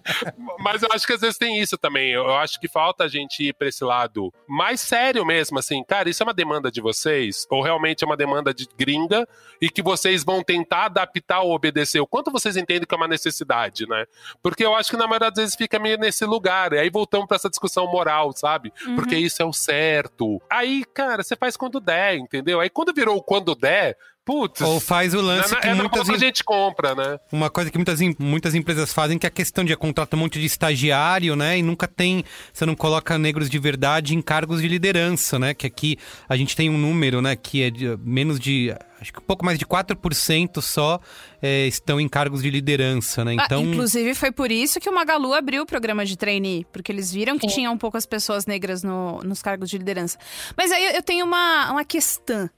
Mas 0.58 0.82
eu 0.82 0.88
acho 0.92 1.06
que 1.06 1.12
às 1.12 1.20
vezes 1.20 1.36
tem 1.36 1.60
isso 1.60 1.76
também. 1.76 2.12
Eu 2.12 2.34
acho 2.36 2.58
que 2.58 2.68
falta 2.68 3.04
a 3.04 3.08
gente 3.08 3.48
ir 3.48 3.52
pra 3.52 3.68
esse 3.68 3.84
lado 3.84 4.32
mais 4.48 4.80
sério 4.80 5.24
mesmo, 5.26 5.58
assim. 5.58 5.84
Cara, 5.84 6.08
isso 6.08 6.22
é 6.22 6.24
uma 6.26 6.32
demanda 6.32 6.70
de 6.70 6.80
vocês? 6.80 7.46
Ou 7.50 7.62
realmente 7.62 8.04
é 8.04 8.06
uma 8.06 8.16
demanda 8.16 8.54
de 8.54 8.66
gringa 8.78 9.28
e 9.60 9.68
que 9.68 9.82
vocês 9.82 10.24
vão 10.24 10.42
tentar 10.42 10.86
adaptar 10.86 11.40
ou 11.40 11.52
obedecer? 11.52 12.00
O 12.00 12.06
quanto 12.06 12.30
vocês 12.30 12.56
entendem 12.56 12.86
que 12.86 12.94
é 12.94 12.96
uma 12.96 13.08
necessidade, 13.08 13.86
né? 13.86 14.06
Porque 14.42 14.64
eu 14.64 14.74
acho 14.74 14.90
que 14.90 14.96
na 14.96 15.06
maioria 15.06 15.30
das 15.30 15.38
vezes 15.38 15.56
fica 15.56 15.78
meio 15.78 15.98
nesse 15.98 16.24
lugar. 16.24 16.72
E 16.72 16.78
aí 16.78 16.88
voltamos 16.88 17.26
para 17.26 17.36
essa 17.36 17.50
discussão 17.50 17.86
moral 17.86 18.09
moral, 18.10 18.32
sabe? 18.34 18.72
Uhum. 18.86 18.96
Porque 18.96 19.16
isso 19.16 19.40
é 19.40 19.44
o 19.44 19.52
certo. 19.52 20.42
Aí, 20.50 20.84
cara, 20.92 21.22
você 21.22 21.36
faz 21.36 21.56
quando 21.56 21.80
der, 21.80 22.16
entendeu? 22.16 22.60
Aí 22.60 22.68
quando 22.68 22.92
virou 22.92 23.16
o 23.16 23.22
quando 23.22 23.54
der, 23.54 23.96
Putz, 24.22 24.60
Ou 24.60 24.78
faz 24.78 25.14
o 25.14 25.20
lance 25.20 25.54
na, 25.54 25.60
que 25.60 25.66
é 25.66 25.74
muitas 25.74 26.08
a 26.08 26.16
gente 26.16 26.44
compra, 26.44 26.94
né? 26.94 27.18
Uma 27.32 27.48
coisa 27.48 27.70
que 27.70 27.78
muitas, 27.78 27.98
muitas 28.18 28.54
empresas 28.54 28.92
fazem 28.92 29.18
que 29.18 29.26
é 29.26 29.28
a 29.28 29.30
questão 29.30 29.64
de 29.64 29.74
contratar 29.74 30.16
um 30.16 30.22
monte 30.22 30.38
de 30.38 30.44
estagiário, 30.44 31.34
né? 31.34 31.58
E 31.58 31.62
nunca 31.62 31.88
tem, 31.88 32.22
você 32.52 32.66
não 32.66 32.76
coloca 32.76 33.18
negros 33.18 33.48
de 33.48 33.58
verdade 33.58 34.14
em 34.14 34.20
cargos 34.20 34.60
de 34.60 34.68
liderança, 34.68 35.38
né? 35.38 35.54
Que 35.54 35.66
aqui 35.66 35.98
a 36.28 36.36
gente 36.36 36.54
tem 36.54 36.68
um 36.68 36.76
número, 36.76 37.22
né? 37.22 37.34
Que 37.34 37.62
é 37.62 37.70
de, 37.70 37.96
menos 38.04 38.38
de 38.38 38.72
acho 39.00 39.12
que 39.12 39.18
um 39.18 39.22
pouco 39.22 39.44
mais 39.44 39.58
de 39.58 39.64
4% 39.64 40.60
só 40.60 41.00
é, 41.40 41.66
estão 41.66 42.00
em 42.00 42.08
cargos 42.08 42.42
de 42.42 42.50
liderança, 42.50 43.24
né? 43.24 43.36
Ah, 43.38 43.44
então... 43.44 43.62
Ah, 43.62 43.64
inclusive 43.64 44.14
foi 44.14 44.30
por 44.30 44.50
isso 44.50 44.78
que 44.78 44.88
o 44.88 44.94
Magalu 44.94 45.32
abriu 45.32 45.62
o 45.62 45.66
programa 45.66 46.04
de 46.04 46.16
trainee, 46.16 46.66
porque 46.72 46.92
eles 46.92 47.12
viram 47.12 47.38
que 47.38 47.46
tinham 47.46 47.76
poucas 47.78 48.04
pessoas 48.04 48.46
negras 48.46 48.82
no, 48.82 49.20
nos 49.22 49.42
cargos 49.42 49.70
de 49.70 49.78
liderança. 49.78 50.18
Mas 50.56 50.70
aí 50.70 50.94
eu 50.94 51.02
tenho 51.02 51.24
uma, 51.24 51.72
uma 51.72 51.84
questão. 51.84 52.50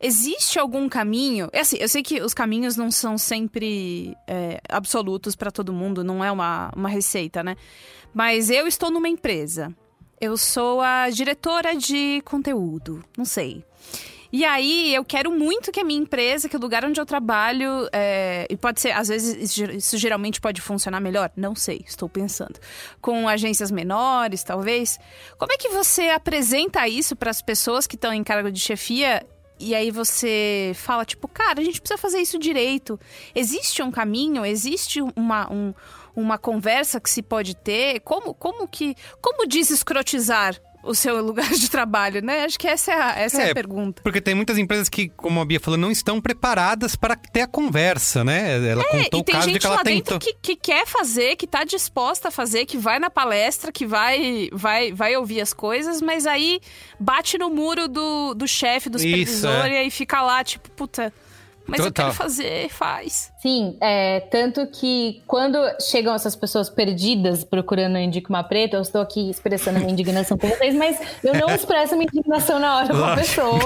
Existe 0.00 0.60
algum 0.60 0.88
caminho? 0.88 1.48
É 1.52 1.60
assim, 1.60 1.76
eu 1.80 1.88
sei 1.88 2.02
que 2.02 2.20
os 2.20 2.32
caminhos 2.32 2.76
não 2.76 2.88
são 2.90 3.18
sempre 3.18 4.16
é, 4.28 4.60
absolutos 4.68 5.34
para 5.34 5.50
todo 5.50 5.72
mundo, 5.72 6.04
não 6.04 6.24
é 6.24 6.30
uma, 6.30 6.70
uma 6.76 6.88
receita, 6.88 7.42
né? 7.42 7.56
Mas 8.14 8.48
eu 8.48 8.66
estou 8.66 8.90
numa 8.90 9.08
empresa. 9.08 9.74
Eu 10.20 10.36
sou 10.36 10.80
a 10.80 11.10
diretora 11.10 11.74
de 11.76 12.20
conteúdo, 12.24 13.04
não 13.16 13.24
sei. 13.24 13.64
E 14.32 14.44
aí 14.44 14.94
eu 14.94 15.04
quero 15.04 15.32
muito 15.32 15.72
que 15.72 15.80
a 15.80 15.84
minha 15.84 16.00
empresa, 16.00 16.48
que 16.48 16.56
o 16.56 16.60
lugar 16.60 16.84
onde 16.84 17.00
eu 17.00 17.06
trabalho, 17.06 17.88
é, 17.92 18.46
e 18.50 18.56
pode 18.56 18.80
ser, 18.80 18.90
às 18.92 19.08
vezes 19.08 19.56
isso 19.56 19.96
geralmente 19.96 20.40
pode 20.40 20.60
funcionar 20.60 21.00
melhor, 21.00 21.30
não 21.34 21.54
sei, 21.54 21.82
estou 21.86 22.08
pensando. 22.08 22.58
Com 23.00 23.26
agências 23.26 23.70
menores, 23.70 24.42
talvez. 24.42 24.98
Como 25.38 25.52
é 25.52 25.56
que 25.56 25.68
você 25.70 26.10
apresenta 26.10 26.86
isso 26.86 27.16
para 27.16 27.30
as 27.30 27.40
pessoas 27.40 27.86
que 27.86 27.94
estão 27.94 28.12
em 28.12 28.22
cargo 28.22 28.52
de 28.52 28.60
chefia 28.60 29.24
e 29.60 29.74
aí 29.74 29.90
você 29.90 30.72
fala, 30.74 31.04
tipo, 31.04 31.26
cara, 31.26 31.60
a 31.60 31.64
gente 31.64 31.80
precisa 31.80 31.98
fazer 31.98 32.20
isso 32.20 32.38
direito. 32.38 32.98
Existe 33.34 33.82
um 33.82 33.90
caminho, 33.90 34.44
existe 34.44 35.00
uma, 35.16 35.52
um, 35.52 35.74
uma 36.14 36.38
conversa 36.38 37.00
que 37.00 37.10
se 37.10 37.22
pode 37.22 37.56
ter? 37.56 38.00
Como, 38.00 38.34
como 38.34 38.68
que. 38.68 38.94
Como 39.20 39.48
desescrotizar 39.48 40.60
o 40.88 40.94
seu 40.94 41.20
lugar 41.22 41.50
de 41.50 41.70
trabalho, 41.70 42.22
né? 42.22 42.44
Acho 42.44 42.58
que 42.58 42.66
essa 42.66 42.92
é 42.92 42.94
a, 42.94 43.18
essa 43.18 43.42
é, 43.42 43.48
é 43.48 43.50
a 43.50 43.54
pergunta. 43.54 44.02
Porque 44.02 44.20
tem 44.20 44.34
muitas 44.34 44.58
empresas 44.58 44.88
que, 44.88 45.08
como 45.10 45.40
a 45.40 45.44
Bia 45.44 45.60
falou, 45.60 45.78
não 45.78 45.90
estão 45.90 46.20
preparadas 46.20 46.96
para 46.96 47.14
ter 47.14 47.42
a 47.42 47.46
conversa, 47.46 48.24
né? 48.24 48.66
Ela 48.66 48.82
é, 48.82 49.04
contou 49.04 49.20
o 49.20 49.24
caso 49.24 49.52
de 49.52 49.58
que 49.58 49.66
ela 49.66 49.84
tentou. 49.84 50.18
Que, 50.18 50.34
que 50.34 50.56
quer 50.56 50.86
fazer, 50.86 51.36
que 51.36 51.44
está 51.44 51.64
disposta 51.64 52.28
a 52.28 52.30
fazer, 52.30 52.64
que 52.64 52.78
vai 52.78 52.98
na 52.98 53.10
palestra, 53.10 53.70
que 53.70 53.86
vai, 53.86 54.48
vai, 54.52 54.92
vai 54.92 55.16
ouvir 55.16 55.40
as 55.40 55.52
coisas, 55.52 56.00
mas 56.00 56.26
aí 56.26 56.60
bate 56.98 57.36
no 57.36 57.50
muro 57.50 57.88
do, 57.88 58.34
do 58.34 58.48
chefe, 58.48 58.88
do 58.88 58.98
supervisor, 58.98 59.50
Isso, 59.50 59.66
é. 59.66 59.72
e 59.72 59.76
aí 59.76 59.90
fica 59.90 60.22
lá, 60.22 60.42
tipo, 60.42 60.70
puta. 60.70 61.12
Mas 61.68 61.82
Total. 61.82 62.06
eu 62.06 62.12
quero 62.12 62.14
fazer, 62.14 62.68
faz. 62.70 63.30
Sim, 63.36 63.76
é, 63.78 64.20
tanto 64.20 64.66
que 64.68 65.22
quando 65.26 65.58
chegam 65.82 66.14
essas 66.14 66.34
pessoas 66.34 66.70
perdidas 66.70 67.44
procurando 67.44 67.96
a 67.96 68.00
Indico 68.00 68.32
Preta, 68.44 68.78
eu 68.78 68.80
estou 68.80 69.02
aqui 69.02 69.28
expressando 69.28 69.76
a 69.76 69.80
minha 69.80 69.92
indignação 69.92 70.38
com 70.38 70.48
vocês, 70.48 70.74
mas 70.74 70.98
eu 71.22 71.34
não 71.34 71.48
expresso 71.54 71.94
minha 71.94 72.08
indignação 72.10 72.58
na 72.58 72.78
hora 72.78 72.88
com 72.88 73.04
a 73.04 73.14
pessoa. 73.14 73.60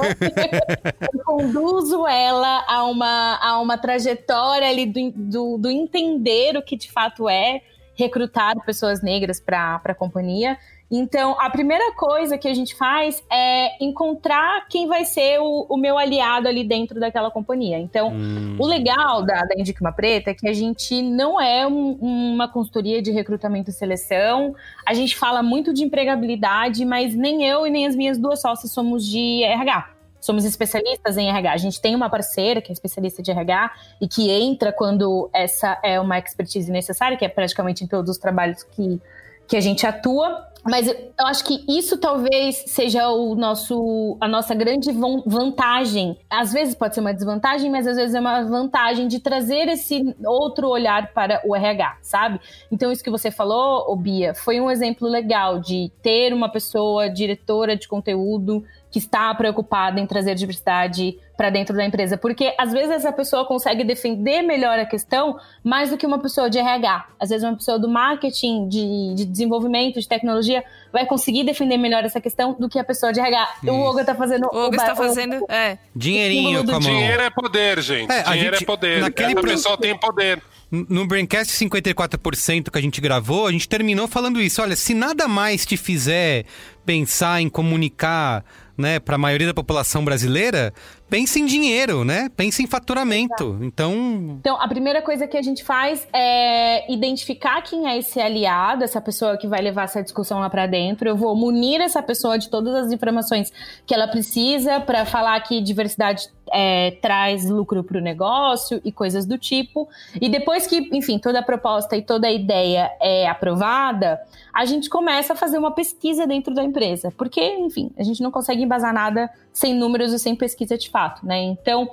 eu 1.14 1.24
conduzo 1.24 2.04
ela 2.08 2.64
a 2.66 2.82
uma, 2.86 3.38
a 3.40 3.60
uma 3.60 3.78
trajetória 3.78 4.68
ali 4.68 4.84
do, 4.84 5.12
do, 5.14 5.58
do 5.58 5.70
entender 5.70 6.56
o 6.56 6.62
que 6.62 6.76
de 6.76 6.90
fato 6.90 7.28
é 7.28 7.60
recrutar 7.94 8.56
pessoas 8.66 9.00
negras 9.00 9.38
para 9.38 9.80
a 9.84 9.94
companhia 9.94 10.58
então, 10.94 11.34
a 11.40 11.48
primeira 11.48 11.94
coisa 11.94 12.36
que 12.36 12.46
a 12.46 12.52
gente 12.52 12.74
faz 12.74 13.22
é 13.32 13.82
encontrar 13.82 14.66
quem 14.68 14.86
vai 14.86 15.06
ser 15.06 15.40
o, 15.40 15.66
o 15.70 15.78
meu 15.78 15.96
aliado 15.96 16.46
ali 16.46 16.62
dentro 16.62 17.00
daquela 17.00 17.30
companhia. 17.30 17.78
Então, 17.78 18.10
hum. 18.10 18.56
o 18.58 18.66
legal 18.66 19.22
da, 19.22 19.40
da 19.40 19.92
Preta 19.92 20.30
é 20.30 20.34
que 20.34 20.46
a 20.46 20.52
gente 20.52 21.00
não 21.00 21.40
é 21.40 21.66
um, 21.66 21.92
uma 21.92 22.46
consultoria 22.46 23.00
de 23.00 23.10
recrutamento 23.10 23.70
e 23.70 23.72
seleção, 23.72 24.54
a 24.86 24.92
gente 24.92 25.16
fala 25.16 25.42
muito 25.42 25.72
de 25.72 25.82
empregabilidade, 25.82 26.84
mas 26.84 27.14
nem 27.14 27.42
eu 27.42 27.66
e 27.66 27.70
nem 27.70 27.86
as 27.86 27.96
minhas 27.96 28.18
duas 28.18 28.42
sócias 28.42 28.70
somos 28.70 29.06
de 29.06 29.42
RH 29.44 29.92
somos 30.20 30.44
especialistas 30.44 31.18
em 31.18 31.28
RH. 31.28 31.52
A 31.52 31.56
gente 31.56 31.80
tem 31.80 31.96
uma 31.96 32.08
parceira 32.08 32.62
que 32.62 32.70
é 32.70 32.72
especialista 32.72 33.20
de 33.20 33.32
RH 33.32 33.72
e 34.00 34.06
que 34.06 34.30
entra 34.30 34.72
quando 34.72 35.28
essa 35.32 35.78
é 35.82 35.98
uma 35.98 36.16
expertise 36.16 36.70
necessária, 36.70 37.16
que 37.16 37.24
é 37.24 37.28
praticamente 37.28 37.82
em 37.82 37.88
todos 37.88 38.08
os 38.08 38.18
trabalhos 38.18 38.62
que, 38.62 39.00
que 39.48 39.56
a 39.56 39.60
gente 39.60 39.84
atua. 39.84 40.51
Mas 40.64 40.86
eu 40.86 41.26
acho 41.26 41.44
que 41.44 41.64
isso 41.68 41.98
talvez 41.98 42.64
seja 42.66 43.08
o 43.08 43.34
nosso, 43.34 44.16
a 44.20 44.28
nossa 44.28 44.54
grande 44.54 44.90
vantagem. 45.26 46.16
Às 46.30 46.52
vezes 46.52 46.74
pode 46.74 46.94
ser 46.94 47.00
uma 47.00 47.12
desvantagem, 47.12 47.70
mas 47.70 47.86
às 47.86 47.96
vezes 47.96 48.14
é 48.14 48.20
uma 48.20 48.44
vantagem 48.44 49.08
de 49.08 49.18
trazer 49.18 49.68
esse 49.68 50.14
outro 50.24 50.68
olhar 50.68 51.12
para 51.12 51.40
o 51.44 51.56
RH, 51.56 51.98
sabe? 52.00 52.40
Então, 52.70 52.92
isso 52.92 53.02
que 53.02 53.10
você 53.10 53.30
falou, 53.30 53.94
Bia, 53.96 54.34
foi 54.34 54.60
um 54.60 54.70
exemplo 54.70 55.08
legal 55.08 55.58
de 55.58 55.90
ter 56.00 56.32
uma 56.32 56.48
pessoa 56.48 57.10
diretora 57.10 57.76
de 57.76 57.88
conteúdo 57.88 58.64
que 58.92 58.98
está 58.98 59.34
preocupada 59.34 59.98
em 59.98 60.06
trazer 60.06 60.34
diversidade 60.34 61.18
para 61.34 61.48
dentro 61.48 61.74
da 61.74 61.82
empresa, 61.82 62.18
porque 62.18 62.54
às 62.58 62.72
vezes 62.72 62.90
essa 62.90 63.10
pessoa 63.10 63.46
consegue 63.46 63.82
defender 63.82 64.42
melhor 64.42 64.78
a 64.78 64.84
questão 64.84 65.38
mais 65.64 65.88
do 65.88 65.96
que 65.96 66.06
uma 66.06 66.18
pessoa 66.18 66.50
de 66.50 66.58
RH. 66.58 67.06
Às 67.18 67.30
vezes 67.30 67.42
uma 67.42 67.56
pessoa 67.56 67.78
do 67.78 67.88
marketing, 67.88 68.68
de, 68.68 69.14
de 69.14 69.24
desenvolvimento, 69.24 69.98
de 69.98 70.06
tecnologia, 70.06 70.62
vai 70.92 71.06
conseguir 71.06 71.42
defender 71.42 71.78
melhor 71.78 72.04
essa 72.04 72.20
questão 72.20 72.52
do 72.52 72.68
que 72.68 72.78
a 72.78 72.84
pessoa 72.84 73.14
de 73.14 73.18
RH. 73.18 73.48
Isso. 73.62 73.72
O 73.72 73.80
Olga 73.80 74.02
está 74.02 74.14
fazendo... 74.14 74.46
O 74.52 74.56
Olga 74.56 74.76
está 74.76 74.94
fazendo, 74.94 75.46
é. 75.48 75.78
Dinheirinho, 75.96 76.64
como... 76.66 76.80
Dinheiro 76.80 77.22
é 77.22 77.30
poder, 77.30 77.80
gente. 77.80 78.12
É, 78.12 78.22
Dinheiro 78.24 78.56
gente, 78.56 78.64
é 78.64 78.66
poder. 78.66 79.00
Naquele 79.00 79.32
a 79.32 79.42
pessoa 79.42 79.78
tem 79.78 79.98
poder. 79.98 80.42
No 80.70 81.06
Braincast 81.06 81.52
54% 81.52 82.70
que 82.70 82.78
a 82.78 82.82
gente 82.82 83.00
gravou, 83.00 83.46
a 83.46 83.52
gente 83.52 83.68
terminou 83.68 84.06
falando 84.06 84.40
isso. 84.40 84.62
Olha, 84.62 84.76
se 84.76 84.94
nada 84.94 85.26
mais 85.26 85.66
te 85.66 85.76
fizer 85.76 86.44
pensar 86.84 87.40
em 87.40 87.48
comunicar 87.48 88.44
né, 88.82 89.00
para 89.00 89.14
a 89.14 89.18
maioria 89.18 89.46
da 89.46 89.54
população 89.54 90.04
brasileira, 90.04 90.74
pense 91.08 91.40
em 91.40 91.46
dinheiro, 91.46 92.04
né? 92.04 92.28
Pense 92.36 92.62
em 92.62 92.66
faturamento. 92.66 93.58
Então. 93.62 94.38
Então, 94.40 94.60
a 94.60 94.68
primeira 94.68 95.00
coisa 95.00 95.26
que 95.26 95.36
a 95.36 95.42
gente 95.42 95.62
faz 95.62 96.06
é 96.12 96.92
identificar 96.92 97.62
quem 97.62 97.88
é 97.88 97.98
esse 97.98 98.20
aliado, 98.20 98.82
essa 98.82 99.00
pessoa 99.00 99.38
que 99.38 99.46
vai 99.46 99.62
levar 99.62 99.84
essa 99.84 100.02
discussão 100.02 100.40
lá 100.40 100.50
para 100.50 100.66
dentro. 100.66 101.08
Eu 101.08 101.16
vou 101.16 101.34
munir 101.36 101.80
essa 101.80 102.02
pessoa 102.02 102.38
de 102.38 102.50
todas 102.50 102.74
as 102.74 102.92
informações 102.92 103.52
que 103.86 103.94
ela 103.94 104.08
precisa 104.08 104.80
para 104.80 105.06
falar 105.06 105.40
que 105.40 105.60
diversidade 105.60 106.28
é, 106.52 106.92
traz 107.00 107.48
lucro 107.48 107.82
para 107.82 107.98
o 107.98 108.00
negócio 108.00 108.80
e 108.84 108.92
coisas 108.92 109.24
do 109.24 109.38
tipo. 109.38 109.88
E 110.20 110.28
depois 110.28 110.66
que, 110.66 110.90
enfim, 110.92 111.18
toda 111.18 111.38
a 111.38 111.42
proposta 111.42 111.96
e 111.96 112.02
toda 112.02 112.26
a 112.26 112.32
ideia 112.32 112.90
é 113.00 113.26
aprovada, 113.26 114.20
a 114.52 114.64
gente 114.64 114.90
começa 114.90 115.32
a 115.32 115.36
fazer 115.36 115.56
uma 115.56 115.70
pesquisa 115.70 116.26
dentro 116.26 116.54
da 116.54 116.62
empresa. 116.62 117.10
Porque, 117.16 117.40
enfim, 117.40 117.90
a 117.96 118.02
gente 118.02 118.22
não 118.22 118.30
consegue 118.30 118.62
embasar 118.62 118.92
nada 118.92 119.30
sem 119.52 119.74
números 119.74 120.12
e 120.12 120.18
sem 120.18 120.36
pesquisa 120.36 120.76
de 120.76 120.90
fato, 120.90 121.24
né? 121.26 121.40
Então, 121.42 121.88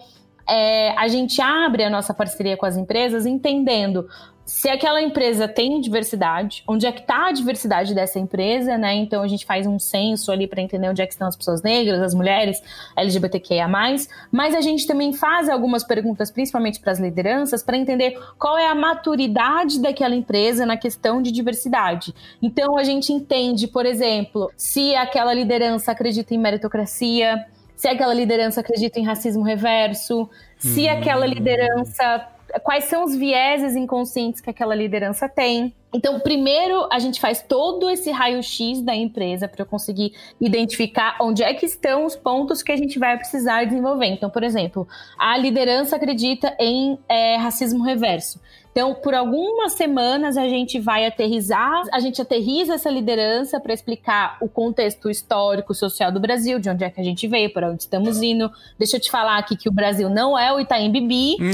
é, 0.47 0.91
a 0.97 1.07
gente 1.07 1.41
abre 1.41 1.84
a 1.84 1.89
nossa 1.89 2.14
parceria 2.14 2.57
com 2.57 2.66
as 2.66 2.76
empresas 2.76 3.26
entendendo 3.26 4.10
se 4.50 4.68
aquela 4.68 5.00
empresa 5.00 5.47
tem 5.47 5.80
diversidade, 5.80 6.64
onde 6.68 6.88
é 6.88 6.91
que 6.91 7.02
está 7.02 7.28
a 7.28 7.32
diversidade 7.32 7.93
dessa 7.93 8.18
empresa, 8.18 8.80
né? 8.80 8.95
Então 8.95 9.22
a 9.22 9.28
gente 9.28 9.45
faz 9.45 9.68
um 9.68 9.78
censo 9.78 10.32
ali 10.32 10.47
para 10.47 10.60
entender 10.60 10.89
onde 10.89 11.04
é 11.04 11.06
que 11.06 11.14
estão 11.14 11.28
as 11.28 11.36
pessoas 11.36 11.62
negras, 11.62 12.02
as 12.02 12.16
mulheres, 12.16 12.60
LGBTQIA+, 12.97 13.68
mas 13.68 14.56
a 14.56 14.60
gente 14.62 14.88
também 14.88 15.14
faz 15.14 15.47
algumas 15.47 15.84
perguntas, 15.84 16.32
principalmente 16.32 16.80
para 16.80 16.91
as 16.91 17.00
lideranças, 17.00 17.62
para 17.62 17.78
entender 17.78 18.20
qual 18.39 18.58
é 18.58 18.68
a 18.68 18.74
maturidade 18.74 19.80
daquela 19.80 20.16
empresa 20.16 20.66
na 20.66 20.76
questão 20.76 21.22
de 21.22 21.32
diversidade. 21.32 22.16
Então 22.41 22.76
a 22.76 22.84
gente 22.84 23.14
entende, 23.14 23.68
por 23.68 23.86
exemplo, 23.86 24.52
se 24.58 24.95
aquela 24.95 25.32
liderança 25.32 25.91
acredita 25.91 26.34
em 26.34 26.39
meritocracia, 26.39 27.45
se 27.76 27.88
aquela 27.88 28.16
liderança 28.16 28.62
acredita 28.62 29.00
em 29.00 29.06
racismo 29.06 29.43
reverso, 29.43 30.28
se 30.58 30.88
hum. 30.88 30.91
aquela 30.91 31.28
liderança 31.28 32.28
quais 32.64 32.86
são 32.86 33.04
os 33.04 33.16
vieses 33.16 33.76
inconscientes 33.76 34.41
que 34.41 34.50
aquela 34.50 34.76
liderança 34.76 35.28
tem. 35.28 35.74
Então, 35.91 36.20
primeiro 36.20 36.88
a 36.91 37.00
gente 37.00 37.20
faz 37.20 37.41
todo 37.41 37.89
esse 37.89 38.12
raio-x 38.12 38.82
da 38.82 38.95
empresa 38.95 39.47
para 39.47 39.64
eu 39.64 39.66
conseguir 39.66 40.14
identificar 40.39 41.18
onde 41.20 41.43
é 41.43 41.54
que 41.54 41.66
estão 41.66 42.06
os 42.06 42.16
pontos 42.16 42.62
que 42.62 42.72
a 42.72 42.78
gente 42.78 43.00
vai 43.00 43.18
precisar 43.18 43.64
desenvolver. 43.66 44.08
Então, 44.08 44.30
por 44.30 44.43
exemplo, 44.43 44.88
a 45.18 45.36
liderança 45.38 45.95
acredita 45.95 46.56
em 46.60 46.97
é, 47.08 47.38
racismo 47.38 47.84
reverso. 47.84 48.39
Então, 48.72 48.93
por 48.93 49.13
algumas 49.15 49.74
semanas 49.74 50.38
a 50.38 50.47
gente 50.47 50.80
vai 50.80 51.05
aterrizar, 51.05 51.84
a 51.91 51.99
gente 51.99 52.22
aterriza 52.22 52.76
essa 52.76 52.89
liderança 52.89 53.59
para 53.59 53.74
explicar 53.74 54.38
o 54.39 54.47
contexto 54.47 55.09
histórico, 55.09 55.74
social 55.74 56.11
do 56.11 56.20
Brasil, 56.20 56.59
de 56.59 56.70
onde 56.70 56.84
é 56.84 56.89
que 56.89 57.01
a 57.01 57.03
gente 57.03 57.28
veio, 57.28 57.51
para 57.51 57.70
onde 57.70 57.82
estamos 57.82 58.22
indo. 58.22 58.49
Deixa 58.78 58.97
eu 58.97 59.01
te 59.01 59.09
falar 59.09 59.38
aqui 59.39 59.57
que 59.57 59.67
o 59.67 59.72
Brasil 59.72 60.09
não 60.09 60.38
é 60.38 60.53
o 60.53 60.59
Itaim 60.59 60.91
Bibi. 60.91 61.38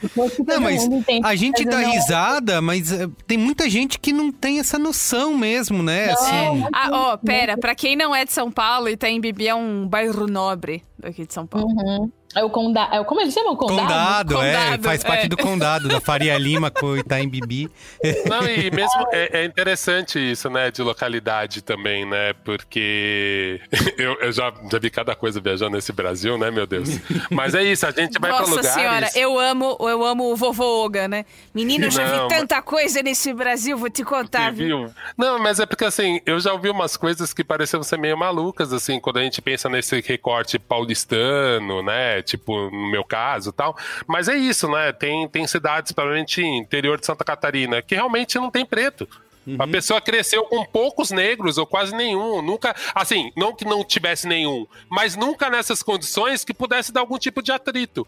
Depois, 0.00 0.38
não, 0.38 0.60
mas 0.60 0.88
a 1.24 1.34
gente 1.34 1.64
dá 1.64 1.78
risada, 1.80 2.62
mas 2.62 2.92
eh, 2.92 3.08
tem 3.26 3.36
muita 3.36 3.68
gente 3.68 3.98
que 3.98 4.12
não 4.12 4.30
tem 4.30 4.60
essa 4.60 4.78
noção 4.78 5.36
mesmo, 5.36 5.82
né? 5.82 6.06
Não, 6.06 6.14
assim... 6.14 6.64
Ah, 6.72 6.90
ó, 6.92 7.16
pera, 7.16 7.58
para 7.58 7.74
quem 7.74 7.96
não 7.96 8.14
é 8.14 8.24
de 8.24 8.32
São 8.32 8.50
Paulo, 8.50 8.88
Itaim 8.88 9.20
Bibi 9.20 9.48
é 9.48 9.54
um 9.54 9.86
bairro 9.86 10.26
nobre 10.26 10.84
daqui 10.98 11.26
de 11.26 11.34
São 11.34 11.46
Paulo. 11.46 11.66
Uhum. 11.68 12.10
É 12.36 12.44
o 12.44 12.50
condado. 12.50 12.94
É, 12.94 13.02
como 13.02 13.18
eles 13.22 13.32
chamam? 13.32 13.56
Condado? 13.56 13.80
Condado, 13.80 14.34
condado 14.34 14.74
é. 14.74 14.78
Faz 14.78 15.02
parte 15.02 15.24
é. 15.24 15.28
do 15.28 15.38
condado, 15.38 15.88
da 15.88 16.02
Faria 16.02 16.36
Lima 16.36 16.70
com 16.70 16.88
o 16.88 16.98
Itaim 16.98 17.26
Bibi. 17.26 17.70
Não, 18.28 18.46
e 18.46 18.70
mesmo 18.70 19.08
é, 19.10 19.40
é, 19.40 19.44
interessante 19.46 20.18
isso, 20.18 20.50
né? 20.50 20.70
De 20.70 20.82
localidade 20.82 21.62
também, 21.62 22.04
né? 22.04 22.34
Porque 22.44 23.58
eu, 23.96 24.20
eu, 24.20 24.30
já, 24.32 24.52
já 24.70 24.78
vi 24.78 24.90
cada 24.90 25.14
coisa 25.14 25.40
viajando 25.40 25.76
nesse 25.76 25.94
Brasil, 25.94 26.36
né, 26.36 26.50
meu 26.50 26.66
Deus? 26.66 26.90
Mas 27.30 27.54
é 27.54 27.64
isso, 27.64 27.86
a 27.86 27.90
gente 27.90 28.18
vai 28.18 28.30
Nossa 28.30 28.44
pra 28.44 28.50
lugares... 28.50 28.74
senhora, 28.74 29.10
eu 29.14 29.40
amo, 29.40 29.78
eu 29.80 30.04
amo 30.04 30.30
o 30.30 30.36
vovô 30.36 30.84
Oga, 30.84 31.08
né? 31.08 31.24
Menino, 31.54 31.86
eu 31.86 31.90
já 31.90 32.04
Não, 32.06 32.28
vi 32.28 32.34
tanta 32.34 32.60
coisa 32.60 33.02
nesse 33.02 33.32
Brasil, 33.32 33.78
vou 33.78 33.88
te 33.88 34.04
contar, 34.04 34.52
viu? 34.52 34.90
Não, 35.16 35.38
mas 35.38 35.58
é 35.58 35.64
porque 35.64 35.86
assim, 35.86 36.20
eu 36.26 36.38
já 36.38 36.52
ouvi 36.52 36.68
umas 36.68 36.98
coisas 36.98 37.32
que 37.32 37.42
pareciam 37.42 37.82
ser 37.82 37.98
meio 37.98 38.18
malucas, 38.18 38.74
assim, 38.74 39.00
quando 39.00 39.20
a 39.20 39.22
gente 39.22 39.40
pensa 39.40 39.70
nesse 39.70 40.02
recorte 40.02 40.58
paulistano, 40.58 41.82
né? 41.82 42.25
Tipo, 42.26 42.70
no 42.70 42.90
meu 42.90 43.04
caso 43.04 43.52
tal. 43.52 43.76
Mas 44.06 44.28
é 44.28 44.36
isso, 44.36 44.68
né? 44.68 44.92
Tem, 44.92 45.28
tem 45.28 45.46
cidades, 45.46 45.92
provavelmente 45.92 46.42
interior 46.42 46.98
de 46.98 47.06
Santa 47.06 47.24
Catarina, 47.24 47.80
que 47.80 47.94
realmente 47.94 48.36
não 48.36 48.50
tem 48.50 48.66
preto. 48.66 49.08
Uhum. 49.46 49.56
A 49.58 49.66
pessoa 49.66 50.00
cresceu 50.00 50.44
com 50.44 50.64
poucos 50.64 51.10
negros 51.10 51.56
ou 51.56 51.66
quase 51.66 51.94
nenhum. 51.94 52.42
Nunca, 52.42 52.74
assim, 52.94 53.32
não 53.36 53.54
que 53.54 53.64
não 53.64 53.84
tivesse 53.84 54.26
nenhum, 54.26 54.66
mas 54.90 55.16
nunca 55.16 55.48
nessas 55.48 55.82
condições 55.82 56.44
que 56.44 56.52
pudesse 56.52 56.92
dar 56.92 57.00
algum 57.00 57.18
tipo 57.18 57.40
de 57.40 57.52
atrito. 57.52 58.06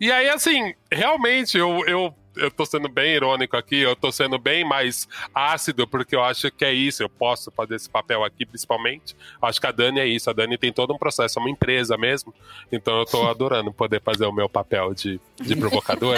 E 0.00 0.10
aí, 0.10 0.28
assim, 0.28 0.74
realmente, 0.90 1.58
eu, 1.58 1.84
eu 1.86 2.14
eu 2.38 2.50
tô 2.50 2.64
sendo 2.64 2.88
bem 2.88 3.14
irônico 3.14 3.56
aqui, 3.56 3.80
eu 3.80 3.94
tô 3.94 4.10
sendo 4.10 4.38
bem 4.38 4.64
mais 4.64 5.08
ácido, 5.34 5.86
porque 5.86 6.14
eu 6.14 6.22
acho 6.22 6.50
que 6.50 6.64
é 6.64 6.72
isso, 6.72 7.02
eu 7.02 7.08
posso 7.08 7.50
fazer 7.50 7.76
esse 7.76 7.88
papel 7.88 8.24
aqui, 8.24 8.46
principalmente. 8.46 9.16
Acho 9.40 9.60
que 9.60 9.66
a 9.66 9.72
Dani 9.72 10.00
é 10.00 10.06
isso, 10.06 10.30
a 10.30 10.32
Dani 10.32 10.56
tem 10.56 10.72
todo 10.72 10.94
um 10.94 10.98
processo, 10.98 11.38
é 11.38 11.42
uma 11.42 11.50
empresa 11.50 11.96
mesmo, 11.96 12.34
então 12.70 12.98
eu 12.98 13.04
tô 13.04 13.28
adorando 13.28 13.72
poder 13.72 14.00
fazer 14.00 14.26
o 14.26 14.32
meu 14.32 14.48
papel 14.48 14.94
de, 14.94 15.20
de 15.40 15.56
provocador. 15.56 16.16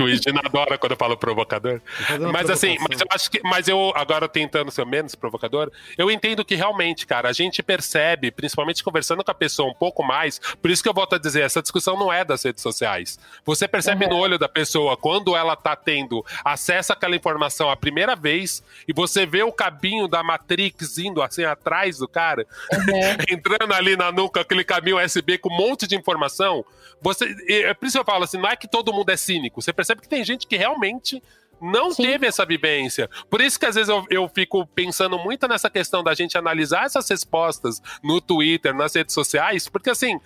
o 0.00 0.08
Igina 0.08 0.40
adora 0.44 0.78
quando 0.78 0.92
eu 0.92 0.98
falo 0.98 1.16
provocador. 1.16 1.80
Mas 2.32 2.50
assim, 2.50 2.76
mas 2.88 3.00
eu 3.00 3.06
acho 3.10 3.30
que, 3.30 3.40
mas 3.42 3.68
eu 3.68 3.92
agora 3.94 4.28
tentando 4.28 4.70
ser 4.70 4.86
menos 4.86 5.14
provocador, 5.14 5.70
eu 5.96 6.10
entendo 6.10 6.44
que 6.44 6.54
realmente, 6.54 7.06
cara, 7.06 7.28
a 7.28 7.32
gente 7.32 7.62
percebe, 7.62 8.30
principalmente 8.30 8.82
conversando 8.82 9.24
com 9.24 9.30
a 9.30 9.34
pessoa 9.34 9.70
um 9.70 9.74
pouco 9.74 10.02
mais, 10.02 10.38
por 10.60 10.70
isso 10.70 10.82
que 10.82 10.88
eu 10.88 10.94
volto 10.94 11.14
a 11.14 11.18
dizer, 11.18 11.42
essa 11.42 11.62
discussão 11.62 11.98
não 11.98 12.12
é 12.12 12.24
das 12.24 12.42
redes 12.42 12.62
sociais. 12.62 13.18
Você 13.44 13.66
percebe 13.66 14.04
uhum. 14.04 14.10
no 14.10 14.16
olho 14.16 14.38
da 14.38 14.48
pessoa 14.48 14.96
quando 14.96 15.31
ela 15.36 15.56
tá 15.56 15.74
tendo 15.76 16.24
acesso 16.44 16.92
àquela 16.92 17.16
informação 17.16 17.70
a 17.70 17.76
primeira 17.76 18.14
vez 18.14 18.62
e 18.86 18.92
você 18.92 19.26
vê 19.26 19.42
o 19.42 19.52
cabinho 19.52 20.08
da 20.08 20.22
Matrix 20.22 20.98
indo 20.98 21.22
assim 21.22 21.44
atrás 21.44 21.98
do 21.98 22.08
cara, 22.08 22.46
uhum. 22.72 23.16
entrando 23.30 23.72
ali 23.72 23.96
na 23.96 24.12
nuca, 24.12 24.40
aquele 24.40 24.64
caminho 24.64 25.02
USB 25.02 25.38
com 25.38 25.52
um 25.52 25.56
monte 25.56 25.86
de 25.86 25.96
informação, 25.96 26.64
você. 27.00 27.34
É 27.48 27.74
por 27.74 27.86
isso 27.86 27.96
que 27.96 28.00
eu 28.00 28.04
falo 28.04 28.24
assim, 28.24 28.38
não 28.38 28.48
é 28.48 28.56
que 28.56 28.68
todo 28.68 28.92
mundo 28.92 29.10
é 29.10 29.16
cínico. 29.16 29.60
Você 29.60 29.72
percebe 29.72 30.00
que 30.00 30.08
tem 30.08 30.24
gente 30.24 30.46
que 30.46 30.56
realmente 30.56 31.22
não 31.60 31.92
Sim. 31.92 32.02
teve 32.02 32.26
essa 32.26 32.44
vivência. 32.44 33.08
Por 33.30 33.40
isso 33.40 33.58
que 33.58 33.66
às 33.66 33.76
vezes 33.76 33.88
eu, 33.88 34.04
eu 34.10 34.28
fico 34.28 34.66
pensando 34.66 35.18
muito 35.18 35.46
nessa 35.46 35.70
questão 35.70 36.02
da 36.02 36.12
gente 36.12 36.36
analisar 36.36 36.86
essas 36.86 37.08
respostas 37.08 37.80
no 38.02 38.20
Twitter, 38.20 38.74
nas 38.74 38.94
redes 38.94 39.14
sociais, 39.14 39.68
porque 39.68 39.90
assim, 39.90 40.18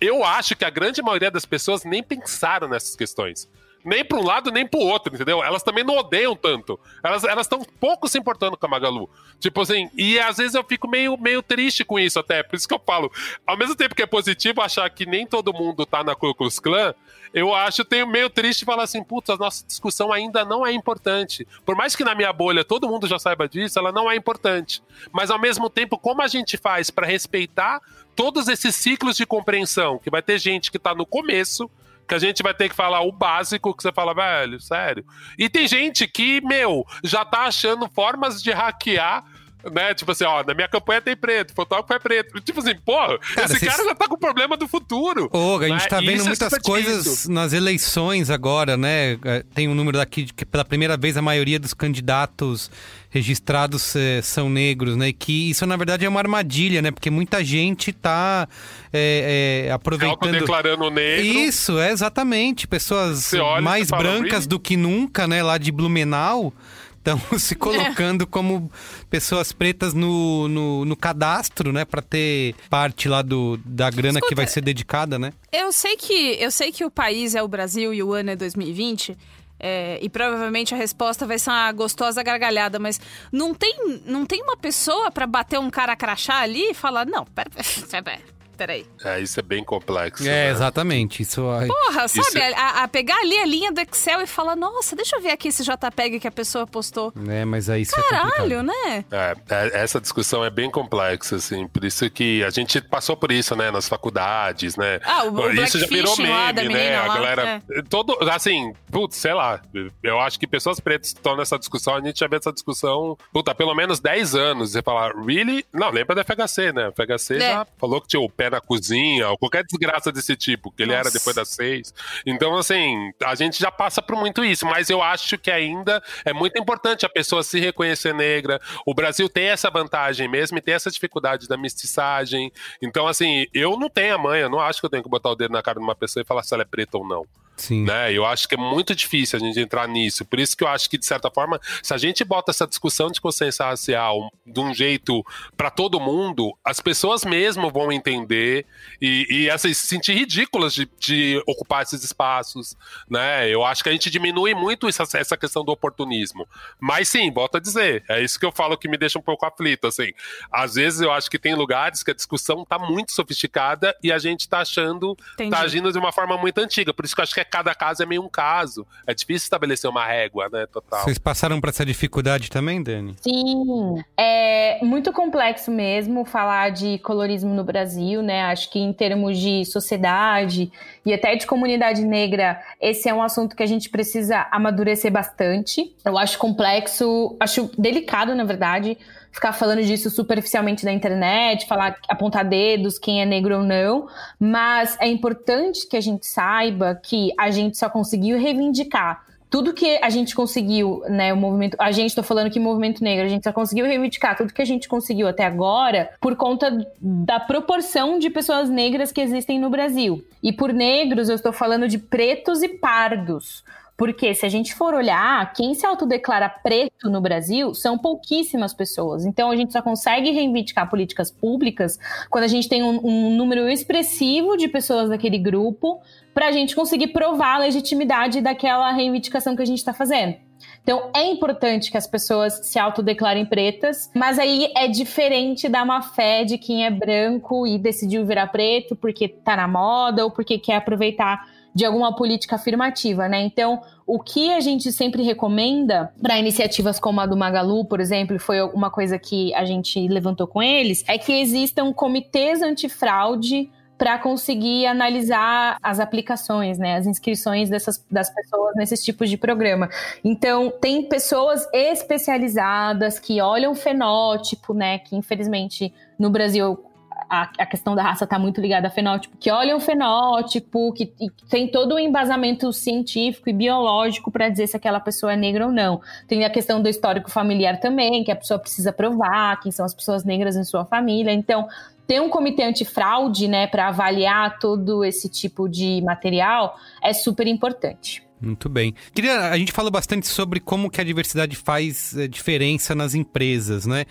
eu 0.00 0.24
acho 0.24 0.56
que 0.56 0.64
a 0.64 0.70
grande 0.70 1.02
maioria 1.02 1.30
das 1.30 1.44
pessoas 1.44 1.84
nem 1.84 2.02
pensaram 2.02 2.68
nessas 2.68 2.94
questões 2.94 3.48
nem 3.84 4.04
para 4.04 4.18
um 4.18 4.24
lado 4.24 4.50
nem 4.50 4.66
para 4.66 4.78
o 4.78 4.82
outro, 4.82 5.14
entendeu? 5.14 5.42
Elas 5.42 5.62
também 5.62 5.84
não 5.84 5.96
odeiam 5.96 6.36
tanto. 6.36 6.78
Elas 7.02 7.24
estão 7.40 7.64
pouco 7.78 8.08
se 8.08 8.18
importando 8.18 8.56
com 8.56 8.66
a 8.66 8.68
Magalu. 8.68 9.08
Tipo 9.38 9.62
assim, 9.62 9.90
e 9.96 10.18
às 10.18 10.36
vezes 10.36 10.54
eu 10.54 10.64
fico 10.64 10.88
meio, 10.88 11.16
meio 11.16 11.42
triste 11.42 11.84
com 11.84 11.98
isso 11.98 12.18
até. 12.18 12.42
Por 12.42 12.56
isso 12.56 12.68
que 12.68 12.74
eu 12.74 12.82
falo, 12.84 13.10
ao 13.46 13.56
mesmo 13.56 13.74
tempo 13.74 13.94
que 13.94 14.02
é 14.02 14.06
positivo 14.06 14.60
achar 14.60 14.88
que 14.90 15.06
nem 15.06 15.26
todo 15.26 15.52
mundo 15.52 15.86
tá 15.86 16.04
na 16.04 16.14
Ku 16.14 16.34
Klan, 16.34 16.94
eu 17.32 17.54
acho, 17.54 17.84
tenho 17.84 18.06
meio 18.06 18.28
triste 18.28 18.64
falar 18.64 18.82
assim, 18.82 19.02
putz, 19.04 19.30
a 19.30 19.36
nossa 19.36 19.64
discussão 19.64 20.12
ainda 20.12 20.44
não 20.44 20.66
é 20.66 20.72
importante. 20.72 21.46
Por 21.64 21.76
mais 21.76 21.94
que 21.94 22.04
na 22.04 22.14
minha 22.14 22.32
bolha 22.32 22.64
todo 22.64 22.88
mundo 22.88 23.06
já 23.06 23.18
saiba 23.18 23.48
disso, 23.48 23.78
ela 23.78 23.92
não 23.92 24.10
é 24.10 24.16
importante. 24.16 24.82
Mas 25.12 25.30
ao 25.30 25.38
mesmo 25.38 25.70
tempo, 25.70 25.96
como 25.96 26.22
a 26.22 26.28
gente 26.28 26.56
faz 26.56 26.90
para 26.90 27.06
respeitar 27.06 27.80
todos 28.16 28.48
esses 28.48 28.74
ciclos 28.74 29.16
de 29.16 29.24
compreensão, 29.24 29.98
que 29.98 30.10
vai 30.10 30.20
ter 30.20 30.38
gente 30.38 30.70
que 30.70 30.78
tá 30.78 30.94
no 30.94 31.06
começo, 31.06 31.70
que 32.10 32.14
a 32.16 32.18
gente 32.18 32.42
vai 32.42 32.52
ter 32.52 32.68
que 32.68 32.74
falar 32.74 33.02
o 33.02 33.12
básico 33.12 33.72
que 33.72 33.84
você 33.84 33.92
fala, 33.92 34.12
velho, 34.12 34.60
sério. 34.60 35.04
E 35.38 35.48
tem 35.48 35.68
gente 35.68 36.08
que, 36.08 36.40
meu, 36.40 36.84
já 37.04 37.24
tá 37.24 37.42
achando 37.42 37.88
formas 37.88 38.42
de 38.42 38.50
hackear 38.50 39.24
né? 39.72 39.94
Tipo 39.94 40.12
assim, 40.12 40.24
ó, 40.24 40.42
na 40.44 40.54
minha 40.54 40.68
campanha 40.68 41.00
tem 41.00 41.16
preto, 41.16 41.54
fotógrafo 41.54 41.92
é 41.92 41.98
preto. 41.98 42.40
Tipo 42.40 42.60
assim, 42.60 42.74
pô, 42.84 42.96
cara, 43.34 43.44
esse 43.44 43.66
cara 43.66 43.84
já 43.84 43.94
tá 43.94 44.08
com 44.08 44.16
problema 44.16 44.56
do 44.56 44.68
futuro. 44.68 45.28
Ô, 45.32 45.58
a 45.58 45.68
gente 45.68 45.82
né? 45.82 45.88
tá 45.88 46.00
vendo 46.00 46.24
muitas 46.24 46.52
é 46.52 46.60
coisas 46.60 47.26
nas 47.28 47.52
eleições 47.52 48.30
agora, 48.30 48.76
né? 48.76 49.18
É, 49.24 49.44
tem 49.54 49.68
um 49.68 49.74
número 49.74 49.98
daqui 49.98 50.24
de 50.24 50.32
que 50.32 50.44
pela 50.44 50.64
primeira 50.64 50.96
vez 50.96 51.16
a 51.16 51.22
maioria 51.22 51.58
dos 51.58 51.74
candidatos 51.74 52.70
registrados 53.10 53.96
é, 53.96 54.22
são 54.22 54.48
negros, 54.48 54.96
né? 54.96 55.08
E 55.08 55.12
que 55.12 55.50
isso 55.50 55.66
na 55.66 55.76
verdade 55.76 56.04
é 56.04 56.08
uma 56.08 56.20
armadilha, 56.20 56.80
né? 56.80 56.90
Porque 56.90 57.10
muita 57.10 57.44
gente 57.44 57.92
tá 57.92 58.48
é, 58.92 59.66
é, 59.66 59.72
aproveitando. 59.72 60.32
declarando 60.32 60.90
negro. 60.90 61.26
Isso, 61.26 61.78
é 61.78 61.90
exatamente. 61.90 62.68
Pessoas 62.68 63.32
mais 63.62 63.90
brancas 63.90 64.46
do 64.46 64.58
que 64.60 64.76
nunca, 64.76 65.26
né? 65.26 65.42
Lá 65.42 65.58
de 65.58 65.72
Blumenau 65.72 66.52
estão 67.00 67.18
se 67.38 67.54
colocando 67.54 68.24
é. 68.24 68.26
como 68.26 68.70
pessoas 69.08 69.52
pretas 69.52 69.92
no, 69.94 70.46
no, 70.48 70.84
no 70.84 70.96
cadastro, 70.96 71.72
né? 71.72 71.84
Para 71.84 72.02
ter 72.02 72.54
parte 72.68 73.08
lá 73.08 73.22
do, 73.22 73.58
da 73.64 73.90
grana 73.90 74.18
Escuta, 74.18 74.28
que 74.28 74.34
vai 74.34 74.46
ser 74.46 74.60
dedicada, 74.60 75.18
né? 75.18 75.32
Eu 75.50 75.72
sei 75.72 75.96
que 75.96 76.36
eu 76.40 76.50
sei 76.50 76.70
que 76.70 76.84
o 76.84 76.90
país 76.90 77.34
é 77.34 77.42
o 77.42 77.48
Brasil 77.48 77.92
e 77.92 78.02
o 78.02 78.12
ano 78.12 78.30
é 78.30 78.36
2020. 78.36 79.16
É, 79.62 79.98
e 80.00 80.08
provavelmente 80.08 80.72
a 80.72 80.76
resposta 80.76 81.26
vai 81.26 81.38
ser 81.38 81.50
uma 81.50 81.70
gostosa 81.72 82.22
gargalhada, 82.22 82.78
mas 82.78 82.98
não 83.30 83.52
tem, 83.52 84.00
não 84.06 84.24
tem 84.24 84.42
uma 84.42 84.56
pessoa 84.56 85.10
para 85.10 85.26
bater 85.26 85.60
um 85.60 85.68
cara 85.68 85.94
crachá 85.94 86.40
ali 86.40 86.70
e 86.70 86.74
falar: 86.74 87.04
não, 87.04 87.26
pera, 87.26 87.50
pera, 87.50 88.02
pera, 88.02 88.20
peraí. 88.60 88.84
É, 89.02 89.18
isso 89.18 89.40
é 89.40 89.42
bem 89.42 89.64
complexo. 89.64 90.22
É, 90.22 90.26
né? 90.26 90.50
exatamente. 90.50 91.22
Isso 91.22 91.40
Porra, 91.40 92.06
sabe? 92.08 92.28
Isso... 92.28 92.38
É 92.38 92.52
a, 92.52 92.84
a, 92.84 92.88
pegar 92.88 93.16
ali 93.16 93.38
a 93.38 93.46
linha 93.46 93.72
do 93.72 93.80
Excel 93.80 94.20
e 94.20 94.26
falar, 94.26 94.54
nossa, 94.54 94.94
deixa 94.94 95.16
eu 95.16 95.22
ver 95.22 95.30
aqui 95.30 95.48
esse 95.48 95.64
JPEG 95.64 96.20
que 96.20 96.28
a 96.28 96.30
pessoa 96.30 96.66
postou. 96.66 97.10
É, 97.26 97.42
mas 97.46 97.70
aí 97.70 97.82
isso 97.82 97.98
é 97.98 98.02
Caralho, 98.02 98.58
é 98.58 98.62
né? 98.62 99.04
É, 99.10 99.34
é, 99.48 99.80
essa 99.80 99.98
discussão 99.98 100.44
é 100.44 100.50
bem 100.50 100.70
complexa, 100.70 101.36
assim. 101.36 101.66
Por 101.68 101.84
isso 101.84 102.10
que 102.10 102.44
a 102.44 102.50
gente 102.50 102.82
passou 102.82 103.16
por 103.16 103.32
isso, 103.32 103.56
né? 103.56 103.70
Nas 103.70 103.88
faculdades, 103.88 104.76
né? 104.76 105.00
Ah, 105.04 105.24
o, 105.24 105.32
o 105.32 105.52
Isso 105.52 105.78
já 105.78 105.86
virou 105.86 106.14
meme, 106.18 106.68
né? 106.68 106.96
A 106.96 107.08
galera. 107.08 107.62
É. 107.70 107.82
Todo, 107.88 108.18
assim, 108.30 108.74
putz, 108.90 109.16
sei 109.16 109.32
lá. 109.32 109.62
Eu 110.02 110.20
acho 110.20 110.38
que 110.38 110.46
pessoas 110.46 110.78
pretas 110.80 111.08
estão 111.08 111.34
nessa 111.34 111.58
discussão. 111.58 111.94
A 111.94 112.00
gente 112.02 112.20
já 112.20 112.28
vê 112.28 112.36
essa 112.36 112.52
discussão, 112.52 113.16
puta, 113.32 113.54
pelo 113.54 113.74
menos 113.74 114.00
10 114.00 114.34
anos. 114.34 114.72
Você 114.72 114.82
falar, 114.82 115.14
really? 115.16 115.64
Não, 115.72 115.90
lembra 115.90 116.14
da 116.14 116.24
FHC, 116.24 116.72
né? 116.72 116.88
O 116.88 116.92
FHC 116.92 117.36
é. 117.36 117.40
já 117.40 117.66
falou 117.78 118.02
que 118.02 118.08
tinha 118.08 118.20
o 118.20 118.28
pé 118.28 118.49
na 118.50 118.60
cozinha, 118.60 119.28
ou 119.28 119.38
qualquer 119.38 119.64
desgraça 119.64 120.12
desse 120.12 120.36
tipo, 120.36 120.70
que 120.70 120.82
ele 120.82 120.92
Nossa. 120.92 121.08
era 121.08 121.10
depois 121.10 121.36
das 121.36 121.48
seis. 121.48 121.94
Então, 122.26 122.56
assim, 122.56 123.12
a 123.24 123.34
gente 123.34 123.58
já 123.58 123.70
passa 123.70 124.02
por 124.02 124.16
muito 124.16 124.44
isso, 124.44 124.66
mas 124.66 124.90
eu 124.90 125.02
acho 125.02 125.38
que 125.38 125.50
ainda 125.50 126.02
é 126.24 126.32
muito 126.32 126.58
importante 126.58 127.06
a 127.06 127.08
pessoa 127.08 127.42
se 127.42 127.58
reconhecer 127.60 128.14
negra. 128.14 128.60
O 128.86 128.94
Brasil 128.94 129.28
tem 129.28 129.46
essa 129.46 129.70
vantagem 129.70 130.28
mesmo 130.28 130.58
e 130.58 130.60
tem 130.60 130.74
essa 130.74 130.90
dificuldade 130.90 131.48
da 131.48 131.56
mestiçagem. 131.56 132.52
Então, 132.82 133.06
assim, 133.06 133.46
eu 133.54 133.78
não 133.78 133.88
tenho 133.88 134.14
a 134.14 134.18
mãe, 134.18 134.40
eu 134.40 134.50
não 134.50 134.60
acho 134.60 134.80
que 134.80 134.86
eu 134.86 134.90
tenho 134.90 135.02
que 135.02 135.08
botar 135.08 135.30
o 135.30 135.36
dedo 135.36 135.52
na 135.52 135.62
cara 135.62 135.78
de 135.78 135.84
uma 135.84 135.94
pessoa 135.94 136.22
e 136.22 136.26
falar 136.26 136.42
se 136.42 136.52
ela 136.54 136.62
é 136.62 136.66
preta 136.66 136.98
ou 136.98 137.06
não. 137.06 137.24
Sim. 137.60 137.84
Né? 137.84 138.10
Eu 138.10 138.24
acho 138.24 138.48
que 138.48 138.54
é 138.54 138.58
muito 138.58 138.94
difícil 138.94 139.38
a 139.38 139.40
gente 139.40 139.60
entrar 139.60 139.86
nisso. 139.86 140.24
Por 140.24 140.40
isso 140.40 140.56
que 140.56 140.64
eu 140.64 140.68
acho 140.68 140.88
que, 140.88 140.96
de 140.96 141.04
certa 141.04 141.30
forma, 141.30 141.60
se 141.82 141.92
a 141.92 141.98
gente 141.98 142.24
bota 142.24 142.50
essa 142.50 142.66
discussão 142.66 143.10
de 143.10 143.20
consciência 143.20 143.66
racial 143.66 144.32
de 144.46 144.60
um 144.60 144.72
jeito 144.72 145.22
para 145.58 145.70
todo 145.70 146.00
mundo, 146.00 146.56
as 146.64 146.80
pessoas 146.80 147.22
mesmo 147.22 147.70
vão 147.70 147.92
entender 147.92 148.64
e, 149.00 149.26
e 149.28 149.50
assim, 149.50 149.74
se 149.74 149.86
sentir 149.86 150.14
ridículas 150.14 150.72
de, 150.72 150.88
de, 150.98 151.42
ocupar 151.46 151.82
esses 151.82 152.02
espaços. 152.02 152.74
Né? 153.08 153.46
Eu 153.50 153.62
acho 153.62 153.82
que 153.82 153.90
a 153.90 153.92
gente 153.92 154.08
diminui 154.08 154.54
muito 154.54 154.88
essa, 154.88 155.04
essa 155.18 155.36
questão 155.36 155.62
do 155.62 155.70
oportunismo. 155.70 156.48
Mas 156.80 157.08
sim, 157.08 157.30
volto 157.30 157.58
a 157.58 157.60
dizer, 157.60 158.02
é 158.08 158.22
isso 158.22 158.40
que 158.40 158.46
eu 158.46 158.52
falo 158.52 158.78
que 158.78 158.88
me 158.88 158.96
deixa 158.96 159.18
um 159.18 159.22
pouco 159.22 159.44
aflito. 159.44 159.86
Assim. 159.86 160.12
Às 160.50 160.76
vezes 160.76 161.02
eu 161.02 161.12
acho 161.12 161.30
que 161.30 161.38
tem 161.38 161.54
lugares 161.54 162.02
que 162.02 162.10
a 162.10 162.14
discussão 162.14 162.62
está 162.62 162.78
muito 162.78 163.12
sofisticada 163.12 163.94
e 164.02 164.10
a 164.10 164.18
gente 164.18 164.40
está 164.40 164.60
achando, 164.60 165.14
está 165.38 165.60
agindo 165.60 165.92
de 165.92 165.98
uma 165.98 166.10
forma 166.10 166.38
muito 166.38 166.56
antiga. 166.58 166.94
Por 166.94 167.04
isso 167.04 167.14
que 167.14 167.20
eu 167.20 167.24
acho 167.24 167.34
que 167.34 167.40
é 167.40 167.49
cada 167.50 167.74
caso 167.74 168.02
é 168.02 168.06
meio 168.06 168.22
um 168.22 168.28
caso. 168.28 168.86
É 169.06 169.12
difícil 169.12 169.44
estabelecer 169.44 169.90
uma 169.90 170.06
régua, 170.06 170.48
né, 170.50 170.66
total. 170.66 171.02
Vocês 171.02 171.18
passaram 171.18 171.60
por 171.60 171.68
essa 171.68 171.84
dificuldade 171.84 172.48
também, 172.48 172.82
Dani? 172.82 173.16
Sim, 173.20 174.02
é 174.16 174.78
muito 174.82 175.12
complexo 175.12 175.70
mesmo 175.70 176.24
falar 176.24 176.70
de 176.70 176.98
colorismo 177.00 177.54
no 177.54 177.64
Brasil, 177.64 178.22
né? 178.22 178.44
Acho 178.44 178.70
que 178.70 178.78
em 178.78 178.92
termos 178.92 179.38
de 179.38 179.64
sociedade 179.64 180.70
e 181.04 181.12
até 181.12 181.34
de 181.34 181.46
comunidade 181.46 182.02
negra, 182.02 182.60
esse 182.80 183.08
é 183.08 183.14
um 183.14 183.22
assunto 183.22 183.56
que 183.56 183.62
a 183.62 183.66
gente 183.66 183.88
precisa 183.88 184.46
amadurecer 184.50 185.10
bastante. 185.10 185.94
Eu 186.04 186.16
acho 186.16 186.38
complexo, 186.38 187.36
acho 187.40 187.70
delicado, 187.76 188.34
na 188.34 188.44
verdade, 188.44 188.96
ficar 189.32 189.52
falando 189.52 189.82
disso 189.82 190.10
superficialmente 190.10 190.84
na 190.84 190.92
internet, 190.92 191.66
falar, 191.66 191.96
apontar 192.08 192.44
dedos, 192.44 192.98
quem 192.98 193.22
é 193.22 193.24
negro 193.24 193.58
ou 193.58 193.62
não, 193.62 194.08
mas 194.38 194.96
é 195.00 195.08
importante 195.08 195.86
que 195.88 195.96
a 195.96 196.00
gente 196.00 196.26
saiba 196.26 197.00
que 197.02 197.32
a 197.38 197.50
gente 197.50 197.78
só 197.78 197.88
conseguiu 197.88 198.38
reivindicar 198.38 199.24
tudo 199.50 199.74
que 199.74 199.98
a 200.00 200.08
gente 200.08 200.32
conseguiu, 200.34 201.02
né, 201.08 201.32
o 201.32 201.36
movimento, 201.36 201.76
a 201.80 201.90
gente 201.90 202.14
tô 202.14 202.22
falando 202.22 202.50
que 202.50 202.60
movimento 202.60 203.02
negro, 203.02 203.26
a 203.26 203.28
gente 203.28 203.42
só 203.42 203.52
conseguiu 203.52 203.84
reivindicar 203.84 204.36
tudo 204.36 204.54
que 204.54 204.62
a 204.62 204.64
gente 204.66 204.88
conseguiu 204.88 205.26
até 205.26 205.44
agora 205.44 206.10
por 206.20 206.36
conta 206.36 206.86
da 207.00 207.40
proporção 207.40 208.20
de 208.20 208.30
pessoas 208.30 208.70
negras 208.70 209.10
que 209.10 209.20
existem 209.20 209.58
no 209.58 209.68
Brasil. 209.68 210.24
E 210.40 210.52
por 210.52 210.72
negros 210.72 211.28
eu 211.28 211.34
estou 211.34 211.52
falando 211.52 211.88
de 211.88 211.98
pretos 211.98 212.62
e 212.62 212.68
pardos 212.68 213.64
Porque 214.00 214.34
se 214.34 214.46
a 214.46 214.48
gente 214.48 214.74
for 214.74 214.94
olhar, 214.94 215.52
quem 215.52 215.74
se 215.74 215.84
autodeclara 215.84 216.48
preto 216.48 217.10
no 217.10 217.20
Brasil 217.20 217.74
são 217.74 217.98
pouquíssimas 217.98 218.72
pessoas. 218.72 219.26
Então 219.26 219.50
a 219.50 219.56
gente 219.56 219.74
só 219.74 219.82
consegue 219.82 220.30
reivindicar 220.30 220.88
políticas 220.88 221.30
públicas 221.30 221.98
quando 222.30 222.44
a 222.44 222.48
gente 222.48 222.66
tem 222.66 222.82
um, 222.82 222.98
um 223.06 223.36
número 223.36 223.68
expressivo 223.68 224.56
de 224.56 224.68
pessoas 224.68 225.10
daquele 225.10 225.36
grupo 225.36 226.00
para 226.32 226.46
a 226.46 226.50
gente 226.50 226.74
conseguir 226.74 227.08
provar 227.08 227.56
a 227.56 227.58
legitimidade 227.58 228.40
daquela 228.40 228.90
reivindicação 228.90 229.54
que 229.54 229.60
a 229.60 229.66
gente 229.66 229.80
está 229.80 229.92
fazendo. 229.92 230.34
Então, 230.82 231.10
é 231.14 231.24
importante 231.30 231.90
que 231.90 231.98
as 231.98 232.06
pessoas 232.06 232.54
se 232.66 232.78
autodeclarem 232.78 233.44
pretas, 233.44 234.10
mas 234.14 234.38
aí 234.38 234.72
é 234.74 234.88
diferente 234.88 235.68
da 235.68 235.84
má 235.84 236.00
fé 236.00 236.42
de 236.42 236.56
quem 236.56 236.86
é 236.86 236.90
branco 236.90 237.66
e 237.66 237.78
decidiu 237.78 238.24
virar 238.24 238.46
preto 238.46 238.96
porque 238.96 239.28
tá 239.28 239.56
na 239.56 239.68
moda 239.68 240.24
ou 240.24 240.30
porque 240.30 240.58
quer 240.58 240.76
aproveitar 240.76 241.44
de 241.74 241.84
alguma 241.84 242.14
política 242.14 242.56
afirmativa, 242.56 243.28
né? 243.28 243.40
Então, 243.42 243.80
o 244.06 244.18
que 244.18 244.52
a 244.52 244.60
gente 244.60 244.90
sempre 244.92 245.22
recomenda 245.22 246.12
para 246.20 246.38
iniciativas 246.38 246.98
como 246.98 247.20
a 247.20 247.26
do 247.26 247.36
Magalu, 247.36 247.84
por 247.84 248.00
exemplo, 248.00 248.38
foi 248.38 248.60
uma 248.60 248.90
coisa 248.90 249.18
que 249.18 249.54
a 249.54 249.64
gente 249.64 250.08
levantou 250.08 250.46
com 250.46 250.62
eles, 250.62 251.04
é 251.06 251.16
que 251.16 251.32
existam 251.32 251.92
comitês 251.92 252.60
antifraude 252.60 253.70
para 254.00 254.18
conseguir 254.18 254.86
analisar 254.86 255.76
as 255.82 256.00
aplicações, 256.00 256.78
né, 256.78 256.96
as 256.96 257.06
inscrições 257.06 257.68
dessas, 257.68 258.02
das 258.10 258.34
pessoas 258.34 258.74
nesses 258.74 259.04
tipos 259.04 259.28
de 259.28 259.36
programa. 259.36 259.90
Então, 260.24 260.72
tem 260.80 261.02
pessoas 261.02 261.68
especializadas 261.70 263.18
que 263.18 263.42
olham 263.42 263.74
fenótipo, 263.74 264.72
né, 264.72 265.00
que 265.00 265.14
infelizmente 265.14 265.92
no 266.18 266.30
Brasil 266.30 266.82
a, 267.30 267.48
a 267.58 267.66
questão 267.66 267.94
da 267.94 268.02
raça 268.02 268.24
está 268.24 268.38
muito 268.38 268.60
ligada 268.60 268.88
a 268.88 268.90
fenótipo, 268.90 269.36
que 269.38 269.50
olham 269.52 269.78
o 269.78 269.80
fenótipo, 269.80 270.92
que, 270.92 271.12
tem 271.48 271.68
todo 271.68 271.92
o 271.92 271.94
um 271.94 271.98
embasamento 271.98 272.72
científico 272.72 273.48
e 273.48 273.52
biológico 273.52 274.32
para 274.32 274.48
dizer 274.48 274.66
se 274.66 274.76
aquela 274.76 274.98
pessoa 274.98 275.32
é 275.32 275.36
negra 275.36 275.66
ou 275.66 275.72
não. 275.72 276.00
Tem 276.26 276.44
a 276.44 276.50
questão 276.50 276.82
do 276.82 276.88
histórico 276.88 277.30
familiar 277.30 277.78
também, 277.78 278.24
que 278.24 278.32
a 278.32 278.36
pessoa 278.36 278.58
precisa 278.58 278.92
provar 278.92 279.60
quem 279.60 279.70
são 279.70 279.86
as 279.86 279.94
pessoas 279.94 280.24
negras 280.24 280.56
em 280.56 280.64
sua 280.64 280.84
família. 280.84 281.32
Então, 281.32 281.68
ter 282.06 282.20
um 282.20 282.28
comitê 282.28 282.64
antifraude, 282.64 283.46
né, 283.46 283.68
para 283.68 283.86
avaliar 283.86 284.58
todo 284.58 285.04
esse 285.04 285.28
tipo 285.28 285.68
de 285.68 286.02
material 286.02 286.76
é 287.00 287.12
super 287.12 287.46
importante. 287.46 288.28
Muito 288.40 288.68
bem. 288.68 288.94
Queria, 289.14 289.50
a 289.50 289.58
gente 289.58 289.70
falou 289.70 289.90
bastante 289.90 290.26
sobre 290.26 290.58
como 290.58 290.90
que 290.90 291.00
a 291.00 291.04
diversidade 291.04 291.54
faz 291.54 292.16
é, 292.16 292.26
diferença 292.26 292.94
nas 292.94 293.14
empresas, 293.14 293.84
né? 293.86 294.06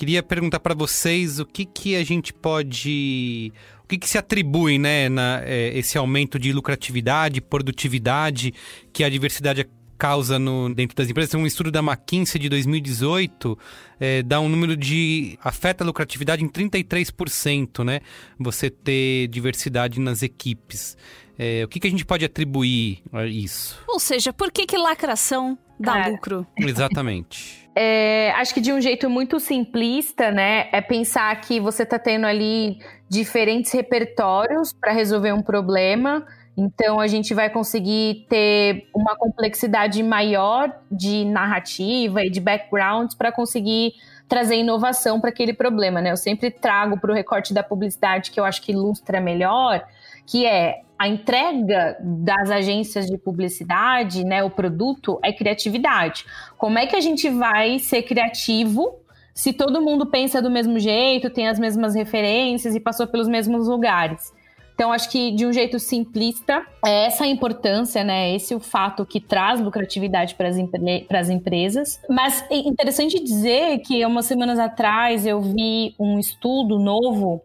Queria 0.00 0.22
perguntar 0.22 0.60
para 0.60 0.72
vocês 0.72 1.40
o 1.40 1.44
que 1.44 1.66
que 1.66 1.94
a 1.94 2.02
gente 2.02 2.32
pode, 2.32 3.52
o 3.84 3.86
que 3.86 3.98
que 3.98 4.08
se 4.08 4.16
atribui, 4.16 4.78
né, 4.78 5.10
na, 5.10 5.42
é, 5.44 5.76
esse 5.76 5.98
aumento 5.98 6.38
de 6.38 6.54
lucratividade, 6.54 7.38
produtividade 7.42 8.54
que 8.94 9.04
a 9.04 9.10
diversidade 9.10 9.68
causa 9.98 10.38
no, 10.38 10.72
dentro 10.72 10.96
das 10.96 11.10
empresas. 11.10 11.34
Um 11.34 11.46
estudo 11.46 11.70
da 11.70 11.80
McKinsey 11.80 12.40
de 12.40 12.48
2018 12.48 13.58
é, 14.00 14.22
dá 14.22 14.40
um 14.40 14.48
número 14.48 14.74
de. 14.74 15.38
afeta 15.44 15.84
a 15.84 15.86
lucratividade 15.86 16.42
em 16.42 16.48
33%, 16.48 17.84
né? 17.84 18.00
Você 18.38 18.70
ter 18.70 19.28
diversidade 19.28 20.00
nas 20.00 20.22
equipes. 20.22 20.96
É, 21.38 21.62
o 21.62 21.68
que, 21.68 21.78
que 21.78 21.86
a 21.86 21.90
gente 21.90 22.06
pode 22.06 22.24
atribuir 22.24 23.02
a 23.12 23.26
isso? 23.26 23.78
Ou 23.86 24.00
seja, 24.00 24.32
por 24.32 24.50
que, 24.50 24.64
que 24.64 24.78
lacração 24.78 25.58
dá 25.78 26.06
é. 26.06 26.08
lucro? 26.08 26.46
Exatamente. 26.56 27.58
É, 27.74 28.32
acho 28.32 28.52
que 28.52 28.60
de 28.60 28.72
um 28.72 28.80
jeito 28.80 29.08
muito 29.08 29.38
simplista, 29.38 30.30
né, 30.30 30.68
é 30.72 30.80
pensar 30.80 31.40
que 31.40 31.60
você 31.60 31.84
está 31.84 31.98
tendo 31.98 32.26
ali 32.26 32.78
diferentes 33.08 33.72
repertórios 33.72 34.72
para 34.72 34.92
resolver 34.92 35.32
um 35.32 35.42
problema 35.42 36.26
então 36.60 37.00
a 37.00 37.06
gente 37.06 37.32
vai 37.32 37.48
conseguir 37.48 38.26
ter 38.28 38.88
uma 38.94 39.16
complexidade 39.16 40.02
maior 40.02 40.70
de 40.90 41.24
narrativa 41.24 42.22
e 42.22 42.30
de 42.30 42.38
backgrounds 42.38 43.14
para 43.14 43.32
conseguir 43.32 43.94
trazer 44.28 44.56
inovação 44.56 45.20
para 45.20 45.30
aquele 45.30 45.54
problema, 45.54 46.02
né? 46.02 46.12
Eu 46.12 46.16
sempre 46.16 46.50
trago 46.50 46.98
para 46.98 47.10
o 47.10 47.14
recorte 47.14 47.54
da 47.54 47.62
publicidade 47.62 48.30
que 48.30 48.38
eu 48.38 48.44
acho 48.44 48.60
que 48.62 48.72
ilustra 48.72 49.20
melhor, 49.20 49.84
que 50.26 50.44
é 50.44 50.82
a 51.00 51.08
entrega 51.08 51.96
das 51.98 52.50
agências 52.50 53.06
de 53.06 53.16
publicidade, 53.16 54.22
né, 54.22 54.44
o 54.44 54.50
produto 54.50 55.18
é 55.24 55.32
criatividade. 55.32 56.26
Como 56.58 56.78
é 56.78 56.86
que 56.86 56.94
a 56.94 57.00
gente 57.00 57.26
vai 57.30 57.78
ser 57.78 58.02
criativo 58.02 58.98
se 59.32 59.54
todo 59.54 59.80
mundo 59.80 60.04
pensa 60.04 60.42
do 60.42 60.50
mesmo 60.50 60.78
jeito, 60.78 61.30
tem 61.30 61.48
as 61.48 61.58
mesmas 61.58 61.94
referências 61.94 62.74
e 62.74 62.80
passou 62.80 63.06
pelos 63.06 63.28
mesmos 63.28 63.66
lugares? 63.66 64.30
Então, 64.74 64.92
acho 64.92 65.08
que 65.10 65.30
de 65.30 65.46
um 65.46 65.52
jeito 65.54 65.78
simplista, 65.78 66.62
é 66.84 67.06
essa 67.06 67.24
a 67.24 67.26
importância, 67.26 68.04
né? 68.04 68.34
Esse 68.34 68.52
é 68.52 68.56
o 68.56 68.60
fato 68.60 69.06
que 69.06 69.20
traz 69.20 69.58
lucratividade 69.58 70.34
para 70.34 70.48
as, 70.48 70.58
empre 70.58 71.06
as 71.10 71.30
empresas. 71.30 71.98
Mas 72.10 72.44
é 72.50 72.56
interessante 72.56 73.22
dizer 73.22 73.78
que, 73.78 74.04
umas 74.04 74.26
semanas 74.26 74.58
atrás, 74.58 75.26
eu 75.26 75.40
vi 75.40 75.94
um 75.98 76.18
estudo 76.18 76.78
novo 76.78 77.42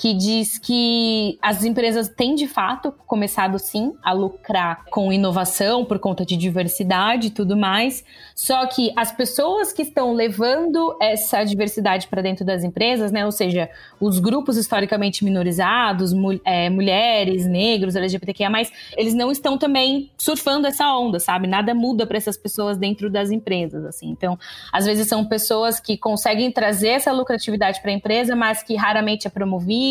que 0.00 0.14
diz 0.14 0.56
que 0.56 1.38
as 1.42 1.62
empresas 1.62 2.08
têm 2.08 2.34
de 2.34 2.48
fato 2.48 2.90
começado 3.06 3.58
sim 3.58 3.92
a 4.02 4.14
lucrar 4.14 4.86
com 4.86 5.12
inovação 5.12 5.84
por 5.84 5.98
conta 5.98 6.24
de 6.24 6.38
diversidade 6.38 7.26
e 7.26 7.30
tudo 7.30 7.54
mais. 7.54 8.02
Só 8.34 8.64
que 8.64 8.90
as 8.96 9.12
pessoas 9.12 9.74
que 9.74 9.82
estão 9.82 10.14
levando 10.14 10.96
essa 11.02 11.44
diversidade 11.44 12.08
para 12.08 12.22
dentro 12.22 12.46
das 12.46 12.64
empresas, 12.64 13.12
né, 13.12 13.26
ou 13.26 13.30
seja, 13.30 13.68
os 14.00 14.18
grupos 14.18 14.56
historicamente 14.56 15.22
minorizados, 15.22 16.14
mu 16.14 16.40
é, 16.46 16.70
mulheres, 16.70 17.46
negros, 17.46 17.94
LGBTQIA+, 17.94 18.50
eles 18.96 19.12
não 19.12 19.30
estão 19.30 19.58
também 19.58 20.10
surfando 20.16 20.66
essa 20.66 20.90
onda, 20.96 21.20
sabe? 21.20 21.46
Nada 21.46 21.74
muda 21.74 22.06
para 22.06 22.16
essas 22.16 22.38
pessoas 22.38 22.78
dentro 22.78 23.10
das 23.10 23.30
empresas, 23.30 23.84
assim. 23.84 24.08
Então, 24.08 24.38
às 24.72 24.86
vezes 24.86 25.08
são 25.08 25.26
pessoas 25.26 25.78
que 25.78 25.98
conseguem 25.98 26.50
trazer 26.50 26.88
essa 26.88 27.12
lucratividade 27.12 27.82
para 27.82 27.90
a 27.90 27.94
empresa, 27.94 28.34
mas 28.34 28.62
que 28.62 28.74
raramente 28.76 29.26
é 29.26 29.30
promovida 29.30 29.89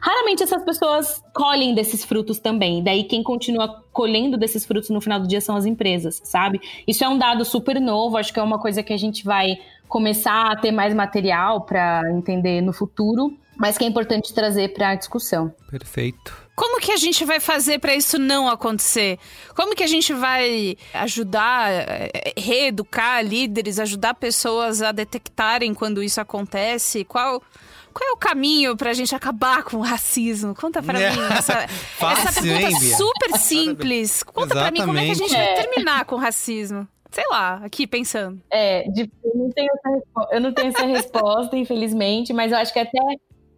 Raramente 0.00 0.42
essas 0.42 0.62
pessoas 0.64 1.22
colhem 1.34 1.74
desses 1.74 2.04
frutos 2.04 2.38
também. 2.38 2.82
Daí 2.82 3.04
quem 3.04 3.22
continua 3.22 3.82
colhendo 3.92 4.36
desses 4.36 4.64
frutos 4.64 4.90
no 4.90 5.00
final 5.00 5.20
do 5.20 5.28
dia 5.28 5.40
são 5.40 5.56
as 5.56 5.66
empresas, 5.66 6.20
sabe? 6.24 6.60
Isso 6.86 7.02
é 7.04 7.08
um 7.08 7.18
dado 7.18 7.44
super 7.44 7.80
novo, 7.80 8.16
acho 8.16 8.32
que 8.32 8.38
é 8.38 8.42
uma 8.42 8.58
coisa 8.58 8.82
que 8.82 8.92
a 8.92 8.96
gente 8.96 9.24
vai 9.24 9.58
começar 9.88 10.52
a 10.52 10.56
ter 10.56 10.70
mais 10.70 10.94
material 10.94 11.62
para 11.62 12.02
entender 12.12 12.60
no 12.60 12.72
futuro, 12.72 13.36
mas 13.58 13.76
que 13.76 13.84
é 13.84 13.88
importante 13.88 14.32
trazer 14.32 14.72
para 14.72 14.90
a 14.90 14.94
discussão. 14.94 15.52
Perfeito. 15.68 16.50
Como 16.54 16.78
que 16.78 16.92
a 16.92 16.96
gente 16.96 17.24
vai 17.24 17.40
fazer 17.40 17.78
para 17.78 17.94
isso 17.94 18.18
não 18.18 18.48
acontecer? 18.48 19.18
Como 19.56 19.74
que 19.74 19.82
a 19.82 19.86
gente 19.86 20.12
vai 20.12 20.76
ajudar, 20.94 21.70
eh, 21.70 22.34
reeducar 22.36 23.24
líderes, 23.24 23.78
ajudar 23.78 24.14
pessoas 24.14 24.82
a 24.82 24.92
detectarem 24.92 25.74
quando 25.74 26.02
isso 26.02 26.20
acontece? 26.20 27.02
Qual 27.02 27.42
qual 27.92 28.10
é 28.10 28.12
o 28.12 28.16
caminho 28.16 28.76
pra 28.76 28.92
gente 28.92 29.14
acabar 29.14 29.62
com 29.64 29.78
o 29.78 29.80
racismo? 29.80 30.54
Conta 30.54 30.82
pra 30.82 30.98
É. 31.00 31.10
mim. 31.10 31.18
Essa, 31.36 31.66
Fácil, 31.68 32.28
essa 32.28 32.42
pergunta 32.42 32.66
hein, 32.84 32.90
super 32.96 33.38
simples. 33.38 34.22
Conta 34.22 34.54
pra 34.54 34.70
mim 34.70 34.80
como 34.84 34.98
é 34.98 35.04
que 35.04 35.10
a 35.10 35.14
gente 35.14 35.30
vai 35.30 35.40
Exatamente. 35.40 35.68
terminar 35.74 36.04
com 36.04 36.14
o 36.14 36.18
racismo. 36.18 36.86
Sei 37.10 37.24
lá, 37.28 37.60
aqui 37.64 37.86
pensando. 37.88 38.40
É, 38.52 38.84
de- 38.90 39.10
eu, 39.24 39.32
não 39.34 39.50
tenho 39.50 39.68
essa, 39.74 40.28
eu 40.34 40.40
não 40.40 40.52
tenho 40.52 40.68
essa 40.68 40.84
resposta, 40.86 41.56
infelizmente, 41.58 42.32
mas 42.32 42.52
eu 42.52 42.58
acho 42.58 42.72
que 42.72 42.78
até 42.78 42.98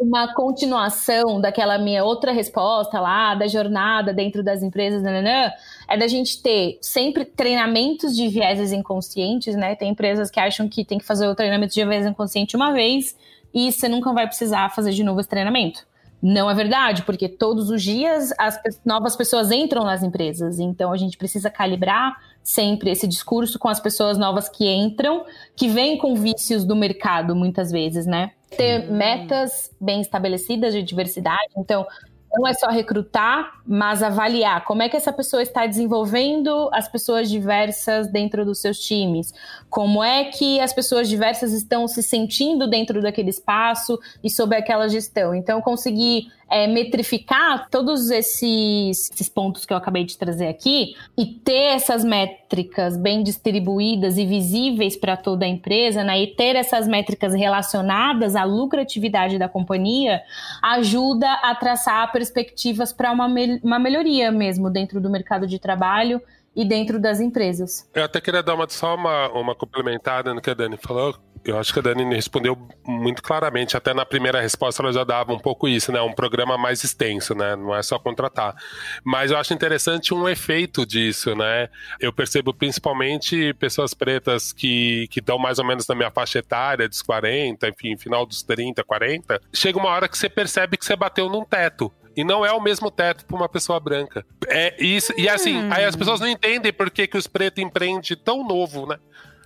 uma 0.01 0.35
continuação 0.35 1.41
daquela 1.41 1.79
minha 1.79 2.03
outra 2.03 2.33
resposta 2.33 2.99
lá, 2.99 3.35
da 3.37 3.47
jornada 3.47 4.13
dentro 4.13 4.43
das 4.43 4.63
empresas, 4.63 5.01
nananã, 5.03 5.53
é 5.89 5.97
da 5.97 6.09
gente 6.09 6.43
ter 6.43 6.79
sempre 6.81 7.25
treinamentos 7.25 8.17
de 8.17 8.27
vieses 8.27 8.73
inconscientes, 8.73 9.55
né? 9.55 9.77
Tem 9.77 9.91
empresas 9.91 10.31
que 10.31 10.41
acham 10.41 10.69
que 10.69 10.85
tem 10.85 10.99
que 10.99 11.05
fazer 11.05 11.29
o 11.29 11.35
treinamento 11.37 11.75
de 11.75 11.85
viés 11.85 12.05
inconsciente 12.07 12.57
uma 12.57 12.73
vez 12.73 13.15
e 13.53 13.71
você 13.71 13.89
nunca 13.89 14.13
vai 14.13 14.27
precisar 14.27 14.71
fazer 14.71 14.93
de 14.93 15.05
novo 15.05 15.21
esse 15.21 15.29
treinamento. 15.29 15.87
Não 16.23 16.49
é 16.49 16.55
verdade, 16.55 17.03
porque 17.03 17.29
todos 17.29 17.69
os 17.69 17.83
dias 17.83 18.33
as 18.39 18.61
novas 18.85 19.17
pessoas 19.17 19.51
entram 19.51 19.85
nas 19.85 20.05
empresas, 20.05 20.61
então 20.61 20.93
a 20.93 20.97
gente 20.97 21.19
precisa 21.19 21.51
calibrar 21.51 22.17
sempre 22.45 22.91
esse 22.91 23.09
discurso 23.09 23.59
com 23.59 23.69
as 23.69 23.81
pessoas 23.81 24.17
novas 24.17 24.49
que 24.49 24.69
entram, 24.69 25.25
que 25.57 25.69
vêm 25.69 25.99
com 25.99 26.15
vícios 26.15 26.65
do 26.65 26.77
mercado 26.77 27.35
muitas 27.35 27.73
vezes, 27.73 28.07
né? 28.07 28.31
Ter 28.57 28.89
metas 28.89 29.71
bem 29.81 30.01
estabelecidas 30.01 30.73
de 30.73 30.83
diversidade, 30.83 31.53
então 31.57 31.85
não 32.33 32.47
é 32.47 32.55
só 32.55 32.69
recrutar, 32.69 33.61
mas 33.67 34.03
avaliar 34.03 34.65
como 34.65 34.83
é 34.83 34.89
que 34.89 34.97
essa 34.97 35.13
pessoa 35.13 35.43
está 35.43 35.67
desenvolvendo 35.67 36.71
as 36.73 36.89
pessoas 36.89 37.29
diversas 37.29 38.09
dentro 38.09 38.45
dos 38.45 38.61
seus 38.61 38.79
times, 38.79 39.33
como 39.69 40.03
é 40.03 40.25
que 40.25 40.61
as 40.61 40.73
pessoas 40.73 41.09
diversas 41.09 41.53
estão 41.53 41.87
se 41.87 42.03
sentindo 42.03 42.67
dentro 42.69 43.03
daquele 43.03 43.31
espaço 43.31 43.99
e 44.23 44.31
sob 44.31 44.57
aquela 44.57 44.89
gestão. 44.89 45.35
Então, 45.35 45.61
conseguir 45.61 46.33
é, 46.53 46.67
metrificar 46.67 47.69
todos 47.71 48.11
esses, 48.11 49.11
esses 49.11 49.29
pontos 49.29 49.65
que 49.65 49.73
eu 49.73 49.77
acabei 49.77 50.05
de 50.05 50.19
trazer 50.19 50.49
aqui 50.49 50.95
e 51.17 51.25
ter 51.27 51.75
essas 51.75 52.05
métricas 52.05 52.97
bem 52.97 53.23
distribuídas 53.23 54.19
e 54.19 54.27
visíveis 54.27 54.95
para 54.95 55.17
toda 55.17 55.47
a 55.47 55.49
empresa, 55.49 56.05
né, 56.05 56.23
e 56.23 56.27
ter 56.27 56.55
essas 56.55 56.87
métricas 56.87 57.33
relacionadas 57.33 58.37
à 58.37 58.45
lucratividade 58.45 59.39
da 59.39 59.49
companhia, 59.49 60.23
ajuda 60.63 61.33
a 61.43 61.55
traçar 61.55 62.13
perspectivas 62.13 62.93
para 62.93 63.11
uma, 63.11 63.27
uma 63.63 63.79
melhoria 63.79 64.31
mesmo 64.31 64.69
dentro 64.69 65.01
do 65.01 65.09
mercado 65.09 65.47
de 65.47 65.59
trabalho 65.59 66.21
e 66.55 66.67
dentro 66.67 67.01
das 67.01 67.19
empresas. 67.19 67.89
Eu 67.95 68.05
até 68.05 68.21
queria 68.21 68.43
dar 68.43 68.55
uma, 68.55 68.69
só 68.69 68.95
uma, 68.95 69.29
uma 69.31 69.55
complementada 69.55 70.35
no 70.35 70.41
que 70.43 70.51
a 70.51 70.55
Dani 70.55 70.77
falou. 70.77 71.17
Eu 71.45 71.59
acho 71.59 71.73
que 71.73 71.79
a 71.81 71.83
Dani 71.83 72.05
respondeu 72.15 72.57
muito 72.87 73.23
claramente. 73.23 73.77
Até 73.77 73.93
na 73.93 74.07
primeira 74.07 74.41
resposta 74.41 74.83
ela 74.83 74.93
já 74.93 75.03
dava 75.03 75.33
um 75.33 75.39
pouco 75.39 75.67
isso, 75.67 75.91
né? 75.91 76.01
Um 76.01 76.13
programa 76.13 76.57
mais 76.57 76.85
extenso, 76.85 77.35
né? 77.35 77.57
Não 77.57 77.75
é 77.75 77.83
só 77.83 77.99
contratar. 77.99 78.55
Mas 79.03 79.31
eu 79.31 79.39
acho 79.39 79.53
interessante 79.53 80.15
um 80.15 80.29
efeito 80.29 80.87
disso, 80.87 81.35
né? 81.35 81.69
Eu 82.01 82.13
percebo 82.13 82.55
principalmente 82.55 83.53
pessoas 83.55 83.93
pretas 83.93 84.53
que 84.53 85.09
estão 85.15 85.39
mais 85.39 85.59
ou 85.59 85.65
menos 85.65 85.87
na 85.87 85.95
minha 85.95 86.11
faixa 86.11 86.39
etária, 86.39 86.89
dos 86.89 87.03
40, 87.03 87.69
enfim, 87.69 87.97
final 87.97 88.25
dos 88.25 88.43
30, 88.43 88.85
40. 88.85 89.41
Chega 89.53 89.79
uma 89.79 89.89
hora 89.89 90.09
que 90.09 90.17
você 90.17 90.29
percebe 90.29 90.77
que 90.77 90.85
você 90.85 90.95
bateu 90.95 91.29
num 91.29 91.45
teto. 91.45 91.93
E 92.17 92.23
não 92.23 92.45
é 92.45 92.53
o 92.53 92.61
mesmo 92.61 92.91
teto 92.91 93.25
para 93.25 93.37
uma 93.37 93.49
pessoa 93.49 93.81
branca. 93.81 94.25
É 94.47 94.75
isso, 94.79 95.13
e 95.17 95.29
assim, 95.29 95.69
aí 95.73 95.85
as 95.85 95.97
pessoas 95.97 96.21
não 96.21 96.29
entendem 96.29 96.73
por 96.73 96.91
que, 96.91 97.07
que 97.07 97.17
os 97.17 97.27
pretos 97.27 97.63
empreendem 97.63 98.17
tão 98.23 98.47
novo, 98.47 98.87
né? 98.87 98.99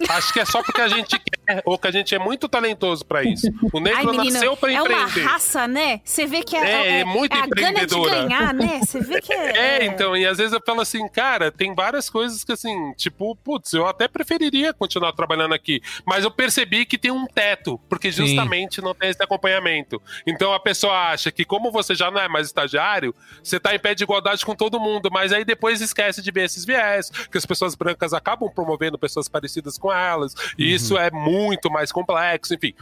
Acho 0.08 0.32
que 0.32 0.40
é 0.40 0.44
só 0.44 0.62
porque 0.62 0.80
a 0.80 0.88
gente 0.88 1.18
quer, 1.18 1.62
ou 1.64 1.78
que 1.78 1.86
a 1.88 1.90
gente 1.90 2.14
é 2.14 2.18
muito 2.18 2.48
talentoso 2.48 3.04
para 3.04 3.22
isso. 3.24 3.46
O 3.72 3.80
negro 3.80 3.98
Ai, 3.98 4.06
menino, 4.06 4.32
nasceu 4.32 4.56
para 4.56 4.72
é 4.72 4.80
uma 4.82 4.90
empreender. 5.02 5.22
raça, 5.22 5.66
né? 5.66 6.00
Você 6.04 6.26
vê 6.26 6.42
que 6.42 6.56
é, 6.56 6.60
É, 6.70 7.00
é 7.00 7.04
muito 7.04 7.32
é 7.34 7.38
a 7.40 7.46
gana 7.46 7.54
de 7.86 7.94
empreendedora. 7.94 8.14
ganhar, 8.22 8.54
né? 8.54 8.80
Você 8.84 9.00
vê 9.00 9.20
que 9.20 9.32
é... 9.34 9.78
É, 9.78 9.84
então, 9.86 10.16
e 10.16 10.26
às 10.26 10.38
vezes 10.38 10.52
eu 10.52 10.60
falo 10.64 10.80
assim, 10.80 11.08
cara, 11.08 11.50
tem 11.50 11.74
várias 11.74 12.10
coisas 12.10 12.44
que 12.44 12.52
assim, 12.52 12.92
tipo, 12.96 13.34
putz, 13.36 13.72
eu 13.72 13.86
até 13.86 14.06
preferiria 14.08 14.72
continuar 14.72 15.12
trabalhando 15.12 15.54
aqui, 15.54 15.80
mas 16.04 16.24
eu 16.24 16.30
percebi 16.30 16.84
que 16.84 16.98
tem 16.98 17.10
um 17.10 17.26
teto, 17.26 17.80
porque 17.88 18.12
Sim. 18.12 18.26
justamente 18.26 18.80
não 18.80 18.94
tem 18.94 19.10
esse 19.10 19.22
acompanhamento. 19.22 20.00
Então 20.26 20.52
a 20.52 20.60
pessoa 20.60 21.10
acha 21.10 21.30
que 21.30 21.44
como 21.44 21.70
você 21.70 21.94
já 21.94 22.10
não 22.10 22.20
é 22.20 22.28
mais 22.28 22.46
estagiário, 22.46 23.14
você 23.42 23.58
tá 23.58 23.74
em 23.74 23.78
pé 23.78 23.94
de 23.94 24.04
igualdade 24.04 24.44
com 24.44 24.54
todo 24.54 24.78
mundo, 24.80 25.08
mas 25.12 25.32
aí 25.32 25.44
depois 25.44 25.80
esquece 25.80 26.20
de 26.22 26.30
ver 26.30 26.44
esses 26.44 26.64
viés, 26.64 27.10
que 27.10 27.38
as 27.38 27.46
pessoas 27.46 27.74
brancas 27.74 28.12
acabam 28.12 28.50
promovendo 28.50 28.98
pessoas 28.98 29.28
parecidas 29.28 29.78
com 29.78 29.85
elas, 29.92 30.34
e 30.58 30.74
isso 30.74 30.96
é 30.96 31.10
muito 31.10 31.70
mais 31.70 31.92
complexo, 31.92 32.54
enfim. 32.54 32.74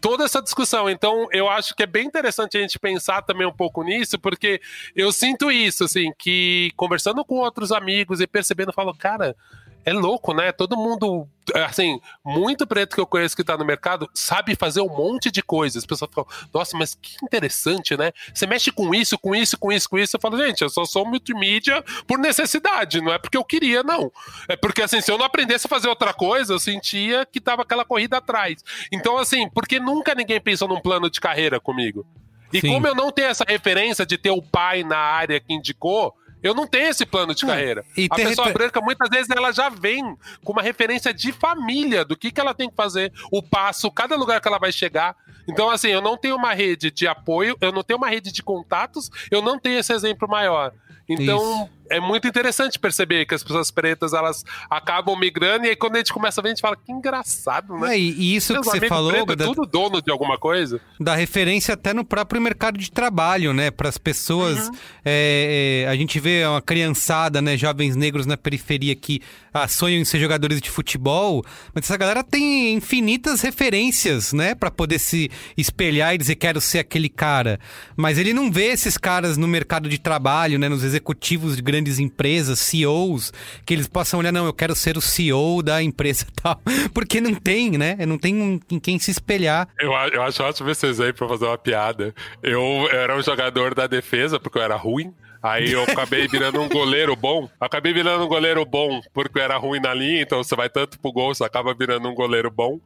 Toda 0.00 0.24
essa 0.24 0.42
discussão. 0.42 0.88
Então, 0.88 1.28
eu 1.32 1.48
acho 1.48 1.74
que 1.74 1.82
é 1.82 1.86
bem 1.86 2.06
interessante 2.06 2.56
a 2.56 2.60
gente 2.60 2.78
pensar 2.78 3.22
também 3.22 3.46
um 3.46 3.52
pouco 3.52 3.82
nisso, 3.82 4.18
porque 4.18 4.60
eu 4.94 5.12
sinto 5.12 5.50
isso, 5.50 5.84
assim, 5.84 6.12
que 6.18 6.70
conversando 6.76 7.24
com 7.24 7.36
outros 7.36 7.72
amigos 7.72 8.20
e 8.20 8.26
percebendo, 8.26 8.70
eu 8.70 8.74
falo, 8.74 8.94
cara, 8.94 9.36
é 9.84 9.92
louco, 9.92 10.34
né? 10.34 10.52
Todo 10.52 10.76
mundo, 10.76 11.26
assim, 11.66 12.00
muito 12.24 12.66
preto 12.66 12.94
que 12.94 13.00
eu 13.00 13.06
conheço 13.06 13.36
que 13.36 13.44
tá 13.44 13.56
no 13.56 13.64
mercado 13.64 14.08
sabe 14.14 14.54
fazer 14.54 14.80
um 14.80 14.88
monte 14.88 15.30
de 15.30 15.42
coisas. 15.42 15.82
As 15.82 15.86
pessoas 15.86 16.10
falam, 16.12 16.30
nossa, 16.52 16.76
mas 16.76 16.94
que 16.94 17.16
interessante, 17.22 17.96
né? 17.96 18.12
Você 18.32 18.46
mexe 18.46 18.70
com 18.70 18.94
isso, 18.94 19.18
com 19.18 19.34
isso, 19.34 19.58
com 19.58 19.72
isso, 19.72 19.88
com 19.88 19.98
isso. 19.98 20.16
Eu 20.16 20.20
falo, 20.20 20.38
gente, 20.38 20.62
eu 20.62 20.68
só 20.68 20.84
sou 20.84 21.06
multimídia 21.06 21.82
por 22.06 22.18
necessidade, 22.18 23.00
não 23.00 23.12
é 23.12 23.18
porque 23.18 23.36
eu 23.36 23.44
queria, 23.44 23.82
não. 23.82 24.12
É 24.48 24.56
porque, 24.56 24.82
assim, 24.82 25.00
se 25.00 25.10
eu 25.10 25.18
não 25.18 25.24
aprendesse 25.24 25.66
a 25.66 25.70
fazer 25.70 25.88
outra 25.88 26.12
coisa, 26.12 26.52
eu 26.52 26.58
sentia 26.58 27.26
que 27.26 27.40
tava 27.40 27.62
aquela 27.62 27.84
corrida 27.84 28.18
atrás. 28.18 28.62
Então, 28.92 29.16
assim, 29.16 29.48
porque 29.48 29.80
nunca 29.80 30.14
ninguém 30.14 30.40
pensou 30.40 30.68
num 30.68 30.80
plano 30.80 31.10
de 31.10 31.20
carreira 31.20 31.58
comigo? 31.58 32.06
E 32.52 32.60
Sim. 32.60 32.68
como 32.68 32.86
eu 32.86 32.94
não 32.94 33.12
tenho 33.12 33.28
essa 33.28 33.44
referência 33.46 34.04
de 34.04 34.18
ter 34.18 34.30
o 34.30 34.42
pai 34.42 34.82
na 34.82 34.98
área 34.98 35.38
que 35.40 35.54
indicou, 35.54 36.14
eu 36.42 36.54
não 36.54 36.66
tenho 36.66 36.88
esse 36.88 37.04
plano 37.04 37.34
de 37.34 37.44
carreira. 37.46 37.84
e 37.96 38.06
a 38.10 38.14
pessoa 38.14 38.46
refer- 38.48 38.52
branca, 38.58 38.80
muitas 38.80 39.08
vezes, 39.08 39.28
ela 39.30 39.52
já 39.52 39.68
vem 39.68 40.16
com 40.44 40.52
uma 40.52 40.62
referência 40.62 41.12
de 41.12 41.32
família, 41.32 42.04
do 42.04 42.16
que, 42.16 42.30
que 42.30 42.40
ela 42.40 42.54
tem 42.54 42.68
que 42.68 42.76
fazer, 42.76 43.12
o 43.30 43.42
passo, 43.42 43.90
cada 43.90 44.16
lugar 44.16 44.40
que 44.40 44.48
ela 44.48 44.58
vai 44.58 44.72
chegar. 44.72 45.16
Então, 45.48 45.70
assim, 45.70 45.88
eu 45.88 46.00
não 46.00 46.16
tenho 46.16 46.36
uma 46.36 46.52
rede 46.54 46.90
de 46.90 47.06
apoio, 47.06 47.56
eu 47.60 47.72
não 47.72 47.82
tenho 47.82 47.96
uma 47.98 48.08
rede 48.08 48.30
de 48.32 48.42
contatos, 48.42 49.10
eu 49.30 49.42
não 49.42 49.58
tenho 49.58 49.78
esse 49.78 49.92
exemplo 49.92 50.28
maior. 50.28 50.72
Então, 51.08 51.68
é 51.90 51.98
muito 51.98 52.26
interessante 52.28 52.78
perceber 52.78 53.26
que 53.26 53.34
as 53.34 53.42
pessoas 53.42 53.70
pretas, 53.70 54.12
elas 54.12 54.44
acabam 54.70 55.18
migrando, 55.18 55.66
e 55.66 55.70
aí 55.70 55.76
quando 55.76 55.96
a 55.96 55.98
gente 55.98 56.12
começa 56.12 56.40
a 56.40 56.42
ver, 56.42 56.48
a 56.48 56.52
gente 56.52 56.60
fala, 56.60 56.76
que 56.76 56.92
engraçado, 56.92 57.76
né? 57.76 57.94
É, 57.94 57.98
e, 57.98 58.36
isso 58.36 58.52
Meus 58.52 58.66
que 58.66 58.78
você 58.78 58.86
falou, 58.86 59.10
pretos 59.10 59.32
é 59.32 59.36
da, 59.36 59.44
tudo 59.46 59.66
dono 59.66 60.00
de 60.00 60.10
alguma 60.10 60.38
coisa. 60.38 60.80
da 60.98 61.16
referência 61.16 61.74
até 61.74 61.92
no 61.92 62.04
próprio 62.04 62.40
mercado 62.40 62.78
de 62.78 62.90
trabalho, 62.90 63.52
né? 63.52 63.70
Para 63.70 63.88
as 63.88 63.98
pessoas. 63.98 64.68
Uhum. 64.68 64.74
é, 65.04 65.84
é, 65.84 65.90
a 65.90 65.96
gente 65.96 66.18
vê 66.20 66.46
uma 66.46 66.62
criançada, 66.62 67.42
né? 67.42 67.56
Jovens 67.56 67.96
negros 67.96 68.24
na 68.24 68.36
periferia 68.36 68.94
que 68.94 69.20
ah, 69.52 69.66
sonham 69.66 70.00
em 70.00 70.04
ser 70.04 70.20
jogadores 70.20 70.60
de 70.60 70.70
futebol, 70.70 71.44
mas 71.74 71.84
essa 71.84 71.96
galera 71.96 72.22
tem 72.22 72.72
infinitas 72.72 73.40
referências, 73.40 74.32
né? 74.32 74.54
Para 74.54 74.70
poder 74.70 75.00
se 75.00 75.28
espelhar 75.56 76.14
e 76.14 76.18
dizer 76.18 76.36
quero 76.36 76.60
ser 76.60 76.78
aquele 76.78 77.08
cara. 77.08 77.58
Mas 77.96 78.16
ele 78.16 78.32
não 78.32 78.50
vê 78.50 78.66
esses 78.66 78.96
caras 78.96 79.36
no 79.36 79.48
mercado 79.48 79.88
de 79.88 79.98
trabalho, 79.98 80.58
né? 80.58 80.68
Nos 80.68 80.84
executivos 80.84 81.56
de 81.56 81.62
grandes 81.62 81.79
empresas, 81.98 82.58
CEOs, 82.60 83.32
que 83.64 83.72
eles 83.74 83.88
possam 83.88 84.20
olhar, 84.20 84.32
não, 84.32 84.46
eu 84.46 84.52
quero 84.52 84.74
ser 84.74 84.96
o 84.96 85.00
CEO 85.00 85.62
da 85.62 85.82
empresa 85.82 86.26
tal. 86.42 86.60
Porque 86.92 87.20
não 87.20 87.34
tem, 87.34 87.70
né? 87.78 87.96
Não 88.06 88.18
tem 88.18 88.34
um- 88.40 88.60
em 88.70 88.78
quem 88.78 88.98
se 88.98 89.10
espelhar. 89.10 89.68
Eu, 89.78 89.92
eu 90.12 90.22
acho 90.22 90.42
ótimo 90.42 90.70
esse 90.70 90.86
exemplo 90.86 91.14
pra 91.26 91.28
fazer 91.28 91.46
uma 91.46 91.58
piada. 91.58 92.14
Eu, 92.42 92.60
eu 92.60 93.00
era 93.00 93.16
um 93.16 93.22
jogador 93.22 93.74
da 93.74 93.86
defesa, 93.86 94.38
porque 94.38 94.58
eu 94.58 94.62
era 94.62 94.76
ruim. 94.76 95.12
Aí 95.42 95.72
eu 95.72 95.82
acabei 95.84 96.28
virando 96.28 96.60
um 96.60 96.68
goleiro 96.68 97.16
bom. 97.16 97.48
Acabei 97.58 97.94
virando 97.94 98.22
um 98.24 98.28
goleiro 98.28 98.62
bom, 98.66 99.00
porque 99.14 99.38
eu 99.38 99.42
era 99.42 99.56
ruim 99.56 99.80
na 99.80 99.94
linha, 99.94 100.20
então 100.20 100.44
você 100.44 100.54
vai 100.54 100.68
tanto 100.68 100.98
pro 101.00 101.10
gol, 101.10 101.34
você 101.34 101.42
acaba 101.42 101.72
virando 101.72 102.06
um 102.10 102.14
goleiro 102.14 102.50
bom. 102.50 102.78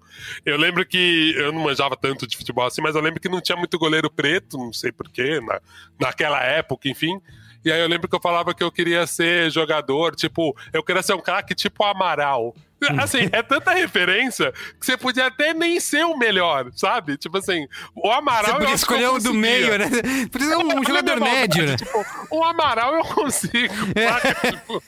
Eu 0.46 0.56
lembro 0.56 0.86
que 0.86 1.34
eu 1.36 1.50
não 1.50 1.60
manjava 1.62 1.96
tanto 1.96 2.28
de 2.28 2.36
futebol 2.36 2.64
assim, 2.64 2.80
mas 2.80 2.94
eu 2.94 3.02
lembro 3.02 3.20
que 3.20 3.28
não 3.28 3.40
tinha 3.40 3.56
muito 3.56 3.76
goleiro 3.76 4.08
preto, 4.08 4.56
não 4.56 4.72
sei 4.72 4.92
porquê, 4.92 5.40
na, 5.40 5.60
naquela 5.98 6.40
época, 6.44 6.88
enfim. 6.88 7.20
E 7.64 7.72
aí 7.72 7.80
eu 7.80 7.88
lembro 7.88 8.08
que 8.08 8.14
eu 8.14 8.20
falava 8.20 8.52
que 8.54 8.62
eu 8.62 8.70
queria 8.70 9.06
ser 9.06 9.50
jogador, 9.50 10.14
tipo, 10.14 10.54
eu 10.72 10.82
queria 10.82 11.02
ser 11.02 11.14
um 11.14 11.20
craque 11.20 11.54
tipo 11.54 11.82
Amaral. 11.82 12.54
Assim, 12.98 13.28
é 13.32 13.42
tanta 13.42 13.72
referência 13.72 14.52
que 14.78 14.86
você 14.86 14.96
podia 14.96 15.26
até 15.26 15.52
nem 15.52 15.80
ser 15.80 16.04
o 16.04 16.16
melhor, 16.16 16.70
sabe? 16.74 17.16
Tipo 17.16 17.38
assim, 17.38 17.66
o 17.94 18.10
Amaral 18.10 18.52
Você 18.52 18.58
podia 18.58 18.74
escolher 18.74 19.10
um 19.10 19.18
do 19.18 19.34
meio, 19.34 19.78
né? 19.78 19.86
Podia 20.30 20.48
ser 20.48 20.56
um 20.56 20.80
a 20.80 20.84
jogador 20.84 21.20
médio, 21.20 21.66
né? 21.66 21.76
Tipo, 21.76 22.04
o 22.30 22.44
Amaral 22.44 22.94
eu 22.94 23.04
consigo. 23.04 23.74
Tipo, 24.44 24.82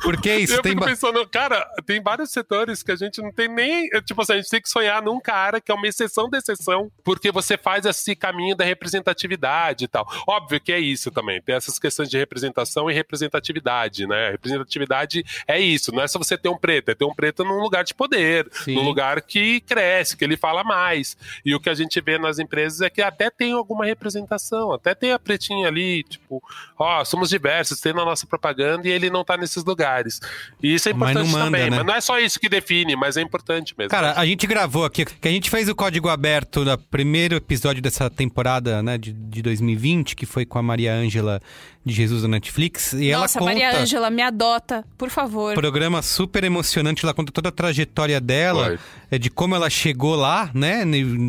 Porque 0.00 0.30
é 0.30 0.38
isso, 0.38 0.54
eu 0.54 0.62
tem 0.62 0.72
fico 0.72 0.84
pensando, 0.84 1.26
cara, 1.28 1.66
tem 1.86 2.02
vários 2.02 2.30
setores 2.30 2.82
que 2.82 2.92
a 2.92 2.96
gente 2.96 3.20
não 3.20 3.32
tem 3.32 3.48
nem. 3.48 3.88
Tipo 4.04 4.22
assim, 4.22 4.34
a 4.34 4.36
gente 4.36 4.50
tem 4.50 4.60
que 4.60 4.68
sonhar 4.68 5.02
num 5.02 5.20
cara 5.20 5.60
que 5.60 5.70
é 5.70 5.74
uma 5.74 5.86
exceção 5.86 6.28
da 6.28 6.38
exceção, 6.38 6.90
porque 7.04 7.30
você 7.30 7.56
faz 7.56 7.84
esse 7.86 8.14
caminho 8.14 8.56
da 8.56 8.64
representatividade 8.64 9.84
e 9.84 9.88
tal. 9.88 10.06
Óbvio 10.26 10.60
que 10.60 10.72
é 10.72 10.78
isso 10.78 11.10
também. 11.10 11.40
Tem 11.42 11.54
essas 11.54 11.78
questões 11.78 12.08
de 12.08 12.18
representação 12.18 12.90
e 12.90 12.94
representatividade, 12.94 14.06
né? 14.06 14.30
Representatividade 14.30 15.24
é 15.46 15.60
isso, 15.60 15.92
não 15.92 16.02
é 16.02 16.08
só 16.08 16.18
você 16.18 16.36
ter 16.36 16.48
um 16.48 16.58
preto, 16.58 16.90
é 16.90 16.94
ter 16.94 17.04
um 17.04 17.14
preto 17.14 17.27
num 17.44 17.60
lugar 17.60 17.84
de 17.84 17.94
poder, 17.94 18.48
Sim. 18.52 18.74
num 18.74 18.82
lugar 18.82 19.22
que 19.22 19.60
cresce, 19.60 20.16
que 20.16 20.24
ele 20.24 20.36
fala 20.36 20.64
mais. 20.64 21.16
E 21.44 21.54
o 21.54 21.60
que 21.60 21.70
a 21.70 21.74
gente 21.74 22.00
vê 22.00 22.18
nas 22.18 22.38
empresas 22.38 22.80
é 22.80 22.90
que 22.90 23.02
até 23.02 23.30
tem 23.30 23.52
alguma 23.52 23.84
representação, 23.84 24.72
até 24.72 24.94
tem 24.94 25.12
a 25.12 25.18
pretinha 25.18 25.68
ali, 25.68 26.02
tipo, 26.02 26.42
ó, 26.78 27.04
somos 27.04 27.28
diversos, 27.28 27.80
tem 27.80 27.92
na 27.92 28.04
nossa 28.04 28.26
propaganda 28.26 28.88
e 28.88 28.90
ele 28.90 29.10
não 29.10 29.24
tá 29.24 29.36
nesses 29.36 29.64
lugares. 29.64 30.20
E 30.62 30.74
isso 30.74 30.88
é 30.88 30.92
importante 30.92 31.30
manda, 31.30 31.44
também. 31.44 31.70
né? 31.70 31.76
Mas 31.78 31.86
não 31.86 31.94
é 31.94 32.00
só 32.00 32.18
isso 32.18 32.38
que 32.38 32.48
define, 32.48 32.96
mas 32.96 33.16
é 33.16 33.22
importante 33.22 33.74
mesmo. 33.76 33.90
Cara, 33.90 34.14
a 34.18 34.24
gente 34.24 34.46
gravou 34.46 34.84
aqui, 34.84 35.04
que 35.04 35.28
a 35.28 35.30
gente 35.30 35.50
fez 35.50 35.68
o 35.68 35.74
código 35.74 36.08
aberto 36.08 36.64
no 36.64 36.78
primeiro 36.78 37.36
episódio 37.36 37.82
dessa 37.82 38.08
temporada, 38.10 38.82
né, 38.82 38.98
de, 38.98 39.12
de 39.12 39.42
2020, 39.42 40.16
que 40.16 40.26
foi 40.26 40.44
com 40.44 40.58
a 40.58 40.62
Maria 40.62 40.94
Ângela 40.94 41.40
de 41.88 41.94
Jesus 41.94 42.22
da 42.22 42.28
Netflix. 42.28 42.92
E 42.92 43.10
Nossa, 43.10 43.10
ela 43.10 43.28
conta. 43.28 43.44
Maria 43.44 43.80
Ângela, 43.80 44.10
me 44.10 44.22
adota, 44.22 44.84
por 44.96 45.10
favor. 45.10 45.54
Programa 45.54 46.02
super 46.02 46.44
emocionante, 46.44 47.04
ela 47.04 47.14
conta 47.14 47.32
toda 47.32 47.48
a 47.48 47.52
trajetória 47.52 48.20
dela, 48.20 48.78
é, 49.10 49.18
de 49.18 49.30
como 49.30 49.54
ela 49.54 49.70
chegou 49.70 50.14
lá, 50.14 50.50
né? 50.54 50.84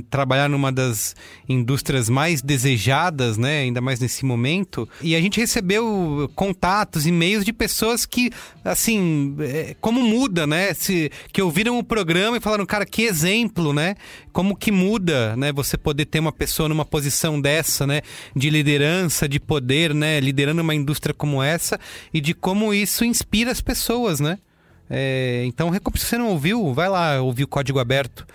Trabalhar 0.10 0.49
numa 0.49 0.72
das 0.72 1.16
indústrias 1.47 2.10
mais 2.10 2.41
desejadas, 2.41 3.38
né? 3.38 3.62
Ainda 3.62 3.80
mais 3.80 3.99
nesse 3.99 4.26
momento. 4.26 4.88
E 5.01 5.16
a 5.16 5.22
gente 5.22 5.39
recebeu 5.39 6.30
contatos, 6.36 7.07
e-mails 7.07 7.45
de 7.45 7.53
pessoas 7.53 8.05
que, 8.05 8.32
assim, 8.64 9.36
é, 9.39 9.76
como 9.80 10.01
muda, 10.01 10.45
né? 10.45 10.74
Se, 10.74 11.10
que 11.32 11.41
ouviram 11.41 11.80
o 11.80 11.84
programa 11.84 12.38
e 12.38 12.41
falaram, 12.41 12.66
cara, 12.66 12.86
que 12.86 13.03
exemplo, 13.03 13.74
né? 13.74 13.95
Como 14.34 14.55
que 14.55 14.72
muda, 14.72 15.36
né? 15.38 15.51
Você 15.53 15.78
poder 15.78 16.05
ter 16.05 16.20
uma 16.20 16.34
pessoa 16.34 16.68
numa 16.68 16.86
posição 16.86 17.39
dessa, 17.39 17.88
né? 17.88 18.01
De 18.36 18.49
liderança, 18.49 19.28
de 19.28 19.39
poder, 19.39 19.93
né? 19.93 20.20
Liderando 20.50 20.62
uma 20.62 20.74
indústria 20.76 21.14
como 21.14 21.41
essa 21.43 21.80
e 22.14 22.20
de 22.20 22.34
como 22.34 22.74
isso 22.74 23.06
inspira 23.06 23.52
as 23.52 23.62
pessoas, 23.62 24.20
né? 24.20 24.39
É, 24.89 25.43
então, 25.45 25.72
se 25.72 25.80
você 26.06 26.18
não 26.18 26.30
ouviu, 26.30 26.74
vai 26.74 26.89
lá 26.89 27.22
ouvir 27.22 27.43
o 27.43 27.47
Código 27.47 27.78
Aberto 27.80 28.26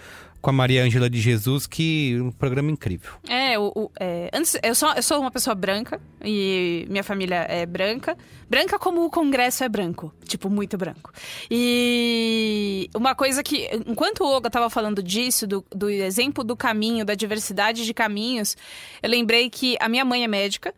com 0.41 0.51
a 0.51 0.53
Maria 0.53 0.85
Ângela 0.85 1.09
de 1.11 1.19
Jesus, 1.21 1.67
que 1.67 2.17
é 2.19 2.23
um 2.23 2.31
programa 2.31 2.71
incrível. 2.71 3.13
É, 3.29 3.59
o, 3.59 3.73
o- 3.75 3.91
é, 3.99 4.29
antes, 4.33 4.57
eu, 4.63 4.75
sou, 4.75 4.93
eu 4.93 5.03
sou 5.03 5.19
uma 5.21 5.31
pessoa 5.31 5.55
branca 5.55 5.99
e 6.23 6.87
minha 6.89 7.03
família 7.03 7.47
é 7.49 7.65
branca. 7.67 8.17
Branca 8.49 8.79
como 8.79 9.05
o 9.07 9.11
Congresso 9.11 9.65
é 9.65 9.69
branco. 9.71 10.15
Tipo, 10.29 10.51
muito 10.51 10.77
branco. 10.77 11.11
E 11.51 12.89
uma 12.95 13.15
coisa 13.15 13.43
que, 13.43 13.69
enquanto 13.87 14.21
o 14.23 14.27
Olga 14.29 14.51
tava 14.51 14.69
falando 14.71 15.03
disso, 15.03 15.47
do, 15.47 15.65
do 15.75 15.89
exemplo 15.89 16.45
do 16.45 16.55
caminho, 16.57 17.05
da 17.05 17.15
diversidade 17.15 17.85
de 17.85 17.95
caminhos, 17.95 18.55
eu 19.03 19.09
lembrei 19.11 19.49
que 19.51 19.77
a 19.81 19.89
minha 19.89 20.05
mãe 20.05 20.23
é 20.25 20.29
médica. 20.29 20.75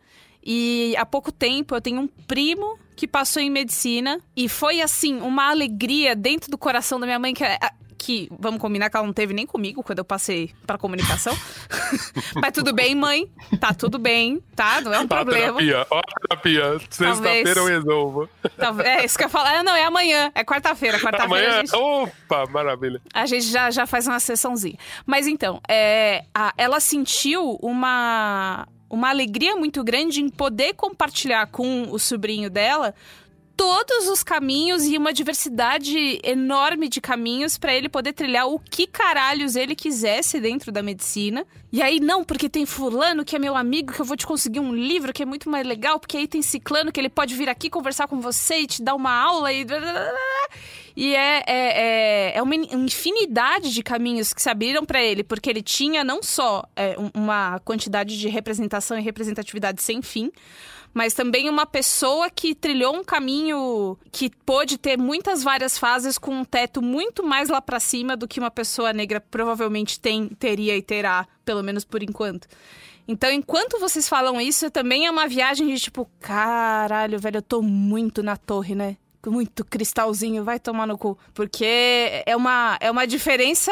E 0.49 0.95
há 0.97 1.05
pouco 1.05 1.29
tempo 1.29 1.75
eu 1.75 1.81
tenho 1.81 1.99
um 1.99 2.07
primo 2.07 2.79
que 2.95 3.05
passou 3.05 3.41
em 3.41 3.49
medicina 3.49 4.21
e 4.33 4.47
foi 4.47 4.79
assim 4.79 5.19
uma 5.19 5.49
alegria 5.49 6.15
dentro 6.15 6.49
do 6.49 6.57
coração 6.57 6.97
da 6.97 7.05
minha 7.05 7.19
mãe 7.19 7.33
que 7.33 7.43
é, 7.43 7.59
que 7.97 8.29
vamos 8.39 8.61
combinar 8.61 8.89
que 8.89 8.95
ela 8.95 9.05
não 9.05 9.11
teve 9.11 9.33
nem 9.33 9.45
comigo 9.45 9.83
quando 9.83 9.99
eu 9.99 10.05
passei 10.05 10.51
para 10.65 10.77
comunicação. 10.77 11.35
Mas 12.35 12.53
tudo 12.53 12.73
bem, 12.73 12.95
mãe. 12.95 13.29
Tá 13.59 13.73
tudo 13.73 13.99
bem, 13.99 14.41
tá? 14.55 14.79
Não 14.79 14.93
é 14.93 14.99
um 14.99 15.07
problema. 15.07 15.59
Terapia, 15.59 15.85
ó, 15.89 16.01
terapia. 16.21 16.79
Sexta-feira 16.89 17.59
eu 17.59 17.65
resolvo. 17.65 18.29
É 18.85 19.03
isso 19.03 19.17
que 19.17 19.25
eu 19.25 19.29
falo. 19.29 19.47
É, 19.49 19.63
não, 19.63 19.75
é 19.75 19.83
amanhã. 19.83 20.31
É 20.33 20.45
quarta-feira. 20.45 20.97
Quarta-feira. 20.97 21.25
Amanhã. 21.25 21.65
Gente... 21.65 21.75
Opa, 21.75 22.45
maravilha. 22.49 23.01
A 23.13 23.25
gente 23.25 23.47
já, 23.47 23.69
já 23.69 23.85
faz 23.85 24.07
uma 24.07 24.19
sessãozinha. 24.19 24.77
Mas 25.05 25.27
então, 25.27 25.59
é, 25.67 26.23
a, 26.33 26.53
ela 26.57 26.79
sentiu 26.79 27.57
uma 27.61 28.65
uma 28.89 29.09
alegria 29.09 29.55
muito 29.55 29.83
grande 29.83 30.21
em 30.21 30.29
poder 30.29 30.73
compartilhar 30.73 31.47
com 31.47 31.83
o 31.91 31.99
sobrinho 31.99 32.49
dela 32.49 32.93
todos 33.57 34.07
os 34.07 34.21
caminhos 34.21 34.85
e 34.85 34.95
uma 34.95 35.11
diversidade 35.11 36.21
enorme 36.23 36.87
de 36.87 37.01
caminhos 37.01 37.57
para 37.57 37.73
ele 37.73 37.89
poder 37.89 38.13
trilhar 38.13 38.47
o 38.47 38.59
que 38.59 38.85
caralhos 38.85 39.55
ele 39.55 39.75
quisesse 39.75 40.39
dentro 40.39 40.71
da 40.71 40.83
medicina. 40.83 41.43
E 41.71 41.81
aí, 41.81 41.99
não, 41.99 42.23
porque 42.23 42.47
tem 42.47 42.67
fulano 42.67 43.25
que 43.25 43.35
é 43.35 43.39
meu 43.39 43.55
amigo, 43.55 43.91
que 43.91 43.99
eu 43.99 44.05
vou 44.05 44.15
te 44.15 44.27
conseguir 44.27 44.59
um 44.59 44.73
livro 44.73 45.11
que 45.11 45.23
é 45.23 45.25
muito 45.25 45.49
mais 45.49 45.65
legal, 45.65 45.99
porque 45.99 46.17
aí 46.17 46.27
tem 46.27 46.41
ciclano 46.43 46.91
que 46.91 46.99
ele 46.99 47.09
pode 47.09 47.33
vir 47.33 47.49
aqui 47.49 47.67
conversar 47.67 48.07
com 48.07 48.21
você 48.21 48.59
e 48.59 48.67
te 48.67 48.83
dar 48.83 48.93
uma 48.93 49.11
aula 49.11 49.51
e. 49.51 49.65
E 50.95 51.13
é, 51.13 51.43
é, 51.45 52.31
é, 52.31 52.37
é 52.37 52.41
uma 52.41 52.55
infinidade 52.55 53.71
de 53.71 53.83
caminhos 53.83 54.33
que 54.33 54.41
se 54.41 54.49
abriram 54.49 54.83
para 54.83 54.99
ele, 54.99 55.23
porque 55.23 55.47
ele 55.47 55.61
tinha 55.61 56.03
não 56.03 56.23
só 56.23 56.67
é, 56.75 56.95
uma 57.13 57.59
quantidade 57.59 58.17
de 58.19 58.27
representação 58.27 58.97
e 58.97 59.01
representatividade 59.03 59.83
sem 59.83 60.01
fim, 60.01 60.31
mas 60.97 61.13
também 61.13 61.47
uma 61.47 61.67
pessoa 61.67 62.27
que 62.27 62.55
trilhou 62.55 62.95
um 62.95 63.03
caminho 63.03 63.95
que 64.11 64.31
pôde 64.43 64.79
ter 64.79 64.97
muitas 64.97 65.43
várias 65.43 65.77
fases 65.77 66.17
com 66.17 66.31
um 66.31 66.43
teto 66.43 66.81
muito 66.81 67.23
mais 67.23 67.49
lá 67.49 67.61
para 67.61 67.79
cima 67.79 68.17
do 68.17 68.27
que 68.27 68.39
uma 68.39 68.49
pessoa 68.49 68.91
negra 68.91 69.21
provavelmente 69.21 69.99
tem, 69.99 70.27
teria 70.27 70.75
e 70.75 70.81
terá, 70.81 71.27
pelo 71.45 71.61
menos 71.61 71.85
por 71.85 72.01
enquanto. 72.01 72.47
Então, 73.07 73.31
enquanto 73.31 73.79
vocês 73.79 74.09
falam 74.09 74.41
isso, 74.41 74.71
também 74.71 75.05
é 75.05 75.11
uma 75.11 75.27
viagem 75.27 75.67
de 75.67 75.79
tipo, 75.79 76.09
caralho, 76.19 77.19
velho, 77.19 77.37
eu 77.37 77.43
tô 77.43 77.61
muito 77.61 78.23
na 78.23 78.35
torre, 78.35 78.73
né? 78.73 78.97
Muito 79.31 79.63
cristalzinho, 79.63 80.43
vai 80.43 80.59
tomar 80.59 80.85
no 80.85 80.97
cu. 80.97 81.17
Porque 81.33 82.23
é 82.25 82.35
uma, 82.35 82.77
é 82.79 82.89
uma 82.89 83.05
diferença 83.05 83.71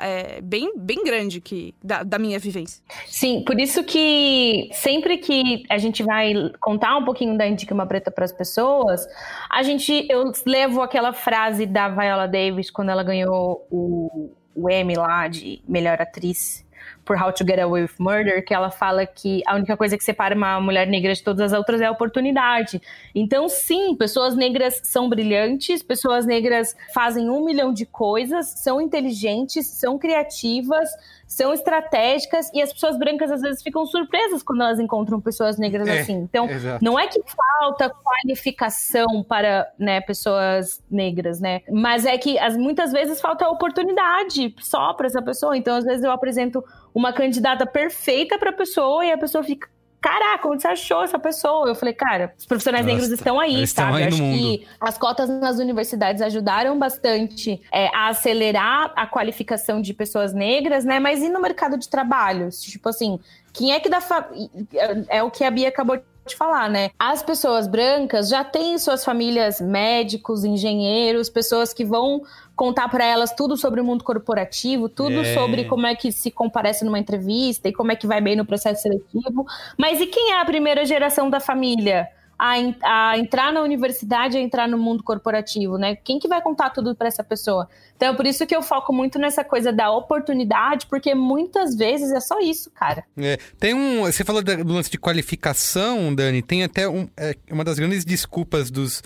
é, 0.00 0.40
bem, 0.40 0.72
bem 0.76 1.04
grande 1.04 1.40
que, 1.40 1.74
da, 1.82 2.02
da 2.02 2.18
minha 2.18 2.38
vivência. 2.38 2.82
Sim, 3.06 3.42
por 3.44 3.60
isso 3.60 3.84
que 3.84 4.68
sempre 4.72 5.18
que 5.18 5.64
a 5.68 5.78
gente 5.78 6.02
vai 6.02 6.32
contar 6.60 6.96
um 6.96 7.04
pouquinho 7.04 7.36
da 7.36 7.46
Indica 7.46 7.74
Preta 7.86 8.10
para 8.10 8.24
as 8.24 8.32
pessoas, 8.32 9.06
a 9.50 9.62
gente, 9.62 10.06
eu 10.08 10.32
levo 10.46 10.80
aquela 10.80 11.12
frase 11.12 11.66
da 11.66 11.88
Viola 11.88 12.26
Davis 12.26 12.70
quando 12.70 12.90
ela 12.90 13.02
ganhou 13.02 13.66
o, 13.70 14.30
o 14.54 14.70
Emmy 14.70 14.94
lá 14.94 15.28
de 15.28 15.60
melhor 15.68 16.00
atriz 16.00 16.63
por 17.04 17.20
How 17.20 17.32
to 17.32 17.44
Get 17.44 17.58
Away 17.58 17.82
with 17.82 17.94
Murder, 17.98 18.44
que 18.44 18.54
ela 18.54 18.70
fala 18.70 19.06
que 19.06 19.42
a 19.46 19.54
única 19.54 19.76
coisa 19.76 19.96
que 19.96 20.04
separa 20.04 20.34
uma 20.34 20.60
mulher 20.60 20.86
negra 20.86 21.12
de 21.12 21.22
todas 21.22 21.52
as 21.52 21.58
outras 21.58 21.80
é 21.80 21.86
a 21.86 21.90
oportunidade. 21.90 22.80
Então, 23.14 23.48
sim, 23.48 23.94
pessoas 23.94 24.34
negras 24.34 24.80
são 24.84 25.08
brilhantes, 25.08 25.82
pessoas 25.82 26.26
negras 26.26 26.74
fazem 26.92 27.28
um 27.28 27.44
milhão 27.44 27.72
de 27.72 27.86
coisas, 27.86 28.46
são 28.46 28.80
inteligentes, 28.80 29.66
são 29.66 29.98
criativas, 29.98 30.88
são 31.26 31.52
estratégicas 31.52 32.50
e 32.52 32.62
as 32.62 32.72
pessoas 32.72 32.98
brancas 32.98 33.30
às 33.30 33.40
vezes 33.40 33.62
ficam 33.62 33.84
surpresas 33.86 34.42
quando 34.42 34.62
elas 34.62 34.78
encontram 34.78 35.20
pessoas 35.20 35.58
negras 35.58 35.88
é, 35.88 36.00
assim. 36.00 36.14
Então, 36.14 36.48
exato. 36.48 36.84
não 36.84 36.98
é 36.98 37.06
que 37.06 37.20
falta 37.58 37.90
qualificação 37.90 39.24
para 39.26 39.68
né, 39.78 40.00
pessoas 40.00 40.82
negras, 40.90 41.40
né? 41.40 41.62
Mas 41.70 42.06
é 42.06 42.16
que 42.18 42.38
as, 42.38 42.56
muitas 42.56 42.92
vezes 42.92 43.20
falta 43.20 43.48
oportunidade 43.48 44.54
só 44.60 44.92
para 44.94 45.06
essa 45.06 45.22
pessoa. 45.22 45.56
Então, 45.56 45.76
às 45.76 45.84
vezes 45.84 46.04
eu 46.04 46.10
apresento 46.10 46.62
uma 46.94 47.12
candidata 47.12 47.66
perfeita 47.66 48.38
para 48.38 48.50
a 48.50 48.52
pessoa 48.52 49.04
e 49.04 49.10
a 49.10 49.18
pessoa 49.18 49.42
fica 49.42 49.68
caraca, 50.04 50.46
onde 50.46 50.60
você 50.60 50.68
achou 50.68 51.02
essa 51.02 51.18
pessoa? 51.18 51.66
Eu 51.66 51.74
falei, 51.74 51.94
cara, 51.94 52.34
os 52.38 52.44
profissionais 52.44 52.84
Nossa, 52.84 52.94
negros 52.94 53.10
estão 53.10 53.40
aí, 53.40 53.66
sabe? 53.66 54.02
Aí 54.02 54.08
Acho 54.08 54.18
que 54.18 54.66
as 54.78 54.98
cotas 54.98 55.30
nas 55.30 55.58
universidades 55.58 56.20
ajudaram 56.20 56.78
bastante 56.78 57.62
é, 57.72 57.86
a 57.86 58.08
acelerar 58.08 58.92
a 58.94 59.06
qualificação 59.06 59.80
de 59.80 59.94
pessoas 59.94 60.34
negras, 60.34 60.84
né? 60.84 61.00
Mas 61.00 61.22
e 61.22 61.30
no 61.30 61.40
mercado 61.40 61.78
de 61.78 61.88
trabalho? 61.88 62.50
Tipo 62.50 62.90
assim, 62.90 63.18
quem 63.50 63.72
é 63.72 63.80
que 63.80 63.88
dá. 63.88 64.02
Fa... 64.02 64.28
É, 64.74 65.18
é 65.18 65.22
o 65.22 65.30
que 65.30 65.42
a 65.42 65.50
Bia 65.50 65.70
acabou 65.70 65.98
de 66.26 66.34
falar, 66.36 66.70
né? 66.70 66.90
As 66.98 67.22
pessoas 67.22 67.66
brancas 67.66 68.28
já 68.28 68.42
têm 68.42 68.78
suas 68.78 69.04
famílias 69.04 69.60
médicos, 69.60 70.44
engenheiros, 70.44 71.28
pessoas 71.28 71.72
que 71.72 71.84
vão 71.84 72.22
contar 72.56 72.88
para 72.88 73.04
elas 73.04 73.32
tudo 73.32 73.56
sobre 73.56 73.80
o 73.80 73.84
mundo 73.84 74.04
corporativo, 74.04 74.88
tudo 74.88 75.20
é. 75.20 75.34
sobre 75.34 75.64
como 75.64 75.86
é 75.86 75.94
que 75.94 76.12
se 76.12 76.30
comparece 76.30 76.84
numa 76.84 76.98
entrevista 76.98 77.68
e 77.68 77.72
como 77.72 77.92
é 77.92 77.96
que 77.96 78.06
vai 78.06 78.20
bem 78.20 78.36
no 78.36 78.46
processo 78.46 78.82
seletivo. 78.82 79.44
Mas 79.78 80.00
e 80.00 80.06
quem 80.06 80.32
é 80.32 80.40
a 80.40 80.44
primeira 80.44 80.84
geração 80.84 81.28
da 81.28 81.40
família? 81.40 82.08
A, 82.38 82.54
a, 82.82 83.18
entrar 83.18 83.52
na 83.52 83.62
universidade, 83.62 84.36
a 84.36 84.40
entrar 84.40 84.68
no 84.68 84.76
mundo 84.76 85.02
corporativo, 85.02 85.78
né? 85.78 85.96
Quem 85.96 86.18
que 86.18 86.28
vai 86.28 86.42
contar 86.42 86.70
tudo 86.70 86.94
para 86.94 87.08
essa 87.08 87.22
pessoa? 87.22 87.68
Então, 87.96 88.12
é 88.12 88.16
por 88.16 88.26
isso 88.26 88.46
que 88.46 88.54
eu 88.54 88.62
foco 88.62 88.92
muito 88.92 89.18
nessa 89.18 89.44
coisa 89.44 89.72
da 89.72 89.90
oportunidade, 89.90 90.86
porque 90.86 91.14
muitas 91.14 91.74
vezes 91.76 92.10
é 92.12 92.20
só 92.20 92.40
isso, 92.40 92.70
cara. 92.70 93.04
É, 93.16 93.38
tem 93.58 93.74
um. 93.74 94.02
Você 94.02 94.24
falou 94.24 94.42
do 94.42 94.72
lance 94.72 94.90
de 94.90 94.98
qualificação, 94.98 96.14
Dani. 96.14 96.42
Tem 96.42 96.64
até 96.64 96.88
um, 96.88 97.08
é, 97.16 97.36
uma 97.50 97.64
das 97.64 97.78
grandes 97.78 98.04
desculpas 98.04 98.70
dos 98.70 99.02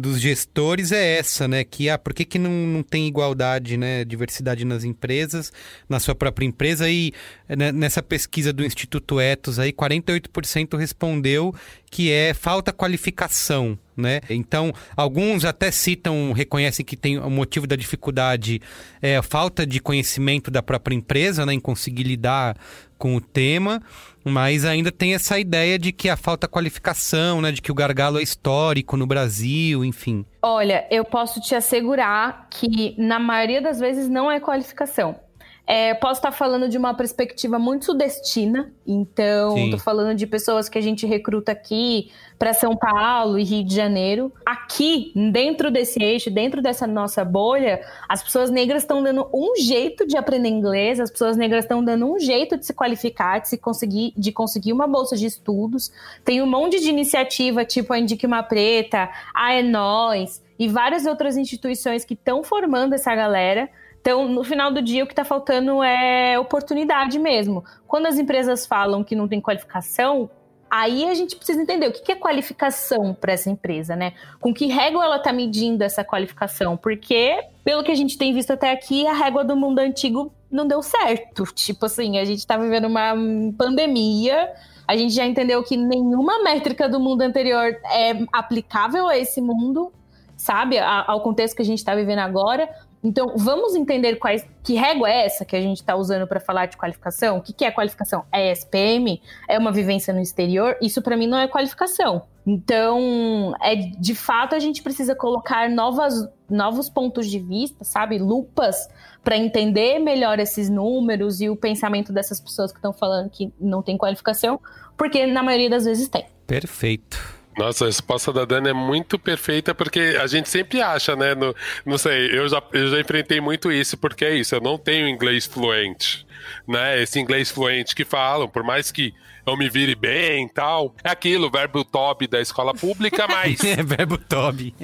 dos 0.00 0.20
gestores 0.20 0.90
é 0.92 1.18
essa, 1.18 1.46
né? 1.46 1.62
Que 1.62 1.90
ah, 1.90 1.98
por 1.98 2.14
que, 2.14 2.24
que 2.24 2.38
não, 2.38 2.50
não 2.50 2.82
tem 2.82 3.06
igualdade, 3.06 3.76
né? 3.76 4.04
Diversidade 4.04 4.64
nas 4.64 4.82
empresas, 4.82 5.52
na 5.88 6.00
sua 6.00 6.14
própria 6.14 6.46
empresa. 6.46 6.88
E 6.88 7.12
nessa 7.56 8.02
pesquisa 8.02 8.52
do 8.52 8.64
Instituto 8.64 9.20
Etos 9.20 9.58
aí, 9.58 9.72
48% 9.72 10.78
respondeu 10.78 11.54
que 11.90 12.10
é 12.10 12.32
falta 12.32 12.72
qualificação, 12.72 13.76
né? 13.96 14.20
Então, 14.30 14.72
alguns 14.96 15.44
até 15.44 15.70
citam, 15.70 16.32
reconhecem 16.32 16.84
que 16.84 16.96
tem 16.96 17.18
o 17.18 17.28
motivo 17.28 17.66
da 17.66 17.74
dificuldade 17.74 18.60
é 19.02 19.16
a 19.16 19.22
falta 19.22 19.66
de 19.66 19.80
conhecimento 19.80 20.50
da 20.50 20.62
própria 20.62 20.94
empresa, 20.94 21.44
né? 21.44 21.52
Em 21.52 21.60
conseguir 21.60 22.04
lidar 22.04 22.56
com 22.96 23.16
o 23.16 23.20
tema, 23.20 23.82
mas 24.22 24.66
ainda 24.66 24.92
tem 24.92 25.14
essa 25.14 25.38
ideia 25.38 25.78
de 25.78 25.90
que 25.90 26.10
a 26.10 26.16
falta 26.16 26.46
qualificação, 26.46 27.40
né, 27.40 27.50
de 27.50 27.62
que 27.62 27.72
o 27.72 27.74
gargalo 27.74 28.20
é 28.20 28.22
histórico 28.22 28.94
no 28.94 29.06
Brasil, 29.06 29.82
enfim. 29.82 30.26
Olha, 30.42 30.86
eu 30.90 31.02
posso 31.02 31.40
te 31.40 31.54
assegurar 31.54 32.46
que 32.50 32.94
na 32.98 33.18
maioria 33.18 33.62
das 33.62 33.80
vezes 33.80 34.06
não 34.06 34.30
é 34.30 34.38
qualificação. 34.38 35.18
É, 35.66 35.94
posso 35.94 36.14
estar 36.14 36.32
falando 36.32 36.68
de 36.68 36.76
uma 36.76 36.94
perspectiva 36.94 37.58
muito 37.58 37.84
sudestina, 37.84 38.72
então 38.84 39.56
estou 39.56 39.78
falando 39.78 40.16
de 40.16 40.26
pessoas 40.26 40.68
que 40.68 40.76
a 40.76 40.80
gente 40.80 41.06
recruta 41.06 41.52
aqui 41.52 42.10
para 42.36 42.52
São 42.52 42.76
Paulo 42.76 43.38
e 43.38 43.44
Rio 43.44 43.64
de 43.64 43.74
Janeiro. 43.74 44.32
Aqui, 44.44 45.12
dentro 45.30 45.70
desse 45.70 46.02
eixo, 46.02 46.30
dentro 46.30 46.60
dessa 46.60 46.86
nossa 46.86 47.24
bolha, 47.24 47.80
as 48.08 48.22
pessoas 48.22 48.50
negras 48.50 48.82
estão 48.82 49.02
dando 49.02 49.28
um 49.32 49.54
jeito 49.56 50.06
de 50.06 50.16
aprender 50.16 50.48
inglês, 50.48 50.98
as 50.98 51.10
pessoas 51.10 51.36
negras 51.36 51.64
estão 51.64 51.84
dando 51.84 52.04
um 52.04 52.18
jeito 52.18 52.56
de 52.56 52.66
se 52.66 52.72
qualificar, 52.72 53.40
de 53.40 53.48
se 53.48 53.58
conseguir, 53.58 54.12
de 54.16 54.32
conseguir 54.32 54.72
uma 54.72 54.88
bolsa 54.88 55.16
de 55.16 55.26
estudos. 55.26 55.92
Tem 56.24 56.42
um 56.42 56.46
monte 56.46 56.80
de 56.80 56.88
iniciativa, 56.88 57.64
tipo 57.64 57.92
a 57.92 57.98
Indique 57.98 58.26
uma 58.26 58.42
Preta, 58.42 59.08
a 59.32 59.52
É 59.52 59.62
Nós 59.62 60.42
e 60.58 60.66
várias 60.66 61.06
outras 61.06 61.36
instituições 61.36 62.04
que 62.04 62.14
estão 62.14 62.42
formando 62.42 62.94
essa 62.94 63.14
galera 63.14 63.70
então, 64.00 64.26
no 64.26 64.42
final 64.42 64.72
do 64.72 64.80
dia, 64.80 65.04
o 65.04 65.06
que 65.06 65.12
está 65.12 65.24
faltando 65.24 65.82
é 65.82 66.38
oportunidade 66.38 67.18
mesmo. 67.18 67.62
Quando 67.86 68.06
as 68.06 68.18
empresas 68.18 68.66
falam 68.66 69.04
que 69.04 69.14
não 69.14 69.28
tem 69.28 69.40
qualificação, 69.40 70.30
aí 70.70 71.04
a 71.04 71.12
gente 71.12 71.36
precisa 71.36 71.60
entender 71.60 71.88
o 71.88 71.92
que 71.92 72.10
é 72.10 72.14
qualificação 72.14 73.12
para 73.12 73.32
essa 73.32 73.50
empresa, 73.50 73.94
né? 73.94 74.14
Com 74.40 74.54
que 74.54 74.66
régua 74.66 75.04
ela 75.04 75.16
está 75.16 75.32
medindo 75.32 75.84
essa 75.84 76.02
qualificação? 76.02 76.78
Porque, 76.78 77.44
pelo 77.62 77.82
que 77.82 77.92
a 77.92 77.94
gente 77.94 78.16
tem 78.16 78.32
visto 78.32 78.52
até 78.52 78.70
aqui, 78.70 79.06
a 79.06 79.12
régua 79.12 79.44
do 79.44 79.54
mundo 79.54 79.80
antigo 79.80 80.32
não 80.50 80.66
deu 80.66 80.82
certo. 80.82 81.44
Tipo 81.52 81.84
assim, 81.84 82.18
a 82.18 82.24
gente 82.24 82.38
está 82.38 82.56
vivendo 82.56 82.86
uma 82.86 83.14
pandemia. 83.58 84.50
A 84.88 84.96
gente 84.96 85.12
já 85.12 85.26
entendeu 85.26 85.62
que 85.62 85.76
nenhuma 85.76 86.42
métrica 86.42 86.88
do 86.88 86.98
mundo 86.98 87.20
anterior 87.20 87.76
é 87.92 88.24
aplicável 88.32 89.06
a 89.06 89.16
esse 89.16 89.42
mundo, 89.42 89.92
sabe? 90.36 90.78
ao 90.78 91.20
contexto 91.20 91.54
que 91.54 91.62
a 91.62 91.66
gente 91.66 91.78
está 91.78 91.94
vivendo 91.94 92.20
agora. 92.20 92.68
Então, 93.02 93.34
vamos 93.36 93.74
entender 93.74 94.16
quais, 94.16 94.46
que 94.62 94.74
régua 94.74 95.08
é 95.08 95.24
essa 95.24 95.44
que 95.44 95.56
a 95.56 95.60
gente 95.60 95.78
está 95.78 95.96
usando 95.96 96.26
para 96.26 96.38
falar 96.38 96.66
de 96.66 96.76
qualificação? 96.76 97.38
O 97.38 97.42
que, 97.42 97.52
que 97.52 97.64
é 97.64 97.70
qualificação? 97.70 98.24
É 98.30 98.52
SPM? 98.52 99.22
É 99.48 99.58
uma 99.58 99.72
vivência 99.72 100.12
no 100.12 100.20
exterior? 100.20 100.76
Isso 100.82 101.00
para 101.00 101.16
mim 101.16 101.26
não 101.26 101.38
é 101.38 101.48
qualificação. 101.48 102.22
Então, 102.46 103.54
é 103.62 103.74
de 103.74 104.14
fato 104.14 104.54
a 104.54 104.58
gente 104.58 104.82
precisa 104.82 105.14
colocar 105.14 105.68
novas, 105.70 106.28
novos 106.48 106.90
pontos 106.90 107.26
de 107.30 107.38
vista, 107.38 107.84
sabe? 107.84 108.18
Lupas 108.18 108.88
para 109.24 109.36
entender 109.36 109.98
melhor 109.98 110.38
esses 110.38 110.68
números 110.68 111.40
e 111.40 111.48
o 111.48 111.56
pensamento 111.56 112.12
dessas 112.12 112.40
pessoas 112.40 112.70
que 112.70 112.78
estão 112.78 112.92
falando 112.92 113.30
que 113.30 113.52
não 113.58 113.82
tem 113.82 113.96
qualificação, 113.96 114.60
porque 114.96 115.26
na 115.26 115.42
maioria 115.42 115.70
das 115.70 115.84
vezes 115.84 116.08
tem. 116.08 116.26
Perfeito. 116.46 117.39
Nossa, 117.60 117.84
a 117.84 117.88
resposta 117.88 118.32
da 118.32 118.46
Dani 118.46 118.70
é 118.70 118.72
muito 118.72 119.18
perfeita, 119.18 119.74
porque 119.74 120.16
a 120.18 120.26
gente 120.26 120.48
sempre 120.48 120.80
acha, 120.80 121.14
né? 121.14 121.34
No, 121.34 121.54
não 121.84 121.98
sei, 121.98 122.30
eu 122.36 122.48
já, 122.48 122.62
eu 122.72 122.88
já 122.88 122.98
enfrentei 122.98 123.38
muito 123.38 123.70
isso, 123.70 123.98
porque 123.98 124.24
é 124.24 124.34
isso, 124.34 124.54
eu 124.54 124.62
não 124.62 124.78
tenho 124.78 125.06
inglês 125.06 125.44
fluente, 125.44 126.26
né? 126.66 127.02
Esse 127.02 127.20
inglês 127.20 127.50
fluente 127.50 127.94
que 127.94 128.02
falam, 128.02 128.48
por 128.48 128.62
mais 128.62 128.90
que 128.90 129.12
eu 129.46 129.58
me 129.58 129.68
vire 129.68 129.94
bem 129.94 130.46
e 130.46 130.48
tal. 130.48 130.94
É 131.04 131.10
aquilo, 131.10 131.50
verbo 131.50 131.84
top 131.84 132.26
da 132.26 132.40
escola 132.40 132.72
pública, 132.72 133.28
mas. 133.28 133.60
é, 133.64 133.82
verbo 133.82 134.16
top. 134.16 134.74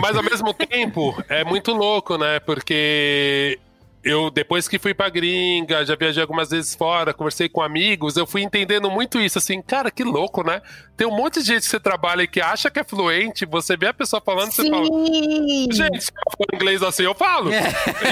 mas 0.00 0.16
ao 0.16 0.22
mesmo 0.22 0.54
tempo, 0.54 1.20
é 1.28 1.42
muito 1.42 1.72
louco, 1.72 2.16
né? 2.16 2.38
Porque 2.38 3.58
eu, 4.04 4.30
depois 4.30 4.66
que 4.66 4.78
fui 4.78 4.92
pra 4.92 5.08
gringa, 5.08 5.84
já 5.84 5.94
viajei 5.94 6.22
algumas 6.22 6.50
vezes 6.50 6.74
fora, 6.74 7.14
conversei 7.14 7.48
com 7.48 7.60
amigos, 7.62 8.16
eu 8.16 8.26
fui 8.26 8.42
entendendo 8.42 8.90
muito 8.90 9.20
isso, 9.20 9.38
assim, 9.38 9.62
cara, 9.62 9.92
que 9.92 10.02
louco, 10.02 10.42
né? 10.44 10.60
Tem 10.96 11.06
um 11.06 11.16
monte 11.16 11.40
de 11.40 11.46
gente 11.46 11.62
que 11.62 11.68
você 11.68 11.78
trabalha 11.78 12.22
e 12.22 12.26
que 12.26 12.40
acha 12.40 12.68
que 12.68 12.80
é 12.80 12.84
fluente, 12.84 13.46
você 13.46 13.76
vê 13.76 13.86
a 13.86 13.94
pessoa 13.94 14.20
falando, 14.20 14.50
Sim. 14.50 14.62
você 14.62 14.70
fala, 14.70 14.84
gente, 14.84 16.04
se 16.04 16.10
eu 16.10 16.32
falo 16.36 16.54
inglês 16.54 16.82
assim, 16.82 17.04
eu 17.04 17.14
falo. 17.14 17.52
É. 17.52 17.62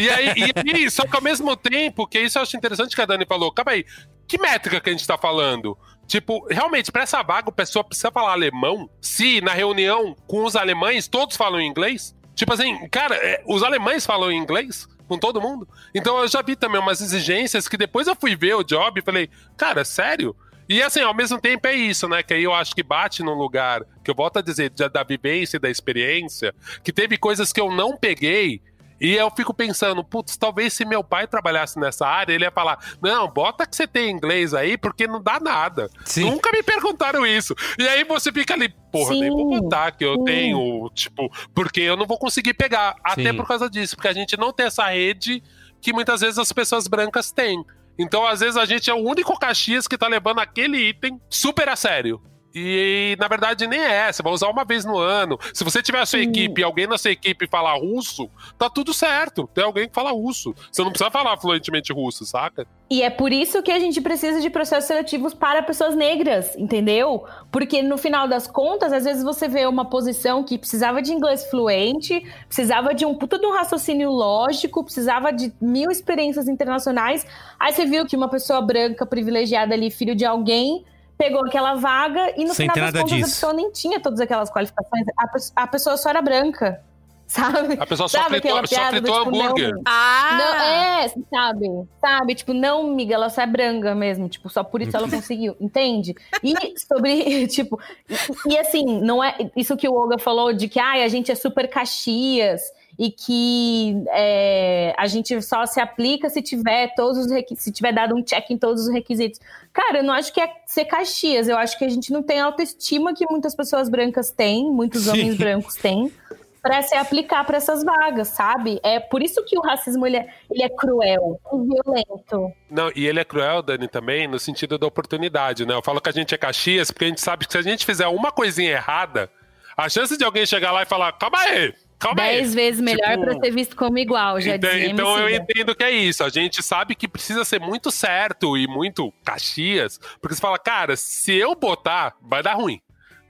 E, 0.01 0.09
aí, 0.11 0.33
e 0.65 0.77
aí, 0.77 0.91
só 0.91 1.05
que 1.05 1.17
ao 1.17 1.23
mesmo 1.23 1.57
tempo, 1.57 2.07
que 2.07 2.21
isso 2.21 2.39
eu 2.39 2.43
acho 2.43 2.57
interessante 2.57 2.95
que 2.95 3.03
a 3.03 3.07
Dani 3.07 3.27
falou, 3.27 3.53
calma 3.53 3.73
aí, 3.73 3.85
que 4.29 4.39
métrica 4.39 4.81
que 4.81 4.91
a 4.91 4.93
gente 4.93 5.07
tá 5.07 5.19
falando? 5.19 5.77
Tipo, 6.07 6.47
realmente, 6.49 6.93
para 6.93 7.03
essa 7.03 7.23
vaga, 7.23 7.49
a 7.49 7.53
pessoa 7.53 7.85
precisa 7.85 8.13
falar 8.13 8.33
alemão? 8.33 8.89
Se 9.01 9.41
na 9.41 9.53
reunião 9.53 10.15
com 10.27 10.45
os 10.45 10.55
alemães 10.55 11.09
todos 11.09 11.37
falam 11.37 11.61
inglês? 11.61 12.15
Tipo 12.35 12.53
assim, 12.53 12.89
cara, 12.89 13.17
é, 13.17 13.43
os 13.45 13.63
alemães 13.63 14.07
falam 14.07 14.31
inglês? 14.31 14.89
Com 15.11 15.19
todo 15.19 15.41
mundo. 15.41 15.67
Então 15.93 16.21
eu 16.21 16.29
já 16.29 16.41
vi 16.41 16.55
também 16.55 16.81
umas 16.81 17.01
exigências 17.01 17.67
que 17.67 17.77
depois 17.77 18.07
eu 18.07 18.15
fui 18.15 18.37
ver 18.37 18.55
o 18.55 18.63
job 18.63 19.01
e 19.01 19.03
falei, 19.03 19.29
cara, 19.57 19.85
sério? 19.85 20.37
E 20.69 20.81
assim, 20.81 21.01
ao 21.01 21.13
mesmo 21.13 21.41
tempo 21.41 21.67
é 21.67 21.75
isso, 21.75 22.09
né? 22.09 22.23
Que 22.23 22.35
aí 22.35 22.45
eu 22.45 22.55
acho 22.55 22.77
que 22.77 22.83
bate 22.85 23.21
num 23.25 23.35
lugar, 23.35 23.83
que 24.05 24.11
eu 24.13 24.15
volto 24.15 24.39
a 24.39 24.41
dizer, 24.41 24.71
da 24.71 25.03
vivência 25.03 25.57
e 25.57 25.61
da 25.61 25.69
experiência, 25.69 26.55
que 26.85 26.93
teve 26.93 27.19
coisas 27.19 27.53
que 27.53 27.61
eu 27.61 27.73
não 27.73 27.97
peguei 27.97 28.63
e 29.01 29.15
eu 29.15 29.31
fico 29.31 29.55
pensando, 29.55 30.05
putz, 30.05 30.37
talvez 30.37 30.75
se 30.75 30.85
meu 30.85 31.03
pai 31.03 31.27
trabalhasse 31.27 31.79
nessa 31.79 32.07
área, 32.07 32.35
ele 32.35 32.45
ia 32.45 32.51
falar: 32.51 32.79
não, 33.01 33.29
bota 33.29 33.67
que 33.67 33.75
você 33.75 33.87
tem 33.87 34.11
inglês 34.11 34.53
aí, 34.53 34.77
porque 34.77 35.07
não 35.07 35.23
dá 35.23 35.41
nada. 35.41 35.89
Sim. 36.05 36.31
Nunca 36.31 36.53
me 36.53 36.63
perguntaram 36.63 37.27
isso. 37.27 37.55
E 37.79 37.89
aí 37.89 38.05
você 38.05 38.31
fica 38.31 38.55
ali, 38.55 38.69
porra, 38.93 39.15
Sim. 39.15 39.21
nem 39.21 39.31
vou 39.31 39.49
botar 39.61 39.93
que 39.93 40.05
eu 40.05 40.17
Sim. 40.17 40.25
tenho, 40.25 40.91
tipo, 40.95 41.31
porque 41.55 41.81
eu 41.81 41.97
não 41.97 42.07
vou 42.07 42.19
conseguir 42.19 42.55
pegar. 42.55 42.95
Até 43.03 43.33
por 43.33 43.47
causa 43.47 43.71
disso, 43.71 43.97
porque 43.97 44.09
a 44.09 44.13
gente 44.13 44.37
não 44.37 44.53
tem 44.53 44.67
essa 44.67 44.87
rede 44.87 45.43
que 45.81 45.93
muitas 45.93 46.21
vezes 46.21 46.39
as 46.39 46.53
pessoas 46.53 46.87
brancas 46.87 47.33
têm. 47.33 47.65
Então, 47.99 48.27
às 48.27 48.41
vezes, 48.41 48.57
a 48.57 48.65
gente 48.65 48.91
é 48.91 48.95
o 48.95 48.99
único 48.99 49.39
Caxias 49.39 49.87
que 49.87 49.97
tá 49.97 50.09
levando 50.09 50.39
aquele 50.41 50.89
item 50.89 51.21
super 51.29 51.69
a 51.69 51.77
sério. 51.77 52.21
E 52.55 53.17
na 53.19 53.29
verdade 53.29 53.67
nem 53.67 53.81
é, 53.81 54.13
você 54.13 54.23
vai 54.23 54.33
usar 54.33 54.49
uma 54.49 54.65
vez 54.65 54.85
no 54.85 54.99
ano. 54.99 55.39
Se 55.55 55.63
você 55.63 55.83
tiver 55.83 56.01
a 56.01 56.07
sua 56.07 56.21
equipe 56.21 56.61
e 56.61 56.65
alguém 56.65 56.87
na 56.87 56.99
sua 56.99 57.11
equipe 57.11 57.47
falar 57.47 57.75
russo, 57.79 58.29
tá 58.59 58.69
tudo 58.69 58.93
certo. 58.93 59.49
Tem 59.55 59.65
alguém 59.65 59.89
que 59.89 59.95
fala 59.95 60.11
russo. 60.11 60.55
Você 60.71 60.83
não 60.83 60.91
precisa 60.91 61.11
falar 61.11 61.37
fluentemente 61.37 61.93
russo, 61.93 62.25
saca? 62.25 62.67
E 62.91 63.03
é 63.03 63.11
por 63.11 63.33
isso 63.33 63.63
que 63.63 63.71
a 63.71 63.79
gente 63.79 64.01
precisa 64.01 64.41
de 64.41 64.51
processos 64.51 64.87
seletivos 64.87 65.33
para 65.33 65.63
pessoas 65.63 65.95
negras, 65.95 66.57
entendeu? 66.57 67.25
Porque 67.53 67.83
no 67.83 67.97
final 67.97 68.27
das 68.27 68.49
contas, 68.49 68.93
às 68.93 69.05
vezes 69.05 69.23
você 69.23 69.47
vê 69.47 69.65
uma 69.67 69.85
posição 69.85 70.43
que 70.43 70.59
precisava 70.59 71.01
de 71.01 71.13
inglês 71.13 71.49
fluente, 71.49 72.21
precisava 72.47 72.93
de 72.93 73.07
um 73.07 73.15
puta 73.15 73.39
de 73.39 73.47
um 73.47 73.53
raciocínio 73.53 74.11
lógico, 74.11 74.83
precisava 74.83 75.33
de 75.33 75.53
mil 75.61 75.89
experiências 75.89 76.49
internacionais. 76.49 77.25
Aí 77.61 77.73
você 77.73 77.87
viu 77.87 78.05
que 78.05 78.17
uma 78.17 78.29
pessoa 78.29 78.61
branca 78.61 79.07
privilegiada 79.07 79.73
ali, 79.73 79.89
filho 79.89 80.17
de 80.17 80.25
alguém, 80.25 80.85
pegou 81.21 81.45
aquela 81.45 81.75
vaga 81.75 82.33
e 82.35 82.47
no 82.47 82.55
Sem 82.55 82.71
final 82.71 82.91
das 82.91 83.03
contas 83.03 83.11
disso. 83.11 83.27
a 83.27 83.29
pessoa 83.29 83.53
nem 83.53 83.71
tinha 83.71 84.01
todas 84.01 84.21
aquelas 84.21 84.51
qualificações. 84.51 85.05
A, 85.19 85.63
a 85.63 85.67
pessoa 85.67 85.97
só 85.99 86.09
era 86.09 86.23
branca. 86.23 86.83
Sabe? 87.31 87.75
A 87.79 87.87
pessoa 87.87 88.09
só 88.09 88.23
sabe 88.23 88.41
fritou, 88.41 88.67
só 88.67 88.89
fritou 88.89 89.25
do, 89.25 89.31
tipo, 89.31 89.43
hambúrguer. 89.45 89.73
Não, 89.73 89.83
ah! 89.87 90.37
Não, 90.37 90.55
é, 90.57 91.09
sabe? 91.33 91.89
Sabe? 92.01 92.35
Tipo, 92.35 92.53
não, 92.53 92.93
miga, 92.93 93.15
ela 93.15 93.31
só 93.31 93.43
é 93.43 93.47
branca 93.47 93.95
mesmo. 93.95 94.29
Tipo, 94.29 94.51
só 94.51 94.65
por 94.65 94.83
isso 94.83 94.97
ela 94.97 95.09
conseguiu. 95.09 95.55
Entende? 95.61 96.13
E 96.43 96.55
sobre, 96.77 97.47
tipo... 97.47 97.79
E, 98.09 98.53
e 98.53 98.59
assim, 98.59 98.85
não 99.01 99.23
é... 99.23 99.37
Isso 99.55 99.77
que 99.77 99.89
o 99.89 99.95
Olga 99.95 100.19
falou 100.19 100.53
de 100.53 100.69
que, 100.69 100.81
ai, 100.81 101.05
a 101.05 101.09
gente 101.09 101.31
é 101.31 101.37
super 101.37 101.69
Caxias 101.69 102.63
e 103.01 103.11
que 103.11 104.05
é, 104.09 104.95
a 104.99 105.07
gente 105.07 105.41
só 105.41 105.65
se 105.65 105.81
aplica 105.81 106.29
se 106.29 106.43
tiver 106.43 106.93
todos 106.95 107.25
os 107.25 107.33
se 107.57 107.73
tiver 107.73 107.95
dado 107.95 108.15
um 108.15 108.23
check 108.23 108.51
em 108.51 108.59
todos 108.59 108.83
os 108.83 108.93
requisitos. 108.93 109.41
Cara, 109.73 110.01
eu 110.01 110.05
não 110.05 110.13
acho 110.13 110.31
que 110.31 110.39
é 110.39 110.53
ser 110.67 110.85
Caxias, 110.85 111.49
eu 111.49 111.57
acho 111.57 111.79
que 111.79 111.85
a 111.87 111.89
gente 111.89 112.13
não 112.13 112.23
tem 112.23 112.41
a 112.41 112.45
autoestima 112.45 113.15
que 113.15 113.25
muitas 113.31 113.55
pessoas 113.55 113.89
brancas 113.89 114.31
têm, 114.31 114.71
muitos 114.71 115.05
Sim. 115.05 115.13
homens 115.13 115.35
brancos 115.39 115.77
têm, 115.77 116.13
para 116.61 116.83
se 116.83 116.95
aplicar 116.95 117.43
para 117.45 117.57
essas 117.57 117.83
vagas, 117.83 118.29
sabe? 118.29 118.79
É 118.83 119.01
por 119.01 119.23
isso 119.23 119.43
que 119.47 119.59
o 119.59 119.63
racismo 119.63 120.07
ele 120.07 120.19
é, 120.19 120.29
ele 120.51 120.63
é 120.63 120.69
cruel, 120.69 121.41
violento. 121.51 122.53
Não, 122.71 122.93
e 122.95 123.07
ele 123.07 123.19
é 123.19 123.25
cruel, 123.25 123.63
Dani, 123.63 123.89
também 123.89 124.29
no 124.29 124.39
sentido 124.39 124.77
da 124.77 124.87
oportunidade, 124.87 125.65
né? 125.65 125.73
Eu 125.73 125.83
falo 125.83 126.03
que 126.03 126.11
a 126.11 126.13
gente 126.13 126.35
é 126.35 126.39
Caxias 126.39 126.91
porque 126.91 127.07
a 127.07 127.09
gente 127.09 127.23
sabe 127.23 127.47
que 127.47 127.53
se 127.53 127.59
a 127.59 127.63
gente 127.63 127.87
fizer 127.87 128.09
uma 128.09 128.31
coisinha 128.31 128.73
errada, 128.73 129.31
a 129.75 129.89
chance 129.89 130.19
de 130.19 130.25
alguém 130.25 130.45
chegar 130.45 130.71
lá 130.71 130.83
e 130.83 130.87
falar, 130.87 131.13
calma 131.13 131.39
aí, 131.39 131.73
Calma 132.01 132.17
Dez 132.17 132.49
aí. 132.49 132.55
vezes 132.55 132.81
melhor 132.81 133.11
tipo, 133.11 133.25
para 133.25 133.39
ser 133.39 133.51
visto 133.51 133.77
como 133.77 133.99
igual, 133.99 134.41
já 134.41 134.57
então, 134.57 134.71
dizia 134.71 134.89
Então 134.89 135.19
eu 135.19 135.29
entendo 135.29 135.75
que 135.75 135.85
é 135.85 135.91
isso. 135.91 136.25
A 136.25 136.31
gente 136.31 136.63
sabe 136.63 136.95
que 136.95 137.07
precisa 137.07 137.45
ser 137.45 137.61
muito 137.61 137.91
certo 137.91 138.57
e 138.57 138.67
muito 138.67 139.13
caxias, 139.23 140.01
porque 140.19 140.35
você 140.35 140.41
fala, 140.41 140.59
cara, 140.59 140.97
se 140.97 141.35
eu 141.35 141.55
botar, 141.55 142.17
vai 142.23 142.43
dar 142.43 142.55
ruim. 142.55 142.81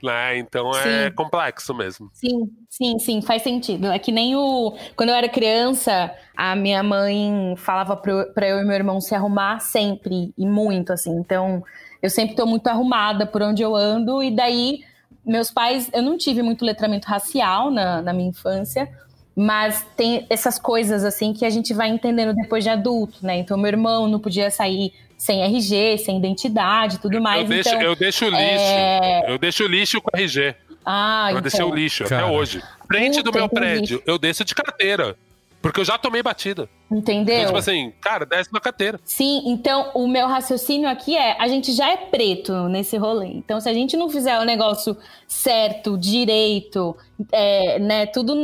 Né? 0.01 0.39
Então 0.39 0.71
é 0.71 1.09
sim. 1.09 1.15
complexo 1.15 1.75
mesmo. 1.75 2.09
Sim, 2.13 2.49
sim, 2.67 2.97
sim, 2.97 3.21
faz 3.21 3.43
sentido. 3.43 3.91
É 3.91 3.99
que 3.99 4.11
nem 4.11 4.35
o. 4.35 4.75
Quando 4.95 5.09
eu 5.09 5.15
era 5.15 5.29
criança, 5.29 6.11
a 6.35 6.55
minha 6.55 6.81
mãe 6.81 7.53
falava 7.57 7.95
para 7.95 8.47
eu 8.47 8.57
e 8.57 8.63
meu 8.63 8.73
irmão 8.73 8.99
se 8.99 9.13
arrumar 9.13 9.59
sempre 9.59 10.33
e 10.35 10.47
muito, 10.47 10.91
assim. 10.91 11.11
Então 11.11 11.63
eu 12.01 12.09
sempre 12.09 12.35
tô 12.35 12.47
muito 12.47 12.65
arrumada 12.65 13.27
por 13.27 13.43
onde 13.43 13.61
eu 13.61 13.75
ando, 13.75 14.23
e 14.23 14.35
daí 14.35 14.79
meus 15.25 15.51
pais, 15.51 15.89
eu 15.93 16.01
não 16.01 16.17
tive 16.17 16.41
muito 16.41 16.65
letramento 16.65 17.07
racial 17.07 17.71
na, 17.71 18.01
na 18.01 18.13
minha 18.13 18.29
infância, 18.29 18.89
mas 19.35 19.85
tem 19.95 20.25
essas 20.29 20.59
coisas 20.59 21.03
assim 21.03 21.33
que 21.33 21.45
a 21.45 21.49
gente 21.49 21.73
vai 21.73 21.89
entendendo 21.89 22.33
depois 22.35 22.63
de 22.63 22.69
adulto, 22.69 23.25
né? 23.25 23.37
Então, 23.37 23.57
meu 23.57 23.67
irmão 23.67 24.07
não 24.07 24.19
podia 24.19 24.49
sair 24.49 24.93
sem 25.17 25.43
RG, 25.43 25.99
sem 25.99 26.17
identidade 26.17 26.99
tudo 26.99 27.21
mais. 27.21 27.43
Eu 27.43 27.47
deixo, 27.47 27.69
então, 27.69 27.81
eu 27.81 27.95
deixo 27.95 28.25
lixo. 28.25 28.37
É... 28.37 29.31
Eu 29.31 29.37
deixo 29.37 29.67
lixo 29.67 30.01
com 30.01 30.09
RG. 30.17 30.55
Ah, 30.85 31.27
eu 31.27 31.31
então. 31.31 31.41
deixei 31.41 31.63
o 31.63 31.73
lixo 31.73 32.03
Cara. 32.05 32.25
até 32.25 32.31
hoje. 32.31 32.61
Frente 32.87 33.17
Puta, 33.17 33.31
do 33.31 33.37
meu 33.37 33.47
prédio, 33.47 34.01
eu 34.05 34.17
desço 34.17 34.43
de 34.43 34.55
carteira. 34.55 35.15
Porque 35.61 35.79
eu 35.79 35.85
já 35.85 35.97
tomei 35.97 36.23
batida. 36.23 36.67
Entendeu? 36.91 37.35
Então, 37.35 37.45
tipo 37.47 37.59
assim, 37.59 37.93
cara, 38.01 38.25
desce 38.25 38.51
na 38.51 38.59
carteira. 38.59 38.99
Sim, 39.05 39.43
então 39.45 39.91
o 39.93 40.07
meu 40.07 40.27
raciocínio 40.27 40.89
aqui 40.89 41.15
é: 41.15 41.37
a 41.39 41.47
gente 41.47 41.71
já 41.71 41.89
é 41.89 41.97
preto 41.97 42.67
nesse 42.67 42.97
rolê. 42.97 43.27
Então, 43.27 43.61
se 43.61 43.69
a 43.69 43.73
gente 43.73 43.95
não 43.95 44.09
fizer 44.09 44.39
o 44.39 44.43
negócio 44.43 44.97
certo, 45.27 45.97
direito, 45.97 46.95
é, 47.31 47.79
né, 47.79 48.05
tudo 48.07 48.35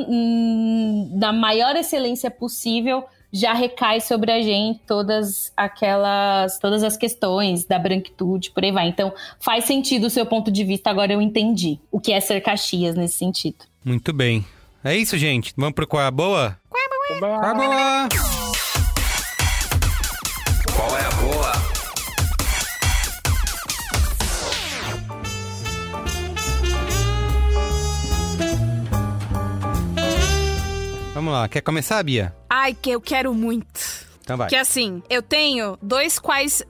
na 1.17 1.33
maior 1.33 1.75
excelência 1.75 2.29
possível, 2.29 3.03
já 3.31 3.53
recai 3.53 3.99
sobre 3.99 4.31
a 4.31 4.41
gente 4.41 4.79
todas 4.87 5.51
aquelas, 5.55 6.57
todas 6.59 6.83
as 6.83 6.95
questões 6.95 7.65
da 7.65 7.77
branquitude, 7.77 8.51
por 8.51 8.63
aí 8.63 8.71
vai. 8.71 8.87
Então, 8.87 9.13
faz 9.39 9.65
sentido 9.65 10.07
o 10.07 10.09
seu 10.09 10.25
ponto 10.25 10.51
de 10.51 10.63
vista, 10.63 10.89
agora 10.89 11.11
eu 11.11 11.21
entendi 11.21 11.79
o 11.91 11.99
que 11.99 12.13
é 12.13 12.19
ser 12.19 12.41
Caxias 12.41 12.95
nesse 12.95 13.17
sentido. 13.17 13.65
Muito 13.83 14.13
bem. 14.13 14.45
É 14.83 14.95
isso, 14.95 15.17
gente. 15.17 15.53
Vamos 15.57 15.73
pro 15.73 15.87
Qual 15.87 16.01
é 16.01 16.05
a 16.05 16.11
Boa? 16.11 16.57
Qual 16.69 16.81
é 16.81 16.85
a 16.85 16.89
Boa? 16.89 16.96
Qual 17.07 17.23
é 17.23 17.49
a 17.49 17.53
Boa? 17.53 18.09
Qual 20.75 20.97
é 20.97 21.05
a 21.05 21.11
Boa? 21.11 21.51
Vamos 31.13 31.33
lá, 31.33 31.47
quer 31.47 31.61
começar, 31.61 32.03
Bia? 32.03 32.35
Ai, 32.49 32.73
que 32.73 32.91
eu 32.91 32.99
quero 32.99 33.33
muito. 33.33 34.05
Então 34.21 34.35
vai. 34.35 34.49
Que 34.49 34.57
assim, 34.57 35.01
eu 35.09 35.21
tenho 35.21 35.77
dois 35.81 36.19
quais, 36.19 36.61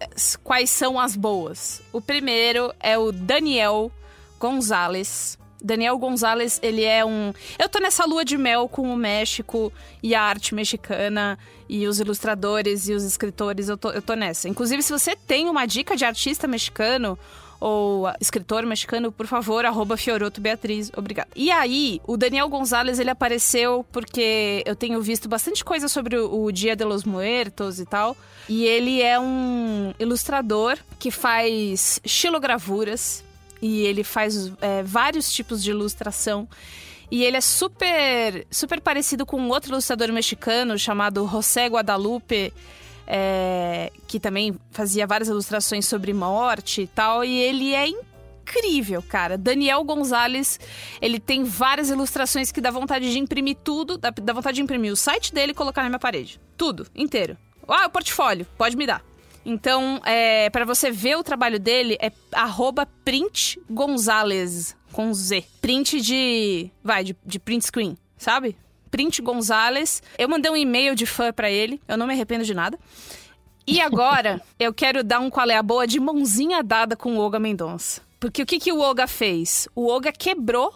quais 0.44 0.70
são 0.70 1.00
as 1.00 1.16
boas. 1.16 1.82
O 1.92 2.00
primeiro 2.00 2.72
é 2.80 2.96
o 2.96 3.12
Daniel 3.12 3.92
Gonzalez. 4.40 5.37
Daniel 5.62 5.98
Gonzalez, 5.98 6.60
ele 6.62 6.84
é 6.84 7.04
um. 7.06 7.34
Eu 7.58 7.68
tô 7.68 7.80
nessa 7.80 8.06
lua 8.06 8.24
de 8.24 8.38
mel 8.38 8.68
com 8.68 8.94
o 8.94 8.96
México 8.96 9.72
e 10.02 10.14
a 10.14 10.22
arte 10.22 10.54
mexicana 10.54 11.38
e 11.70 11.88
os 11.88 12.00
ilustradores 12.00 12.88
e 12.88 12.94
os 12.94 13.04
escritores, 13.04 13.68
eu 13.70 13.78
tô, 13.78 13.92
eu 13.92 14.02
tô 14.02 14.14
nessa. 14.14 14.48
Inclusive, 14.48 14.82
se 14.82 14.92
você 14.92 15.16
tem 15.16 15.50
uma 15.50 15.66
dica 15.66 15.96
de 15.96 16.06
artista 16.06 16.48
mexicano 16.48 17.18
ou 17.60 18.08
escritor 18.22 18.66
mexicano, 18.66 19.12
por 19.12 19.26
favor, 19.26 19.66
arroba 19.66 19.98
Fioroto 19.98 20.40
Beatriz, 20.40 20.92
obrigada. 20.96 21.30
E 21.36 21.52
aí, 21.52 22.00
o 22.06 22.16
Daniel 22.16 22.48
Gonzalez, 22.50 23.00
ele 23.00 23.10
apareceu 23.10 23.86
porque 23.92 24.64
eu 24.66 24.76
tenho 24.76 25.02
visto 25.02 25.28
bastante 25.28 25.66
coisa 25.66 25.88
sobre 25.88 26.18
o, 26.18 26.52
Dia 26.52 26.76
de 26.76 26.84
los 26.84 27.04
Muertos 27.04 27.80
e 27.80 27.86
tal, 27.86 28.16
e 28.48 28.66
ele 28.66 29.02
é 29.02 29.20
um 29.20 29.94
ilustrador 30.00 30.78
que 31.00 31.12
faz 31.12 32.00
xilogravuras 32.06 33.24
e 33.62 33.82
ele 33.82 34.04
faz 34.04 34.52
é, 34.62 34.84
vários 34.84 35.32
tipos 35.32 35.64
de 35.64 35.72
ilustração. 35.72 36.48
E 37.10 37.24
ele 37.24 37.38
é 37.38 37.42
super, 37.42 38.46
super 38.52 38.82
parecido 38.82 39.26
com 39.26 39.48
outro 39.48 39.72
ilustrador 39.72 40.12
mexicano 40.12 40.78
chamado 40.78 41.26
José 41.28 41.68
Guadalupe, 41.68 42.54
é, 43.08 43.92
que 44.08 44.20
também 44.20 44.54
fazia 44.72 45.08
várias 45.08 45.30
ilustrações 45.30 45.86
sobre 45.86 46.14
morte 46.14 46.82
e 46.82 46.88
tal. 46.88 47.24
E 47.24 47.40
ele 47.40 47.74
é 47.74 47.88
incrível, 47.88 49.02
cara. 49.02 49.38
Daniel 49.38 49.84
Gonzalez, 49.84 50.60
ele 51.02 51.20
tem 51.20 51.44
várias 51.46 51.90
ilustrações 51.90 52.52
que 52.52 52.60
dá 52.60 52.72
vontade 52.72 53.10
de 53.12 53.20
imprimir 53.20 53.56
tudo, 53.64 53.98
dá, 53.98 54.10
dá 54.10 54.34
vontade 54.34 54.56
de 54.56 54.62
imprimir 54.62 54.92
o 54.92 54.96
site 54.96 55.34
dele 55.34 55.54
e 55.54 55.56
colocar 55.56 55.84
na 55.84 55.90
minha 55.90 56.00
parede. 56.00 56.42
Tudo, 56.58 56.88
inteiro. 56.94 57.38
Ah, 57.68 57.86
o 57.88 57.90
portfólio, 57.90 58.46
pode 58.58 58.76
me 58.76 58.86
dar. 58.86 59.04
Então, 59.50 60.02
é, 60.04 60.50
para 60.50 60.66
você 60.66 60.92
ver 60.92 61.16
o 61.16 61.24
trabalho 61.24 61.58
dele, 61.58 61.98
é 62.02 62.12
printgonzalez, 63.06 64.76
com 64.92 65.14
Z. 65.14 65.46
Print 65.62 66.02
de. 66.02 66.70
Vai, 66.84 67.06
de, 67.06 67.16
de 67.26 67.40
print 67.40 67.66
screen, 67.66 67.98
sabe? 68.18 68.58
Print 68.92 69.22
Gonzalez. 69.22 70.04
Eu 70.18 70.28
mandei 70.28 70.52
um 70.52 70.58
e-mail 70.58 70.96
de 70.96 71.06
fã 71.06 71.32
para 71.32 71.50
ele, 71.50 71.82
eu 71.88 71.98
não 71.98 72.06
me 72.06 72.14
arrependo 72.14 72.44
de 72.44 72.54
nada. 72.54 72.78
E 73.66 73.80
agora, 73.80 74.42
eu 74.60 74.74
quero 74.74 75.02
dar 75.02 75.22
um 75.22 75.30
qual 75.30 75.50
é 75.50 75.56
a 75.56 75.64
boa 75.64 75.88
de 75.88 75.98
mãozinha 75.98 76.62
dada 76.62 76.98
com 76.98 77.16
o 77.16 77.20
Olga 77.20 77.40
Mendonça. 77.40 78.02
Porque 78.20 78.42
o 78.42 78.46
que, 78.46 78.60
que 78.60 78.74
o 78.74 78.80
Olga 78.80 79.08
fez? 79.08 79.70
O 79.74 79.88
Olga 79.88 80.12
quebrou 80.12 80.74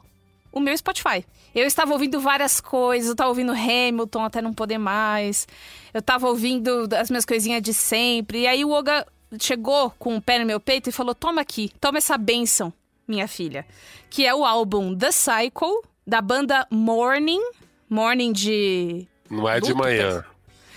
o 0.51 0.59
meu 0.59 0.77
Spotify. 0.77 1.25
Eu 1.53 1.65
estava 1.65 1.91
ouvindo 1.93 2.19
várias 2.19 2.61
coisas, 2.61 3.07
eu 3.07 3.13
estava 3.13 3.29
ouvindo 3.29 3.51
Hamilton 3.51 4.23
até 4.23 4.41
não 4.41 4.53
poder 4.53 4.77
mais. 4.77 5.47
Eu 5.93 5.99
estava 5.99 6.27
ouvindo 6.27 6.87
as 6.97 7.09
minhas 7.09 7.25
coisinhas 7.25 7.61
de 7.61 7.73
sempre. 7.73 8.41
E 8.41 8.47
aí 8.47 8.63
o 8.63 8.71
Oga 8.71 9.05
chegou 9.39 9.91
com 9.99 10.15
o 10.15 10.21
pé 10.21 10.39
no 10.39 10.45
meu 10.45 10.59
peito 10.59 10.89
e 10.89 10.91
falou: 10.91 11.13
Toma 11.13 11.41
aqui, 11.41 11.71
toma 11.79 11.97
essa 11.97 12.17
benção, 12.17 12.71
minha 13.07 13.27
filha. 13.27 13.65
Que 14.09 14.25
é 14.25 14.33
o 14.33 14.45
álbum 14.45 14.95
The 14.95 15.11
Cycle, 15.11 15.81
da 16.05 16.21
banda 16.21 16.65
Morning. 16.69 17.41
Morning 17.89 18.31
de. 18.31 19.07
Não 19.29 19.47
é 19.47 19.59
de 19.59 19.73
manhã. 19.73 20.23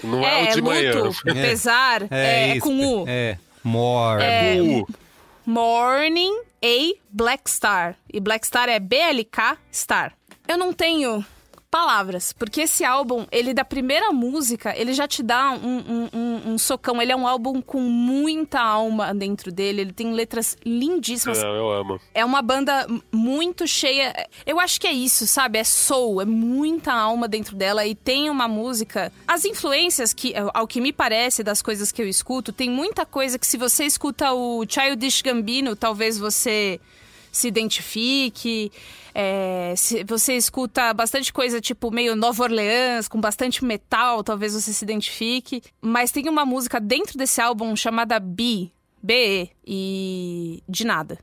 Não 0.02 0.22
é, 0.24 0.48
É, 0.48 0.50
o 0.50 0.54
de 0.54 0.60
luto, 0.60 1.16
manhã. 1.24 1.42
pesar, 1.42 2.02
é, 2.10 2.50
é 2.50 2.56
isso, 2.56 2.60
com 2.66 3.02
U. 3.02 3.04
É. 3.08 3.38
More. 3.62 4.22
É, 4.22 4.56
Uh, 4.60 4.86
Morning 5.46 6.32
A 6.64 6.98
Black 7.10 7.50
Star. 7.50 7.94
E 8.10 8.18
Black 8.18 8.46
Star 8.46 8.70
é 8.70 8.80
BLK 8.80 9.58
Star. 9.70 10.16
Eu 10.48 10.56
não 10.56 10.72
tenho 10.72 11.22
palavras, 11.74 12.32
porque 12.32 12.60
esse 12.60 12.84
álbum, 12.84 13.26
ele 13.32 13.52
da 13.52 13.64
primeira 13.64 14.12
música, 14.12 14.72
ele 14.78 14.92
já 14.92 15.08
te 15.08 15.24
dá 15.24 15.50
um, 15.50 15.78
um, 15.78 16.08
um, 16.14 16.52
um 16.52 16.56
socão. 16.56 17.02
Ele 17.02 17.10
é 17.10 17.16
um 17.16 17.26
álbum 17.26 17.60
com 17.60 17.80
muita 17.80 18.60
alma 18.60 19.12
dentro 19.12 19.50
dele, 19.50 19.80
ele 19.80 19.92
tem 19.92 20.12
letras 20.12 20.56
lindíssimas. 20.64 21.42
não, 21.42 21.52
eu 21.52 21.72
amo. 21.72 22.00
É 22.14 22.24
uma 22.24 22.40
banda 22.42 22.86
muito 23.10 23.66
cheia. 23.66 24.14
Eu 24.46 24.60
acho 24.60 24.80
que 24.80 24.86
é 24.86 24.92
isso, 24.92 25.26
sabe? 25.26 25.58
É 25.58 25.64
soul, 25.64 26.22
é 26.22 26.24
muita 26.24 26.92
alma 26.92 27.26
dentro 27.26 27.56
dela 27.56 27.84
e 27.84 27.96
tem 27.96 28.30
uma 28.30 28.46
música. 28.46 29.12
As 29.26 29.44
influências 29.44 30.12
que, 30.12 30.32
ao 30.54 30.68
que 30.68 30.80
me 30.80 30.92
parece, 30.92 31.42
das 31.42 31.60
coisas 31.60 31.90
que 31.90 32.00
eu 32.00 32.06
escuto, 32.06 32.52
tem 32.52 32.70
muita 32.70 33.04
coisa 33.04 33.36
que 33.36 33.48
se 33.48 33.56
você 33.56 33.84
escuta 33.84 34.32
o 34.32 34.64
Childish 34.64 35.22
Gambino, 35.22 35.74
talvez 35.74 36.20
você 36.20 36.80
se 37.32 37.48
identifique. 37.48 38.70
É, 39.14 39.74
você 40.06 40.34
escuta 40.34 40.92
bastante 40.92 41.32
coisa 41.32 41.60
tipo 41.60 41.90
meio 41.90 42.16
Nova 42.16 42.42
Orleans, 42.42 43.06
com 43.06 43.20
bastante 43.20 43.64
metal, 43.64 44.24
talvez 44.24 44.54
você 44.54 44.72
se 44.72 44.84
identifique. 44.84 45.62
Mas 45.80 46.10
tem 46.10 46.28
uma 46.28 46.44
música 46.44 46.80
dentro 46.80 47.16
desse 47.16 47.40
álbum 47.40 47.76
chamada 47.76 48.18
B, 48.18 48.70
B 49.02 49.48
e 49.64 50.62
de 50.68 50.84
nada. 50.84 51.18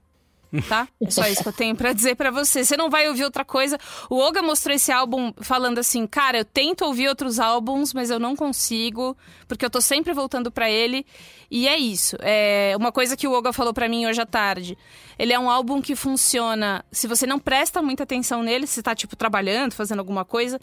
Tá? 0.67 0.87
É 1.01 1.09
só 1.09 1.25
isso 1.27 1.41
que 1.43 1.47
eu 1.49 1.53
tenho 1.53 1.75
pra 1.75 1.93
dizer 1.93 2.15
pra 2.15 2.29
você. 2.29 2.65
Você 2.65 2.75
não 2.75 2.89
vai 2.89 3.07
ouvir 3.07 3.23
outra 3.23 3.45
coisa. 3.45 3.77
O 4.09 4.17
Olga 4.17 4.41
mostrou 4.41 4.75
esse 4.75 4.91
álbum 4.91 5.31
falando 5.41 5.77
assim: 5.79 6.05
"Cara, 6.05 6.39
eu 6.39 6.45
tento 6.45 6.83
ouvir 6.83 7.07
outros 7.07 7.39
álbuns, 7.39 7.93
mas 7.93 8.09
eu 8.09 8.19
não 8.19 8.35
consigo, 8.35 9.15
porque 9.47 9.63
eu 9.63 9.69
tô 9.69 9.79
sempre 9.79 10.13
voltando 10.13 10.51
pra 10.51 10.69
ele". 10.69 11.05
E 11.49 11.67
é 11.67 11.77
isso. 11.77 12.17
É 12.21 12.73
uma 12.77 12.91
coisa 12.91 13.15
que 13.15 13.27
o 13.27 13.31
Olga 13.31 13.51
falou 13.53 13.73
pra 13.73 13.87
mim 13.87 14.05
hoje 14.05 14.21
à 14.21 14.25
tarde. 14.25 14.77
Ele 15.17 15.33
é 15.33 15.39
um 15.39 15.49
álbum 15.49 15.81
que 15.81 15.95
funciona, 15.95 16.83
se 16.91 17.07
você 17.07 17.27
não 17.27 17.37
presta 17.37 17.81
muita 17.81 18.03
atenção 18.03 18.41
nele, 18.41 18.65
se 18.65 18.81
tá 18.81 18.95
tipo 18.95 19.15
trabalhando, 19.15 19.73
fazendo 19.73 19.99
alguma 19.99 20.25
coisa, 20.25 20.59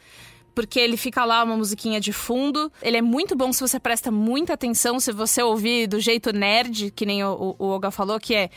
porque 0.59 0.81
ele 0.81 0.97
fica 0.97 1.25
lá 1.25 1.45
uma 1.45 1.57
musiquinha 1.57 2.01
de 2.01 2.13
fundo. 2.13 2.73
Ele 2.83 2.97
é 2.97 3.01
muito 3.01 3.37
bom 3.37 3.53
se 3.53 3.61
você 3.61 3.79
presta 3.79 4.11
muita 4.11 4.55
atenção, 4.55 4.99
se 4.99 5.13
você 5.13 5.41
ouvir 5.41 5.87
do 5.87 6.01
jeito 6.01 6.33
nerd, 6.33 6.91
que 6.91 7.07
nem 7.07 7.23
o, 7.23 7.55
o, 7.57 7.67
Olga 7.67 7.93
falou, 7.93 8.19
que 8.19 8.35
é 8.35 8.51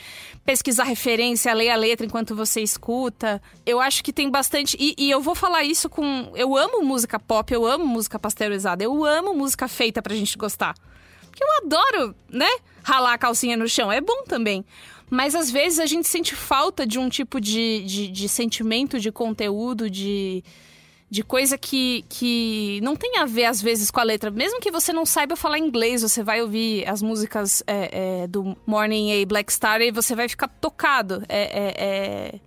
pesquisar 0.44 0.86
referência, 0.86 1.54
ler 1.54 1.70
a 1.70 1.76
letra 1.76 2.04
enquanto 2.04 2.36
você 2.36 2.60
escuta. 2.60 3.40
Eu 3.68 3.80
acho 3.80 4.04
que 4.04 4.12
tem 4.12 4.32
bastante. 4.32 4.76
E, 4.80 4.96
e 4.98 5.12
eu 5.12 5.22
vou 5.22 5.36
falar 5.36 5.64
isso 5.64 5.88
com. 5.88 6.32
Eu 6.34 6.58
amo 6.58 6.84
música 6.84 7.20
pop, 7.20 7.54
eu 7.54 7.68
amo 7.68 7.86
música 7.86 8.18
pasteurizada, 8.18 8.84
eu 8.84 9.06
amo 9.06 9.36
música 9.36 9.68
feita 9.68 10.02
pra 10.02 10.16
gente 10.16 10.36
gostar. 10.40 10.74
Porque 11.30 11.44
eu 11.44 11.50
adoro, 11.64 12.16
né? 12.28 12.50
Ralar 12.82 13.14
a 13.14 13.18
calcinha 13.20 13.56
no 13.56 13.70
chão. 13.70 13.92
É 13.92 14.02
bom 14.02 14.24
também. 14.24 14.66
Mas 15.08 15.36
às 15.36 15.52
vezes 15.52 15.78
a 15.78 15.86
gente 15.86 16.08
sente 16.08 16.36
falta 16.36 16.84
de 16.84 16.98
um 16.98 17.10
tipo 17.10 17.40
de, 17.40 17.84
de, 17.84 18.08
de 18.08 18.28
sentimento, 18.28 19.00
de 19.00 19.12
conteúdo, 19.12 19.88
de 19.88 20.44
de 21.12 21.24
coisa 21.24 21.58
que, 21.58 22.06
que 22.08 22.80
não 22.82 22.96
tem 22.96 23.18
a 23.18 23.26
ver, 23.26 23.44
às 23.44 23.62
vezes, 23.62 23.92
com 23.92 24.00
a 24.00 24.04
letra. 24.04 24.32
Mesmo 24.32 24.62
que 24.62 24.72
você 24.72 24.94
não 24.94 25.06
saiba 25.06 25.36
falar 25.36 25.60
inglês, 25.60 26.02
você 26.02 26.24
vai 26.24 26.42
ouvir 26.42 26.88
as 26.88 27.02
músicas 27.02 27.62
é, 27.68 28.22
é, 28.24 28.28
do 28.28 28.56
Morning 28.66 29.22
A 29.22 29.26
Black 29.26 29.52
Star 29.52 29.82
e 29.82 29.92
você 29.92 30.16
vai 30.16 30.30
ficar 30.30 30.48
tocado. 30.48 31.22
É, 31.28 31.42
é, 31.42 31.74
é... 31.78 32.40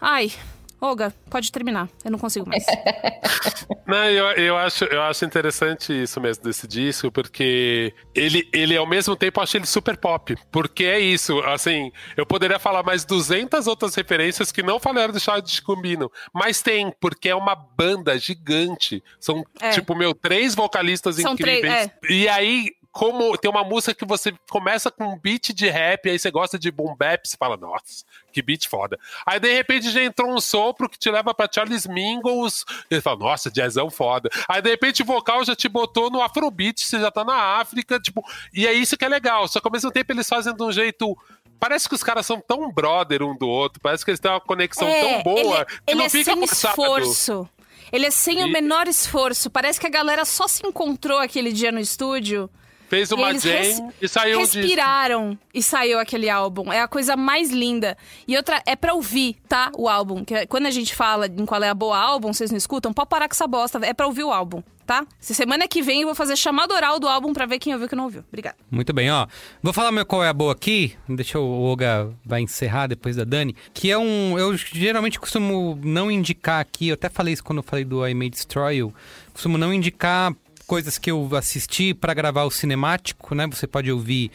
Ai, 0.00 0.32
Olga, 0.80 1.12
pode 1.28 1.52
terminar. 1.52 1.88
Eu 2.04 2.10
não 2.10 2.18
consigo 2.18 2.48
mais. 2.48 2.64
Não, 3.86 4.04
eu, 4.08 4.24
eu, 4.32 4.56
acho, 4.56 4.84
eu 4.84 5.02
acho 5.02 5.24
interessante 5.24 5.92
isso 5.92 6.20
mesmo 6.20 6.44
desse 6.44 6.66
disco, 6.66 7.10
porque 7.10 7.92
ele, 8.14 8.48
ele 8.52 8.76
ao 8.76 8.86
mesmo 8.86 9.16
tempo, 9.16 9.40
acho 9.40 9.56
ele 9.56 9.66
super 9.66 9.96
pop. 9.96 10.36
Porque 10.50 10.84
é 10.84 10.98
isso, 11.00 11.40
assim, 11.40 11.90
eu 12.16 12.24
poderia 12.24 12.58
falar 12.58 12.82
mais 12.84 13.04
200 13.04 13.66
outras 13.66 13.94
referências 13.94 14.52
que 14.52 14.62
não 14.62 14.78
falaram 14.78 15.12
do 15.12 15.18
Childish 15.20 15.60
Gambino, 15.60 16.10
mas 16.32 16.62
tem, 16.62 16.92
porque 17.00 17.28
é 17.28 17.34
uma 17.34 17.54
banda 17.56 18.16
gigante. 18.16 19.02
São, 19.18 19.44
É. 19.60 19.70
tipo, 19.70 19.94
meu, 19.94 20.14
três 20.14 20.54
vocalistas 20.54 21.16
São 21.16 21.34
três, 21.34 21.58
incríveis. 21.58 21.90
é. 22.04 22.12
E 22.12 22.28
aí, 22.28 22.68
como 22.92 23.36
tem 23.38 23.50
uma 23.50 23.62
música 23.62 23.94
que 23.94 24.04
você 24.04 24.32
começa 24.50 24.90
com 24.90 25.04
um 25.04 25.18
beat 25.18 25.52
de 25.52 25.68
rap, 25.68 26.08
aí 26.10 26.18
você 26.18 26.30
gosta 26.30 26.58
de 26.58 26.70
boom 26.70 26.96
bap, 26.96 27.26
você 27.26 27.36
fala, 27.36 27.56
nossa, 27.56 28.04
que 28.32 28.42
beat 28.42 28.66
foda. 28.68 28.98
Aí 29.24 29.38
de 29.38 29.52
repente 29.54 29.90
já 29.90 30.02
entrou 30.02 30.32
um 30.32 30.40
sopro 30.40 30.88
que 30.88 30.98
te 30.98 31.10
leva 31.10 31.32
pra 31.32 31.48
Charles 31.52 31.86
Mingus, 31.86 32.64
e 32.90 32.96
você 32.96 33.00
fala, 33.00 33.18
nossa, 33.18 33.50
jazzão 33.50 33.90
foda. 33.90 34.28
Aí 34.48 34.60
de 34.60 34.70
repente 34.70 35.02
o 35.02 35.06
vocal 35.06 35.44
já 35.44 35.54
te 35.54 35.68
botou 35.68 36.10
no 36.10 36.20
afrobeat, 36.20 36.84
você 36.84 36.98
já 36.98 37.10
tá 37.10 37.24
na 37.24 37.58
África, 37.60 38.00
tipo, 38.00 38.24
e 38.52 38.66
é 38.66 38.72
isso 38.72 38.96
que 38.96 39.04
é 39.04 39.08
legal. 39.08 39.46
Só 39.46 39.60
que 39.60 39.68
ao 39.68 39.72
mesmo 39.72 39.90
tempo 39.90 40.12
eles 40.12 40.28
fazem 40.28 40.54
de 40.54 40.62
um 40.62 40.72
jeito 40.72 41.16
Parece 41.58 41.86
que 41.86 41.94
os 41.94 42.02
caras 42.02 42.24
são 42.24 42.40
tão 42.40 42.72
brother 42.72 43.22
um 43.22 43.36
do 43.36 43.46
outro, 43.46 43.80
parece 43.82 44.02
que 44.02 44.10
eles 44.10 44.18
têm 44.18 44.30
uma 44.30 44.40
conexão 44.40 44.88
tão 44.88 45.22
boa 45.22 45.56
ele, 45.58 45.64
que 45.66 45.72
ele 45.88 45.98
não 45.98 46.06
é 46.06 46.08
fica 46.08 46.32
sem 46.32 46.46
forçado. 46.46 46.72
esforço. 46.72 47.48
Ele 47.92 48.06
é 48.06 48.10
sem 48.10 48.42
o 48.42 48.46
E- 48.46 48.50
menor 48.50 48.88
esforço. 48.88 49.50
Parece 49.50 49.78
que 49.78 49.86
a 49.86 49.90
galera 49.90 50.24
só 50.24 50.48
se 50.48 50.66
encontrou 50.66 51.18
aquele 51.18 51.52
dia 51.52 51.70
no 51.70 51.78
estúdio. 51.78 52.48
Fez 52.90 53.12
uma 53.12 53.30
e 53.30 53.38
jam 53.38 53.92
e 54.02 54.08
saiu 54.08 54.40
um 54.40 54.42
disco. 54.42 54.58
respiraram 54.58 55.38
e 55.54 55.62
saiu 55.62 56.00
aquele 56.00 56.28
álbum. 56.28 56.72
É 56.72 56.80
a 56.80 56.88
coisa 56.88 57.16
mais 57.16 57.50
linda. 57.50 57.96
E 58.26 58.36
outra, 58.36 58.60
é 58.66 58.74
pra 58.74 58.94
ouvir, 58.94 59.36
tá? 59.48 59.70
O 59.78 59.88
álbum. 59.88 60.24
Que 60.24 60.34
é- 60.34 60.46
quando 60.46 60.66
a 60.66 60.70
gente 60.72 60.92
fala 60.92 61.26
em 61.26 61.46
qual 61.46 61.62
é 61.62 61.68
a 61.68 61.74
boa 61.74 61.96
álbum, 61.96 62.32
vocês 62.32 62.50
não 62.50 62.58
escutam, 62.58 62.92
pode 62.92 63.08
parar 63.08 63.28
com 63.28 63.34
essa 63.34 63.46
bosta. 63.46 63.78
É 63.86 63.94
pra 63.94 64.06
ouvir 64.08 64.24
o 64.24 64.32
álbum, 64.32 64.60
tá? 64.84 65.06
Se 65.20 65.32
semana 65.36 65.68
que 65.68 65.80
vem 65.82 66.00
eu 66.00 66.06
vou 66.08 66.16
fazer 66.16 66.34
chamada 66.34 66.74
oral 66.74 66.98
do 66.98 67.06
álbum 67.06 67.32
pra 67.32 67.46
ver 67.46 67.60
quem 67.60 67.72
ouviu 67.72 67.86
e 67.86 67.88
quem 67.88 67.96
não 67.96 68.06
ouviu. 68.06 68.24
Obrigada. 68.28 68.56
Muito 68.68 68.92
bem, 68.92 69.08
ó. 69.08 69.28
Vou 69.62 69.72
falar 69.72 69.92
meu 69.92 70.04
qual 70.04 70.24
é 70.24 70.28
a 70.28 70.32
boa 70.32 70.52
aqui. 70.52 70.96
Deixa 71.08 71.38
o 71.38 71.62
Olga 71.62 72.10
vai 72.26 72.40
encerrar 72.40 72.88
depois 72.88 73.14
da 73.14 73.22
Dani. 73.22 73.54
Que 73.72 73.88
é 73.92 73.96
um. 73.96 74.36
Eu 74.36 74.56
geralmente 74.56 75.20
costumo 75.20 75.78
não 75.84 76.10
indicar 76.10 76.60
aqui. 76.60 76.88
Eu 76.88 76.94
até 76.94 77.08
falei 77.08 77.34
isso 77.34 77.44
quando 77.44 77.58
eu 77.58 77.62
falei 77.62 77.84
do 77.84 78.04
I 78.04 78.14
May 78.14 78.30
Destroy 78.30 78.78
You. 78.78 78.92
Costumo 79.32 79.56
não 79.56 79.72
indicar 79.72 80.34
coisas 80.70 80.96
que 80.98 81.10
eu 81.10 81.28
assisti 81.34 81.92
para 81.92 82.14
gravar 82.14 82.44
o 82.44 82.50
cinemático, 82.50 83.34
né? 83.34 83.44
Você 83.48 83.66
pode 83.66 83.90
ouvir 83.90 84.30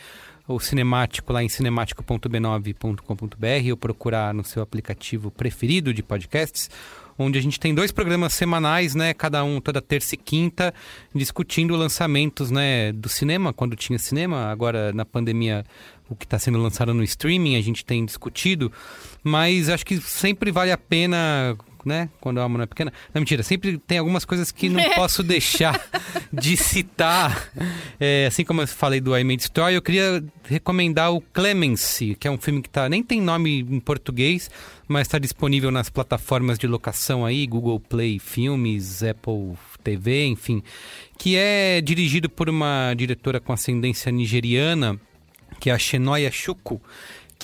o 0.46 0.60
cinemático 0.60 1.32
lá 1.32 1.42
em 1.42 1.48
cinemático.b9.com.br 1.48 3.72
ou 3.72 3.78
procurar 3.78 4.34
no 4.34 4.44
seu 4.44 4.62
aplicativo 4.62 5.32
preferido 5.32 5.94
de 5.94 6.04
podcasts, 6.04 6.70
onde 7.18 7.40
a 7.40 7.42
gente 7.42 7.58
tem 7.58 7.74
dois 7.74 7.90
programas 7.90 8.34
semanais, 8.34 8.94
né, 8.94 9.14
cada 9.14 9.46
um 9.46 9.62
toda 9.62 9.82
terça 9.82 10.16
e 10.16 10.18
quinta, 10.18 10.74
discutindo 11.16 11.74
lançamentos, 11.74 12.52
né, 12.52 12.92
do 12.92 13.08
cinema, 13.08 13.54
quando 13.54 13.74
tinha 13.78 13.98
cinema, 13.98 14.48
agora 14.48 14.92
na 14.92 15.06
pandemia 15.06 15.64
o 16.10 16.18
que 16.18 16.26
está 16.26 16.38
sendo 16.38 16.58
lançado 16.58 16.94
no 16.94 17.02
streaming, 17.02 17.56
a 17.56 17.62
gente 17.62 17.86
tem 17.86 18.06
discutido, 18.06 18.70
mas 19.24 19.70
acho 19.70 19.86
que 19.86 20.02
sempre 20.02 20.52
vale 20.52 20.74
a 20.74 20.78
pena 20.78 21.56
né? 21.86 22.10
Quando 22.20 22.42
a 22.42 22.50
não 22.50 22.62
é 22.62 22.66
pequena. 22.66 22.92
Não, 23.14 23.22
mentira, 23.22 23.44
sempre 23.44 23.78
tem 23.78 24.00
algumas 24.00 24.26
coisas 24.26 24.52
que 24.52 24.68
não 24.68 24.84
posso 24.96 25.22
deixar 25.22 25.80
de 26.34 26.58
citar. 26.58 27.50
É, 28.00 28.26
assim 28.26 28.44
como 28.44 28.62
eu 28.62 28.68
falei 28.68 29.00
do 29.00 29.16
I 29.16 29.24
Made 29.24 29.44
Story, 29.44 29.76
eu 29.76 29.82
queria 29.82 30.24
recomendar 30.44 31.14
o 31.14 31.22
Clemency, 31.22 32.16
que 32.16 32.28
é 32.28 32.32
um 32.32 32.38
filme 32.38 32.62
que 32.62 32.70
tá, 32.70 32.90
nem 32.90 33.04
tem 33.04 33.22
nome 33.22 33.60
em 33.60 33.80
português, 33.80 34.50
mas 34.88 35.04
está 35.08 35.20
disponível 35.20 35.70
nas 35.70 35.90
plataformas 35.90 36.58
de 36.58 36.66
locação 36.66 37.26
aí, 37.26 37.46
Google 37.46 37.80
Play 37.80 38.18
Filmes, 38.20 39.04
Apple 39.04 39.54
TV, 39.84 40.26
enfim, 40.26 40.64
que 41.18 41.36
é 41.36 41.82
dirigido 41.82 42.30
por 42.30 42.50
uma 42.50 42.94
diretora 42.96 43.40
com 43.40 43.54
ascendência 43.54 44.12
nigeriana, 44.12 45.00
que 45.60 45.70
é 45.70 45.74
a 45.74 45.78
Shenoya 45.78 46.32
Shuko, 46.32 46.82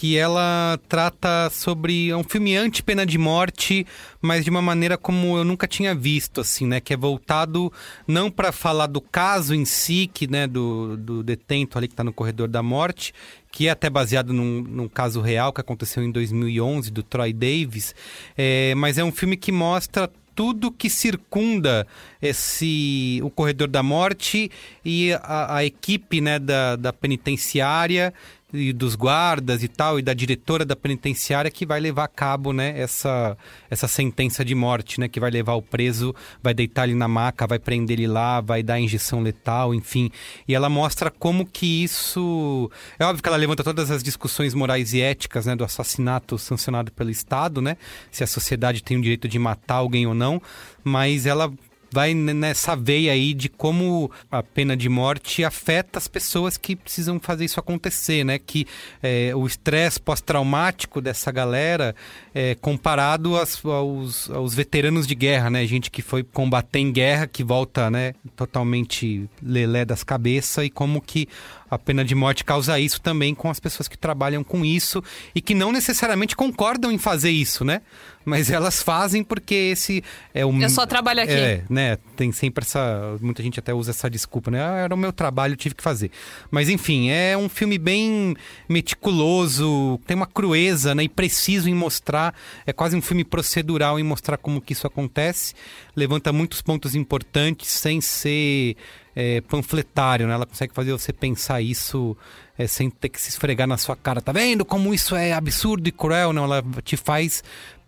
que 0.02 0.18
ela 0.18 0.80
trata 0.90 1.48
sobre 1.52 2.10
é 2.10 2.18
um 2.18 2.23
filme 2.23 2.57
anti-pena 2.57 3.06
de 3.06 3.19
morte, 3.19 3.86
mas 4.19 4.44
de 4.44 4.49
uma 4.49 4.60
maneira 4.60 4.98
como 4.98 5.38
eu 5.38 5.45
nunca 5.45 5.68
tinha 5.68 5.94
visto, 5.94 6.41
assim, 6.41 6.65
né? 6.65 6.80
Que 6.80 6.95
é 6.95 6.98
voltado 6.98 7.72
não 8.07 8.32
para 8.32 8.52
falar 8.52 8.88
do 8.88 8.99
caso 8.99 9.53
em 9.53 9.64
si, 9.64 10.10
que, 10.11 10.26
né, 10.26 10.48
do, 10.48 10.98
do 10.98 11.22
detento 11.22 11.78
ali 11.78 11.88
que 11.88 11.94
está 11.94 12.03
no 12.03 12.11
corredor 12.11 12.48
da 12.48 12.64
morte, 12.64 13.14
que 13.52 13.68
é 13.68 13.69
até 13.69 13.91
baseado 13.91 14.34
num, 14.34 14.64
num, 14.64 14.90
caso 14.90 15.22
real 15.22 15.53
que 15.53 15.61
aconteceu 15.61 16.02
em 16.02 16.10
2011 16.10 16.90
do 16.90 17.03
Troy 17.03 17.32
Davis, 17.32 17.94
é, 18.36 18.73
mas 18.73 18.98
é 18.98 19.03
um 19.03 19.11
filme 19.11 19.38
que 19.38 19.52
mostra 19.52 20.10
tudo 20.34 20.72
que 20.72 20.90
circunda 20.90 21.86
esse 22.19 23.19
o 23.23 23.30
corredor 23.30 23.68
da 23.68 23.84
morte 23.84 24.49
e 24.84 25.14
a, 25.14 25.57
a 25.57 25.65
equipe 25.65 26.22
né, 26.22 26.40
da, 26.40 26.76
da 26.76 26.91
penitenciária 26.91 28.14
e 28.53 28.73
dos 28.73 28.95
guardas 28.95 29.64
e 29.64 29.68
tal, 29.68 29.99
e 29.99 30.02
da 30.02 30.14
diretora 30.14 30.65
da 30.65 30.76
penitenciária 30.76 31.49
que 31.49 31.65
vai 31.65 31.80
levar 31.80 32.06
a 32.06 32.07
cabo, 32.07 32.52
né, 32.52 32.80
essa, 32.80 33.38
essa 33.69 33.88
sentença 33.88 34.44
de 34.44 34.53
morte, 34.53 34.99
né, 34.99 35.07
que 35.07 35.19
vai 35.19 35.32
levar 35.32 35.53
o 35.53 35.61
preso, 35.61 36.14
vai 36.41 36.53
deitar 36.53 36.88
ele 36.88 36.95
na 36.95 37.07
maca, 37.07 37.48
vai 37.48 37.60
prender 37.60 37.99
ele 37.99 38.07
lá, 38.07 38.41
vai 38.41 38.61
dar 38.61 38.80
injeção 38.80 39.22
letal, 39.22 39.73
enfim. 39.73 40.11
E 40.48 40.53
ela 40.53 40.69
mostra 40.69 41.10
como 41.10 41.45
que 41.45 41.84
isso... 41.84 42.69
É 42.99 43.06
óbvio 43.06 43.23
que 43.23 43.30
ela 43.30 43.38
levanta 43.38 43.64
todas 43.64 43.91
as 43.91 44.03
discussões 44.03 44.53
morais 44.53 44.94
e 44.94 45.02
éticas, 45.02 45.45
né, 45.45 45.56
do 45.56 45.64
assassinato 45.64 46.38
sancionado 46.38 46.91
pelo 46.91 47.10
Estado, 47.10 47.61
né, 47.61 47.78
se 48.11 48.23
a 48.23 48.28
sociedade 48.28 48.84
tem 48.84 48.98
o 48.98 49.02
direito 49.02 49.28
de 49.28 49.40
matar 49.40 49.76
alguém 49.76 50.06
ou 50.06 50.14
não, 50.14 50.41
mas 50.84 51.26
ela 51.26 51.52
vai 51.91 52.13
nessa 52.13 52.76
veia 52.76 53.11
aí 53.11 53.34
de 53.34 53.49
como 53.49 54.09
a 54.31 54.41
pena 54.41 54.76
de 54.77 54.88
morte 54.88 55.43
afeta 55.43 55.99
as 55.99 56.07
pessoas 56.07 56.57
que 56.57 56.76
precisam 56.76 57.19
fazer 57.19 57.45
isso 57.45 57.59
acontecer, 57.59 58.23
né? 58.23 58.39
Que 58.39 58.65
é, 59.03 59.35
o 59.35 59.45
estresse 59.45 59.99
pós-traumático 59.99 61.01
dessa 61.01 61.31
galera 61.31 61.93
é 62.34 62.55
comparado 62.55 63.35
aos, 63.35 63.63
aos, 63.65 64.30
aos, 64.30 64.53
veteranos 64.53 65.05
de 65.05 65.15
guerra, 65.15 65.49
né? 65.49 65.65
Gente 65.65 65.91
que 65.91 66.01
foi 66.01 66.23
combater 66.23 66.80
em 66.80 66.91
guerra, 66.91 67.27
que 67.27 67.43
volta, 67.43 67.91
né? 67.91 68.13
Totalmente 68.35 69.30
lelé 69.41 69.84
das 69.84 70.03
cabeças 70.03 70.65
e 70.65 70.69
como 70.69 71.01
que 71.01 71.27
a 71.72 71.80
pena 71.80 72.03
de 72.03 72.14
morte 72.14 72.43
causa 72.43 72.77
isso 72.77 72.99
também 72.99 73.34
com 73.34 73.49
as 73.49 73.57
pessoas 73.57 73.88
que 73.88 73.98
trabalham 73.98 74.43
com 74.43 74.65
isso 74.65 75.02
e 75.34 75.39
que 75.39 75.56
não 75.56 75.72
necessariamente 75.72 76.35
concordam 76.35 76.91
em 76.91 76.98
fazer 76.98 77.31
isso, 77.31 77.64
né? 77.64 77.81
Mas 78.26 78.52
elas 78.52 78.84
fazem 78.84 79.23
porque 79.23 79.56
esse 79.56 80.03
é 80.34 80.45
o. 80.45 80.52
Eu 80.61 80.69
só 80.69 80.85
trabalho 80.85 81.23
aqui. 81.23 81.31
É, 81.31 81.64
né? 81.69 81.98
Tem 82.15 82.31
sempre 82.31 82.64
essa. 82.64 83.18
Muita 83.22 83.41
gente 83.41 83.57
até 83.57 83.73
usa 83.73 83.91
essa 83.91 84.10
desculpa, 84.10 84.52
né? 84.52 84.64
Ah, 84.64 84.76
era 84.76 84.93
o 84.93 84.98
meu 84.98 85.11
trabalho, 85.14 85.56
tive 85.56 85.73
que 85.73 85.81
fazer. 85.81 86.11
Mas 86.52 86.69
enfim, 86.69 87.10
é 87.10 87.35
um 87.38 87.49
filme 87.49 87.77
bem 87.77 88.35
meticuloso, 88.69 89.99
tem 90.06 90.15
uma 90.15 90.27
crueza, 90.27 90.93
né? 90.93 91.03
E 91.03 91.10
preciso 91.10 91.69
em 91.69 91.73
mostrar. 91.73 92.35
É 92.65 92.73
quase 92.73 92.95
um 92.95 93.02
filme 93.02 93.23
procedural 93.23 93.98
em 93.98 94.03
mostrar 94.03 94.38
como 94.38 94.61
que 94.61 94.73
isso 94.73 94.85
acontece. 94.85 95.56
Levanta 95.95 96.31
muitos 96.31 96.61
pontos 96.61 96.93
importantes 96.95 97.69
sem 97.69 98.02
ser 98.02 98.76
é, 99.15 99.41
panfletário, 99.41 100.27
né? 100.27 100.33
Ela 100.33 100.45
consegue 100.45 100.73
fazer 100.73 100.91
você 100.91 101.11
pensar 101.11 101.61
isso 101.61 102.15
é, 102.57 102.67
sem 102.67 102.89
ter 102.89 103.09
que 103.09 103.19
se 103.19 103.29
esfregar 103.29 103.67
na 103.67 103.77
sua 103.77 103.95
cara. 103.95 104.21
Tá 104.21 104.31
vendo 104.31 104.63
como 104.63 104.93
isso 104.93 105.15
é 105.15 105.33
absurdo 105.33 105.88
e 105.88 105.91
cruel? 105.91 106.33
Não, 106.33 106.43
ela 106.43 106.63
te 106.83 106.97
faz 106.97 107.43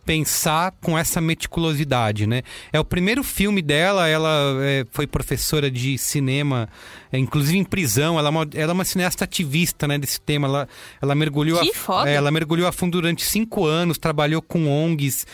pensar 0.05 0.73
com 0.81 0.97
essa 0.97 1.21
meticulosidade, 1.21 2.27
né? 2.27 2.43
É 2.71 2.79
o 2.79 2.83
primeiro 2.83 3.23
filme 3.23 3.61
dela, 3.61 4.07
ela 4.07 4.57
é, 4.61 4.85
foi 4.91 5.07
professora 5.07 5.71
de 5.71 5.97
cinema, 5.97 6.67
é, 7.11 7.17
inclusive 7.17 7.57
em 7.57 7.63
prisão, 7.63 8.19
ela 8.19 8.27
é, 8.27 8.31
uma, 8.31 8.47
ela 8.53 8.71
é 8.71 8.73
uma 8.73 8.85
cineasta 8.85 9.23
ativista, 9.23 9.87
né, 9.87 9.97
desse 9.97 10.19
tema, 10.19 10.47
ela, 10.47 10.67
ela 11.01 11.15
mergulhou 11.15 11.59
que 11.61 11.69
a, 11.69 11.73
foda. 11.73 12.09
É, 12.09 12.15
ela 12.15 12.31
mergulhou 12.31 12.67
a 12.67 12.71
fundo 12.71 12.99
durante 12.99 13.23
cinco 13.23 13.65
anos, 13.65 13.97
trabalhou 13.97 14.41
com 14.41 14.67
ONGs 14.67 15.25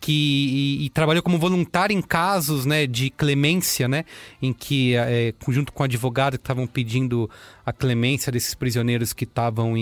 que 0.00 0.12
e, 0.12 0.86
e, 0.86 0.90
trabalhou 0.90 1.22
como 1.22 1.38
voluntário 1.38 1.96
em 1.96 2.00
casos 2.00 2.64
né, 2.64 2.86
de 2.86 3.10
clemência, 3.10 3.88
né, 3.88 4.04
em 4.40 4.52
que, 4.52 4.94
é, 4.94 5.34
junto 5.48 5.72
com 5.72 5.82
advogados 5.82 6.38
que 6.38 6.42
estavam 6.42 6.66
pedindo 6.66 7.28
a 7.64 7.72
clemência 7.72 8.30
desses 8.30 8.54
prisioneiros 8.54 9.12
que 9.12 9.24
estavam 9.24 9.74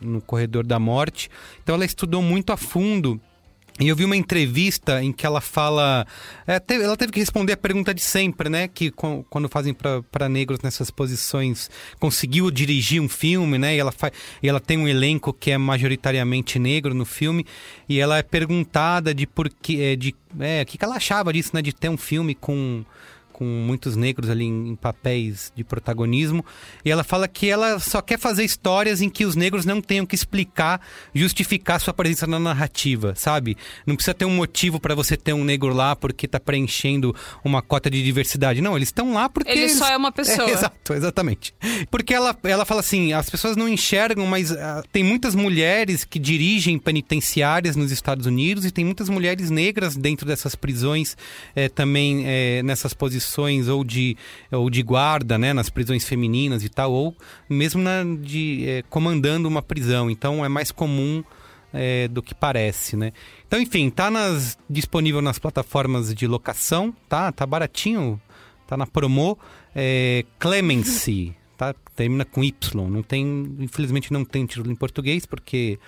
no 0.00 0.20
corredor 0.20 0.66
da 0.66 0.78
morte. 0.78 1.30
Então 1.62 1.74
ela 1.74 1.84
estudou 1.84 2.22
muito 2.22 2.52
a 2.52 2.56
fundo 2.56 3.20
e 3.80 3.88
eu 3.88 3.96
vi 3.96 4.04
uma 4.04 4.16
entrevista 4.16 5.02
em 5.02 5.12
que 5.12 5.24
ela 5.24 5.40
fala. 5.40 6.06
É, 6.46 6.60
ela 6.74 6.96
teve 6.96 7.10
que 7.10 7.20
responder 7.20 7.54
a 7.54 7.56
pergunta 7.56 7.94
de 7.94 8.02
sempre, 8.02 8.48
né? 8.48 8.68
Que 8.68 8.90
quando 8.90 9.48
fazem 9.48 9.74
para 9.74 10.28
negros 10.28 10.60
nessas 10.62 10.90
posições, 10.90 11.70
conseguiu 11.98 12.50
dirigir 12.50 13.00
um 13.00 13.08
filme, 13.08 13.58
né? 13.58 13.74
E 13.74 13.78
ela, 13.78 13.90
faz, 13.90 14.12
e 14.42 14.48
ela 14.48 14.60
tem 14.60 14.76
um 14.76 14.86
elenco 14.86 15.32
que 15.32 15.50
é 15.50 15.58
majoritariamente 15.58 16.58
negro 16.58 16.94
no 16.94 17.06
filme. 17.06 17.46
E 17.88 17.98
ela 17.98 18.18
é 18.18 18.22
perguntada 18.22 19.14
de 19.14 19.26
por 19.26 19.48
que. 19.48 19.82
É, 19.82 19.96
de, 19.96 20.14
é, 20.38 20.62
o 20.62 20.66
que, 20.66 20.76
que 20.76 20.84
ela 20.84 20.96
achava 20.96 21.32
disso, 21.32 21.50
né? 21.54 21.62
De 21.62 21.72
ter 21.72 21.88
um 21.88 21.96
filme 21.96 22.34
com 22.34 22.84
com 23.42 23.44
muitos 23.44 23.96
negros 23.96 24.30
ali 24.30 24.44
em, 24.44 24.76
papéis 24.76 25.52
de 25.56 25.64
protagonismo. 25.64 26.44
E 26.84 26.90
ela 26.92 27.02
fala 27.02 27.26
que 27.26 27.48
ela 27.48 27.80
só 27.80 28.00
quer 28.00 28.16
fazer 28.16 28.44
histórias 28.44 29.02
em 29.02 29.10
que 29.10 29.24
os 29.24 29.34
negros 29.34 29.64
não 29.64 29.80
tenham 29.80 30.06
que 30.06 30.14
explicar, 30.14 30.80
justificar 31.12 31.80
sua 31.80 31.92
presença 31.92 32.24
na 32.24 32.38
narrativa, 32.38 33.14
sabe? 33.16 33.56
Não 33.84 33.96
precisa 33.96 34.14
ter 34.14 34.24
um 34.24 34.36
motivo 34.36 34.78
para 34.78 34.94
você 34.94 35.16
ter 35.16 35.32
um 35.32 35.42
negro 35.42 35.74
lá 35.74 35.96
porque 35.96 36.28
tá 36.28 36.38
preenchendo 36.38 37.14
uma 37.44 37.60
cota 37.60 37.90
de 37.90 38.00
diversidade. 38.00 38.60
Não, 38.60 38.76
eles 38.76 38.88
estão 38.88 39.12
lá 39.12 39.28
porque. 39.28 39.50
Ele 39.50 39.62
eles... 39.62 39.76
só 39.76 39.88
é 39.88 39.96
uma 39.96 40.12
pessoa. 40.12 40.48
É, 40.48 40.52
exato, 40.52 40.94
exatamente. 40.94 41.52
Porque 41.90 42.14
ela, 42.14 42.36
ela 42.44 42.64
fala 42.64 42.78
assim: 42.78 43.12
as 43.12 43.28
pessoas 43.28 43.56
não 43.56 43.68
enxergam, 43.68 44.24
mas 44.24 44.52
uh, 44.52 44.56
tem 44.92 45.02
muitas 45.02 45.34
mulheres 45.34 46.04
que 46.04 46.20
dirigem 46.20 46.78
penitenciárias 46.78 47.74
nos 47.74 47.90
Estados 47.90 48.24
Unidos 48.26 48.64
e 48.64 48.70
tem 48.70 48.84
muitas 48.84 49.08
mulheres 49.08 49.50
negras 49.50 49.96
dentro 49.96 50.24
dessas 50.26 50.54
prisões 50.54 51.16
eh, 51.56 51.68
também 51.68 52.22
eh, 52.24 52.62
nessas 52.62 52.94
posições 52.94 53.31
ou 53.40 53.84
de, 53.84 54.16
ou 54.50 54.68
de 54.68 54.82
guarda, 54.82 55.38
né, 55.38 55.52
nas 55.52 55.70
prisões 55.70 56.06
femininas 56.06 56.64
e 56.64 56.68
tal, 56.68 56.92
ou 56.92 57.16
mesmo 57.48 57.82
na, 57.82 58.02
de, 58.20 58.68
é, 58.68 58.82
comandando 58.90 59.48
uma 59.48 59.62
prisão. 59.62 60.10
Então 60.10 60.44
é 60.44 60.48
mais 60.48 60.70
comum 60.70 61.22
é, 61.72 62.06
do 62.08 62.22
que 62.22 62.34
parece, 62.34 62.96
né? 62.96 63.12
Então, 63.46 63.60
enfim, 63.60 63.88
tá 63.90 64.10
nas, 64.10 64.58
disponível 64.68 65.22
nas 65.22 65.38
plataformas 65.38 66.14
de 66.14 66.26
locação, 66.26 66.94
tá? 67.08 67.32
Tá 67.32 67.46
baratinho, 67.46 68.20
tá 68.66 68.76
na 68.76 68.86
promo. 68.86 69.38
É, 69.74 70.24
Clemency, 70.38 71.34
tá? 71.56 71.74
Termina 71.96 72.24
com 72.24 72.44
Y. 72.44 72.88
Não 72.88 73.02
tem, 73.02 73.56
infelizmente 73.58 74.12
não 74.12 74.24
tem 74.24 74.44
título 74.46 74.70
em 74.70 74.76
português, 74.76 75.24
porque 75.24 75.78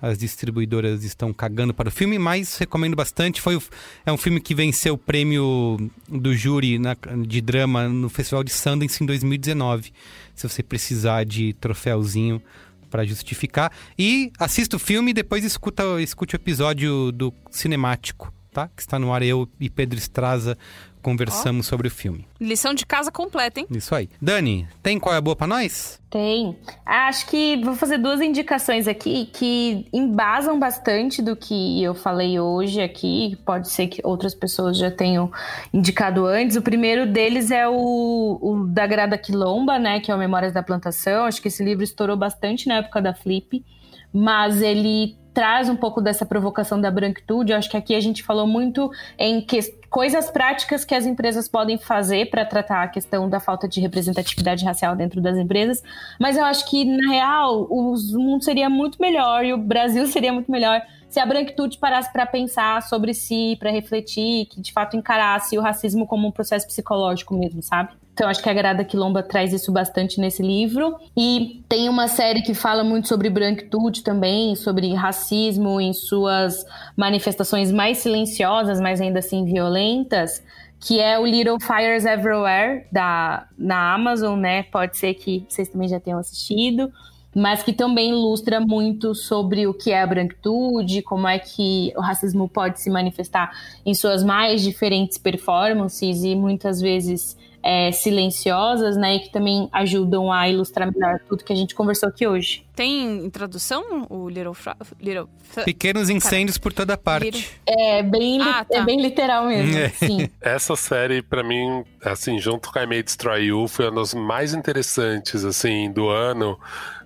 as 0.00 0.18
distribuidoras 0.18 1.04
estão 1.04 1.32
cagando 1.32 1.74
para 1.74 1.88
o 1.88 1.92
filme, 1.92 2.18
mas 2.18 2.56
recomendo 2.56 2.96
bastante. 2.96 3.40
Foi 3.40 3.60
é 4.04 4.12
um 4.12 4.16
filme 4.16 4.40
que 4.40 4.54
venceu 4.54 4.94
o 4.94 4.98
prêmio 4.98 5.90
do 6.08 6.34
júri 6.34 6.78
na, 6.78 6.96
de 7.26 7.40
drama 7.40 7.88
no 7.88 8.08
Festival 8.08 8.42
de 8.42 8.50
Sundance 8.50 9.02
em 9.02 9.06
2019. 9.06 9.92
Se 10.34 10.48
você 10.48 10.62
precisar 10.62 11.24
de 11.24 11.52
troféuzinho 11.54 12.42
para 12.90 13.04
justificar. 13.04 13.72
E 13.96 14.32
assista 14.38 14.76
o 14.76 14.78
filme 14.78 15.12
e 15.12 15.14
depois 15.14 15.44
escuta, 15.44 15.84
escute 16.02 16.34
o 16.34 16.36
episódio 16.36 17.12
do 17.12 17.32
Cinemático, 17.50 18.32
tá? 18.50 18.68
Que 18.74 18.82
está 18.82 18.98
no 18.98 19.12
ar 19.12 19.22
eu 19.22 19.48
e 19.58 19.70
Pedro 19.70 19.98
Estraza 19.98 20.56
conversamos 21.02 21.66
oh. 21.66 21.70
sobre 21.70 21.88
o 21.88 21.90
filme. 21.90 22.26
Lição 22.40 22.74
de 22.74 22.86
casa 22.86 23.10
completa, 23.10 23.60
hein? 23.60 23.66
Isso 23.70 23.94
aí. 23.94 24.08
Dani, 24.20 24.68
tem 24.82 24.98
qual 24.98 25.14
é 25.14 25.18
a 25.18 25.20
boa 25.20 25.34
para 25.34 25.46
nós? 25.46 26.00
Tem. 26.10 26.56
Acho 26.84 27.26
que 27.26 27.56
vou 27.62 27.74
fazer 27.74 27.98
duas 27.98 28.20
indicações 28.20 28.88
aqui 28.88 29.26
que 29.32 29.86
embasam 29.92 30.58
bastante 30.58 31.22
do 31.22 31.36
que 31.36 31.82
eu 31.82 31.94
falei 31.94 32.38
hoje 32.38 32.80
aqui. 32.80 33.38
Pode 33.44 33.68
ser 33.70 33.86
que 33.86 34.00
outras 34.04 34.34
pessoas 34.34 34.76
já 34.76 34.90
tenham 34.90 35.30
indicado 35.72 36.26
antes. 36.26 36.56
O 36.56 36.62
primeiro 36.62 37.10
deles 37.10 37.50
é 37.50 37.68
o, 37.68 38.38
o 38.40 38.66
da 38.66 38.86
Grada 38.86 39.16
Quilomba, 39.16 39.78
né? 39.78 40.00
Que 40.00 40.10
é 40.10 40.14
o 40.14 40.18
Memórias 40.18 40.52
da 40.52 40.62
Plantação. 40.62 41.24
Acho 41.24 41.40
que 41.40 41.48
esse 41.48 41.64
livro 41.64 41.84
estourou 41.84 42.16
bastante 42.16 42.68
na 42.68 42.76
época 42.76 43.00
da 43.00 43.14
Flip 43.14 43.64
mas 44.12 44.60
ele 44.60 45.16
traz 45.32 45.68
um 45.68 45.76
pouco 45.76 46.00
dessa 46.00 46.26
provocação 46.26 46.80
da 46.80 46.90
branquitude. 46.90 47.52
Eu 47.52 47.58
acho 47.58 47.70
que 47.70 47.76
aqui 47.76 47.94
a 47.94 48.00
gente 48.00 48.22
falou 48.22 48.46
muito 48.46 48.90
em 49.18 49.40
que, 49.40 49.60
coisas 49.88 50.30
práticas 50.30 50.84
que 50.84 50.94
as 50.94 51.04
empresas 51.06 51.48
podem 51.48 51.76
fazer 51.76 52.30
para 52.30 52.44
tratar 52.44 52.82
a 52.82 52.88
questão 52.88 53.28
da 53.28 53.40
falta 53.40 53.68
de 53.68 53.80
representatividade 53.80 54.64
racial 54.64 54.94
dentro 54.94 55.20
das 55.20 55.36
empresas, 55.36 55.82
mas 56.18 56.36
eu 56.36 56.44
acho 56.44 56.68
que, 56.68 56.84
na 56.84 57.12
real, 57.12 57.66
o 57.68 57.96
mundo 58.12 58.44
seria 58.44 58.70
muito 58.70 59.00
melhor 59.00 59.44
e 59.44 59.52
o 59.52 59.58
Brasil 59.58 60.06
seria 60.08 60.32
muito 60.32 60.50
melhor 60.50 60.80
se 61.08 61.18
a 61.18 61.26
branquitude 61.26 61.76
parasse 61.76 62.12
para 62.12 62.24
pensar 62.24 62.82
sobre 62.82 63.12
si, 63.12 63.56
para 63.58 63.70
refletir, 63.70 64.46
que 64.46 64.60
de 64.60 64.72
fato 64.72 64.96
encarasse 64.96 65.58
o 65.58 65.60
racismo 65.60 66.06
como 66.06 66.28
um 66.28 66.30
processo 66.30 66.68
psicológico 66.68 67.34
mesmo, 67.34 67.60
sabe? 67.60 67.90
Então, 68.20 68.28
acho 68.28 68.42
que 68.42 68.50
a 68.50 68.52
Grada 68.52 68.84
Quilomba 68.84 69.22
traz 69.22 69.50
isso 69.50 69.72
bastante 69.72 70.20
nesse 70.20 70.42
livro. 70.42 70.94
E 71.16 71.64
tem 71.66 71.88
uma 71.88 72.06
série 72.06 72.42
que 72.42 72.52
fala 72.52 72.84
muito 72.84 73.08
sobre 73.08 73.30
branquitude 73.30 74.02
também, 74.02 74.54
sobre 74.54 74.92
racismo 74.92 75.80
em 75.80 75.94
suas 75.94 76.62
manifestações 76.94 77.72
mais 77.72 77.96
silenciosas, 77.96 78.78
mas 78.78 79.00
ainda 79.00 79.20
assim 79.20 79.46
violentas, 79.46 80.44
que 80.78 81.00
é 81.00 81.18
o 81.18 81.24
Little 81.24 81.58
Fires 81.58 82.04
Everywhere, 82.04 82.84
da, 82.92 83.46
na 83.56 83.94
Amazon, 83.94 84.38
né? 84.38 84.64
Pode 84.64 84.98
ser 84.98 85.14
que 85.14 85.46
vocês 85.48 85.70
também 85.70 85.88
já 85.88 85.98
tenham 85.98 86.18
assistido 86.18 86.92
mas 87.32 87.62
que 87.62 87.72
também 87.72 88.10
ilustra 88.10 88.60
muito 88.60 89.14
sobre 89.14 89.64
o 89.64 89.72
que 89.72 89.92
é 89.92 90.02
a 90.02 90.06
branquitude, 90.06 91.00
como 91.00 91.28
é 91.28 91.38
que 91.38 91.92
o 91.96 92.00
racismo 92.00 92.48
pode 92.48 92.80
se 92.80 92.90
manifestar 92.90 93.52
em 93.86 93.94
suas 93.94 94.24
mais 94.24 94.62
diferentes 94.62 95.16
performances 95.16 96.24
e 96.24 96.34
muitas 96.34 96.80
vezes 96.80 97.36
é, 97.62 97.92
silenciosas, 97.92 98.96
né, 98.96 99.16
e 99.16 99.20
que 99.20 99.30
também 99.30 99.68
ajudam 99.72 100.32
a 100.32 100.48
ilustrar 100.48 100.92
melhor 100.92 101.20
tudo 101.28 101.44
que 101.44 101.52
a 101.52 101.56
gente 101.56 101.74
conversou 101.74 102.08
aqui 102.08 102.26
hoje. 102.26 102.64
Tem 102.74 103.28
tradução 103.30 104.06
o 104.08 104.28
Little, 104.28 104.54
Fra 104.54 104.76
Little... 105.00 105.28
Pequenos 105.64 106.08
incêndios 106.08 106.56
por 106.56 106.72
toda 106.72 106.96
parte. 106.96 107.24
Little... 107.24 107.42
É 107.66 108.02
bem, 108.02 108.40
ah, 108.40 108.64
tá. 108.64 108.78
é 108.78 108.84
bem 108.84 109.00
literal 109.00 109.46
mesmo, 109.46 109.76
é. 109.76 109.88
sim. 109.90 110.28
Essa 110.40 110.74
série, 110.76 111.22
para 111.22 111.42
mim, 111.42 111.84
assim, 112.04 112.38
junto 112.38 112.72
com 112.72 112.78
I 112.78 112.86
May 112.86 113.02
Destroy 113.02 113.44
You, 113.44 113.68
foi 113.68 113.86
uma 113.86 114.00
das 114.00 114.14
mais 114.14 114.54
interessantes, 114.54 115.44
assim, 115.44 115.90
do 115.92 116.08
ano 116.08 116.58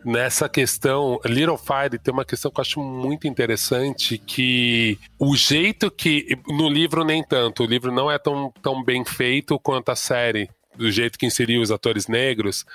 nessa 0.05 0.49
questão, 0.49 1.19
Little 1.25 1.57
Fire 1.57 1.99
tem 1.99 2.13
uma 2.13 2.25
questão 2.25 2.51
que 2.51 2.61
eu 2.61 2.63
acho 2.63 2.81
muito 2.81 3.27
interessante, 3.27 4.19
que 4.19 4.99
o 5.19 5.35
jeito 5.35 5.91
que. 5.91 6.39
No 6.47 6.69
livro, 6.69 7.05
nem 7.05 7.25
tanto, 7.25 7.65
o 7.65 7.67
livro 7.67 7.91
não 7.91 8.11
é 8.11 8.19
tão, 8.19 8.53
tão 8.63 8.85
bem 8.85 9.05
feito 9.05 9.59
quanto 9.59 9.91
a 9.91 9.97
série, 9.97 10.51
do 10.77 10.91
jeito 10.91 11.19
que 11.19 11.27
inseriu 11.27 11.63
os 11.63 11.71
atores 11.71 12.07
negros, 12.07 12.67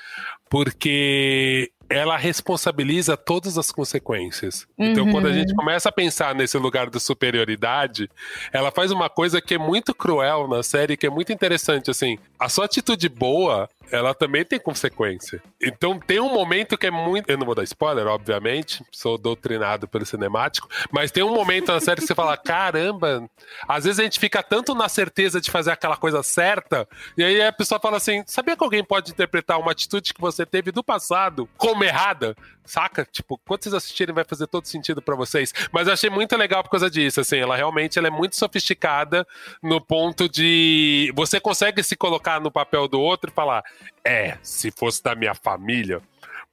porque 0.50 1.72
ela 1.90 2.16
responsabiliza 2.16 3.18
todas 3.18 3.58
as 3.58 3.72
consequências. 3.72 4.68
Uhum. 4.78 4.92
Então, 4.92 5.12
quando 5.12 5.28
a 5.28 5.34
gente 5.34 5.50
uhum. 5.50 5.56
começa 5.56 5.90
a 5.90 5.92
pensar 5.92 6.36
nesse 6.36 6.58
lugar 6.58 6.90
de 6.90 7.00
superioridade, 7.00 8.10
ela 8.54 8.72
faz 8.72 8.92
uma 8.92 9.10
coisa 9.10 9.42
que 9.42 9.56
é 9.56 9.58
muito 9.58 9.94
cruel 9.94 10.48
na 10.48 10.62
série, 10.62 10.96
que 10.96 11.08
é 11.08 11.10
muito 11.10 11.34
interessante, 11.34 11.90
assim. 11.90 12.18
A 12.40 12.48
sua 12.48 12.66
atitude 12.66 13.10
boa 13.10 13.68
ela 13.92 14.14
também 14.14 14.46
tem 14.46 14.60
consequência. 14.60 15.42
Então 15.62 16.00
tem 16.00 16.20
um 16.20 16.34
momento 16.34 16.78
que 16.78 16.88
é 16.88 16.92
muito. 16.92 17.30
Eu 17.30 17.38
não 17.38 17.46
vou 17.46 17.56
dar 17.56 17.64
spoiler, 17.64 18.08
obviamente, 18.08 18.84
sou 18.92 19.18
doutrinado 19.18 19.88
pelo 19.88 20.06
cinemático, 20.06 20.68
mas 20.92 21.12
tem 21.12 21.24
um 21.24 21.34
momento 21.34 21.72
na 21.72 21.80
série 21.80 22.02
que 22.02 22.08
você 22.08 22.16
fala: 22.16 22.38
caramba, 22.38 23.30
às 23.68 23.84
vezes 23.86 24.00
a 24.00 24.04
gente 24.04 24.20
fica 24.20 24.42
tanto 24.42 24.74
na 24.76 24.90
certeza 24.90 25.42
de 25.42 25.52
fazer 25.52 25.72
aquela 25.72 25.98
coisa 25.98 26.24
certa, 26.24 26.88
e 27.18 27.24
aí 27.24 27.42
a 27.42 27.52
pessoa 27.52 27.80
fala 27.80 27.98
assim: 27.98 28.24
sabia 28.26 28.56
que 28.56 28.64
alguém 28.64 28.84
pode 28.84 29.12
interpretar 29.12 29.60
uma 29.60 29.72
atitude 29.72 30.14
que 30.14 30.22
você 30.22 30.46
teve 30.46 30.72
do 30.72 30.84
passado 30.84 31.48
como 31.58 31.84
errada? 31.84 32.36
Saca? 32.66 33.04
Tipo, 33.12 33.40
quando 33.48 33.64
vocês 33.64 33.74
assistirem 33.74 34.14
vai 34.14 34.24
fazer 34.24 34.46
todo 34.46 34.68
sentido 34.68 35.02
para 35.02 35.16
vocês. 35.16 35.52
Mas 35.72 35.88
eu 35.88 35.94
achei 35.94 36.10
muito 36.10 36.38
legal 36.38 36.64
por 36.64 36.70
causa 36.70 36.90
disso, 36.90 37.20
assim, 37.20 37.38
ela 37.38 37.56
realmente 37.56 37.98
ela 37.98 38.08
é 38.08 38.12
muito 38.12 38.36
sofisticada 38.36 39.26
no 39.64 39.82
ponto 39.82 40.30
de 40.30 41.12
você 41.16 41.40
consegue 41.40 41.82
se 41.82 41.96
colocar 41.96 42.40
no 42.40 42.52
papel 42.52 42.88
do 42.88 43.00
outro 43.00 43.32
e 43.32 43.34
falar: 43.34 43.64
"É, 44.04 44.38
se 44.42 44.72
fosse 44.72 45.04
da 45.04 45.16
minha 45.16 45.36
família, 45.36 46.02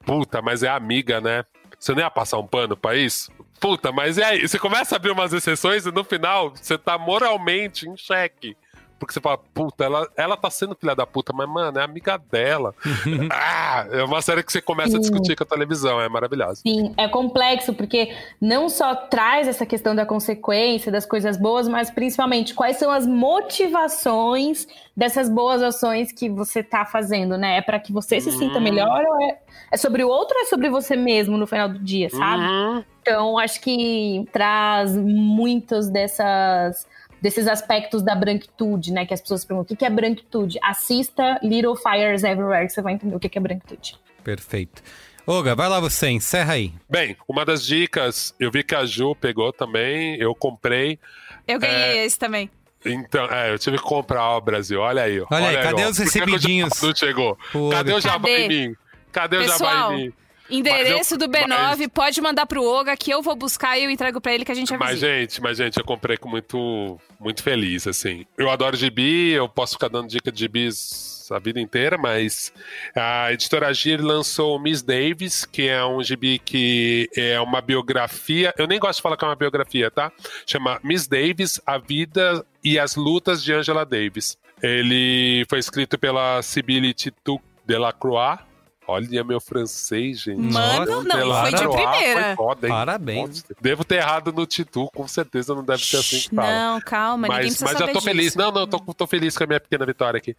puta, 0.05 0.41
mas 0.43 0.63
é 0.63 0.69
amiga, 0.69 1.21
né? 1.21 1.45
Você 1.79 1.93
não 1.93 2.01
ia 2.01 2.11
passar 2.11 2.39
um 2.39 2.47
pano 2.47 2.77
pra 2.77 2.97
isso? 2.97 3.31
Puta, 3.61 3.93
mas 3.93 4.19
e 4.19 4.23
aí? 4.23 4.47
Você 4.47 4.59
começa 4.59 4.95
a 4.95 4.97
abrir 4.97 5.11
umas 5.11 5.33
exceções 5.33 5.87
e 5.87 5.93
no 5.93 6.05
final 6.05 6.51
você 6.55 6.77
tá 6.77 6.99
moralmente 6.99 7.89
em 7.89 7.97
xeque. 7.97 8.57
Porque 8.99 9.13
você 9.13 9.21
fala, 9.21 9.39
puta, 9.53 9.85
ela, 9.85 10.09
ela 10.17 10.37
tá 10.37 10.49
sendo 10.49 10.75
filha 10.75 10.95
da 10.95 11.07
puta, 11.07 11.33
mas, 11.33 11.49
mano, 11.49 11.79
é 11.79 11.83
amiga 11.83 12.17
dela. 12.17 12.75
ah, 13.31 13.87
é 13.91 14.03
uma 14.03 14.23
série 14.23 14.43
que 14.43 14.51
você 14.51 14.61
começa 14.61 14.93
Sim. 14.93 14.97
a 14.97 15.01
discutir 15.01 15.37
com 15.37 15.45
a 15.45 15.47
televisão, 15.47 16.01
é 16.01 16.09
maravilhosa. 16.09 16.63
Sim, 16.63 16.95
é 16.97 17.07
complexo, 17.07 17.75
porque 17.75 18.15
não 18.41 18.69
só 18.69 18.95
traz 18.95 19.49
essa 19.49 19.67
questão 19.67 19.95
da 19.95 20.07
consequência, 20.07 20.91
das 20.91 21.05
coisas 21.05 21.37
boas, 21.37 21.69
mas 21.69 21.91
principalmente 21.91 22.55
quais 22.55 22.79
são 22.79 22.91
as 22.91 23.07
motivações 23.07 24.67
dessas 24.97 25.29
boas 25.29 25.63
ações 25.63 26.11
que 26.11 26.31
você 26.31 26.63
tá 26.63 26.87
fazendo, 26.87 27.37
né? 27.37 27.59
É 27.59 27.61
para 27.61 27.79
que 27.79 27.93
você 27.93 28.19
se 28.19 28.33
sinta 28.33 28.55
uhum. 28.57 28.63
melhor 28.63 29.05
ou 29.05 29.21
é, 29.21 29.39
é 29.73 29.77
sobre 29.77 30.03
o 30.03 30.09
outro 30.09 30.35
ou 30.37 30.43
é 30.43 30.47
sobre 30.47 30.71
você 30.71 30.97
mesmo 30.97 31.37
no 31.37 31.47
final 31.47 31.69
do 31.69 31.79
dia, 31.79 32.09
sabe? 32.09 32.43
Uhum. 32.43 32.85
Então, 33.03 33.39
acho 33.39 33.61
que 33.61 34.27
traz 34.33 34.97
muitas 34.97 35.91
dessas 35.91 36.87
desses 37.27 37.49
aspectos 37.49 38.03
da 38.03 38.15
branquitude, 38.15 38.93
né? 38.93 39.05
Que 39.05 39.13
as 39.13 39.21
pessoas 39.21 39.45
perguntam 39.45 39.75
o 39.75 39.77
que 39.77 39.85
é 39.85 39.91
branquitude. 39.91 40.61
Assista 40.63 41.41
Little 41.43 41.75
Fires 41.75 42.23
Everywhere, 42.23 42.69
que 42.69 42.73
você 42.73 42.81
vai 42.81 42.93
entender 42.93 43.17
o 43.17 43.19
que 43.19 43.37
é 43.37 43.41
branquitude. 43.41 43.99
Perfeito. 44.23 44.81
Olga, 45.27 45.57
vai 45.57 45.69
lá 45.69 45.81
você, 45.81 46.09
encerra 46.09 46.53
aí. 46.53 46.73
Bem, 46.89 47.17
uma 47.27 47.45
das 47.45 47.67
dicas, 47.67 48.33
eu 48.39 48.49
vi 48.49 48.63
que 48.63 48.77
a 48.77 48.87
Ju 48.87 49.17
pegou 49.17 49.53
também, 49.53 50.17
eu 50.21 50.37
comprei. 50.37 51.01
Eu 51.49 51.59
ganhei 51.59 51.99
é... 51.99 52.05
esse 52.05 52.17
também. 52.17 52.49
Então, 52.85 53.25
é, 53.25 53.53
eu 53.53 53.59
tive 53.59 53.77
que 53.77 53.83
comprar 53.83 54.23
ó, 54.23 54.41
Brasil. 54.41 54.79
Olha 54.81 55.03
aí. 55.03 55.19
Olha, 55.19 55.27
olha 55.31 55.49
aí, 55.49 55.63
cadê 55.65 55.85
os 55.85 55.99
recebidinhos? 55.99 56.81
Não 56.81 56.95
chegou. 56.95 57.37
cadê 57.73 57.93
o 57.93 58.01
jabá 58.01 58.31
em 58.31 58.49
mim? 58.49 58.77
Cadê 59.11 59.39
Pessoal, 59.39 59.59
o 59.59 59.73
jabá 59.73 59.95
em 59.95 60.05
mim? 60.05 60.13
Endereço 60.51 61.15
eu, 61.15 61.19
do 61.19 61.29
B9, 61.29 61.49
mas... 61.49 61.87
pode 61.89 62.21
mandar 62.21 62.47
pro 62.47 62.65
Oga 62.65 62.97
que 62.97 63.11
eu 63.11 63.23
vou 63.23 63.35
buscar 63.35 63.79
e 63.79 63.85
eu 63.85 63.91
entrego 63.91 64.21
para 64.21 64.33
ele 64.35 64.45
que 64.45 64.53
a 64.53 64.55
gente 64.55 64.73
avisa. 64.73 64.91
Mas, 64.91 65.01
gente, 65.01 65.43
mas, 65.43 65.59
gente, 65.59 65.79
eu 65.79 65.85
comprei 65.85 66.17
com 66.17 66.29
muito, 66.29 66.99
muito 67.19 67.43
feliz, 67.43 67.87
assim. 67.87 68.25
Eu 68.37 68.51
adoro 68.51 68.77
gibi, 68.77 69.33
eu 69.33 69.49
posso 69.49 69.75
ficar 69.75 69.89
dando 69.89 70.09
dica 70.09 70.31
de 70.31 70.41
gibis 70.41 71.17
a 71.31 71.39
vida 71.39 71.61
inteira, 71.61 71.99
mas 71.99 72.53
a 72.95 73.33
editora 73.33 73.69
Agir 73.69 74.01
lançou 74.01 74.59
Miss 74.59 74.83
Davis, 74.83 75.45
que 75.45 75.69
é 75.69 75.85
um 75.85 76.03
gibi 76.03 76.39
que 76.39 77.09
é 77.17 77.41
uma 77.41 77.61
biografia. 77.61 78.55
Eu 78.57 78.67
nem 78.67 78.79
gosto 78.79 78.99
de 78.99 79.03
falar 79.03 79.17
que 79.17 79.25
é 79.25 79.29
uma 79.29 79.37
biografia, 79.37 79.91
tá? 79.91 80.13
Chama 80.47 80.79
Miss 80.83 81.07
Davis, 81.07 81.61
A 81.67 81.79
Vida 81.79 82.45
e 82.63 82.79
as 82.79 82.97
Lutas 82.97 83.43
de 83.43 83.53
Angela 83.53 83.85
Davis. 83.85 84.39
Ele 84.63 85.45
foi 85.49 85.59
escrito 85.59 85.99
pela 85.99 86.41
Sibylle 86.43 86.95
Titu 86.95 87.41
Delacroix 87.67 88.41
Olha 88.89 89.25
meu 89.25 89.41
francês, 89.41 90.21
gente. 90.21 90.39
Mano, 90.39 91.03
não, 91.03 91.43
foi 91.43 91.51
de 91.51 91.69
primeira. 91.69 92.23
Foi 92.23 92.37
foda, 92.37 92.69
Parabéns. 92.69 93.45
Devo 93.61 93.85
ter 93.85 93.97
errado 93.97 94.33
no 94.33 94.47
Titu, 94.47 94.89
com 94.95 95.09
certeza 95.09 95.55
não 95.55 95.65
deve 95.65 95.85
ser 95.85 95.97
assim 95.97 96.21
que 96.21 96.35
fala. 96.35 96.53
Não, 96.53 96.81
calma, 96.81 97.27
mas, 97.27 97.47
ninguém 97.47 97.59
Mas 97.63 97.73
já 97.73 97.87
tô 97.87 97.93
disso. 97.95 98.01
feliz. 98.03 98.37
Não, 98.37 98.53
não, 98.53 98.67
tô, 98.67 98.79
tô 98.79 99.07
feliz 99.07 99.37
com 99.37 99.43
a 99.43 99.47
minha 99.49 99.59
pequena 99.59 99.85
vitória 99.85 100.19
aqui. 100.19 100.37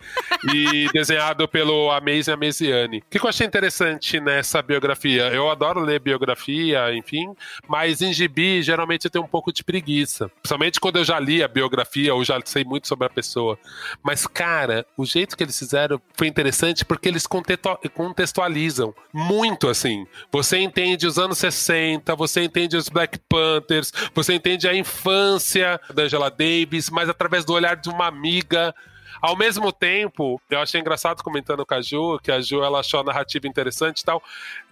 E 0.53 0.87
desenhado 0.93 1.45
pelo 1.45 1.91
Amazing 1.91 2.31
Amaziani. 2.31 2.99
O 2.99 3.03
que, 3.09 3.19
que 3.19 3.25
eu 3.25 3.29
achei 3.29 3.45
interessante 3.45 4.17
nessa 4.21 4.61
biografia? 4.61 5.27
Eu 5.27 5.51
adoro 5.51 5.81
ler 5.81 5.99
biografia, 5.99 6.95
enfim, 6.95 7.35
mas 7.67 8.01
em 8.01 8.13
gibi, 8.13 8.61
geralmente 8.61 9.05
eu 9.05 9.11
tenho 9.11 9.25
um 9.25 9.27
pouco 9.27 9.51
de 9.51 9.61
preguiça. 9.61 10.29
Principalmente 10.41 10.79
quando 10.79 10.99
eu 10.99 11.03
já 11.03 11.19
li 11.19 11.43
a 11.43 11.49
biografia 11.49 12.15
ou 12.15 12.23
já 12.23 12.39
sei 12.45 12.63
muito 12.63 12.87
sobre 12.87 13.07
a 13.07 13.09
pessoa. 13.09 13.59
Mas, 14.01 14.25
cara, 14.25 14.85
o 14.95 15.05
jeito 15.05 15.35
que 15.35 15.43
eles 15.43 15.59
fizeram 15.59 16.01
foi 16.13 16.27
interessante 16.27 16.85
porque 16.85 17.09
eles 17.09 17.27
contextualizaram 17.27 18.36
contextualizam 18.37 18.93
muito 19.11 19.67
assim. 19.67 20.05
Você 20.31 20.59
entende 20.59 21.07
os 21.07 21.17
anos 21.17 21.39
60, 21.39 22.15
você 22.15 22.43
entende 22.43 22.77
os 22.77 22.87
Black 22.87 23.17
Panthers, 23.27 23.91
você 24.13 24.35
entende 24.35 24.67
a 24.67 24.75
infância 24.75 25.81
da 25.93 26.03
Angela 26.03 26.29
Davis, 26.29 26.89
mas 26.89 27.09
através 27.09 27.43
do 27.43 27.53
olhar 27.53 27.75
de 27.75 27.89
uma 27.89 28.05
amiga. 28.05 28.73
Ao 29.19 29.35
mesmo 29.35 29.71
tempo, 29.71 30.39
eu 30.47 30.59
achei 30.59 30.79
engraçado 30.79 31.23
comentando 31.23 31.65
com 31.65 31.73
a 31.73 31.81
Ju, 31.81 32.19
que 32.21 32.31
a 32.31 32.39
Ju 32.39 32.63
ela 32.63 32.81
achou 32.81 32.99
a 32.99 33.03
narrativa 33.03 33.47
interessante 33.47 34.01
e 34.01 34.05
tal 34.05 34.21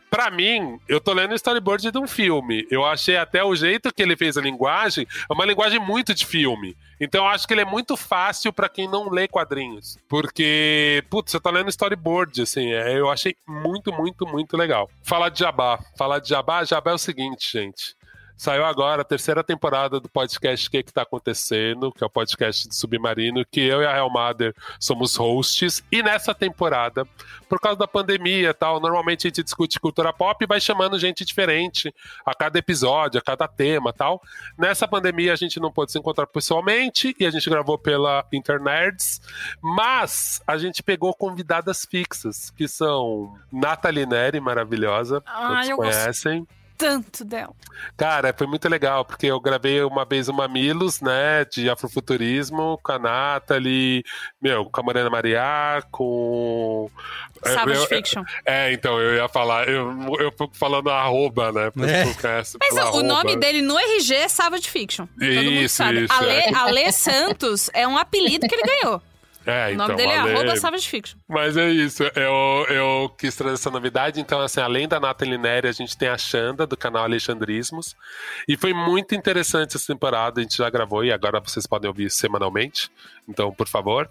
para 0.10 0.32
mim, 0.32 0.80
eu 0.88 1.02
tô 1.02 1.14
lendo 1.14 1.32
o 1.32 1.36
storyboard 1.36 1.92
de 1.92 1.98
um 1.98 2.08
filme. 2.08 2.68
Eu 2.72 2.86
achei 2.86 3.18
até 3.18 3.44
o 3.44 3.56
jeito 3.56 3.94
que 3.94 4.02
ele 4.02 4.16
fez 4.16 4.38
a 4.38 4.42
linguagem, 4.42 5.08
é 5.30 5.34
uma 5.34 5.46
linguagem 5.46 5.80
muito 5.80 6.14
de 6.14 6.26
filme. 6.26 6.76
Então 7.00 7.26
eu 7.26 7.30
acho 7.30 7.48
que 7.48 7.54
ele 7.54 7.62
é 7.62 7.66
muito 7.66 7.98
fácil 7.98 8.54
para 8.54 8.70
quem 8.70 8.88
não 8.88 9.10
lê 9.10 9.28
quadrinhos. 9.28 9.98
Porque, 10.08 11.04
putz, 11.10 11.32
você 11.32 11.40
tá 11.40 11.50
lendo 11.50 11.70
storyboard, 11.70 12.42
assim, 12.42 12.72
é, 12.72 12.98
eu 12.98 13.10
achei 13.10 13.36
muito, 13.48 13.92
muito, 13.92 14.26
muito 14.26 14.56
legal. 14.56 14.90
Falar 15.04 15.30
de 15.30 15.40
Jabá. 15.40 15.80
Falar 15.98 16.20
de 16.20 16.30
Jabá, 16.30 16.64
Jabá 16.64 16.92
é 16.92 16.96
o 16.96 17.00
seguinte, 17.00 17.52
gente. 17.52 17.96
Saiu 18.38 18.66
agora 18.66 19.02
a 19.02 19.06
terceira 19.06 19.44
temporada 19.44 20.00
do 20.00 20.10
podcast 20.10 20.68
O 20.68 20.72
que, 20.72 20.84
que 20.84 20.94
tá 20.94 21.04
acontecendo, 21.04 21.92
que 21.92 22.04
é 22.04 22.08
o 22.08 22.10
podcast 22.10 22.68
de 22.68 22.76
Submarino, 22.76 23.46
que 23.46 23.62
eu 23.62 23.82
e 23.82 23.86
a 23.86 23.98
Helmader 23.98 24.54
somos 24.80 25.16
hosts. 25.16 25.82
E 25.90 26.04
nessa 26.04 26.36
temporada, 26.36 27.08
por 27.48 27.60
causa 27.62 27.80
da 27.80 27.88
pandemia 27.88 28.50
e 28.50 28.54
tal, 28.54 28.80
normalmente 28.80 29.26
a 29.26 29.30
gente 29.30 29.42
discute 29.42 29.80
cultura 29.80 30.12
pop 30.12 30.44
e 30.44 30.48
vai 30.48 30.60
chamando 30.60 31.00
gente 31.00 31.24
diferente 31.24 31.94
a 32.26 32.36
cada 32.36 32.60
episódio, 32.60 33.20
a 33.20 33.24
cada 33.24 33.48
tema 33.48 33.94
tal. 33.94 34.22
Nessa 34.58 34.88
pandemia 34.88 35.32
a 35.32 35.38
gente 35.38 35.60
não 35.60 35.72
pôde 35.72 35.94
se 35.94 36.00
encontrar 36.00 36.28
pessoalmente 36.28 37.16
e 37.18 37.26
a 37.26 37.32
gente 37.32 37.50
gravou 37.50 37.78
pela 37.78 38.26
Internerds, 38.34 39.22
mas 39.62 40.42
a 40.46 40.58
gente 40.58 40.84
pegou 40.84 41.14
convidadas 41.14 41.86
fixas, 41.86 42.50
que 42.50 42.68
são 42.68 43.34
Nathalie 43.52 44.06
Neri, 44.06 44.42
maravilhosa, 44.42 45.24
ah, 45.26 45.62
todos 45.64 45.76
conhecem. 45.76 46.40
Gost... 46.40 46.65
tanto 46.78 47.24
dela. 47.26 47.54
Cara, 47.98 48.34
foi 48.38 48.48
muito 48.48 48.68
legal, 48.70 49.04
porque 49.06 49.28
eu 49.28 49.40
gravei 49.40 49.82
uma 49.84 50.06
vez 50.06 50.28
o 50.30 50.34
Mamilos, 50.34 51.02
né, 51.02 51.46
de 51.46 51.70
afrofuturismo, 51.70 52.80
com 52.84 52.92
a 52.92 53.00
Nathalie, 53.00 54.04
meu, 54.42 54.66
com 54.66 54.82
a 54.82 54.84
Mariana 54.84 55.10
Maria, 55.10 55.84
com... 55.92 56.90
Savage 57.44 57.80
eu, 57.82 57.88
Fiction. 57.88 58.24
É, 58.46 58.72
então, 58.74 59.00
eu 59.00 59.16
ia 59.16 59.28
falar, 59.28 59.68
eu, 59.68 59.92
eu 60.20 60.32
fico 60.32 60.52
falando 60.54 60.90
arroba, 60.90 61.52
né, 61.52 61.70
pra 61.72 61.90
É. 61.90 62.14
conhece 62.14 62.58
Mas 62.60 62.74
o 62.76 62.80
arroba. 62.80 63.04
nome 63.04 63.36
dele 63.36 63.62
no 63.62 63.78
RG 63.78 64.16
é 64.16 64.28
Savage 64.28 64.70
Fiction. 64.70 65.06
Todo 65.06 65.28
mundo 65.28 65.52
Isso, 65.52 65.76
sabe. 65.76 66.04
isso, 66.06 66.14
Ale, 66.14 66.32
é. 66.32 66.56
Ale 66.56 66.92
Santos 66.92 67.70
é 67.74 67.88
um 67.88 67.98
apelido 67.98 68.48
que 68.48 68.56
ele 68.56 68.64
ganhou. 68.64 69.02
É, 69.46 69.68
o 69.68 69.72
então, 69.74 69.88
nome 69.88 69.98
dele 69.98 70.12
é 70.14 70.18
Ale- 70.18 70.32
arroba 70.34 70.56
Savage 70.56 70.88
Fiction. 70.88 71.18
Mas 71.28 71.56
é 71.56 71.70
isso, 71.70 72.04
eu, 72.16 72.66
eu 72.70 73.10
quis 73.18 73.36
trazer 73.36 73.56
essa 73.56 73.70
novidade. 73.70 74.20
Então, 74.20 74.42
assim, 74.42 74.60
além 74.60 74.88
da 74.88 75.00
Nathalie 75.00 75.38
Neri, 75.38 75.68
a 75.68 75.72
gente 75.72 75.98
tem 75.98 76.08
a 76.10 76.18
Xanda, 76.18 76.66
do 76.66 76.76
canal 76.76 77.04
Alexandrismos. 77.04 77.96
E 78.48 78.58
foi 78.58 78.74
muito 78.74 79.14
interessante 79.14 79.76
essa 79.76 79.88
temporada, 79.94 80.40
a 80.40 80.44
gente 80.44 80.58
já 80.58 80.70
gravou 80.70 81.04
e 81.04 81.12
agora 81.12 81.40
vocês 81.40 81.68
podem 81.68 81.88
ouvir 81.88 82.10
semanalmente. 82.10 82.90
Então, 83.28 83.52
por 83.52 83.68
favor, 83.68 84.10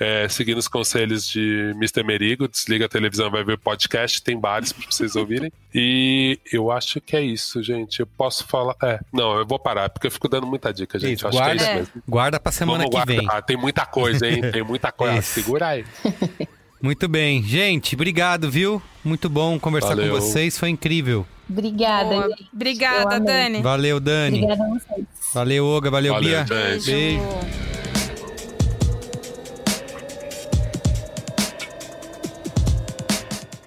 é, 0.00 0.26
seguindo 0.28 0.58
os 0.58 0.68
conselhos 0.68 1.26
de 1.26 1.72
Mr. 1.76 2.02
Merigo, 2.02 2.48
desliga 2.48 2.86
a 2.86 2.88
televisão, 2.88 3.30
vai 3.30 3.44
ver 3.44 3.58
podcast, 3.58 4.22
tem 4.22 4.40
vários 4.40 4.72
para 4.72 4.86
vocês 4.90 5.14
ouvirem. 5.16 5.52
E 5.74 6.38
eu 6.52 6.70
acho 6.70 7.00
que 7.00 7.14
é 7.16 7.20
isso, 7.20 7.62
gente. 7.62 8.00
Eu 8.00 8.06
posso 8.06 8.46
falar. 8.46 8.74
É, 8.82 8.98
não, 9.12 9.36
eu 9.38 9.46
vou 9.46 9.58
parar, 9.58 9.88
porque 9.90 10.06
eu 10.06 10.10
fico 10.10 10.28
dando 10.28 10.46
muita 10.46 10.72
dica, 10.72 10.98
gente. 10.98 11.18
Isso, 11.18 11.26
Eu 11.26 11.28
acho 11.28 11.38
que 11.38 11.42
é 11.42 11.46
guarda, 11.46 11.62
isso 11.64 11.74
mesmo. 11.74 12.02
guarda 12.08 12.40
pra 12.40 12.52
semana 12.52 12.84
Vamos 12.84 13.00
que 13.00 13.06
vem. 13.06 13.16
guardar. 13.20 13.42
Tem 13.42 13.56
muita 13.56 13.84
coisa, 13.86 14.26
hein? 14.26 14.40
Tem 14.50 14.62
muita 14.62 14.90
coisa. 14.90 15.20
Segura 15.22 15.68
aí. 15.68 15.84
Muito 16.82 17.08
bem. 17.08 17.42
Gente, 17.42 17.94
obrigado, 17.94 18.50
viu? 18.50 18.80
Muito 19.02 19.28
bom 19.30 19.58
conversar 19.58 19.96
Valeu. 19.96 20.14
com 20.14 20.20
vocês, 20.20 20.58
foi 20.58 20.68
incrível. 20.68 21.26
Obrigada, 21.48 22.10
Boa. 22.10 22.28
gente. 22.28 22.48
Obrigada. 22.52 23.20
Dani. 23.20 23.62
Valeu, 23.62 23.98
Dani. 24.00 24.42
Obrigada 24.44 24.64
a 24.64 24.68
vocês. 24.78 25.06
Valeu, 25.32 25.64
Olga. 25.66 25.90
Valeu, 25.90 26.12
Valeu, 26.12 26.44
Bia. 26.44 26.46
gente. 26.78 26.84
Beijo. 26.90 27.93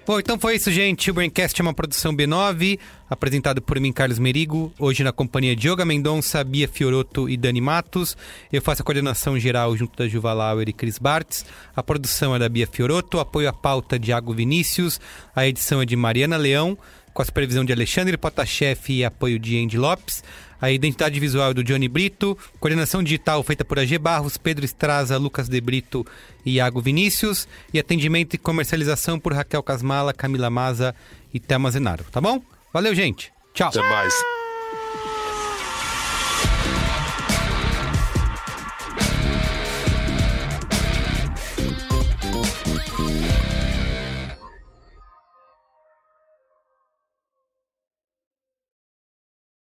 Bom, 0.08 0.20
então 0.20 0.40
foi 0.40 0.56
isso, 0.56 0.72
gente. 0.72 1.12
O 1.12 1.14
Braincast 1.14 1.60
é 1.60 1.62
uma 1.62 1.74
produção 1.74 2.16
B9, 2.16 2.80
apresentado 3.10 3.62
por 3.62 3.78
mim, 3.78 3.92
Carlos 3.92 4.18
Merigo. 4.18 4.72
Hoje 4.80 5.04
na 5.04 5.12
companhia 5.12 5.54
de 5.54 5.70
Yoga 5.70 5.84
Mendonça, 5.84 6.42
Bia 6.46 6.66
Fioroto 6.66 7.30
e 7.30 7.36
Dani 7.36 7.60
Matos. 7.60 8.16
Eu 8.50 8.62
faço 8.62 8.82
a 8.82 8.86
coordenação 8.86 9.38
geral 9.38 9.76
junto 9.76 9.98
da 9.98 10.08
Juva 10.08 10.32
Lauer 10.32 10.70
e 10.70 10.72
Cris 10.72 10.98
Bartz. 10.98 11.46
A 11.76 11.84
produção 11.84 12.34
é 12.34 12.40
da 12.40 12.48
Bia 12.48 12.66
Fioroto, 12.66 13.20
apoio 13.20 13.50
à 13.50 13.54
pauta 13.54 14.00
de 14.00 14.12
Iago 14.12 14.34
Vinícius. 14.34 14.98
A 15.36 15.46
edição 15.46 15.82
é 15.82 15.86
de 15.86 15.98
Mariana 15.98 16.38
Leão, 16.38 16.78
com 17.14 17.22
a 17.22 17.26
supervisão 17.26 17.66
de 17.66 17.74
Alexandre 17.74 18.18
Potashev 18.18 18.80
e 18.88 19.04
apoio 19.04 19.38
de 19.38 19.62
Andy 19.62 19.78
Lopes. 19.78 20.24
A 20.62 20.72
identidade 20.72 21.20
visual 21.20 21.52
é 21.52 21.54
do 21.54 21.64
Johnny 21.64 21.88
Brito, 21.88 22.38
coordenação 22.60 23.04
digital 23.04 23.44
feita 23.44 23.64
por 23.64 23.80
AG 23.80 23.98
Barros, 23.98 24.38
Pedro 24.38 24.66
Estraza, 24.66 25.18
Lucas 25.18 25.48
De 25.48 25.62
Brito 25.62 26.06
e 26.46 26.56
Iago 26.56 26.82
Vinícius, 26.82 27.48
e 27.74 27.80
atendimento 27.80 28.34
e 28.34 28.38
comercialização 28.38 29.20
por 29.20 29.34
Raquel 29.34 29.64
Casmala, 29.64 30.14
Camila 30.14 30.50
Maza 30.50 30.96
e 31.34 31.40
Thelma 31.40 31.72
Zenaro, 31.72 32.06
tá 32.12 32.20
bom? 32.20 32.42
Valeu, 32.74 32.94
gente. 32.96 33.32
Tchau. 33.54 33.70
Até 33.70 33.82
mais. 33.82 34.37